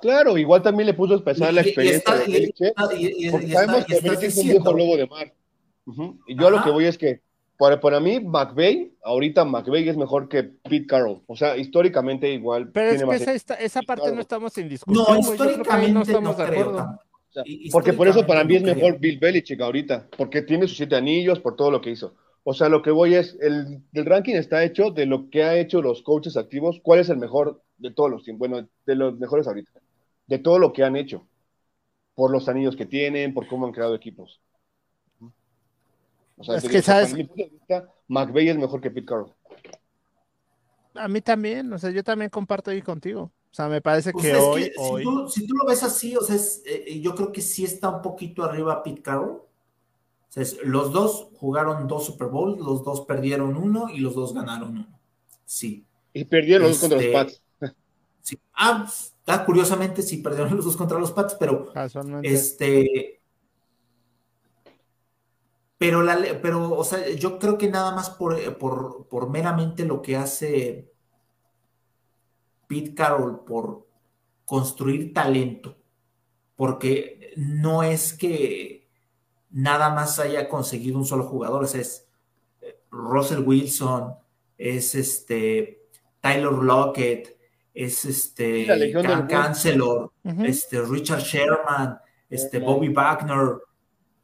Claro, 0.00 0.38
igual 0.38 0.62
también 0.62 0.86
le 0.86 0.94
puso 0.94 1.14
a 1.14 1.24
pesar 1.24 1.52
la 1.54 1.62
experiencia 1.62 1.98
está- 1.98 2.18
de 2.18 2.32
Belichick, 2.32 2.74
porque 3.30 3.48
sabemos 3.48 3.84
que 3.84 4.00
Belichick 4.00 4.22
es 4.28 4.36
un 4.38 4.48
viejo 4.48 4.72
lobo 4.72 4.96
de 4.96 5.06
mar. 5.06 5.32
Y 6.26 6.38
yo 6.38 6.46
a 6.46 6.50
lo 6.50 6.56
Ajá. 6.58 6.66
que 6.66 6.70
voy 6.72 6.84
es 6.84 6.98
que, 6.98 7.20
para, 7.56 7.80
para 7.80 7.98
mí, 7.98 8.20
McVay, 8.20 8.92
ahorita 9.02 9.44
McVay 9.44 9.88
es 9.88 9.96
mejor 9.96 10.28
que 10.28 10.44
Pete 10.44 10.86
Carroll. 10.86 11.22
O 11.26 11.34
sea, 11.34 11.56
históricamente 11.56 12.30
igual 12.32 12.70
Pero 12.70 12.90
es 12.90 13.00
que 13.00 13.06
más 13.06 13.20
esa, 13.20 13.32
esta- 13.32 13.54
esa 13.54 13.82
parte 13.82 14.12
no 14.12 14.20
estamos 14.20 14.56
en 14.58 14.68
discusión. 14.68 15.04
No, 15.08 15.18
históricamente 15.18 15.92
no, 15.92 16.02
estamos 16.02 16.36
de 16.36 16.42
acuerdo. 16.44 16.76
O 16.78 17.32
sea, 17.32 17.42
Porque 17.72 17.92
por 17.92 18.06
eso 18.08 18.24
para 18.26 18.44
mí 18.44 18.56
es 18.56 18.62
mejor 18.62 18.90
creo. 18.90 18.98
Bill 19.00 19.18
Belichick 19.18 19.60
ahorita, 19.60 20.06
porque 20.16 20.42
tiene 20.42 20.68
sus 20.68 20.76
siete 20.76 20.94
anillos, 20.96 21.40
por 21.40 21.56
todo 21.56 21.70
lo 21.70 21.80
que 21.80 21.90
hizo. 21.90 22.14
O 22.44 22.54
sea, 22.54 22.68
lo 22.68 22.80
que 22.80 22.90
voy 22.90 23.14
es, 23.14 23.36
el, 23.40 23.80
el 23.92 24.06
ranking 24.06 24.34
está 24.34 24.62
hecho 24.64 24.90
de 24.90 25.04
lo 25.06 25.28
que 25.28 25.42
ha 25.42 25.58
hecho 25.58 25.82
los 25.82 26.02
coaches 26.02 26.36
activos, 26.36 26.80
cuál 26.82 27.00
es 27.00 27.08
el 27.10 27.18
mejor 27.18 27.60
de 27.76 27.90
todos 27.90 28.10
los 28.10 28.22
tiempos, 28.24 28.48
bueno, 28.48 28.68
de 28.86 28.94
los 28.94 29.18
mejores 29.18 29.46
ahorita, 29.46 29.70
de 30.28 30.38
todo 30.38 30.58
lo 30.58 30.72
que 30.72 30.84
han 30.84 30.96
hecho, 30.96 31.26
por 32.14 32.30
los 32.30 32.48
anillos 32.48 32.76
que 32.76 32.86
tienen, 32.86 33.34
por 33.34 33.46
cómo 33.48 33.66
han 33.66 33.72
creado 33.72 33.94
equipos. 33.94 34.40
O 36.36 36.44
sea, 36.44 36.56
Es 36.56 36.68
que 36.68 36.82
sabes- 36.82 37.14
mi 37.14 37.24
punto 37.24 37.42
de 37.42 37.50
vista, 37.50 37.92
McVay 38.06 38.48
es 38.50 38.56
mejor 38.56 38.80
que 38.80 38.90
Pete 38.90 39.06
Carroll. 39.06 39.32
A 40.94 41.08
mí 41.08 41.20
también, 41.20 41.72
o 41.72 41.78
sea, 41.78 41.90
yo 41.90 42.02
también 42.04 42.30
comparto 42.30 42.70
ahí 42.70 42.82
contigo. 42.82 43.32
O 43.50 43.54
sea, 43.54 43.68
me 43.68 43.80
parece 43.80 44.12
Pues 44.12 44.24
que 44.24 44.34
hoy, 44.36 44.64
que 44.64 44.72
si, 44.72 45.02
tú, 45.04 45.28
si 45.28 45.46
tú 45.46 45.54
lo 45.54 45.64
ves 45.66 45.82
así, 45.82 46.16
o 46.16 46.20
sea, 46.22 46.36
es, 46.36 46.62
eh, 46.66 47.00
yo 47.00 47.14
creo 47.14 47.32
que 47.32 47.40
sí 47.40 47.64
está 47.64 47.88
un 47.88 48.02
poquito 48.02 48.44
arriba 48.44 48.82
Pete 48.82 49.02
Carroll. 49.02 49.30
O 49.40 49.46
sea, 50.28 50.42
es- 50.42 50.58
los 50.64 50.92
dos 50.92 51.28
jugaron 51.34 51.88
dos 51.88 52.04
Super 52.06 52.28
Bowls, 52.28 52.58
los 52.58 52.84
dos 52.84 53.00
perdieron 53.02 53.56
uno 53.56 53.88
y 53.88 53.98
los 54.00 54.14
dos 54.14 54.34
ganaron 54.34 54.70
uno. 54.70 55.00
Sí. 55.44 55.84
Y 56.12 56.24
perdieron 56.24 56.68
los 56.68 56.80
dos 56.80 56.90
contra 56.90 56.96
los 56.98 57.04
Este, 57.06 57.12
Pats. 57.12 57.42
sí. 58.20 58.38
Ah, 58.52 58.86
ah, 59.28 59.44
curiosamente 59.44 60.02
sí 60.02 60.18
perdieron 60.18 60.56
los 60.56 60.64
dos 60.64 60.76
contra 60.76 60.98
los 60.98 61.12
Pats, 61.12 61.36
pero 61.38 61.72
este. 62.22 63.20
Pero, 65.78 66.02
la, 66.02 66.18
pero, 66.42 66.72
o 66.72 66.82
sea, 66.82 67.08
yo 67.10 67.38
creo 67.38 67.56
que 67.56 67.68
nada 67.68 67.94
más 67.94 68.10
por, 68.10 68.58
por, 68.58 69.06
por 69.06 69.30
meramente 69.30 69.84
lo 69.84 70.02
que 70.02 70.16
hace 70.16 70.92
Pete 72.66 72.94
Carroll 72.94 73.44
por 73.44 73.86
construir 74.44 75.14
talento, 75.14 75.76
porque 76.56 77.32
no 77.36 77.84
es 77.84 78.12
que 78.12 78.88
nada 79.50 79.90
más 79.90 80.18
haya 80.18 80.48
conseguido 80.48 80.98
un 80.98 81.04
solo 81.04 81.24
jugador, 81.24 81.64
o 81.64 81.66
sea, 81.66 81.80
es 81.80 82.08
eh, 82.60 82.80
Russell 82.90 83.46
Wilson, 83.46 84.14
es 84.56 84.94
este 84.94 85.86
Tyler 86.20 86.52
Lockett, 86.52 87.37
es 87.84 88.04
este 88.04 88.66
Boom. 89.18 89.28
Cancelor, 89.28 90.12
este 90.46 90.82
Richard 90.82 91.20
Sherman, 91.20 91.98
este. 92.28 92.58
Bobby 92.58 92.88
Wagner, 92.88 93.58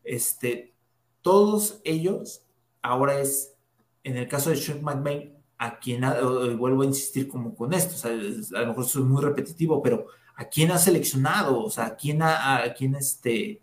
este, 0.03 0.75
todos 1.23 1.81
ellos 1.85 2.43
ahora 2.83 3.21
es, 3.21 3.55
en 4.03 4.17
el 4.17 4.27
caso 4.29 4.51
de 4.51 4.57
Sean 4.57 4.83
McVay, 4.83 5.35
a 5.59 5.79
quien, 5.79 6.05
ha- 6.05 6.21
vuelvo 6.59 6.83
a 6.83 6.87
insistir 6.87 7.29
como 7.29 7.55
con 7.55 7.73
esto, 7.73 7.95
o 7.95 7.99
sea, 7.99 8.13
es- 8.13 8.53
a 8.53 8.61
lo 8.63 8.67
mejor 8.69 8.85
soy 8.87 9.03
muy 9.05 9.23
repetitivo, 9.23 9.81
pero 9.83 10.07
a 10.37 10.45
quién 10.47 10.73
ha 10.73 10.79
seleccionado, 10.79 11.63
o 11.63 11.71
sea, 11.71 11.87
a 11.87 11.97
quién 11.97 12.23
ha, 12.23 12.63
a 12.65 12.75
quién 12.75 12.97
este, 12.97 13.61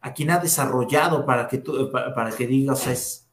a 0.00 0.14
quién 0.14 0.30
ha 0.30 0.38
desarrollado 0.38 1.26
para 1.26 1.48
que 1.48 1.58
tú, 1.58 1.90
para, 1.90 2.14
para 2.14 2.30
que 2.30 2.46
digas, 2.46 2.80
o 2.80 2.84
sea, 2.84 2.92
es, 2.92 3.28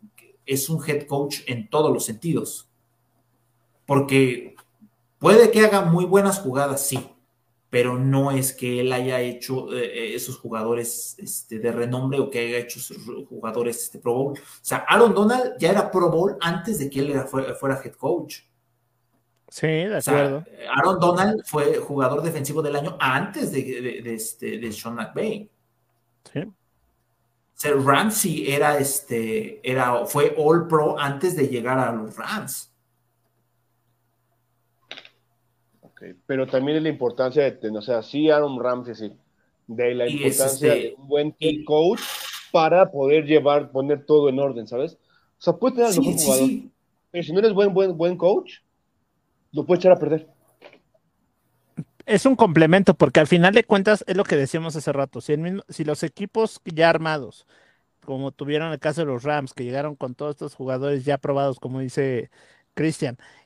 es 0.47 0.67
un 0.67 0.83
head 0.83 1.05
coach 1.05 1.41
en 1.45 1.69
todos 1.69 1.93
los 1.93 2.03
sentidos. 2.03 2.67
Porque 3.85 4.54
puede 5.25 5.49
que 5.49 5.65
haga 5.65 5.81
muy 5.81 6.05
buenas 6.05 6.39
jugadas, 6.39 6.85
sí, 6.87 6.99
pero 7.71 7.97
no 7.97 8.29
es 8.29 8.53
que 8.53 8.79
él 8.79 8.93
haya 8.93 9.19
hecho 9.21 9.73
eh, 9.73 10.13
esos 10.13 10.37
jugadores 10.37 11.15
este, 11.17 11.57
de 11.57 11.71
renombre 11.71 12.19
o 12.19 12.29
que 12.29 12.39
haya 12.39 12.57
hecho 12.59 12.77
esos 12.79 12.97
jugadores 13.27 13.83
este, 13.85 13.97
Pro 13.97 14.13
Bowl. 14.13 14.33
O 14.33 14.41
sea, 14.61 14.85
Aaron 14.87 15.15
Donald 15.15 15.53
ya 15.57 15.71
era 15.71 15.89
Pro 15.89 16.11
Bowl 16.11 16.37
antes 16.41 16.77
de 16.77 16.89
que 16.91 16.99
él 16.99 17.09
era- 17.09 17.25
fuera, 17.25 17.55
fuera 17.55 17.81
head 17.83 17.93
coach. 17.93 18.41
Sí, 19.49 19.65
de 19.67 19.95
O 19.97 20.01
sea, 20.01 20.13
acuerdo. 20.25 20.45
Aaron 20.77 20.99
Donald 20.99 21.41
fue 21.45 21.77
jugador 21.77 22.21
defensivo 22.21 22.61
del 22.61 22.75
año 22.75 22.95
antes 22.99 23.51
de, 23.51 23.63
de, 23.63 24.01
de 24.03 24.13
este, 24.13 24.59
de 24.59 24.71
Sean 24.71 24.93
McVay. 24.95 25.49
Sí. 26.31 26.39
O 26.41 26.53
sea, 27.57 27.71
Ramsey 27.73 28.51
era 28.51 28.77
este, 28.77 29.59
era, 29.67 30.05
fue 30.05 30.35
All 30.37 30.67
Pro 30.67 30.99
antes 30.99 31.35
de 31.35 31.47
llegar 31.47 31.79
a 31.79 31.91
los 31.91 32.15
Rams. 32.15 32.74
Pero 36.27 36.45
también 36.47 36.77
es 36.77 36.83
la 36.83 36.89
importancia 36.89 37.43
de 37.43 37.51
tener, 37.51 37.77
o 37.77 37.81
sea, 37.81 38.01
sí, 38.03 38.29
Aaron 38.29 38.61
Ramsey, 38.61 38.95
sí, 38.95 39.13
de 39.67 39.95
la 39.95 40.07
importancia 40.07 40.73
este- 40.73 40.87
de 40.89 40.95
un 40.97 41.07
buen 41.07 41.35
y- 41.39 41.63
coach 41.63 42.01
para 42.51 42.91
poder 42.91 43.25
llevar, 43.25 43.71
poner 43.71 44.05
todo 44.05 44.29
en 44.29 44.39
orden, 44.39 44.67
¿sabes? 44.67 44.93
O 45.37 45.41
sea, 45.41 45.53
puedes 45.53 45.75
tener 45.75 45.87
al 45.87 45.93
Sí, 45.93 45.99
mejor 46.01 46.13
sí, 46.19 46.25
jugador, 46.25 46.47
sí. 46.47 46.71
pero 47.11 47.23
si 47.23 47.33
no 47.33 47.39
eres 47.39 47.53
buen, 47.53 47.73
buen, 47.73 47.97
buen 47.97 48.17
coach, 48.17 48.59
lo 49.51 49.65
puedes 49.65 49.81
echar 49.83 49.93
a 49.93 49.99
perder. 49.99 50.27
Es 52.05 52.25
un 52.25 52.35
complemento 52.35 52.93
porque 52.93 53.19
al 53.19 53.27
final 53.27 53.53
de 53.53 53.63
cuentas 53.63 54.03
es 54.07 54.15
lo 54.15 54.23
que 54.23 54.35
decíamos 54.35 54.75
hace 54.75 54.91
rato. 54.93 55.21
Si, 55.21 55.33
el 55.33 55.39
mismo- 55.39 55.63
si 55.69 55.83
los 55.83 56.03
equipos 56.03 56.61
ya 56.65 56.89
armados, 56.89 57.47
como 58.05 58.31
tuvieron 58.31 58.71
el 58.71 58.79
caso 58.79 59.01
de 59.01 59.07
los 59.07 59.23
Rams, 59.23 59.53
que 59.53 59.63
llegaron 59.63 59.95
con 59.95 60.13
todos 60.13 60.31
estos 60.35 60.53
jugadores 60.53 61.03
ya 61.03 61.17
probados, 61.17 61.59
como 61.59 61.79
dice 61.79 62.29
Cristian, 62.75 63.17
m- 63.17 63.44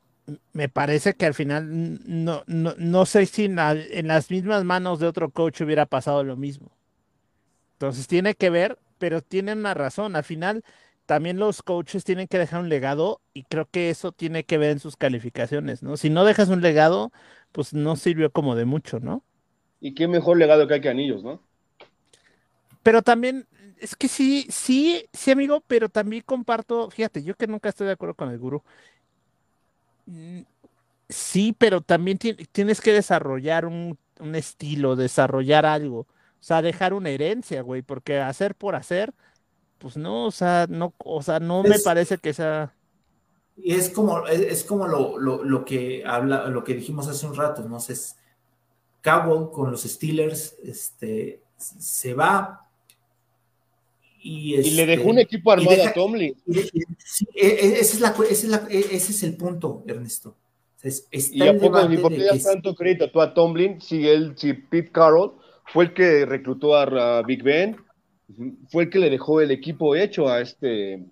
me 0.53 0.69
parece 0.69 1.15
que 1.15 1.25
al 1.25 1.33
final 1.33 1.67
no, 2.05 2.43
no, 2.47 2.73
no 2.77 3.05
sé 3.05 3.25
si 3.25 3.45
en, 3.45 3.55
la- 3.55 3.73
en 3.73 4.07
las 4.07 4.31
mismas 4.31 4.63
manos 4.65 4.99
de 4.99 5.07
otro 5.07 5.31
coach 5.31 5.61
hubiera 5.61 5.85
pasado 5.85 6.23
lo 6.23 6.37
mismo. 6.37 6.71
Entonces 7.73 8.07
tiene 8.07 8.35
que 8.35 8.49
ver, 8.49 8.77
pero 8.97 9.21
tienen 9.21 9.59
una 9.59 9.73
razón. 9.73 10.15
Al 10.15 10.23
final 10.23 10.63
también 11.05 11.37
los 11.39 11.63
coaches 11.63 12.03
tienen 12.03 12.27
que 12.27 12.37
dejar 12.37 12.61
un 12.61 12.69
legado 12.69 13.21
y 13.33 13.43
creo 13.43 13.67
que 13.69 13.89
eso 13.89 14.11
tiene 14.11 14.43
que 14.45 14.57
ver 14.57 14.71
en 14.71 14.79
sus 14.79 14.97
calificaciones, 14.97 15.81
¿no? 15.83 15.97
Si 15.97 16.09
no 16.09 16.25
dejas 16.25 16.49
un 16.49 16.61
legado, 16.61 17.11
pues 17.51 17.73
no 17.73 17.95
sirvió 17.95 18.31
como 18.31 18.55
de 18.55 18.65
mucho, 18.65 18.99
¿no? 18.99 19.23
Y 19.81 19.93
qué 19.93 20.07
mejor 20.07 20.37
legado 20.37 20.67
que 20.67 20.75
hay 20.75 20.81
que 20.81 20.87
anillos, 20.89 21.21
¿no? 21.23 21.45
Pero 22.83 23.01
también, 23.01 23.47
es 23.79 23.95
que 23.95 24.07
sí, 24.07 24.47
sí, 24.49 25.05
sí, 25.13 25.31
amigo, 25.31 25.61
pero 25.67 25.89
también 25.89 26.23
comparto, 26.25 26.89
fíjate, 26.89 27.23
yo 27.23 27.35
que 27.35 27.47
nunca 27.47 27.69
estoy 27.69 27.87
de 27.87 27.93
acuerdo 27.93 28.15
con 28.15 28.29
el 28.31 28.39
gurú. 28.39 28.63
Mm, 30.09 30.41
Sí, 31.09 31.55
pero 31.57 31.81
también 31.81 32.17
ti- 32.19 32.35
tienes 32.51 32.81
que 32.81 32.93
desarrollar 32.93 33.65
un, 33.67 33.97
un 34.19 34.35
estilo, 34.35 34.95
desarrollar 34.97 35.65
algo. 35.65 36.01
O 36.01 36.07
sea, 36.41 36.61
dejar 36.63 36.93
una 36.93 37.09
herencia, 37.11 37.61
güey, 37.63 37.81
porque 37.83 38.19
hacer 38.19 38.55
por 38.55 38.75
hacer, 38.75 39.13
pues 39.79 39.97
no, 39.97 40.25
o 40.27 40.31
sea, 40.31 40.67
no, 40.69 40.93
o 40.99 41.21
sea, 41.23 41.39
no 41.39 41.63
me 41.65 41.79
parece 41.79 42.17
que 42.19 42.33
sea. 42.33 42.75
Y 43.55 43.75
es 43.75 43.89
como, 43.89 44.25
es, 44.27 44.39
es 44.41 44.63
como 44.63 44.87
lo, 44.87 45.17
lo, 45.19 45.43
lo 45.43 45.65
que 45.65 46.03
habla, 46.05 46.47
lo 46.47 46.63
que 46.63 46.73
dijimos 46.75 47.07
hace 47.07 47.25
un 47.27 47.35
rato, 47.35 47.63
¿no? 47.67 47.77
Es 47.77 48.17
Cowboy 49.03 49.51
con 49.53 49.71
los 49.71 49.83
Steelers, 49.83 50.55
este, 50.63 51.43
se 51.57 52.13
va 52.15 52.68
y, 54.21 54.55
Y 54.55 54.71
le 54.71 54.85
dejó 54.85 55.01
este, 55.01 55.11
un 55.11 55.19
equipo 55.19 55.51
armado 55.51 55.75
deja- 55.77 55.89
a 55.89 55.93
Tomlin. 55.93 56.35
sí, 57.05 57.27
e- 57.35 57.47
e- 57.47 57.79
es 57.79 57.99
la, 57.99 58.15
es 58.29 58.43
la- 58.45 58.67
e- 58.69 58.79
ese 58.91 59.11
es 59.11 59.23
el 59.23 59.35
punto, 59.37 59.83
Ernesto. 59.87 60.29
O 60.29 60.79
sea, 60.79 60.89
es- 60.89 61.07
está 61.11 61.45
Y 61.45 61.47
a 61.47 61.57
poco, 61.57 61.91
¿y 61.91 61.97
por 61.97 62.11
qué 62.13 62.27
tanto 62.43 62.75
crédito 62.75 63.09
tú 63.11 63.21
a 63.21 63.33
Tomlin 63.33 63.81
si 63.81 64.07
él, 64.07 64.33
si 64.37 64.53
Pete 64.53 64.91
Carroll 64.91 65.33
fue 65.73 65.85
el 65.85 65.93
que 65.93 66.25
reclutó 66.25 66.75
a, 66.75 67.21
Big 67.23 67.43
Ben, 67.43 67.75
fue 68.69 68.83
el 68.83 68.89
que 68.89 68.99
le 68.99 69.09
dejó 69.09 69.41
el 69.41 69.51
equipo 69.51 69.95
hecho 69.95 70.27
a 70.29 70.41
este. 70.41 71.03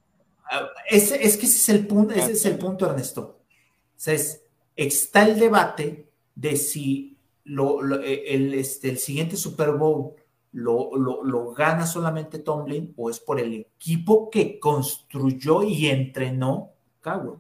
Ah, 0.50 0.68
Ese, 0.90 1.22
es 1.26 1.36
que 1.38 1.46
ese 1.46 1.58
es 1.58 1.70
el 1.70 1.88
punto, 1.88 2.14
ese 2.14 2.32
es 2.34 2.46
el 2.46 2.58
punto, 2.58 2.86
Ernesto. 2.90 3.22
O 3.42 4.00
sea, 4.00 4.14
es- 4.14 4.42
está 4.76 5.28
el 5.28 5.40
debate 5.40 6.06
de 6.36 6.56
si 6.56 7.18
lo, 7.44 7.82
lo- 7.82 8.02
eh, 8.02 8.24
el, 8.36 8.54
este, 8.54 8.90
el 8.90 8.98
siguiente 9.00 9.36
Super 9.38 9.72
Bowl 9.72 10.12
lo, 10.60 10.96
lo- 10.98 11.24
lo 11.24 11.52
gana 11.54 11.86
solamente 11.86 12.40
Tomlin 12.40 12.92
o 12.98 13.12
es 13.12 13.20
por 13.20 13.40
el 13.40 13.54
equipo 13.54 14.30
que 14.32 14.60
construyó 14.60 15.62
y 15.62 15.86
entrenó 15.88 16.72
Cowboy. 17.02 17.38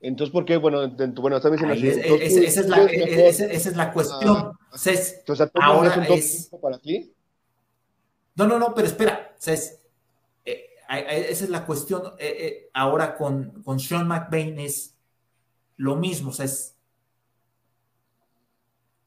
Entonces, 0.00 0.32
¿por 0.32 0.44
qué? 0.44 0.58
Bueno, 0.58 0.88
bueno, 1.16 1.36
está 1.38 1.50
diciendo 1.50 1.74
así. 1.74 1.88
entonces, 1.88 2.36
esa, 2.36 2.60
es 2.60 2.68
la, 2.68 2.76
mejor. 2.76 3.08
esa- 3.08 3.46
es 3.46 3.76
la 3.76 3.92
cuestión. 3.92 4.36
Ah, 4.36 4.52
O 4.72 4.78
sea, 4.78 4.92
es- 4.92 5.22
O 5.26 5.34
sea, 5.34 5.46
Tomlin 5.48 5.68
ahora 5.70 5.90
es 5.90 5.96
un 5.96 6.06
top 6.06 6.16
es- 6.18 6.42
5 6.44 6.60
para 6.60 6.78
ti. 6.78 7.12
No, 8.36 8.46
no, 8.46 8.58
no, 8.58 8.74
pero 8.74 8.86
espera. 8.86 9.34
Es- 9.44 9.80
eh, 10.44 10.66
esa 11.30 11.44
es 11.44 11.50
la 11.50 11.64
cuestión. 11.66 12.02
eh, 12.18 12.36
eh, 12.38 12.70
ahora 12.74 13.16
con, 13.16 13.62
con 13.62 13.80
Sean 13.80 14.06
McVay 14.06 14.54
es 14.64 14.94
lo 15.78 15.96
mismo. 15.96 16.30
O 16.30 16.32
sea, 16.32 16.44
es- 16.44 16.73
o 16.73 16.73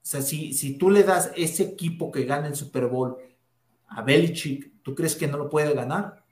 sea, 0.09 0.21
si, 0.21 0.53
si 0.53 0.77
tú 0.77 0.89
le 0.89 1.03
das 1.03 1.31
ese 1.35 1.63
equipo 1.63 2.11
que 2.11 2.23
gana 2.25 2.47
el 2.47 2.55
Super 2.55 2.85
Bowl 2.87 3.17
a 3.87 4.01
Belichick, 4.01 4.81
¿tú 4.83 4.95
crees 4.95 5.15
que 5.15 5.27
no 5.27 5.37
lo 5.37 5.49
puede 5.49 5.73
ganar? 5.73 6.23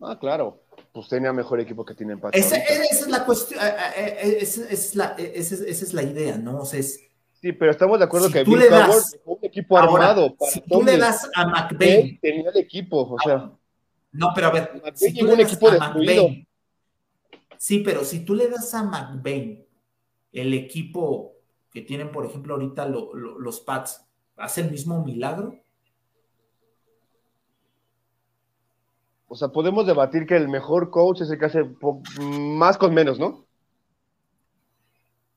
Ah, 0.00 0.18
claro. 0.18 0.60
Pues 0.92 1.08
tenía 1.08 1.32
mejor 1.32 1.60
equipo 1.60 1.84
que 1.84 1.94
tiene 1.94 2.16
Pats 2.16 2.36
Esa, 2.36 2.56
esa 2.56 3.04
es 3.04 3.08
la 3.08 3.24
cuestión. 3.24 3.60
eh, 3.64 3.72
eh, 3.96 4.16
eh, 4.22 4.38
Esa, 4.40 4.68
es 4.68 4.94
la, 4.94 5.06
esa 5.18 5.54
es- 5.54 5.60
esa 5.60 5.84
es 5.84 5.94
la 5.94 6.02
idea, 6.02 6.36
¿no? 6.36 6.58
O 6.60 6.64
sea, 6.64 6.80
es, 6.80 7.00
Sí, 7.40 7.52
pero 7.52 7.70
estamos 7.72 7.98
de 7.98 8.04
acuerdo 8.06 8.28
Si 8.28 8.32
que 8.32 8.44
tú 8.44 8.52
Bill 8.52 8.60
le 8.60 8.68
das- 8.70 9.18
un 9.24 9.38
equipo 9.42 9.76
ahora, 9.78 10.06
armado 10.08 10.34
para 10.34 10.50
si 10.50 10.60
tú 10.62 10.82
le 10.82 10.96
das 10.96 11.28
a 11.34 11.46
McVay, 11.46 12.18
tenía 12.18 12.48
el 12.50 12.56
equipo, 12.56 13.02
o 13.02 13.18
sea, 13.22 13.52
No, 14.12 14.28
pero 14.34 14.46
a 14.46 14.50
ver, 14.50 14.70
McVay 14.74 14.92
si 14.96 15.12
tú 15.18 15.26
le 15.26 15.36
das 15.36 15.62
a. 15.62 15.88
McVay, 15.90 16.48
sí, 17.58 17.80
pero 17.80 18.02
si 18.04 18.24
tú 18.24 18.34
le 18.34 18.48
das 18.48 18.72
a 18.74 18.82
McVay 18.84 19.66
el 20.32 20.54
equipo 20.54 21.33
que 21.74 21.82
tienen, 21.82 22.12
por 22.12 22.26
ejemplo, 22.26 22.54
ahorita 22.54 22.86
lo- 22.88 23.14
lo- 23.14 23.38
los 23.40 23.60
Pats, 23.60 24.06
¿hace 24.38 24.62
el 24.62 24.72
mismo 24.72 25.04
milagro? 25.04 25.60
o 29.28 29.36
sea, 29.36 29.48
podemos 29.48 29.86
debatir 29.86 30.26
que 30.26 30.36
el 30.36 30.48
mejor 30.48 30.90
coach 30.90 31.20
es 31.22 31.30
el 31.30 31.38
que 31.38 31.46
hace 31.46 31.64
más 32.30 32.78
con 32.78 32.94
menos, 32.94 33.18
¿no? 33.18 33.46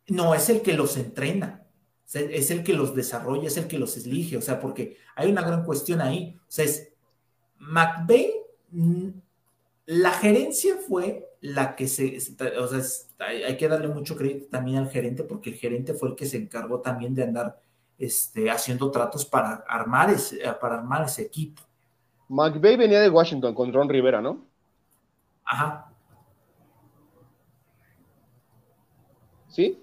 No, 0.07 0.33
es 0.33 0.49
el 0.49 0.61
que 0.61 0.73
los 0.73 0.95
entrena, 0.97 1.67
es 2.13 2.51
el 2.51 2.63
que 2.63 2.73
los 2.73 2.95
desarrolla, 2.95 3.47
es 3.47 3.57
el 3.57 3.67
que 3.67 3.77
los 3.79 3.97
elige, 3.97 4.37
o 4.37 4.41
sea, 4.41 4.59
porque 4.59 4.97
hay 5.15 5.29
una 5.29 5.41
gran 5.41 5.63
cuestión 5.65 5.99
ahí. 6.01 6.37
O 6.39 6.45
sea, 6.47 6.65
es 6.65 6.93
mm, 8.71 9.09
la 9.87 10.11
gerencia 10.11 10.77
fue 10.87 11.26
la 11.41 11.75
que 11.75 11.87
se, 11.87 12.17
o 12.59 12.67
sea, 12.67 12.79
es- 12.79 13.09
hay, 13.19 13.43
hay 13.43 13.57
que 13.57 13.67
darle 13.67 13.87
mucho 13.89 14.15
crédito 14.15 14.47
también 14.49 14.77
al 14.79 14.89
gerente, 14.89 15.23
porque 15.23 15.51
el 15.51 15.55
gerente 15.57 15.93
fue 15.93 16.09
el 16.09 16.15
que 16.15 16.25
se 16.25 16.37
encargó 16.37 16.81
también 16.81 17.13
de 17.15 17.23
andar 17.23 17.61
este, 17.97 18.49
haciendo 18.51 18.91
tratos 18.91 19.25
para 19.25 19.63
armar 19.67 20.09
ese, 20.11 20.37
para 20.61 20.75
armar 20.75 21.05
ese 21.05 21.23
equipo. 21.23 21.61
McVay 22.29 22.75
venía 22.75 22.99
de 23.01 23.09
Washington 23.09 23.53
con 23.55 23.71
Ron 23.73 23.89
Rivera, 23.89 24.21
¿no? 24.21 24.45
Ajá. 25.45 25.91
Sí. 29.47 29.81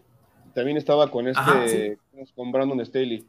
También 0.54 0.76
estaba 0.76 1.10
con 1.10 1.26
este, 1.26 1.40
Ajá, 1.40 1.66
sí. 1.66 2.32
con 2.36 2.52
Brandon 2.52 2.84
Staley. 2.84 3.26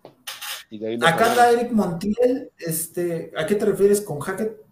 Y 0.70 0.80
de 0.80 0.88
ahí 0.90 0.96
Acá 1.02 1.32
anda 1.32 1.52
Eric 1.52 1.72
Montiel, 1.72 2.52
este, 2.58 3.32
¿a 3.38 3.46
qué 3.46 3.56
te 3.56 3.66
refieres 3.66 4.02
con 4.02 4.20
Hackett? 4.20 4.65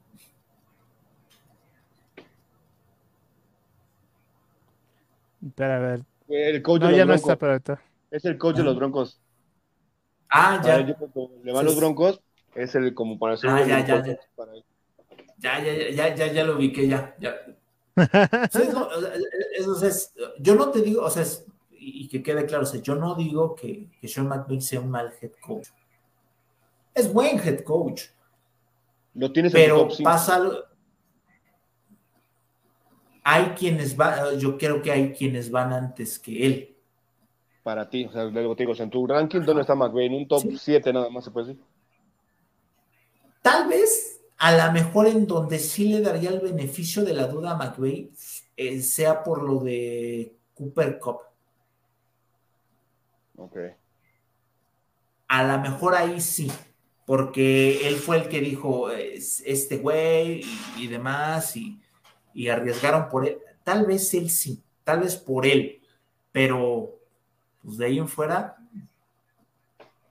Espera, 5.45 5.77
a 5.77 5.79
ver. 5.79 6.01
El 6.29 6.61
coach 6.61 6.81
No, 6.81 6.87
de 6.87 6.91
los 6.93 6.97
ya 6.99 7.05
no 7.05 7.13
está, 7.13 7.35
pero 7.35 7.51
ahorita. 7.53 7.81
Es 8.11 8.25
el 8.25 8.37
coach 8.37 8.57
de 8.57 8.63
los 8.63 8.75
Broncos. 8.75 9.19
Ah, 10.29 10.61
ya. 10.63 10.77
ellos, 10.79 10.95
cuando 10.97 11.31
le 11.43 11.51
van 11.51 11.65
los 11.65 11.73
Sí. 11.73 11.79
Broncos, 11.79 12.21
es 12.55 12.75
el 12.75 12.93
como 12.93 13.19
para 13.19 13.33
hacer 13.35 13.49
Ah, 13.49 13.61
un 13.61 13.67
ya, 13.67 13.85
ya, 13.85 14.03
ya. 14.05 14.17
para 14.35 14.53
él. 14.53 14.63
Ya, 15.37 15.63
ya, 15.63 15.73
ya, 15.73 15.89
ya, 15.91 16.15
ya, 16.15 16.31
ya 16.31 16.43
lo 16.43 16.55
ubiqué, 16.57 16.87
ya, 16.87 17.15
ya. 17.19 17.35
Sí, 18.51 18.59
no, 18.71 18.87
eso 19.53 19.85
es, 19.85 20.13
yo 20.39 20.55
no 20.55 20.69
te 20.69 20.81
digo, 20.81 21.03
o 21.03 21.09
sea, 21.09 21.23
y, 21.71 22.07
que 22.07 22.23
quede 22.23 22.45
claro, 22.45 22.63
o 22.63 22.65
sea, 22.65 22.81
yo 22.81 22.95
no 22.95 23.13
digo 23.15 23.53
que, 23.55 23.89
que 23.99 24.07
Sean 24.07 24.27
McVay 24.27 24.61
sea 24.61 24.79
un 24.79 24.89
mal 24.89 25.13
head 25.21 25.31
coach. 25.41 25.67
Es 26.95 27.11
buen 27.11 27.37
head 27.39 27.61
coach. 27.63 28.03
Lo 29.15 29.31
tienes 29.31 29.51
pero 29.51 29.89
pasa 30.03 30.41
hay 33.23 33.45
quienes 33.57 33.95
van, 33.95 34.37
yo 34.39 34.57
creo 34.57 34.81
que 34.81 34.91
hay 34.91 35.13
quienes 35.13 35.49
van 35.49 35.73
antes 35.73 36.19
que 36.19 36.45
él. 36.45 36.75
Para 37.63 37.89
ti, 37.89 38.05
o 38.05 38.11
sea, 38.11 38.25
luego 38.25 38.55
te 38.55 38.63
digo, 38.63 38.75
en 38.77 38.89
tu 38.89 39.07
ranking, 39.07 39.41
¿dónde 39.41 39.61
está 39.61 39.73
McVay? 39.73 40.07
En 40.07 40.15
un 40.15 40.27
top 40.27 40.43
7 40.57 40.91
nada 40.91 41.09
más 41.09 41.23
se 41.23 41.31
puede 41.31 41.47
decir. 41.47 41.63
Tal 43.41 43.69
vez, 43.69 44.21
a 44.37 44.51
lo 44.51 44.73
mejor 44.73 45.07
en 45.07 45.25
donde 45.25 45.59
sí 45.59 45.87
le 45.87 46.01
daría 46.01 46.29
el 46.29 46.41
beneficio 46.41 47.05
de 47.05 47.13
la 47.13 47.27
duda 47.27 47.51
a 47.51 47.55
McVay, 47.55 48.11
eh, 48.57 48.81
sea 48.81 49.23
por 49.23 49.43
lo 49.43 49.59
de 49.59 50.35
Cooper 50.53 50.99
Cup. 50.99 51.19
Ok. 53.37 53.57
A 55.29 55.43
lo 55.43 55.59
mejor 55.59 55.95
ahí 55.95 56.19
sí, 56.21 56.51
porque 57.05 57.87
él 57.87 57.95
fue 57.95 58.17
el 58.17 58.29
que 58.29 58.41
dijo, 58.41 58.91
este 58.91 59.77
güey 59.77 60.43
y, 60.77 60.87
demás, 60.87 61.55
y, 61.55 61.81
y 62.34 62.49
arriesgaron 62.49 63.10
por 63.10 63.27
él. 63.27 63.38
Tal 63.64 63.85
vez 63.85 64.14
él 64.14 64.30
sí, 64.30 64.61
tal 64.84 65.01
vez 65.01 65.15
por 65.15 65.45
él, 65.45 65.81
pero 66.31 66.99
pues 67.64 67.77
de 67.77 67.85
ahí 67.85 67.97
en 67.99 68.07
fuera. 68.07 68.57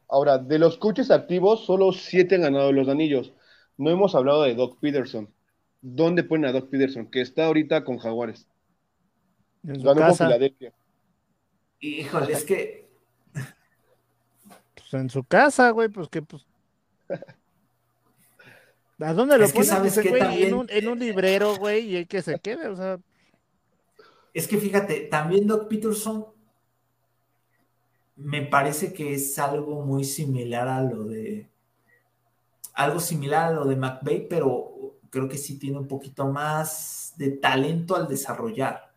Ahora, 0.08 0.38
de 0.38 0.58
los 0.58 0.76
coaches 0.76 1.10
activos, 1.10 1.64
solo 1.64 1.92
siete 1.92 2.34
han 2.34 2.42
ganado 2.42 2.72
los 2.72 2.88
anillos. 2.88 3.32
No 3.76 3.90
hemos 3.90 4.14
hablado 4.14 4.42
de 4.42 4.54
Doc 4.54 4.78
Peterson. 4.78 5.28
¿Dónde 5.80 6.22
ponen 6.22 6.50
a 6.50 6.52
Doc 6.52 6.68
Peterson? 6.68 7.06
Que 7.06 7.20
está 7.22 7.46
ahorita 7.46 7.84
con 7.84 7.98
Jaguares. 7.98 8.46
En 9.64 9.82
Ganó 9.82 10.00
casa. 10.00 10.26
Filadelfia. 10.26 10.72
Híjole, 11.80 12.32
es 12.32 12.44
que. 12.44 12.88
Pues 14.74 14.94
en 14.94 15.10
su 15.10 15.24
casa, 15.24 15.70
güey, 15.70 15.88
pues 15.88 16.08
que 16.08 16.22
pues. 16.22 16.46
¿A 19.04 19.14
dónde 19.14 19.38
lo 19.38 19.44
es 19.44 19.52
que 19.52 19.64
sabes 19.64 19.98
que 19.98 20.10
también... 20.10 20.48
en, 20.48 20.54
un, 20.54 20.66
en 20.70 20.88
un 20.88 20.98
librero, 20.98 21.56
güey, 21.56 21.86
y 21.86 21.96
hay 21.96 22.06
que 22.06 22.22
se 22.22 22.38
quede, 22.38 22.68
o 22.68 22.76
sea. 22.76 22.98
Es 24.34 24.48
que 24.48 24.58
fíjate, 24.58 25.08
también 25.10 25.46
Doc 25.46 25.68
Peterson 25.68 26.26
me 28.16 28.42
parece 28.42 28.92
que 28.92 29.14
es 29.14 29.38
algo 29.38 29.82
muy 29.84 30.04
similar 30.04 30.68
a 30.68 30.82
lo 30.82 31.04
de. 31.04 31.48
Algo 32.74 33.00
similar 33.00 33.48
a 33.48 33.52
lo 33.52 33.64
de 33.66 33.76
McVeigh, 33.76 34.28
pero 34.28 34.96
creo 35.10 35.28
que 35.28 35.36
sí 35.36 35.58
tiene 35.58 35.78
un 35.78 35.86
poquito 35.86 36.26
más 36.28 37.12
de 37.16 37.32
talento 37.32 37.94
al 37.94 38.08
desarrollar. 38.08 38.90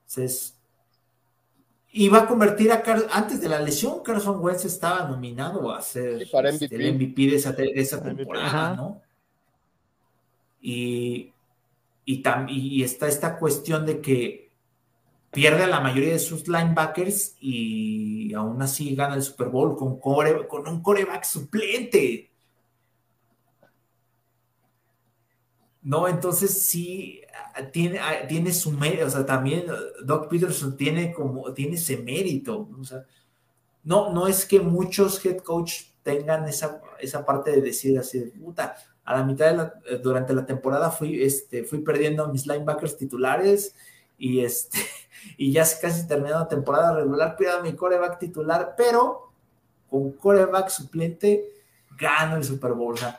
Entonces, 0.00 0.58
iba 1.92 2.18
a 2.18 2.26
convertir 2.26 2.72
a 2.72 2.82
Carlos, 2.82 3.06
antes 3.12 3.40
de 3.40 3.48
la 3.48 3.60
lesión, 3.60 4.02
Carson 4.02 4.40
Wentz 4.40 4.64
estaba 4.64 5.08
nominado 5.08 5.70
a 5.72 5.80
ser 5.80 6.22
este, 6.22 6.74
el 6.74 6.94
MVP 6.94 7.26
de 7.26 7.36
esa, 7.36 8.02
temporada, 8.02 8.74
¿no? 8.74 9.00
Y, 10.60 11.32
y, 12.04 12.22
y, 12.48 12.82
está 12.82 13.06
esta 13.08 13.38
cuestión 13.38 13.86
de 13.86 14.00
que 14.00 14.50
pierde 15.30 15.64
a 15.64 15.68
la 15.68 15.80
mayoría 15.80 16.12
de 16.12 16.18
sus 16.18 16.48
linebackers 16.48 17.36
y 17.40 18.32
aún 18.34 18.60
así 18.62 18.94
gana 18.94 19.14
el 19.14 19.22
Super 19.22 19.48
Bowl 19.48 19.76
con, 19.76 19.98
con 20.00 20.68
un 20.68 20.82
coreback 20.82 21.24
suplente. 21.24 22.30
No, 25.82 26.08
entonces 26.08 26.62
sí 26.62 27.22
tiene, 27.72 28.00
tiene 28.28 28.52
su 28.52 28.72
mérito, 28.72 29.06
o 29.06 29.10
sea, 29.10 29.24
también 29.24 29.66
Doc 30.04 30.28
Peterson 30.28 30.76
tiene 30.76 31.12
como, 31.12 31.52
tiene 31.54 31.76
ese 31.76 31.96
mérito, 31.98 32.68
no, 33.84 34.12
no 34.12 34.26
es 34.26 34.44
que 34.44 34.60
muchos 34.60 35.24
head 35.24 35.38
coach 35.38 35.84
tengan 36.02 36.46
esa, 36.48 36.82
esa 37.00 37.24
parte 37.24 37.52
de 37.52 37.62
decir 37.62 37.98
así 37.98 38.18
de 38.18 38.26
puta, 38.26 38.76
a 39.08 39.16
la 39.16 39.24
mitad 39.24 39.46
de 39.46 39.56
la, 39.56 39.74
durante 40.02 40.34
la 40.34 40.44
temporada 40.44 40.90
fui, 40.90 41.22
este, 41.22 41.64
fui 41.64 41.78
perdiendo 41.78 42.28
mis 42.28 42.46
linebackers 42.46 42.98
titulares 42.98 43.74
y 44.18 44.40
este, 44.40 44.78
y 45.38 45.50
ya 45.50 45.64
casi 45.80 46.06
terminando 46.06 46.40
la 46.40 46.48
temporada 46.48 46.94
regular, 46.94 47.34
pierdo 47.34 47.62
mi 47.62 47.72
coreback 47.72 48.18
titular, 48.18 48.74
pero 48.76 49.32
con 49.88 50.12
coreback 50.12 50.68
suplente 50.68 51.48
gano 51.98 52.36
el 52.36 52.44
Super 52.44 52.72
Bowl, 52.72 52.92
o 52.92 52.96
sea, 52.98 53.18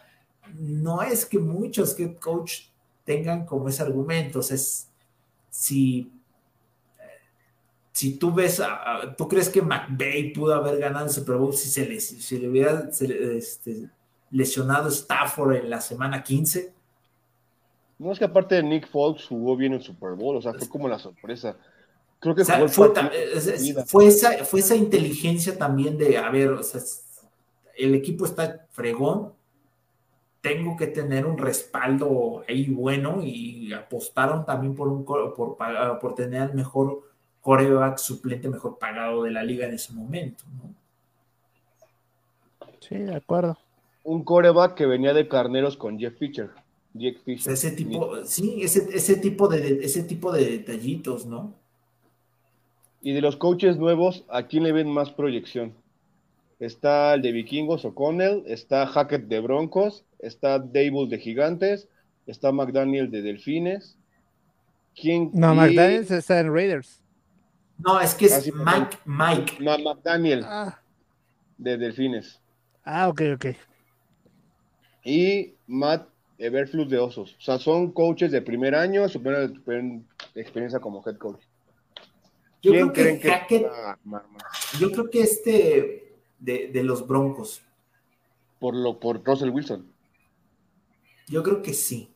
no 0.59 1.01
es 1.01 1.25
que 1.25 1.39
muchos 1.39 1.99
head 1.99 2.19
coach 2.19 2.67
tengan 3.03 3.47
como 3.47 3.67
ese 3.67 3.81
argumento. 3.81 4.39
O 4.39 4.43
sea, 4.43 4.57
si, 5.49 6.11
si 7.91 8.17
tú 8.19 8.31
ves, 8.31 8.61
tú 9.17 9.27
crees 9.27 9.49
que 9.49 9.63
McVeigh 9.63 10.33
pudo 10.33 10.53
haber 10.53 10.77
ganado 10.77 11.05
el 11.05 11.11
Super 11.11 11.37
Bowl 11.37 11.51
si 11.51 11.67
se 11.67 11.87
le, 11.87 11.99
si 11.99 12.37
le 12.37 12.47
hubiera 12.47 12.87
este, 12.91 13.89
lesionado 14.31 14.89
Stafford 14.89 15.55
en 15.55 15.69
la 15.69 15.81
semana 15.81 16.23
15. 16.23 16.73
No 17.99 18.11
es 18.11 18.19
que 18.19 18.25
aparte 18.25 18.55
de 18.55 18.63
Nick 18.63 18.87
Fox 18.87 19.25
jugó 19.27 19.57
bien 19.57 19.73
el 19.73 19.81
Super 19.81 20.13
Bowl, 20.13 20.37
o 20.37 20.41
sea, 20.41 20.53
fue 20.53 20.69
como 20.69 20.87
la 20.87 20.99
sorpresa. 20.99 21.57
Creo 22.19 22.35
que 22.35 22.43
fue, 22.43 22.67
fue, 23.85 24.07
esa, 24.07 24.43
fue 24.43 24.59
esa 24.59 24.75
inteligencia 24.75 25.57
también 25.57 25.97
de, 25.97 26.17
a 26.17 26.29
ver, 26.29 26.49
o 26.49 26.63
sea, 26.63 26.81
el 27.77 27.95
equipo 27.95 28.25
está 28.25 28.67
fregón, 28.71 29.33
tengo 30.41 30.75
que 30.75 30.87
tener 30.87 31.25
un 31.25 31.37
respaldo 31.37 32.43
ahí 32.47 32.69
bueno 32.69 33.21
y 33.23 33.71
apostaron 33.73 34.45
también 34.45 34.75
por, 34.75 34.87
un, 34.89 35.05
por, 35.05 35.57
por 35.99 36.15
tener 36.15 36.49
el 36.49 36.55
mejor 36.55 37.09
coreback 37.41 37.97
suplente 37.97 38.49
mejor 38.49 38.77
pagado 38.77 39.23
de 39.23 39.31
la 39.31 39.43
liga 39.43 39.65
en 39.65 39.73
ese 39.73 39.93
momento. 39.93 40.43
¿no? 40.57 40.73
Sí, 42.79 42.97
de 42.97 43.15
acuerdo. 43.15 43.57
Un 44.03 44.23
coreback 44.23 44.75
que 44.75 44.85
venía 44.85 45.13
de 45.13 45.27
carneros 45.27 45.77
con 45.77 45.99
Jeff 45.99 46.17
Fisher. 46.17 46.49
Jeff 46.97 47.17
Fisher. 47.23 47.53
Ese 47.53 47.71
tipo, 47.71 48.23
sí, 48.25 48.61
ese, 48.63 48.87
ese, 48.93 49.17
tipo 49.17 49.47
de, 49.47 49.79
ese 49.83 50.03
tipo 50.03 50.31
de 50.31 50.45
detallitos, 50.45 51.25
¿no? 51.25 51.53
Y 53.01 53.13
de 53.13 53.21
los 53.21 53.37
coaches 53.37 53.77
nuevos, 53.77 54.25
¿a 54.29 54.43
quién 54.47 54.63
le 54.63 54.71
ven 54.71 54.89
más 54.89 55.11
proyección? 55.11 55.73
Está 56.59 57.13
el 57.13 57.21
de 57.21 57.31
Vikingos, 57.31 57.85
O'Connell, 57.85 58.43
está 58.47 58.85
Hackett 58.85 59.27
de 59.27 59.39
Broncos, 59.39 60.03
está 60.19 60.59
Dable 60.59 61.07
de 61.07 61.17
Gigantes, 61.17 61.87
está 62.27 62.51
McDaniel 62.51 63.09
de 63.09 63.21
Delfines. 63.21 63.97
¿Quién? 64.95 65.31
No, 65.33 65.55
McDaniel 65.55 66.05
está 66.09 66.39
en 66.39 66.53
Raiders. 66.53 67.01
No, 67.77 68.01
es 68.01 68.13
que 68.13 68.25
es 68.25 68.33
ah, 68.33 68.51
Mike, 68.53 68.97
Mike. 69.05 69.63
No, 69.63 69.77
McDaniel 69.79 70.43
ah. 70.43 70.81
de 71.57 71.77
Delfines. 71.77 72.41
Ah, 72.83 73.07
ok, 73.07 73.21
ok. 73.35 73.45
Y 75.03 75.53
Matt 75.67 76.07
Everflux 76.37 76.89
de 76.89 76.97
Osos. 76.97 77.35
O 77.37 77.41
sea, 77.41 77.57
son 77.59 77.91
coaches 77.91 78.31
de 78.31 78.41
primer 78.41 78.75
año, 78.75 79.07
su 79.09 79.21
primera 79.21 79.51
experiencia 80.35 80.79
como 80.79 81.03
head 81.05 81.17
coach. 81.17 81.41
Yo 82.61 82.71
creo 82.71 82.93
que, 82.93 83.19
Hackett, 83.19 83.67
yo 84.79 84.91
creo 84.91 85.09
que 85.09 85.21
este 85.21 86.17
de, 86.39 86.67
de 86.67 86.83
los 86.83 87.07
Broncos. 87.07 87.61
Por 88.59 88.75
lo 88.75 88.99
por 88.99 89.23
Russell 89.23 89.49
Wilson. 89.49 89.89
Yo 91.27 91.43
creo 91.43 91.61
que 91.61 91.73
sí. 91.73 92.09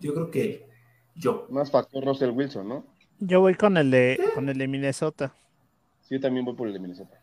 Yo 0.00 0.12
creo 0.12 0.30
que 0.30 0.66
yo. 1.14 1.46
Más 1.48 1.70
factor 1.70 2.04
Russell 2.04 2.30
Wilson, 2.30 2.68
¿no? 2.68 2.86
Yo 3.18 3.40
voy 3.40 3.54
con 3.54 3.78
el 3.78 3.90
de, 3.90 4.20
con 4.34 4.48
el 4.50 4.58
de 4.58 4.68
Minnesota. 4.68 5.34
Sí, 6.02 6.16
yo 6.16 6.20
también 6.20 6.44
voy 6.44 6.54
por 6.54 6.68
el 6.68 6.74
de 6.74 6.80
Minnesota. 6.80 7.22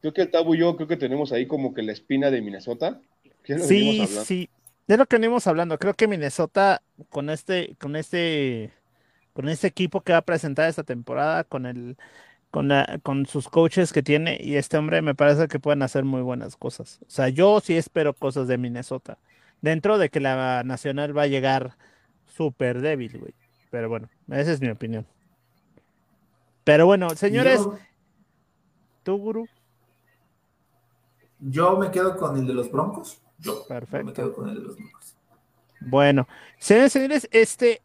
Creo 0.00 0.14
que 0.14 0.22
el 0.22 0.30
Tabu 0.30 0.54
y 0.54 0.58
yo 0.58 0.74
creo 0.76 0.88
que 0.88 0.96
tenemos 0.96 1.32
ahí 1.32 1.46
como 1.46 1.74
que 1.74 1.82
la 1.82 1.92
espina 1.92 2.30
de 2.30 2.40
Minnesota. 2.40 3.00
Sí, 3.58 4.06
sí. 4.06 4.50
De 4.86 4.96
lo 4.96 5.06
que 5.06 5.16
venimos 5.16 5.46
hablando, 5.46 5.78
creo 5.78 5.94
que 5.94 6.08
Minnesota 6.08 6.82
con 7.10 7.30
este, 7.30 7.76
con 7.80 7.94
este, 7.96 8.72
con 9.32 9.48
este 9.48 9.68
equipo 9.68 10.00
que 10.00 10.12
va 10.12 10.18
a 10.18 10.22
presentar 10.22 10.68
esta 10.68 10.82
temporada, 10.82 11.44
con 11.44 11.66
el, 11.66 11.96
con, 12.50 12.68
la, 12.68 12.98
con 13.02 13.26
sus 13.26 13.48
coaches 13.48 13.92
que 13.92 14.02
tiene 14.02 14.38
y 14.40 14.56
este 14.56 14.76
hombre 14.78 15.02
me 15.02 15.14
parece 15.14 15.48
que 15.48 15.60
pueden 15.60 15.82
hacer 15.82 16.04
muy 16.04 16.22
buenas 16.22 16.56
cosas. 16.56 16.98
O 17.02 17.10
sea, 17.10 17.28
yo 17.28 17.60
sí 17.60 17.76
espero 17.76 18.14
cosas 18.14 18.48
de 18.48 18.58
Minnesota 18.58 19.18
dentro 19.60 19.98
de 19.98 20.08
que 20.08 20.20
la 20.20 20.62
Nacional 20.64 21.16
va 21.16 21.22
a 21.22 21.28
llegar 21.28 21.76
súper 22.26 22.80
débil, 22.80 23.18
güey. 23.18 23.34
Pero 23.70 23.88
bueno, 23.88 24.08
esa 24.28 24.52
es 24.52 24.60
mi 24.60 24.68
opinión. 24.68 25.06
Pero 26.64 26.86
bueno, 26.86 27.10
señores, 27.10 27.60
¿tú, 29.02 29.16
Guru? 29.16 29.46
Yo 31.38 31.78
me 31.78 31.90
quedo 31.90 32.16
con 32.16 32.36
el 32.36 32.46
de 32.46 32.54
los 32.54 32.70
Broncos. 32.70 33.20
Yo 33.40 33.66
Perfecto. 33.66 34.06
me 34.06 34.12
quedo 34.12 34.32
con 34.34 34.48
el 34.48 34.54
de 34.56 34.60
los 34.62 34.76
Broncos. 34.76 35.16
Bueno, 35.80 36.28
señores, 36.58 36.92
señores, 36.92 37.28
este, 37.32 37.80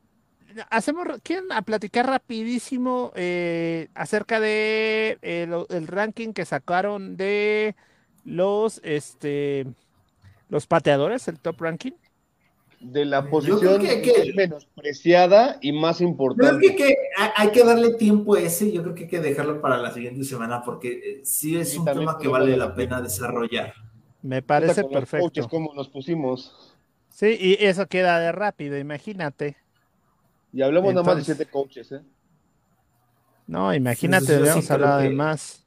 hacemos, 0.69 1.07
quieren 1.23 1.51
a 1.51 1.61
platicar 1.61 2.05
rapidísimo 2.07 3.11
eh, 3.15 3.87
acerca 3.95 4.39
de 4.39 5.17
eh, 5.21 5.47
el 5.69 5.87
ranking 5.87 6.33
que 6.33 6.43
sacaron 6.45 7.15
de 7.15 7.75
los, 8.25 8.81
este, 8.83 9.65
los 10.49 10.67
pateadores, 10.67 11.27
el 11.29 11.39
top 11.39 11.61
ranking. 11.61 11.93
de 12.81 13.05
la 13.05 13.29
posición 13.29 13.79
que- 13.81 14.01
que- 14.01 14.33
menospreciada 14.35 15.57
y 15.61 15.71
más 15.71 15.97
Creo 15.97 16.09
importante. 16.09 16.67
que, 16.67 16.75
que 16.75 16.95
hay 17.35 17.49
que 17.51 17.63
darle 17.63 17.93
tiempo 17.95 18.35
a 18.35 18.41
ese, 18.41 18.71
yo 18.71 18.83
creo 18.83 18.93
que 18.93 19.03
hay 19.05 19.09
que 19.09 19.19
dejarlo 19.21 19.59
para 19.61 19.77
la 19.77 19.91
siguiente 19.91 20.23
semana 20.25 20.61
porque 20.63 20.91
eh, 20.91 21.21
sí 21.23 21.57
es 21.57 21.75
un 21.77 21.85
tema 21.85 22.17
que 22.19 22.27
vale 22.27 22.55
la 22.57 22.75
pena 22.75 23.01
desarrollar. 23.01 23.73
Me 24.25 24.41
parece 24.41 24.81
con 24.81 24.91
los 24.91 25.01
perfecto. 25.01 25.23
coaches, 25.25 25.47
cómo 25.47 25.73
nos 25.75 25.87
pusimos. 25.87 26.75
Sí, 27.09 27.37
y 27.39 27.63
eso 27.63 27.85
queda 27.87 28.19
de 28.19 28.31
rápido, 28.31 28.77
imagínate. 28.77 29.55
Y 30.51 30.61
hablamos 30.63 30.93
nada 30.93 31.03
más 31.05 31.15
de 31.15 31.21
Entonces- 31.21 31.35
siete 31.37 31.51
coaches, 31.51 31.91
¿eh? 31.91 32.01
No, 33.47 33.73
imagínate, 33.73 34.25
Sí, 34.25 34.31
yo 34.31 34.37
sí 34.39 34.43
debemos 34.43 34.71
hablar 34.71 35.01
de 35.03 35.09
más. 35.11 35.63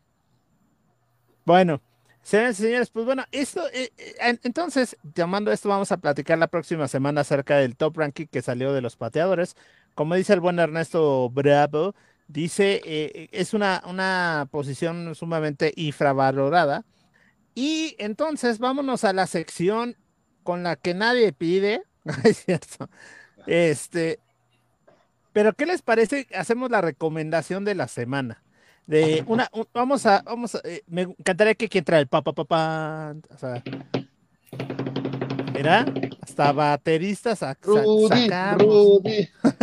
Bueno, 1.44 1.80
señores 2.22 2.58
y 2.58 2.62
señores, 2.64 2.90
pues 2.90 3.06
bueno, 3.06 3.24
esto, 3.30 3.66
eh, 3.72 3.90
eh, 3.96 4.14
en- 4.20 4.40
entonces, 4.42 4.96
llamando 5.14 5.52
esto, 5.52 5.68
vamos 5.68 5.92
a 5.92 5.96
platicar 5.98 6.36
la 6.38 6.48
próxima 6.48 6.88
semana 6.88 7.20
acerca 7.20 7.56
del 7.58 7.76
top 7.76 7.96
ranking 7.98 8.26
que 8.26 8.42
salió 8.42 8.72
de 8.72 8.80
los 8.82 8.96
pateadores. 8.96 9.56
Como 9.94 10.16
dice 10.16 10.32
el 10.32 10.40
buen 10.40 10.58
Ernesto 10.58 11.30
Bravo, 11.30 11.94
dice, 12.26 12.80
eh, 12.84 13.28
es 13.32 13.54
una, 13.54 13.82
una 13.86 14.48
posición 14.50 15.14
sumamente 15.14 15.72
infravalorada. 15.76 16.84
Y 17.60 17.96
entonces, 17.98 18.60
vámonos 18.60 19.02
a 19.02 19.12
la 19.12 19.26
sección 19.26 19.96
con 20.44 20.62
la 20.62 20.76
que 20.76 20.94
nadie 20.94 21.32
pide. 21.32 21.82
Es 22.24 22.44
cierto. 22.44 22.88
Este, 23.48 24.20
pero 25.32 25.52
¿qué 25.54 25.66
les 25.66 25.82
parece? 25.82 26.28
Hacemos 26.36 26.70
la 26.70 26.80
recomendación 26.80 27.64
de 27.64 27.74
la 27.74 27.88
semana. 27.88 28.44
De 28.86 29.24
una, 29.26 29.48
un- 29.52 29.66
vamos 29.74 30.06
a, 30.06 30.22
vamos 30.22 30.54
a, 30.54 30.60
eh, 30.62 30.82
me 30.86 31.02
encantaría 31.02 31.56
que 31.56 31.66
aquí 31.66 31.78
entra 31.78 31.98
el 31.98 32.06
pa 32.06 32.22
pa 32.22 32.32
pa 32.32 32.44
pa, 32.44 33.14
o 33.34 33.36
sea, 33.38 33.60
mira, 35.52 35.84
hasta 36.22 36.52
bateristas 36.52 37.42
sac- 37.42 37.58
Rudy, 37.62 38.08
sacamos. 38.28 38.62
Rudy. 38.62 39.28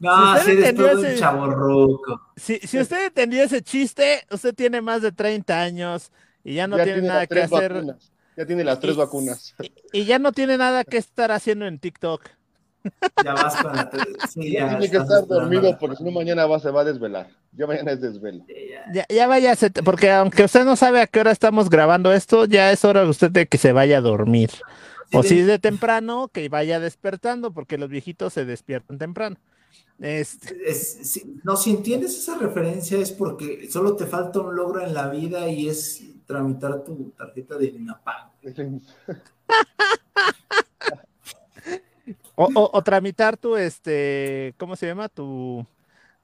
No, 0.00 0.34
Si 0.38 0.52
usted 0.52 0.78
eres 0.80 0.96
un 1.14 1.16
chavorruco. 1.18 2.20
Si, 2.36 2.60
si 2.60 2.78
usted 2.78 3.06
entendió 3.06 3.42
ese 3.42 3.62
chiste, 3.62 4.24
usted 4.30 4.54
tiene 4.54 4.80
más 4.80 5.02
de 5.02 5.10
30 5.10 5.60
años 5.60 6.12
y 6.44 6.54
ya 6.54 6.66
no 6.66 6.76
ya 6.76 6.84
tiene 6.84 7.00
tiene 7.00 7.08
nada 7.08 7.26
que 7.26 7.40
hacer 7.42 7.72
vacunas. 7.74 8.12
Ya 8.36 8.46
tiene 8.46 8.64
las 8.64 8.78
tres 8.80 8.94
Y- 8.94 8.98
vacunas. 8.98 9.54
y 9.92 10.04
ya 10.04 10.18
no 10.18 10.32
tiene 10.32 10.56
nada 10.58 10.84
que 10.84 10.96
estar 10.96 11.32
haciendo 11.32 11.66
en 11.66 11.78
TikTok. 11.78 12.22
Ya 13.24 13.34
vas 13.34 13.56
con 13.56 13.74
la. 13.74 13.90
Sí, 14.32 14.52
Ya 14.52 14.68
tiene 14.68 14.90
que 14.90 14.96
estar 14.98 15.26
dormido 15.26 15.76
porque 15.78 15.96
si 15.96 16.04
no 16.04 16.12
mañana 16.12 16.46
va, 16.46 16.60
se 16.60 16.70
va 16.70 16.82
a 16.82 16.84
desvelar. 16.84 17.28
Ya 17.52 17.66
mañana 17.66 17.92
es 17.92 18.00
desvelo. 18.00 18.44
Ya, 18.48 18.92
Ya, 18.94 19.06
ya 19.14 19.26
váyase, 19.26 19.70
porque 19.70 20.10
aunque 20.12 20.44
usted 20.44 20.64
no 20.64 20.76
sabe 20.76 21.00
a 21.02 21.06
qué 21.08 21.20
hora 21.20 21.32
estamos 21.32 21.68
grabando 21.68 22.12
esto, 22.12 22.44
ya 22.44 22.70
es 22.70 22.84
hora 22.84 23.02
de 23.02 23.08
usted 23.10 23.30
de 23.32 23.46
que 23.46 23.58
se 23.58 23.72
vaya 23.72 23.98
a 23.98 24.00
dormir. 24.00 24.50
O 25.12 25.22
si 25.22 25.40
es 25.40 25.46
de 25.46 25.58
temprano, 25.58 26.28
que 26.32 26.48
vaya 26.48 26.78
despertando, 26.80 27.52
porque 27.52 27.78
los 27.78 27.88
viejitos 27.88 28.32
se 28.34 28.44
despiertan 28.44 28.98
temprano. 28.98 29.36
Este, 29.98 30.56
Es- 30.70 31.22
no, 31.42 31.56
si 31.56 31.70
entiendes 31.70 32.16
esa 32.16 32.38
referencia 32.38 32.98
es 32.98 33.10
porque 33.10 33.68
solo 33.70 33.96
te 33.96 34.06
falta 34.06 34.38
un 34.40 34.54
logro 34.54 34.80
en 34.80 34.94
la 34.94 35.08
vida 35.08 35.48
y 35.48 35.68
es 35.68 36.04
tramitar 36.28 36.84
tu 36.84 37.10
tarjeta 37.16 37.56
de 37.56 37.66
INAPAM. 37.66 38.30
o, 42.36 42.44
o- 42.54 42.70
o 42.72 42.82
tramitar 42.82 43.36
tu, 43.36 43.56
este, 43.56 44.54
¿cómo 44.58 44.76
se 44.76 44.86
llama? 44.86 45.08
Tu, 45.08 45.66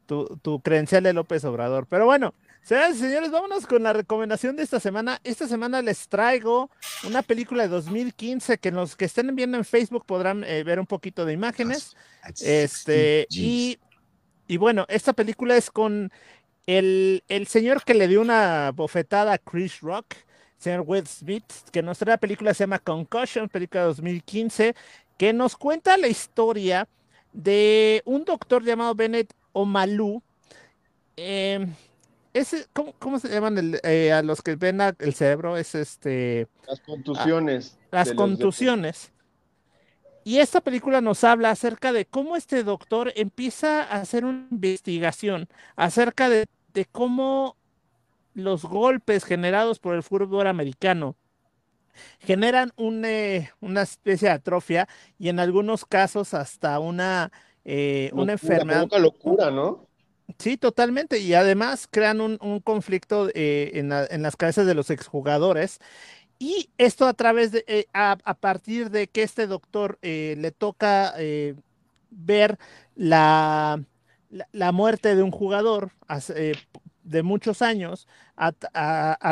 tu, 0.07 0.27
tu 0.43 0.61
credencial 0.61 1.03
de 1.03 1.13
López 1.13 1.45
Obrador. 1.45 1.87
Pero 1.89 2.05
bueno, 2.07 2.35
señoras 2.63 2.97
y 2.97 3.01
señores, 3.01 3.31
vámonos 3.31 3.67
con 3.67 3.83
la 3.83 3.93
recomendación 3.93 4.57
de 4.57 4.63
esta 4.63 4.79
semana. 4.79 5.21
Esta 5.25 5.49
semana 5.49 5.83
les 5.83 6.07
traigo 6.09 6.71
una 7.07 7.23
película 7.23 7.63
de 7.65 7.71
2015 7.71 8.59
que 8.59 8.71
los 8.71 8.97
que 8.97 9.07
estén 9.07 9.35
viendo 9.35 9.57
en 9.57 9.65
Facebook 9.65 10.05
podrán 10.07 10.45
eh, 10.45 10.63
ver 10.65 10.79
un 10.79 10.87
poquito 10.87 11.25
de 11.25 11.33
imágenes. 11.33 11.97
Este, 12.47 13.27
y, 13.31 13.79
y 14.47 14.57
bueno, 14.59 14.85
esta 14.89 15.15
película 15.15 15.57
es 15.57 15.71
con 15.71 16.13
el, 16.67 17.23
el 17.29 17.47
señor 17.47 17.85
que 17.85 17.95
le 17.95 18.09
dio 18.09 18.21
una 18.21 18.71
bofetada 18.73 19.33
a 19.35 19.39
Chris 19.39 19.81
Rock, 19.81 20.15
señor 20.57 20.85
Will 20.87 21.07
Smith, 21.07 21.45
que 21.73 21.83
nos 21.83 21.99
trae 21.99 22.15
la 22.15 22.19
película, 22.19 22.55
se 22.55 22.65
llama 22.65 22.79
Concussion, 22.79 23.49
película 23.49 23.83
de 23.83 23.87
2015, 23.89 24.75
que 25.19 25.33
nos 25.33 25.57
cuenta 25.57 25.97
la 25.97 26.09
historia 26.09 26.89
de 27.33 28.03
un 28.05 28.25
doctor 28.25 28.65
llamado 28.65 28.95
Bennett 28.95 29.33
Omalu. 29.53 30.23
Eh, 31.17 31.67
ese, 32.33 32.67
¿cómo, 32.73 32.95
cómo 32.99 33.19
se 33.19 33.29
llaman 33.29 33.59
el- 33.59 33.81
eh, 33.85 34.13
a 34.13 34.23
los 34.23 34.43
que 34.43 34.57
ven 34.57 34.81
el 34.81 35.15
cerebro? 35.15 35.57
Es 35.57 35.75
este 35.75 36.49
Las 36.67 36.81
contusiones. 36.81 37.79
las 37.93 38.13
contusiones. 38.13 39.13
Y 40.25 40.39
esta 40.39 40.61
película 40.63 41.01
nos 41.01 41.23
habla 41.25 41.51
acerca 41.51 41.93
de 41.93 42.07
cómo 42.07 42.37
este 42.37 42.65
doctor 42.65 43.13
empieza 43.17 43.83
a 43.83 44.01
hacer 44.01 44.25
una 44.25 44.47
investigación 44.51 45.49
acerca 45.77 46.29
de, 46.29 46.47
de 46.73 46.87
cómo 46.87 47.57
los 48.35 48.65
golpes 48.65 49.25
generados 49.25 49.79
por 49.81 49.95
el 49.95 50.03
fútbol 50.03 50.47
americano 50.49 51.17
generan 52.21 52.73
un, 52.77 53.05
eh, 53.05 53.51
una 53.61 53.83
especie 53.83 54.29
de 54.29 54.35
atrofia 54.35 54.89
y 55.19 55.29
en 55.29 55.39
algunos 55.41 55.85
casos 55.85 56.35
hasta 56.35 56.79
una, 56.79 57.31
eh, 57.65 58.11
Locura, 58.13 58.23
una 58.23 58.33
enfermedad. 58.33 58.89
locura, 58.99 59.51
¿no? 59.51 59.87
Sí, 60.39 60.57
totalmente. 60.57 61.19
Y 61.19 61.35
además 61.35 61.87
crean 61.91 62.21
un, 62.21 62.39
un 62.41 62.61
conflicto 62.61 63.29
eh, 63.35 63.73
en, 63.75 63.91
la- 63.91 64.07
en 64.07 64.23
las 64.23 64.37
cabezas 64.37 64.67
de 64.67 64.75
los 64.75 64.91
exjugadores. 64.91 65.79
Y 66.47 66.69
esto 66.77 67.07
a 67.07 67.15
través 67.15 67.53
de, 67.53 67.65
eh, 67.67 67.87
a, 67.95 68.17
partir 68.35 68.91
de 68.91 69.07
que 69.07 69.23
este 69.23 69.47
doctor 69.47 69.99
eh, 70.03 70.35
le 70.39 70.51
toca 70.51 71.15
eh, 71.17 71.55
ver 72.11 72.59
la, 72.95 73.83
la, 74.53 74.71
muerte 74.71 75.17
de 75.17 75.23
un 75.23 75.31
jugador 75.31 75.93
hace, 76.07 76.51
eh, 76.51 76.55
de 77.03 77.23
muchos 77.23 77.63
años 77.63 78.07
a, 78.37 78.53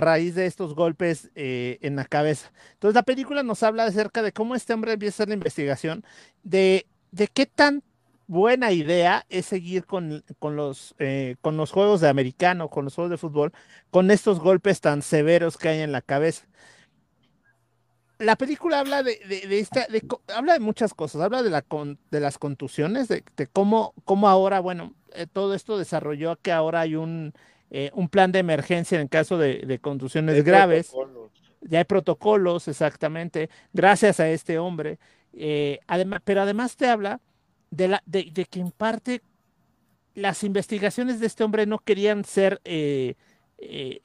raíz 0.00 0.34
de 0.34 0.46
estos 0.46 0.74
golpes 0.74 1.30
en 1.34 1.96
la 1.96 2.06
cabeza. 2.06 2.50
Entonces 2.72 2.94
la 2.94 3.02
película 3.02 3.42
nos 3.42 3.62
habla 3.62 3.84
acerca 3.84 4.22
de 4.22 4.32
cómo 4.32 4.54
este 4.54 4.72
hombre 4.72 4.94
empieza 4.94 5.26
la 5.26 5.34
investigación 5.34 6.06
de, 6.42 6.86
de 7.10 7.28
qué 7.28 7.44
tan 7.44 7.82
buena 8.26 8.72
idea 8.72 9.26
es 9.28 9.44
seguir 9.44 9.84
con, 9.84 10.24
con 10.38 10.56
los, 10.56 10.94
con 11.42 11.58
los 11.58 11.72
juegos 11.72 12.00
de 12.00 12.08
americano, 12.08 12.70
con 12.70 12.86
los 12.86 12.94
juegos 12.94 13.10
de 13.10 13.18
fútbol, 13.18 13.52
con 13.90 14.10
estos 14.10 14.40
golpes 14.40 14.80
tan 14.80 15.02
severos 15.02 15.58
que 15.58 15.68
hay 15.68 15.80
en 15.80 15.92
la 15.92 16.00
cabeza. 16.00 16.46
La 18.24 18.36
película 18.36 18.78
habla 18.80 19.02
de, 19.02 19.18
de- 19.28 19.46
de 19.48 19.58
esta, 19.58 19.86
de 19.86 20.02
habla 20.34 20.52
de 20.54 20.60
muchas 20.60 20.94
cosas, 20.94 21.20
habla 21.20 21.42
de, 21.42 21.50
la 21.50 21.62
con- 21.62 21.98
de 22.10 22.20
las 22.20 22.38
contusiones, 22.38 23.08
de, 23.08 23.24
cómo, 23.52 23.94
cómo 24.04 24.28
ahora, 24.28 24.60
bueno, 24.60 24.94
eh, 25.14 25.26
todo 25.32 25.54
esto 25.54 25.78
desarrolló 25.78 26.36
que 26.36 26.52
ahora 26.52 26.80
hay 26.80 26.94
un, 26.96 27.32
eh, 27.70 27.90
un 27.94 28.08
plan 28.08 28.32
de 28.32 28.38
emergencia 28.38 29.00
en 29.00 29.08
caso 29.08 29.38
de, 29.38 29.78
contusiones 29.80 30.36
Hay 30.36 30.42
graves 30.42 30.88
protocolos. 30.90 31.30
ya 31.62 31.78
hay 31.78 31.84
protocolos, 31.84 32.68
exactamente, 32.68 33.50
gracias 33.72 34.20
a 34.20 34.28
este 34.28 34.58
hombre. 34.58 34.98
Eh, 35.32 35.80
además, 35.86 36.20
pero 36.24 36.42
además 36.42 36.76
te 36.76 36.88
habla 36.88 37.20
de, 37.70 37.88
la, 37.88 38.02
de, 38.06 38.30
de 38.32 38.44
que 38.44 38.60
en 38.60 38.70
parte 38.70 39.22
las 40.14 40.44
investigaciones 40.44 41.20
de 41.20 41.26
este 41.26 41.42
hombre 41.44 41.66
no 41.66 41.78
querían 41.78 42.24
ser, 42.24 42.60
eh, 42.64 43.14
eh, 43.58 44.00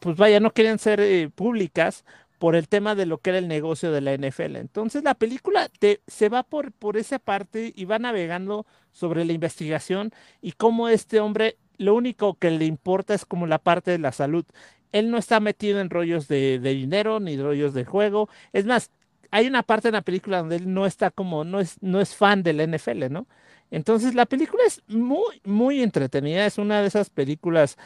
pues 0.00 0.16
vaya, 0.16 0.38
no 0.40 0.52
querían 0.52 0.78
ser 0.78 1.30
públicas 1.32 2.04
por 2.38 2.54
el 2.54 2.68
tema 2.68 2.94
de 2.94 3.06
lo 3.06 3.18
que 3.18 3.30
era 3.30 3.38
el 3.38 3.48
negocio 3.48 3.92
de 3.92 4.00
la 4.00 4.14
NFL. 4.14 4.56
Entonces 4.56 5.02
la 5.04 5.14
película 5.14 5.68
se 6.06 6.28
va 6.28 6.42
por, 6.42 6.72
por 6.72 6.96
esa 6.96 7.18
parte 7.18 7.72
y 7.74 7.84
va 7.84 7.98
navegando 7.98 8.66
sobre 8.92 9.24
la 9.24 9.32
investigación 9.32 10.12
y 10.40 10.52
cómo 10.52 10.88
este 10.88 11.20
hombre 11.20 11.56
lo 11.78 11.94
único 11.94 12.34
que 12.34 12.50
le 12.50 12.64
importa 12.64 13.14
es 13.14 13.24
como 13.24 13.46
la 13.46 13.58
parte 13.58 13.90
de 13.90 13.98
la 13.98 14.12
salud. 14.12 14.44
Él 14.92 15.10
no 15.10 15.18
está 15.18 15.40
metido 15.40 15.80
en 15.80 15.90
rollos 15.90 16.28
de, 16.28 16.58
dinero 16.58 17.20
ni 17.20 17.36
rollos 17.36 17.74
de 17.74 17.84
juego. 17.84 18.28
Es 18.52 18.66
más, 18.66 18.90
hay 19.30 19.46
una 19.46 19.62
parte 19.62 19.88
en 19.88 19.94
la 19.94 20.02
película 20.02 20.38
donde 20.38 20.56
él 20.56 20.72
no 20.72 20.86
está 20.86 21.10
como, 21.10 21.44
no 21.44 21.60
es, 21.60 21.76
no 21.82 22.00
es 22.00 22.14
fan 22.14 22.42
del 22.42 22.66
NFL, 22.68 23.10
¿no? 23.10 23.26
Entonces 23.70 24.14
la 24.14 24.26
película 24.26 24.62
es 24.66 24.82
muy, 24.88 25.40
muy 25.44 25.82
entretenida. 25.82 26.46
Es 26.46 26.58
una 26.58 26.80
de 26.80 26.88
esas 26.88 27.10
películas 27.10 27.76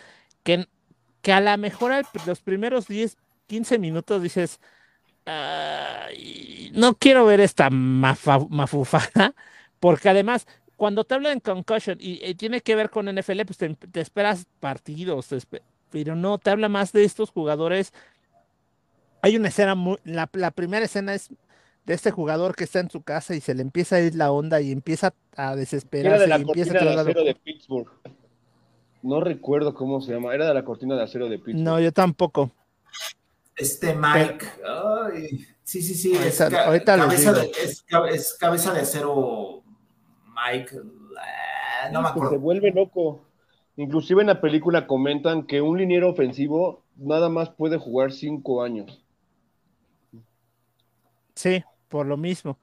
que, 0.43 0.66
que 1.23 1.33
a 1.33 1.41
lo 1.41 1.57
mejor 1.59 1.93
los 2.27 2.41
primeros 2.41 2.87
10, 2.87 3.16
15 3.53 3.79
minutos 3.79 4.23
dices, 4.23 4.61
"Ay, 5.27 6.70
no 6.74 6.95
quiero 6.95 7.27
ver 7.27 7.41
esta 7.41 7.69
mafa- 7.69 8.47
mafufada, 8.49 9.35
porque 9.79 10.09
además, 10.09 10.47
cuando 10.79 11.05
te 11.05 11.15
hablan 11.16 11.35
de 11.37 11.43
concussion 11.43 11.99
y, 12.01 12.24
y 12.24 12.35
tiene 12.35 12.62
que 12.62 12.74
ver 12.74 12.89
con 12.89 13.09
NFL, 13.09 13.45
pues 13.45 13.59
te, 13.59 13.74
te 13.74 14.01
esperas 14.01 14.47
partidos, 14.59 15.29
te 15.29 15.39
pero 15.91 16.16
no, 16.16 16.39
te 16.39 16.49
habla 16.49 16.70
más 16.70 16.93
de 16.93 17.05
estos 17.05 17.31
jugadores. 17.31 17.93
Hay 19.20 19.37
una 19.37 19.49
escena 19.49 19.74
muy, 19.74 19.99
la, 20.05 20.31
la 20.33 20.51
primera 20.51 20.87
escena 20.87 21.12
es 21.12 21.29
de 21.85 21.93
este 21.93 22.11
jugador 22.11 22.57
que 22.57 22.65
está 22.65 22.81
en 22.81 22.89
su 22.89 23.03
casa 23.03 23.35
y 23.35 23.43
se 23.43 23.55
le 23.55 23.61
empieza 23.61 23.97
a 23.97 24.01
ir 24.01 24.15
la 24.15 24.33
onda 24.33 24.62
y 24.62 24.73
empieza 24.73 25.12
a 25.37 25.49
Era 25.49 25.57
desesperarse 25.57 26.23
de 26.23 26.29
la 26.29 26.43
cortina 26.43 26.81
de 26.81 26.95
acero 26.95 27.23
de. 27.23 27.35
Pittsburgh. 27.35 27.89
No 29.03 29.20
recuerdo 29.20 29.74
cómo 29.74 30.01
se 30.01 30.12
llama. 30.15 30.35
Era 30.35 30.47
de 30.47 30.55
la 30.55 30.65
cortina 30.65 30.97
de 30.97 31.03
acero 31.03 31.29
de 31.29 31.39
Pittsburgh. 31.39 31.62
No, 31.62 31.79
yo 31.81 31.93
tampoco. 31.93 32.51
Este 33.57 33.95
Mike. 33.95 34.47
Ay, 34.66 35.47
Sí, 35.65 35.81
sí, 35.81 35.95
sí. 35.95 36.15
Ahorita- 36.16 36.29
es, 36.47 36.51
ca- 36.51 36.66
ahorita 36.66 36.97
cabeza 36.97 37.33
de, 37.33 37.53
es, 37.62 37.83
ca- 37.83 38.09
es 38.09 38.35
cabeza 38.39 38.73
de 38.74 38.81
acero 38.81 39.62
Mike. 40.27 40.74
eh, 40.77 41.93
no 41.93 42.01
me 42.03 42.09
que 42.09 42.12
se 42.12 42.19
acuerdo. 42.19 42.39
vuelve 42.41 42.70
loco. 42.73 43.24
Inclusive 43.77 44.20
en 44.20 44.27
la 44.27 44.41
película 44.41 44.87
comentan 44.87 45.47
que 45.47 45.61
un 45.62 45.79
liniero 45.79 46.11
ofensivo 46.11 46.85
nada 46.97 47.29
más 47.31 47.51
puede 47.51 47.79
jugar 47.79 48.12
cinco 48.12 48.62
años. 48.62 49.03
Sí, 51.35 51.62
por 51.89 52.07
lo 52.07 52.16
mismo. 52.16 52.59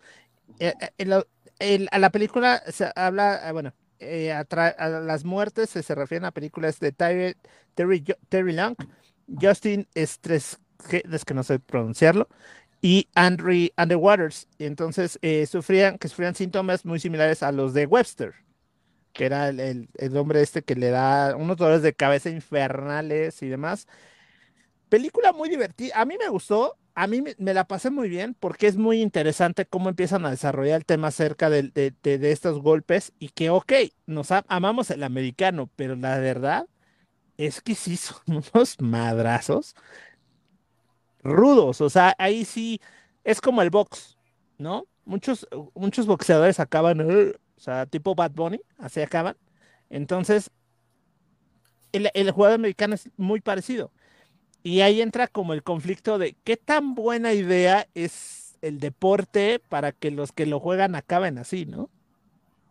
Eh, 0.60 0.74
eh, 0.80 0.90
en 0.98 1.10
la, 1.10 1.26
en- 1.60 1.88
a 1.92 2.00
la 2.00 2.10
película 2.12 2.62
se 2.68 2.92
habla, 2.96 3.36
ah, 3.44 3.52
bueno, 3.52 3.74
eh, 4.00 4.32
a, 4.32 4.48
tra- 4.48 4.76
a 4.78 4.88
las 4.90 5.24
muertes 5.26 5.70
se, 5.72 5.84
se 5.84 5.96
refieren 5.96 6.26
a 6.26 6.32
películas 6.32 6.80
de 6.80 6.92
Terry, 6.92 7.36
Terry, 7.76 8.04
Terry 8.30 8.54
Long, 8.54 8.76
Justin 9.42 9.88
Stres, 9.96 10.60
es 10.92 11.26
que 11.26 11.34
no 11.34 11.44
sé 11.44 11.60
pronunciarlo, 11.60 12.28
y 12.82 13.10
Andre, 13.16 13.74
Andre 13.78 13.96
Waters. 13.98 14.48
Entonces 14.60 15.20
eh, 15.22 15.46
sufrían, 15.48 15.98
que 15.98 16.08
sufrían 16.10 16.36
síntomas 16.36 16.86
muy 16.86 17.00
similares 17.00 17.44
a 17.44 17.52
los 17.52 17.74
de 17.74 17.86
Webster, 17.86 18.36
que 19.14 19.26
era 19.28 19.50
el, 19.50 19.60
el- 19.62 19.90
el 19.98 20.18
hombre 20.18 20.42
este 20.42 20.64
que 20.64 20.76
le 20.76 20.90
da 20.92 21.36
unos 21.38 21.58
dolores 21.58 21.82
de 21.84 21.94
cabeza 21.96 22.30
infernales 22.32 23.42
y 23.44 23.50
demás. 23.50 23.88
Película 24.90 25.34
muy 25.34 25.50
divertida. 25.50 25.94
A 26.02 26.06
mí 26.06 26.16
me 26.18 26.30
gustó, 26.30 26.78
a 26.96 27.06
mí 27.08 27.22
me, 27.22 27.36
la 27.54 27.66
pasé 27.66 27.92
muy 27.92 28.10
bien 28.10 28.34
porque 28.40 28.68
es 28.68 28.76
muy 28.78 29.02
interesante 29.02 29.66
cómo 29.66 29.90
empiezan 29.90 30.26
a 30.26 30.32
desarrollar 30.32 30.78
el 30.78 30.86
tema 30.86 31.10
acerca 31.10 31.50
de, 31.50 31.64
de- 31.64 32.18
de 32.18 32.32
estos 32.32 32.60
golpes 32.62 33.14
y 33.20 33.30
que, 33.30 33.50
ok, 33.52 33.72
nos 34.08 34.30
amamos 34.32 34.90
el 34.92 35.04
americano, 35.04 35.70
pero 35.76 35.96
la 35.96 36.18
verdad 36.20 36.68
es 37.38 37.62
que 37.62 37.76
sí 37.76 37.98
son 37.98 38.18
unos 38.54 38.82
madrazos 38.82 39.76
rudos. 41.24 41.82
O 41.82 41.90
sea, 41.90 42.16
ahí 42.18 42.46
sí 42.46 42.82
es 43.24 43.42
como 43.42 43.62
el 43.62 43.70
box, 43.70 44.18
¿no? 44.58 44.88
Muchos, 45.06 45.48
muchos 45.76 46.06
boxeadores 46.08 46.60
acaban, 46.60 47.02
"Ugh", 47.02 47.36
o 47.58 47.62
sea, 47.62 47.86
tipo 47.86 48.16
Bad 48.16 48.32
Bunny, 48.34 48.62
así 48.78 49.02
acaban. 49.02 49.36
Entonces, 49.90 50.52
el, 51.92 52.10
el 52.14 52.32
jugador 52.32 52.56
americano 52.56 52.96
es 52.96 53.10
muy 53.18 53.42
parecido. 53.42 53.92
Y 54.64 54.82
ahí 54.82 55.02
entra 55.02 55.28
como 55.28 55.54
el 55.54 55.64
conflicto 55.64 56.20
de 56.20 56.36
qué 56.46 56.58
tan 56.58 56.96
buena 56.96 57.34
idea 57.34 57.88
es 57.96 58.58
el 58.62 58.80
deporte 58.80 59.62
para 59.70 59.92
que 59.94 60.12
los 60.12 60.32
que 60.34 60.46
lo 60.48 60.60
juegan 60.60 60.96
acaben 60.96 61.38
así, 61.40 61.66
¿no? 61.66 61.90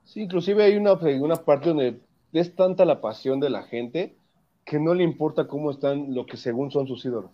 Sí, 0.02 0.22
inclusive 0.22 0.64
hay 0.64 0.76
una, 0.76 0.94
una 0.94 1.44
parte 1.44 1.68
donde 1.68 2.00
es 2.32 2.54
tanta 2.56 2.84
la 2.84 3.00
pasión 3.00 3.38
de 3.38 3.48
la 3.50 3.62
gente 3.62 4.18
que 4.64 4.80
no 4.80 4.92
le 4.94 5.04
importa 5.04 5.46
cómo 5.46 5.70
están 5.70 6.14
lo 6.14 6.26
que 6.26 6.36
según 6.36 6.70
son 6.72 6.88
sus 6.88 7.04
ídolos. 7.04 7.30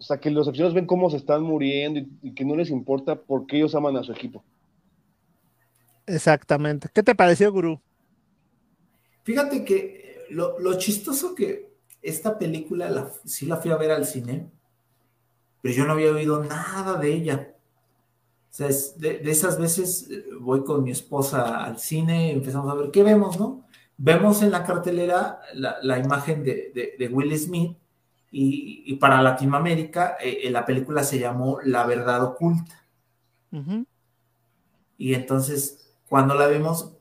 O 0.00 0.02
sea, 0.02 0.18
que 0.18 0.30
los 0.32 0.48
aficionados 0.48 0.74
ven 0.74 0.86
cómo 0.86 1.10
se 1.10 1.18
están 1.18 1.42
muriendo 1.44 2.00
y, 2.00 2.08
y 2.22 2.34
que 2.34 2.44
no 2.44 2.56
les 2.56 2.70
importa 2.70 3.14
porque 3.22 3.58
ellos 3.58 3.74
aman 3.76 3.96
a 3.96 4.02
su 4.02 4.12
equipo. 4.12 4.44
Exactamente. 6.06 6.88
¿Qué 6.92 7.02
te 7.02 7.14
pareció, 7.14 7.50
Gurú? 7.52 7.80
Fíjate 9.24 9.64
que 9.64 9.76
eh, 9.76 10.16
lo, 10.30 10.58
lo 10.58 10.78
chistoso 10.78 11.34
que 11.34 11.70
esta 12.02 12.38
película 12.38 12.90
la, 12.90 13.10
sí 13.24 13.46
la 13.46 13.56
fui 13.58 13.70
a 13.70 13.76
ver 13.76 13.90
al 13.90 14.06
cine, 14.06 14.50
pero 15.60 15.74
yo 15.74 15.84
no 15.86 15.92
había 15.92 16.10
oído 16.12 16.42
nada 16.44 16.98
de 16.98 17.12
ella. 17.12 17.54
O 18.50 18.54
sea, 18.54 18.68
es 18.68 18.98
de, 18.98 19.18
de 19.18 19.30
esas 19.30 19.58
veces 19.60 20.08
eh, 20.10 20.24
voy 20.40 20.64
con 20.64 20.82
mi 20.84 20.90
esposa 20.92 21.64
al 21.64 21.78
cine, 21.78 22.32
empezamos 22.32 22.70
a 22.70 22.74
ver 22.74 22.90
qué 22.90 23.02
vemos, 23.02 23.38
¿no? 23.38 23.66
Vemos 23.98 24.42
en 24.42 24.50
la 24.52 24.64
cartelera 24.64 25.40
la, 25.54 25.78
la 25.82 25.98
imagen 25.98 26.42
de, 26.44 26.72
de- 26.74 26.94
de 26.98 27.08
Will 27.08 27.38
Smith 27.38 27.76
y, 28.30 28.84
y 28.86 28.96
para 28.96 29.20
Latinoamérica 29.22 30.16
eh, 30.20 30.40
eh, 30.44 30.50
la 30.50 30.64
película 30.64 31.02
se 31.04 31.18
llamó 31.18 31.58
La 31.64 31.84
Verdad 31.86 32.22
Oculta. 32.24 32.84
Ujú. 33.52 33.84
Y 34.98 35.14
entonces, 35.14 35.92
cuando 36.08 36.34
la 36.34 36.46
vimos, 36.46 36.92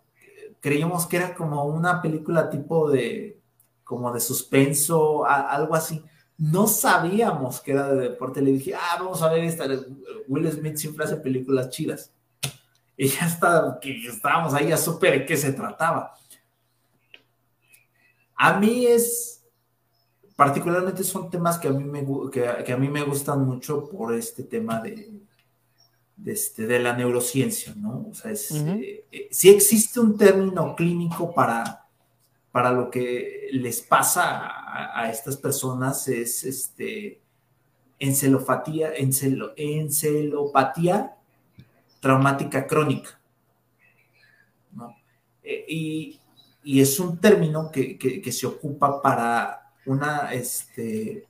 creímos 0.60 1.06
que 1.06 1.18
era 1.18 1.35
como 1.35 1.65
una 1.65 2.01
película 2.01 2.49
tipo 2.49 2.89
de, 2.89 3.39
como 3.84 4.11
de 4.14 4.19
suspenso, 4.19 5.26
a- 5.26 5.49
algo 5.51 5.76
así. 5.76 6.03
No 6.38 6.68
sabíamos 6.68 7.60
que 7.60 7.72
era 7.73 7.89
de 7.93 8.10
deporte. 8.10 8.41
Le 8.41 8.51
dije, 8.53 8.73
ah, 8.73 8.95
vamos 8.99 9.22
a 9.22 9.30
ver 9.30 9.43
esta. 9.43 9.65
Will 10.27 10.49
Smith 10.51 10.77
siempre 10.77 11.03
hace 11.03 11.18
películas 11.18 11.69
chidas. 11.69 12.14
Y 12.95 13.07
ya 13.10 13.26
está, 13.27 13.77
que 13.81 14.07
estábamos 14.07 14.53
ahí, 14.53 14.69
ya 14.69 14.77
supe 14.77 15.11
de 15.11 15.26
qué 15.26 15.35
se 15.38 15.51
trataba. 15.53 16.15
A 18.35 18.57
mí 18.57 18.85
es, 18.85 19.39
particularmente 20.40 21.03
son 21.03 21.30
temas 21.30 21.57
que 21.60 21.68
a 21.68 21.72
mí 21.72 21.84
me, 21.84 22.06
que, 22.32 22.64
que 22.66 22.72
a 22.72 22.78
mí 22.78 22.88
me 22.88 23.03
gustan 23.03 23.45
mucho 23.45 23.90
por 23.90 24.16
este 24.16 24.44
tema 24.44 24.80
de, 24.80 25.20
de, 26.16 26.32
este, 26.32 26.66
de 26.66 26.80
la 26.80 26.94
neurociencia, 26.95 27.74
¿no? 27.76 28.07
O 28.10 28.14
sea, 28.14 28.32
es, 28.32 28.49
Ujú. 28.52 28.70
eh, 28.80 29.03
eh, 29.11 29.28
existe 29.30 29.99
un 29.99 30.18
término 30.18 30.78
clínico 30.78 31.34
para, 31.34 31.86
para 32.53 32.72
lo 32.72 32.90
que 32.90 33.49
les 33.52 33.82
pasa 33.82 34.48
a, 34.48 35.02
a 35.02 35.10
estas 35.11 35.36
personas, 35.36 36.07
es 36.07 36.45
este, 36.45 37.20
encelofatía, 37.99 38.95
encelo- 38.95 39.52
encelopatía 39.57 41.18
traumática 41.99 42.66
crónica, 42.66 43.20
¿no? 44.72 44.95
Eh, 45.44 45.66
y, 45.68 46.20
y 46.64 46.80
es 46.80 46.98
un 46.98 47.18
término 47.20 47.70
que, 47.70 47.98
que- 47.98 48.22
que 48.22 48.32
se 48.32 48.48
ocupa 48.48 49.02
para 49.02 49.66
una, 49.90 50.32
este, 50.34 51.26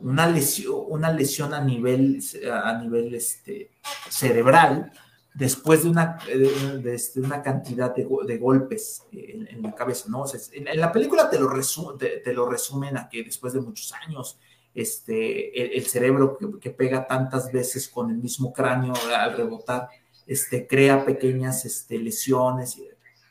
una 0.00 0.26
lesión, 0.26 0.84
una 0.88 1.10
lesión 1.12 1.54
a 1.54 1.60
nivel, 1.62 2.20
a 2.52 2.78
nivel 2.78 3.14
este, 3.14 3.70
cerebral 4.08 4.92
después 5.34 5.84
de 5.84 5.90
una, 5.90 6.18
de, 6.26 6.78
de 6.78 6.94
este, 6.94 7.20
una 7.20 7.42
cantidad 7.42 7.94
de, 7.94 8.04
go- 8.04 8.24
de 8.24 8.36
golpes 8.36 9.04
en, 9.12 9.62
la 9.62 9.74
cabeza, 9.74 10.06
¿no? 10.08 10.24
En, 10.52 10.80
la 10.80 10.90
película 10.92 11.30
te 11.30 11.38
lo, 11.38 11.48
te, 11.96 12.32
lo 12.32 12.48
resumen 12.48 12.96
a 12.98 13.08
que 13.08 13.22
después 13.22 13.52
de 13.52 13.60
muchos 13.60 13.92
años, 13.92 14.38
este, 14.74 15.60
el, 15.60 15.78
el 15.78 15.86
cerebro 15.86 16.36
que, 16.36 16.46
que 16.60 16.70
pega 16.70 17.06
tantas 17.06 17.50
veces 17.52 17.88
con 17.88 18.10
el 18.10 18.18
mismo 18.18 18.52
cráneo 18.52 18.94
al 19.16 19.36
rebotar, 19.36 19.88
este, 20.26 20.66
crea 20.66 21.04
pequeñas 21.04 21.64
este, 21.64 21.98
lesiones, 21.98 22.76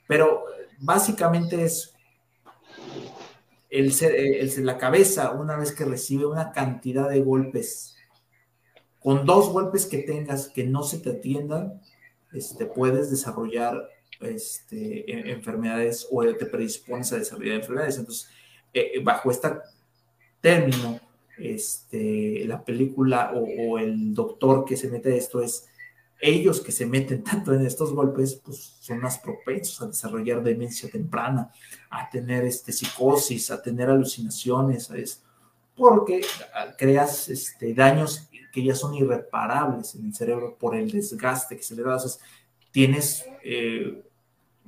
pero 0.08 0.46
básicamente 0.80 1.64
es 1.64 1.94
el, 3.70 3.94
el- 4.04 4.66
la 4.66 4.78
cabeza, 4.78 5.32
una 5.32 5.58
vez 5.58 5.72
que 5.72 5.86
recibe 5.86 6.26
una 6.26 6.52
cantidad 6.52 7.10
de 7.10 7.22
golpes, 7.22 7.96
con 9.00 9.26
dos 9.26 9.50
golpes 9.50 9.86
que 9.86 10.00
tengas 10.00 10.50
que 10.50 10.64
no 10.66 10.84
se 10.84 11.00
te 11.00 11.12
atiendan, 11.12 11.82
este, 12.34 12.66
puedes 12.66 13.10
desarrollar 13.10 13.90
este, 14.20 15.12
en- 15.12 15.28
enfermedades 15.28 16.08
o 16.12 16.24
te 16.36 16.46
predispones 16.46 17.12
a 17.14 17.18
desarrollar 17.18 17.56
enfermedades. 17.56 17.98
Entonces, 17.98 18.30
eh, 18.74 19.00
bajo 19.04 19.32
este 19.32 19.50
término, 20.42 21.00
este, 21.38 22.44
la 22.46 22.64
película 22.64 23.32
o, 23.34 23.46
o 23.74 23.80
el 23.80 24.14
doctor 24.14 24.66
que 24.66 24.76
se 24.76 24.90
mete 24.90 25.14
a 25.14 25.16
esto 25.16 25.42
es 25.42 25.69
ellos 26.20 26.60
que 26.62 26.72
se 26.72 26.86
meten 26.86 27.24
tanto 27.24 27.54
en 27.54 27.66
estos 27.66 27.94
golpes, 27.94 28.42
pues 28.44 28.58
son 28.82 29.00
más 29.00 29.18
propensos 29.20 29.82
a 29.82 29.88
desarrollar 29.88 30.44
demencia 30.44 30.90
temprana, 30.90 31.52
a 31.90 32.10
tener 32.10 32.44
este, 32.44 32.72
psicosis, 32.74 33.52
a 33.52 33.62
tener 33.62 33.90
alucinaciones, 33.90 34.90
es 34.92 35.24
porque 35.76 36.22
creas 36.78 37.30
este, 37.30 37.74
daños 37.74 38.28
que 38.52 38.64
ya 38.64 38.76
son 38.76 38.96
irreparables 38.96 39.96
en 39.96 40.08
el 40.08 40.14
cerebro 40.14 40.58
por 40.60 40.76
el 40.76 40.92
desgaste 40.92 41.56
que 41.56 41.64
se 41.64 41.76
le 41.76 41.84
da. 41.84 41.98
Tienes 42.72 43.26
eh, 43.44 44.04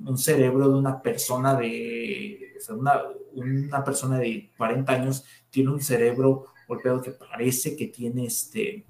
un 0.05 0.17
cerebro 0.17 0.69
de 0.69 0.75
una 0.75 1.01
persona 1.01 1.55
de, 1.55 2.53
una, 2.69 3.01
una 3.33 3.83
persona 3.83 4.17
de 4.19 4.49
40 4.57 4.91
años 4.91 5.25
tiene 5.49 5.71
un 5.71 5.81
cerebro 5.81 6.45
golpeado 6.67 7.01
que 7.01 7.11
parece 7.11 7.75
que 7.75 7.87
tiene 7.87 8.25
este, 8.25 8.85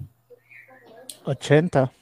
80. 1.24 1.92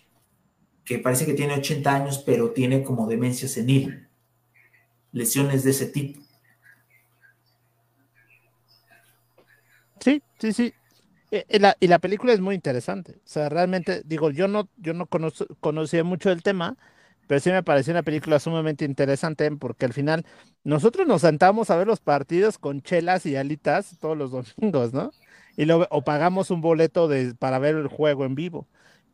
Que 0.91 0.99
parece 1.05 1.27
que 1.27 1.39
tiene 1.41 1.55
80 1.55 1.95
años, 1.95 2.19
pero 2.27 2.51
tiene 2.53 2.83
como 2.85 3.09
demencia 3.09 3.49
senil, 3.49 4.09
lesiones 5.13 5.63
de 5.63 5.71
ese 5.71 5.87
tipo. 5.87 6.21
Sí, 10.01 10.23
sí, 10.39 10.53
sí. 10.53 10.75
Eh, 11.31 11.45
Y 11.51 11.59
la, 11.61 11.77
y 11.81 11.89
la 11.89 11.99
película 11.99 12.33
es 12.33 12.41
muy 12.41 12.55
interesante. 12.55 13.15
O 13.19 13.21
sea, 13.29 13.49
realmente, 13.49 14.03
digo, 14.05 14.31
yo 14.31 14.49
no, 14.49 14.71
yo 14.77 14.95
no 14.95 15.09
conozo- 15.09 15.47
conocía 15.61 16.05
mucho 16.05 16.31
del 16.31 16.43
tema, 16.43 16.77
pero 17.27 17.41
sí 17.41 17.51
me 17.51 17.63
pareció 17.65 17.93
una 17.93 18.03
película 18.05 18.41
sumamente 18.41 18.85
interesante 18.85 19.51
porque 19.57 19.87
al 19.87 19.93
final 19.95 20.27
nosotros 20.65 21.07
nos 21.07 21.23
sentamos 21.23 21.71
a 21.71 21.77
ver 21.77 21.87
los 21.89 22.01
partidos 22.01 22.59
con 22.59 22.83
chelas 22.83 23.27
y 23.27 23.37
alitas 23.37 23.99
todos 24.01 24.17
los 24.19 24.31
domingos, 24.33 24.93
¿no? 24.95 25.15
Y 25.57 25.67
luego, 25.67 25.87
o 25.91 26.05
pagamos 26.05 26.51
un 26.51 26.61
boleto 26.63 27.09
de, 27.09 27.35
para 27.35 27.59
ver 27.59 27.77
el 27.77 27.89
juego 27.89 28.25
en 28.27 28.35
vivo. 28.37 28.69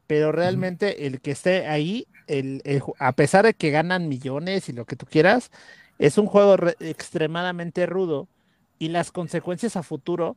Pero 0.07 0.33
realmente 0.33 1.07
el 1.07 1.21
que 1.21 1.33
esté 1.33 1.67
ahí, 1.67 2.09
el, 2.27 2.63
a 2.99 3.13
pesar 3.15 3.45
de 3.47 3.55
que 3.55 3.71
ganan 3.71 4.09
millones 4.09 4.69
y 4.69 4.73
lo 4.73 4.85
que 4.87 4.97
tú 4.97 5.07
quieras, 5.07 5.51
es 5.99 6.19
un 6.19 6.27
juego 6.27 6.57
re- 6.57 6.77
extremadamente 6.81 7.87
rudo 7.87 8.29
y 8.79 8.89
las 8.89 9.13
consecuencias 9.13 9.77
a 9.77 9.83
futuro 9.83 10.37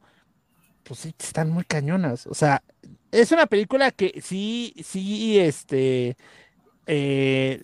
pues 0.84 1.00
sí, 1.02 1.16
están 1.20 1.50
muy 1.52 1.64
cañonas. 1.66 2.28
O 2.28 2.34
sea, 2.34 2.64
es 3.12 3.32
una 3.32 3.46
película 3.48 3.91
que 3.91 4.22
sí, 4.22 4.74
sí, 4.84 5.40
este, 5.40 6.18
eh, 6.88 7.64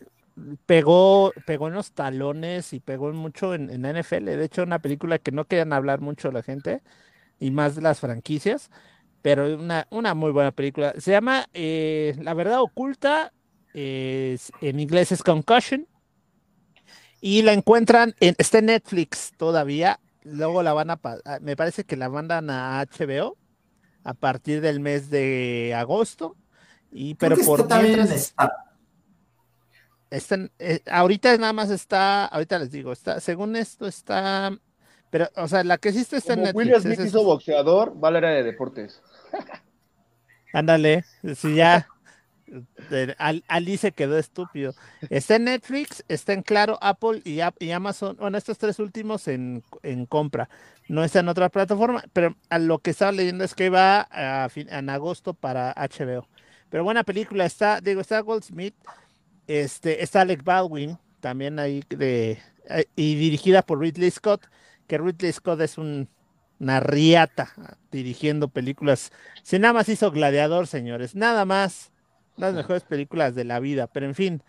pegó, 0.65 1.33
pegó 1.45 1.67
en 1.67 1.75
los 1.75 1.93
talones 1.93 2.73
y 2.73 2.79
pegó 2.79 3.11
mucho 3.13 3.53
en, 3.55 3.69
en 3.69 3.81
la 3.83 3.91
NFL. 3.91 4.37
De 4.37 4.45
hecho, 4.45 4.63
una 4.63 4.79
película 4.79 5.19
que 5.19 5.31
no 5.31 5.45
querían 5.47 5.73
hablar 5.73 6.01
mucho 6.01 6.31
la 6.31 6.43
gente 6.43 6.81
y 7.39 7.51
más 7.51 7.75
de 7.75 7.81
las 7.83 7.99
franquicias, 8.01 8.71
pero 9.25 9.55
una, 9.55 9.87
una 9.89 10.13
muy 10.13 10.29
buena 10.29 10.51
película. 10.51 10.93
Se 10.99 11.09
llama 11.09 11.47
eh, 11.51 12.15
La 12.21 12.35
verdad 12.35 12.61
oculta, 12.61 13.33
es- 13.73 14.51
en 14.61 14.79
inglés 14.79 15.11
es 15.11 15.23
Concussion, 15.23 15.87
y 17.21 17.41
la 17.41 17.53
encuentran, 17.53 18.13
en, 18.19 18.35
está 18.37 18.59
en 18.59 18.67
Netflix 18.67 19.31
todavía, 19.35 19.99
luego 20.21 20.61
la 20.61 20.73
van 20.73 20.91
a, 20.91 20.97
pa- 20.97 21.17
a- 21.25 21.39
me 21.39 21.55
parece 21.55 21.85
que 21.85 21.95
la 21.97 22.07
mandan 22.07 22.51
a 22.51 22.79
HBO 22.81 23.35
a 24.03 24.13
partir 24.13 24.61
del 24.61 24.79
mes 24.79 25.09
de 25.09 25.73
agosto, 25.75 26.35
y 26.91 27.15
Creo 27.15 27.29
pero 27.31 27.35
que 27.37 27.43
por 27.45 27.61
está 27.61 27.67
también 27.77 27.93
en 27.93 27.99
mientras... 28.01 28.21
Star. 28.21 28.51
Está 30.11 30.35
en- 30.35 30.51
eh, 30.59 30.81
ahorita 30.85 31.35
nada 31.39 31.51
más 31.51 31.71
está, 31.71 32.25
ahorita 32.27 32.59
les 32.59 32.69
digo, 32.69 32.91
está, 32.91 33.19
según 33.19 33.55
esto 33.55 33.87
está, 33.87 34.55
pero, 35.09 35.29
o 35.35 35.47
sea, 35.47 35.63
la 35.63 35.79
que 35.79 35.91
sí 35.93 36.01
está, 36.01 36.17
está 36.17 36.33
en 36.33 36.43
Netflix. 36.43 36.73
Will 36.73 36.81
Smith 36.83 36.99
es- 36.99 37.05
hizo 37.07 37.23
boxeador, 37.23 37.95
va 38.03 38.09
al 38.09 38.17
área 38.17 38.29
de 38.29 38.43
deportes. 38.43 39.01
Ándale, 40.53 41.05
si 41.35 41.55
ya, 41.55 41.87
Al- 43.17 43.43
Ali 43.47 43.77
se 43.77 43.91
quedó 43.91 44.17
estúpido. 44.17 44.75
Está 45.09 45.35
en 45.35 45.45
Netflix, 45.45 46.03
está 46.07 46.33
en 46.33 46.41
Claro, 46.43 46.77
Apple 46.81 47.21
y, 47.23 47.39
y 47.59 47.71
Amazon, 47.71 48.15
bueno, 48.19 48.37
estos 48.37 48.57
tres 48.57 48.79
últimos 48.79 49.27
en, 49.27 49.63
en 49.83 50.05
compra. 50.05 50.49
No 50.87 51.03
está 51.03 51.19
en 51.19 51.29
otra 51.29 51.49
plataforma, 51.49 52.03
pero 52.13 52.35
a 52.49 52.59
lo 52.59 52.79
que 52.79 52.91
estaba 52.91 53.11
leyendo 53.11 53.43
es 53.43 53.55
que 53.55 53.69
va 53.69 54.01
a 54.11 54.49
fin- 54.49 54.67
en 54.69 54.89
agosto 54.89 55.33
para 55.33 55.71
HBO. 55.75 56.27
Pero 56.69 56.83
buena 56.83 57.03
película, 57.03 57.45
está, 57.45 57.81
digo, 57.81 58.01
está 58.01 58.19
Goldsmith, 58.21 58.75
este, 59.47 60.03
está 60.03 60.21
Alec 60.21 60.43
Baldwin, 60.43 60.97
también 61.21 61.59
ahí 61.59 61.83
de, 61.89 62.39
eh, 62.69 62.85
y 62.95 63.15
dirigida 63.15 63.61
por 63.63 63.79
Ridley 63.79 64.11
Scott, 64.11 64.45
que 64.87 64.97
Ridley 64.97 65.31
Scott 65.33 65.61
es 65.61 65.77
un, 65.77 66.09
una 66.59 66.79
riata 66.79 67.53
ah, 67.57 67.75
dirigiendo 67.91 68.47
películas. 68.47 69.11
Si 69.43 69.59
nada 69.59 69.73
más 69.73 69.89
hizo 69.89 70.11
Gladiador, 70.11 70.67
señores, 70.67 71.15
nada 71.15 71.45
más, 71.45 71.91
las 72.37 72.53
mejores 72.53 72.83
películas 72.83 73.35
de 73.35 73.43
la 73.43 73.59
vida, 73.59 73.87
pero 73.87 74.05
en 74.05 74.15
fin. 74.15 74.41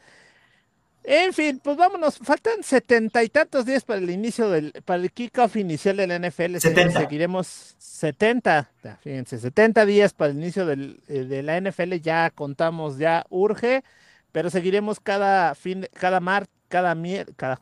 En 1.09 1.33
fin, 1.33 1.61
pues 1.63 1.77
vámonos, 1.77 2.19
faltan 2.19 2.65
setenta 2.65 3.23
y 3.23 3.29
tantos 3.29 3.65
días 3.65 3.85
para 3.85 4.01
el 4.01 4.11
inicio 4.11 4.51
del, 4.51 4.73
para 4.85 5.01
el 5.01 5.13
kickoff 5.13 5.55
inicial 5.55 5.99
del 5.99 6.11
NFL. 6.11 6.57
señores, 6.57 6.63
70. 6.63 7.01
Seguiremos 7.01 7.77
70, 7.79 8.71
ya, 8.83 8.97
fíjense, 8.97 9.39
70 9.39 9.87
días 9.87 10.13
para 10.15 10.33
el 10.33 10.39
inicio 10.39 10.67
del, 10.67 11.01
eh, 11.07 11.23
de 11.23 11.45
la 11.45 11.61
NFL, 11.61 11.95
ya 12.01 12.31
contamos, 12.31 12.99
ya 12.99 13.25
urge, 13.31 13.85
pero 14.33 14.51
seguiremos 14.51 14.99
cada 14.99 15.55
fin, 15.55 15.87
cada 15.95 16.19
mar, 16.19 16.49
cada 16.69 16.97
mier, 16.97 17.33
cada 17.37 17.61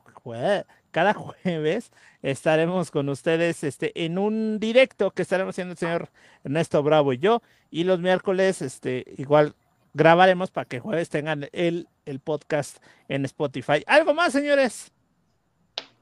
cada 0.95 1.13
jueves 1.43 1.91
estaremos 2.23 2.93
con 2.93 3.09
ustedes 3.09 3.65
este, 3.65 4.05
en 4.05 4.17
un 4.17 4.61
directo 4.61 5.11
que 5.11 5.23
estaremos 5.23 5.55
haciendo 5.55 5.73
el 5.73 5.79
señor 5.79 6.09
Ernesto 6.45 6.83
Bravo 6.85 7.13
y 7.13 7.19
yo, 7.19 7.43
y 7.71 7.83
los 7.83 7.99
miércoles 7.99 8.63
este, 8.63 9.05
igual 9.19 9.57
grabaremos 9.93 10.53
para 10.53 10.67
que 10.67 10.79
jueves 10.79 11.09
tengan 11.09 11.49
el, 11.53 11.89
el 12.07 12.21
podcast 12.21 12.79
en 13.09 13.25
Spotify. 13.25 13.83
¿Algo 13.89 14.15
más, 14.15 14.33
señores? 14.33 14.93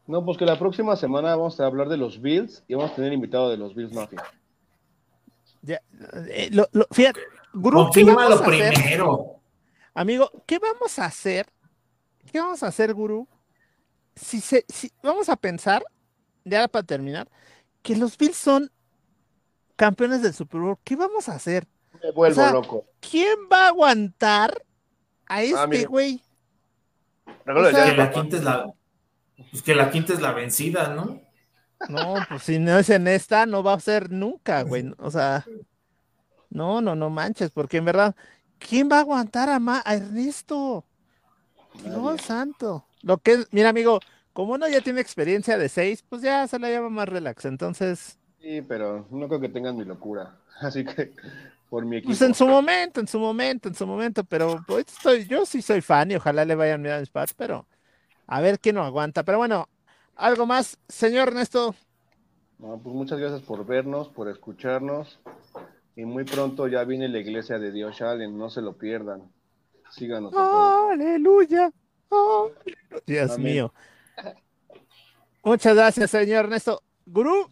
No, 0.07 0.23
pues 0.25 0.37
que 0.37 0.45
la 0.45 0.59
próxima 0.59 0.95
semana 0.97 1.31
vamos 1.37 1.59
a 1.59 1.65
hablar 1.67 1.89
de 1.89 1.97
los 1.97 2.21
Bills 2.21 2.63
y 2.69 2.75
vamos 2.75 2.91
a 2.93 2.97
tener 2.97 3.13
invitado 3.15 3.49
de 3.51 3.57
los 3.57 3.75
Bills 3.75 3.93
Mafia. 3.95 4.23
Ya, 5.63 5.81
eh, 6.29 6.51
lo- 6.53 6.69
lo- 6.73 6.87
fíjate, 6.91 7.21
Guru, 7.55 7.79
¿qué 7.79 8.03
Confírmalo 8.03 8.37
vamos 8.37 8.41
a 8.41 8.45
hacer? 8.51 8.75
primero. 8.75 9.37
Amigo, 9.95 10.31
¿qué 10.47 10.59
vamos 10.59 10.99
a 10.99 11.05
hacer? 11.07 11.47
¿Qué 12.31 12.39
vamos 12.41 12.63
a 12.63 12.67
hacer, 12.69 12.93
Guru? 12.95 13.29
Si 14.15 14.41
se, 14.41 14.65
si, 14.69 14.93
vamos 15.03 15.29
a 15.29 15.37
pensar, 15.37 15.83
ya 16.45 16.69
para 16.69 16.85
terminar, 16.85 17.29
que 17.83 17.97
los 17.97 18.17
Bills 18.19 18.37
son 18.37 18.71
campeones 19.77 20.23
del 20.23 20.35
Super 20.35 20.61
Bowl. 20.61 20.79
¿Qué 20.85 20.97
vamos 20.97 21.29
a 21.29 21.35
hacer? 21.35 21.67
Me 22.03 22.11
vuelvo 22.13 22.41
O 22.41 22.45
sea, 22.45 22.53
loco. 22.53 22.85
¿Quién 23.01 23.37
va 23.53 23.65
a 23.65 23.69
aguantar 23.69 24.65
a 25.27 25.43
este 25.43 25.67
mira. 25.69 25.89
güey? 25.89 26.23
O 27.27 27.71
sea, 27.71 27.85
Que 27.91 27.97
la 27.97 28.11
quinta 28.11 28.37
es 28.37 28.45
la, 28.45 28.73
pues 29.51 29.63
que 29.63 29.75
la 29.75 29.91
quinta 29.91 30.13
es 30.13 30.21
la 30.21 30.33
vencida, 30.33 30.89
¿no? 30.95 31.21
No, 31.89 32.15
pues 32.29 32.43
si 32.45 32.59
no 32.59 32.79
es 32.79 32.91
en 32.91 33.09
esta, 33.09 33.45
no 33.47 33.63
va 33.63 33.75
a 33.75 33.81
ser 33.81 34.11
nunca, 34.11 34.63
güey. 34.63 34.93
O 34.99 35.11
sea, 35.11 35.45
no, 36.51 36.81
no, 36.81 36.95
no 36.95 37.11
manches, 37.11 37.51
porque 37.51 37.79
en 37.79 37.85
verdad, 37.87 38.15
¿quién 38.59 38.89
va 38.91 38.99
a 38.99 39.01
aguantar 39.01 39.49
a, 39.49 39.59
Ma- 39.59 39.83
a 39.85 39.95
Ernesto? 39.95 40.85
Dios 41.75 41.97
Nadie. 42.03 42.19
santo. 42.19 42.87
Lo 43.03 43.19
que 43.19 43.33
es, 43.33 43.49
mira, 43.53 43.69
amigo, 43.71 44.01
como 44.33 44.55
uno 44.55 44.69
ya 44.69 44.81
tiene 44.81 45.01
experiencia 45.01 45.59
de 45.59 45.69
seis, 45.69 46.03
pues 46.09 46.23
ya 46.23 46.47
se 46.47 46.59
la 46.59 46.71
llama 46.71 46.89
más 46.91 47.09
relax. 47.09 47.45
Entonces, 47.45 48.19
Sí, 48.43 48.61
pero 48.63 49.07
no 49.11 49.29
creo 49.29 49.41
que 49.41 49.49
tengan 49.49 49.77
mi 49.77 49.85
locura. 49.85 50.37
Así 50.61 50.85
que, 50.85 51.13
por 51.71 51.85
mi 51.87 51.99
equipo. 51.99 52.09
pues 52.09 52.23
en 52.23 52.35
su 52.35 52.47
momento, 52.47 53.01
en 53.01 53.07
su 53.07 53.19
momento, 53.21 53.69
en 53.69 53.75
su 53.75 53.87
momento, 53.87 54.25
pero 54.25 54.63
pues 54.67 54.87
estoy, 54.89 55.27
yo 55.27 55.47
sí 55.47 55.63
soy 55.63 55.81
fan 55.81 56.11
y 56.11 56.17
ojalá 56.17 56.45
le 56.45 56.57
vayan 56.57 56.83
bien 56.83 56.97
a 56.97 57.01
mis 57.01 57.11
Pats, 57.11 57.35
pero 57.35 57.67
a 58.27 58.41
ver 58.41 58.59
quién 58.59 58.75
no 58.75 58.83
aguanta. 58.83 59.23
Pero 59.23 59.39
bueno, 59.39 59.69
algo 60.17 60.45
más, 60.45 60.77
señor 60.89 61.29
Ernesto. 61.29 61.75
No, 62.59 62.79
pues 62.79 62.95
muchas 62.95 63.19
gracias 63.19 63.43
por 63.43 63.65
vernos, 63.65 64.09
por 64.09 64.29
escucharnos. 64.29 65.21
Y 65.95 66.05
muy 66.05 66.25
pronto 66.25 66.67
ya 66.69 66.85
viene 66.85 67.09
la 67.09 67.19
iglesia 67.19 67.59
de 67.59 67.71
Dios 67.71 68.01
Allen, 68.03 68.37
no 68.37 68.51
se 68.51 68.61
lo 68.63 68.73
pierdan. 68.75 69.23
Síganos. 69.91 70.35
Aleluya. 70.35 71.71
Dios 73.07 73.31
Amén. 73.33 73.43
mío. 73.45 73.75
Muchas 75.45 75.75
gracias, 75.75 76.11
señor 76.11 76.45
Ernesto. 76.45 76.83
Gurú, 77.07 77.51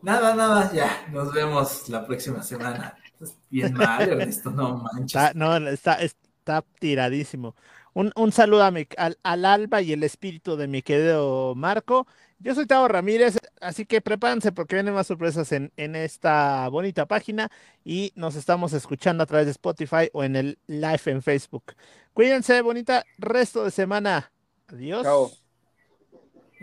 Nada, 0.00 0.34
nada, 0.34 0.72
ya. 0.72 1.06
Nos 1.10 1.32
vemos 1.32 1.88
la 1.88 2.06
próxima 2.06 2.42
semana. 2.42 2.96
Estás 3.04 3.36
bien 3.50 3.74
mal, 3.74 4.08
Ernesto, 4.08 4.50
no 4.50 4.76
manches. 4.78 5.06
está, 5.06 5.32
no, 5.34 5.56
está, 5.68 5.94
está 5.96 6.64
tiradísimo. 6.78 7.56
Un, 7.98 8.12
un 8.14 8.30
saludo 8.30 8.62
a 8.62 8.70
mi- 8.70 8.86
al, 8.96 9.18
al 9.24 9.44
alba 9.44 9.82
y 9.82 9.92
el 9.92 10.04
espíritu 10.04 10.56
de 10.56 10.68
mi 10.68 10.82
querido 10.82 11.56
Marco. 11.56 12.06
Yo 12.38 12.54
soy 12.54 12.64
Tavo 12.64 12.86
Ramírez, 12.86 13.38
así 13.60 13.86
que 13.86 14.00
prepárense 14.00 14.52
porque 14.52 14.76
vienen 14.76 14.94
más 14.94 15.08
sorpresas 15.08 15.50
en, 15.50 15.72
en 15.76 15.96
esta 15.96 16.68
bonita 16.68 17.06
página 17.06 17.50
y 17.84 18.12
nos 18.14 18.36
estamos 18.36 18.72
escuchando 18.72 19.24
a 19.24 19.26
través 19.26 19.46
de 19.46 19.50
Spotify 19.50 20.10
o 20.12 20.22
en 20.22 20.36
el 20.36 20.58
live 20.68 21.00
en 21.06 21.22
Facebook. 21.22 21.74
Cuídense, 22.14 22.62
bonita 22.62 23.02
resto 23.18 23.64
de 23.64 23.72
semana. 23.72 24.30
Adiós. 24.68 25.02
Chao. 25.02 25.32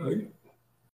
Ay. 0.08 0.32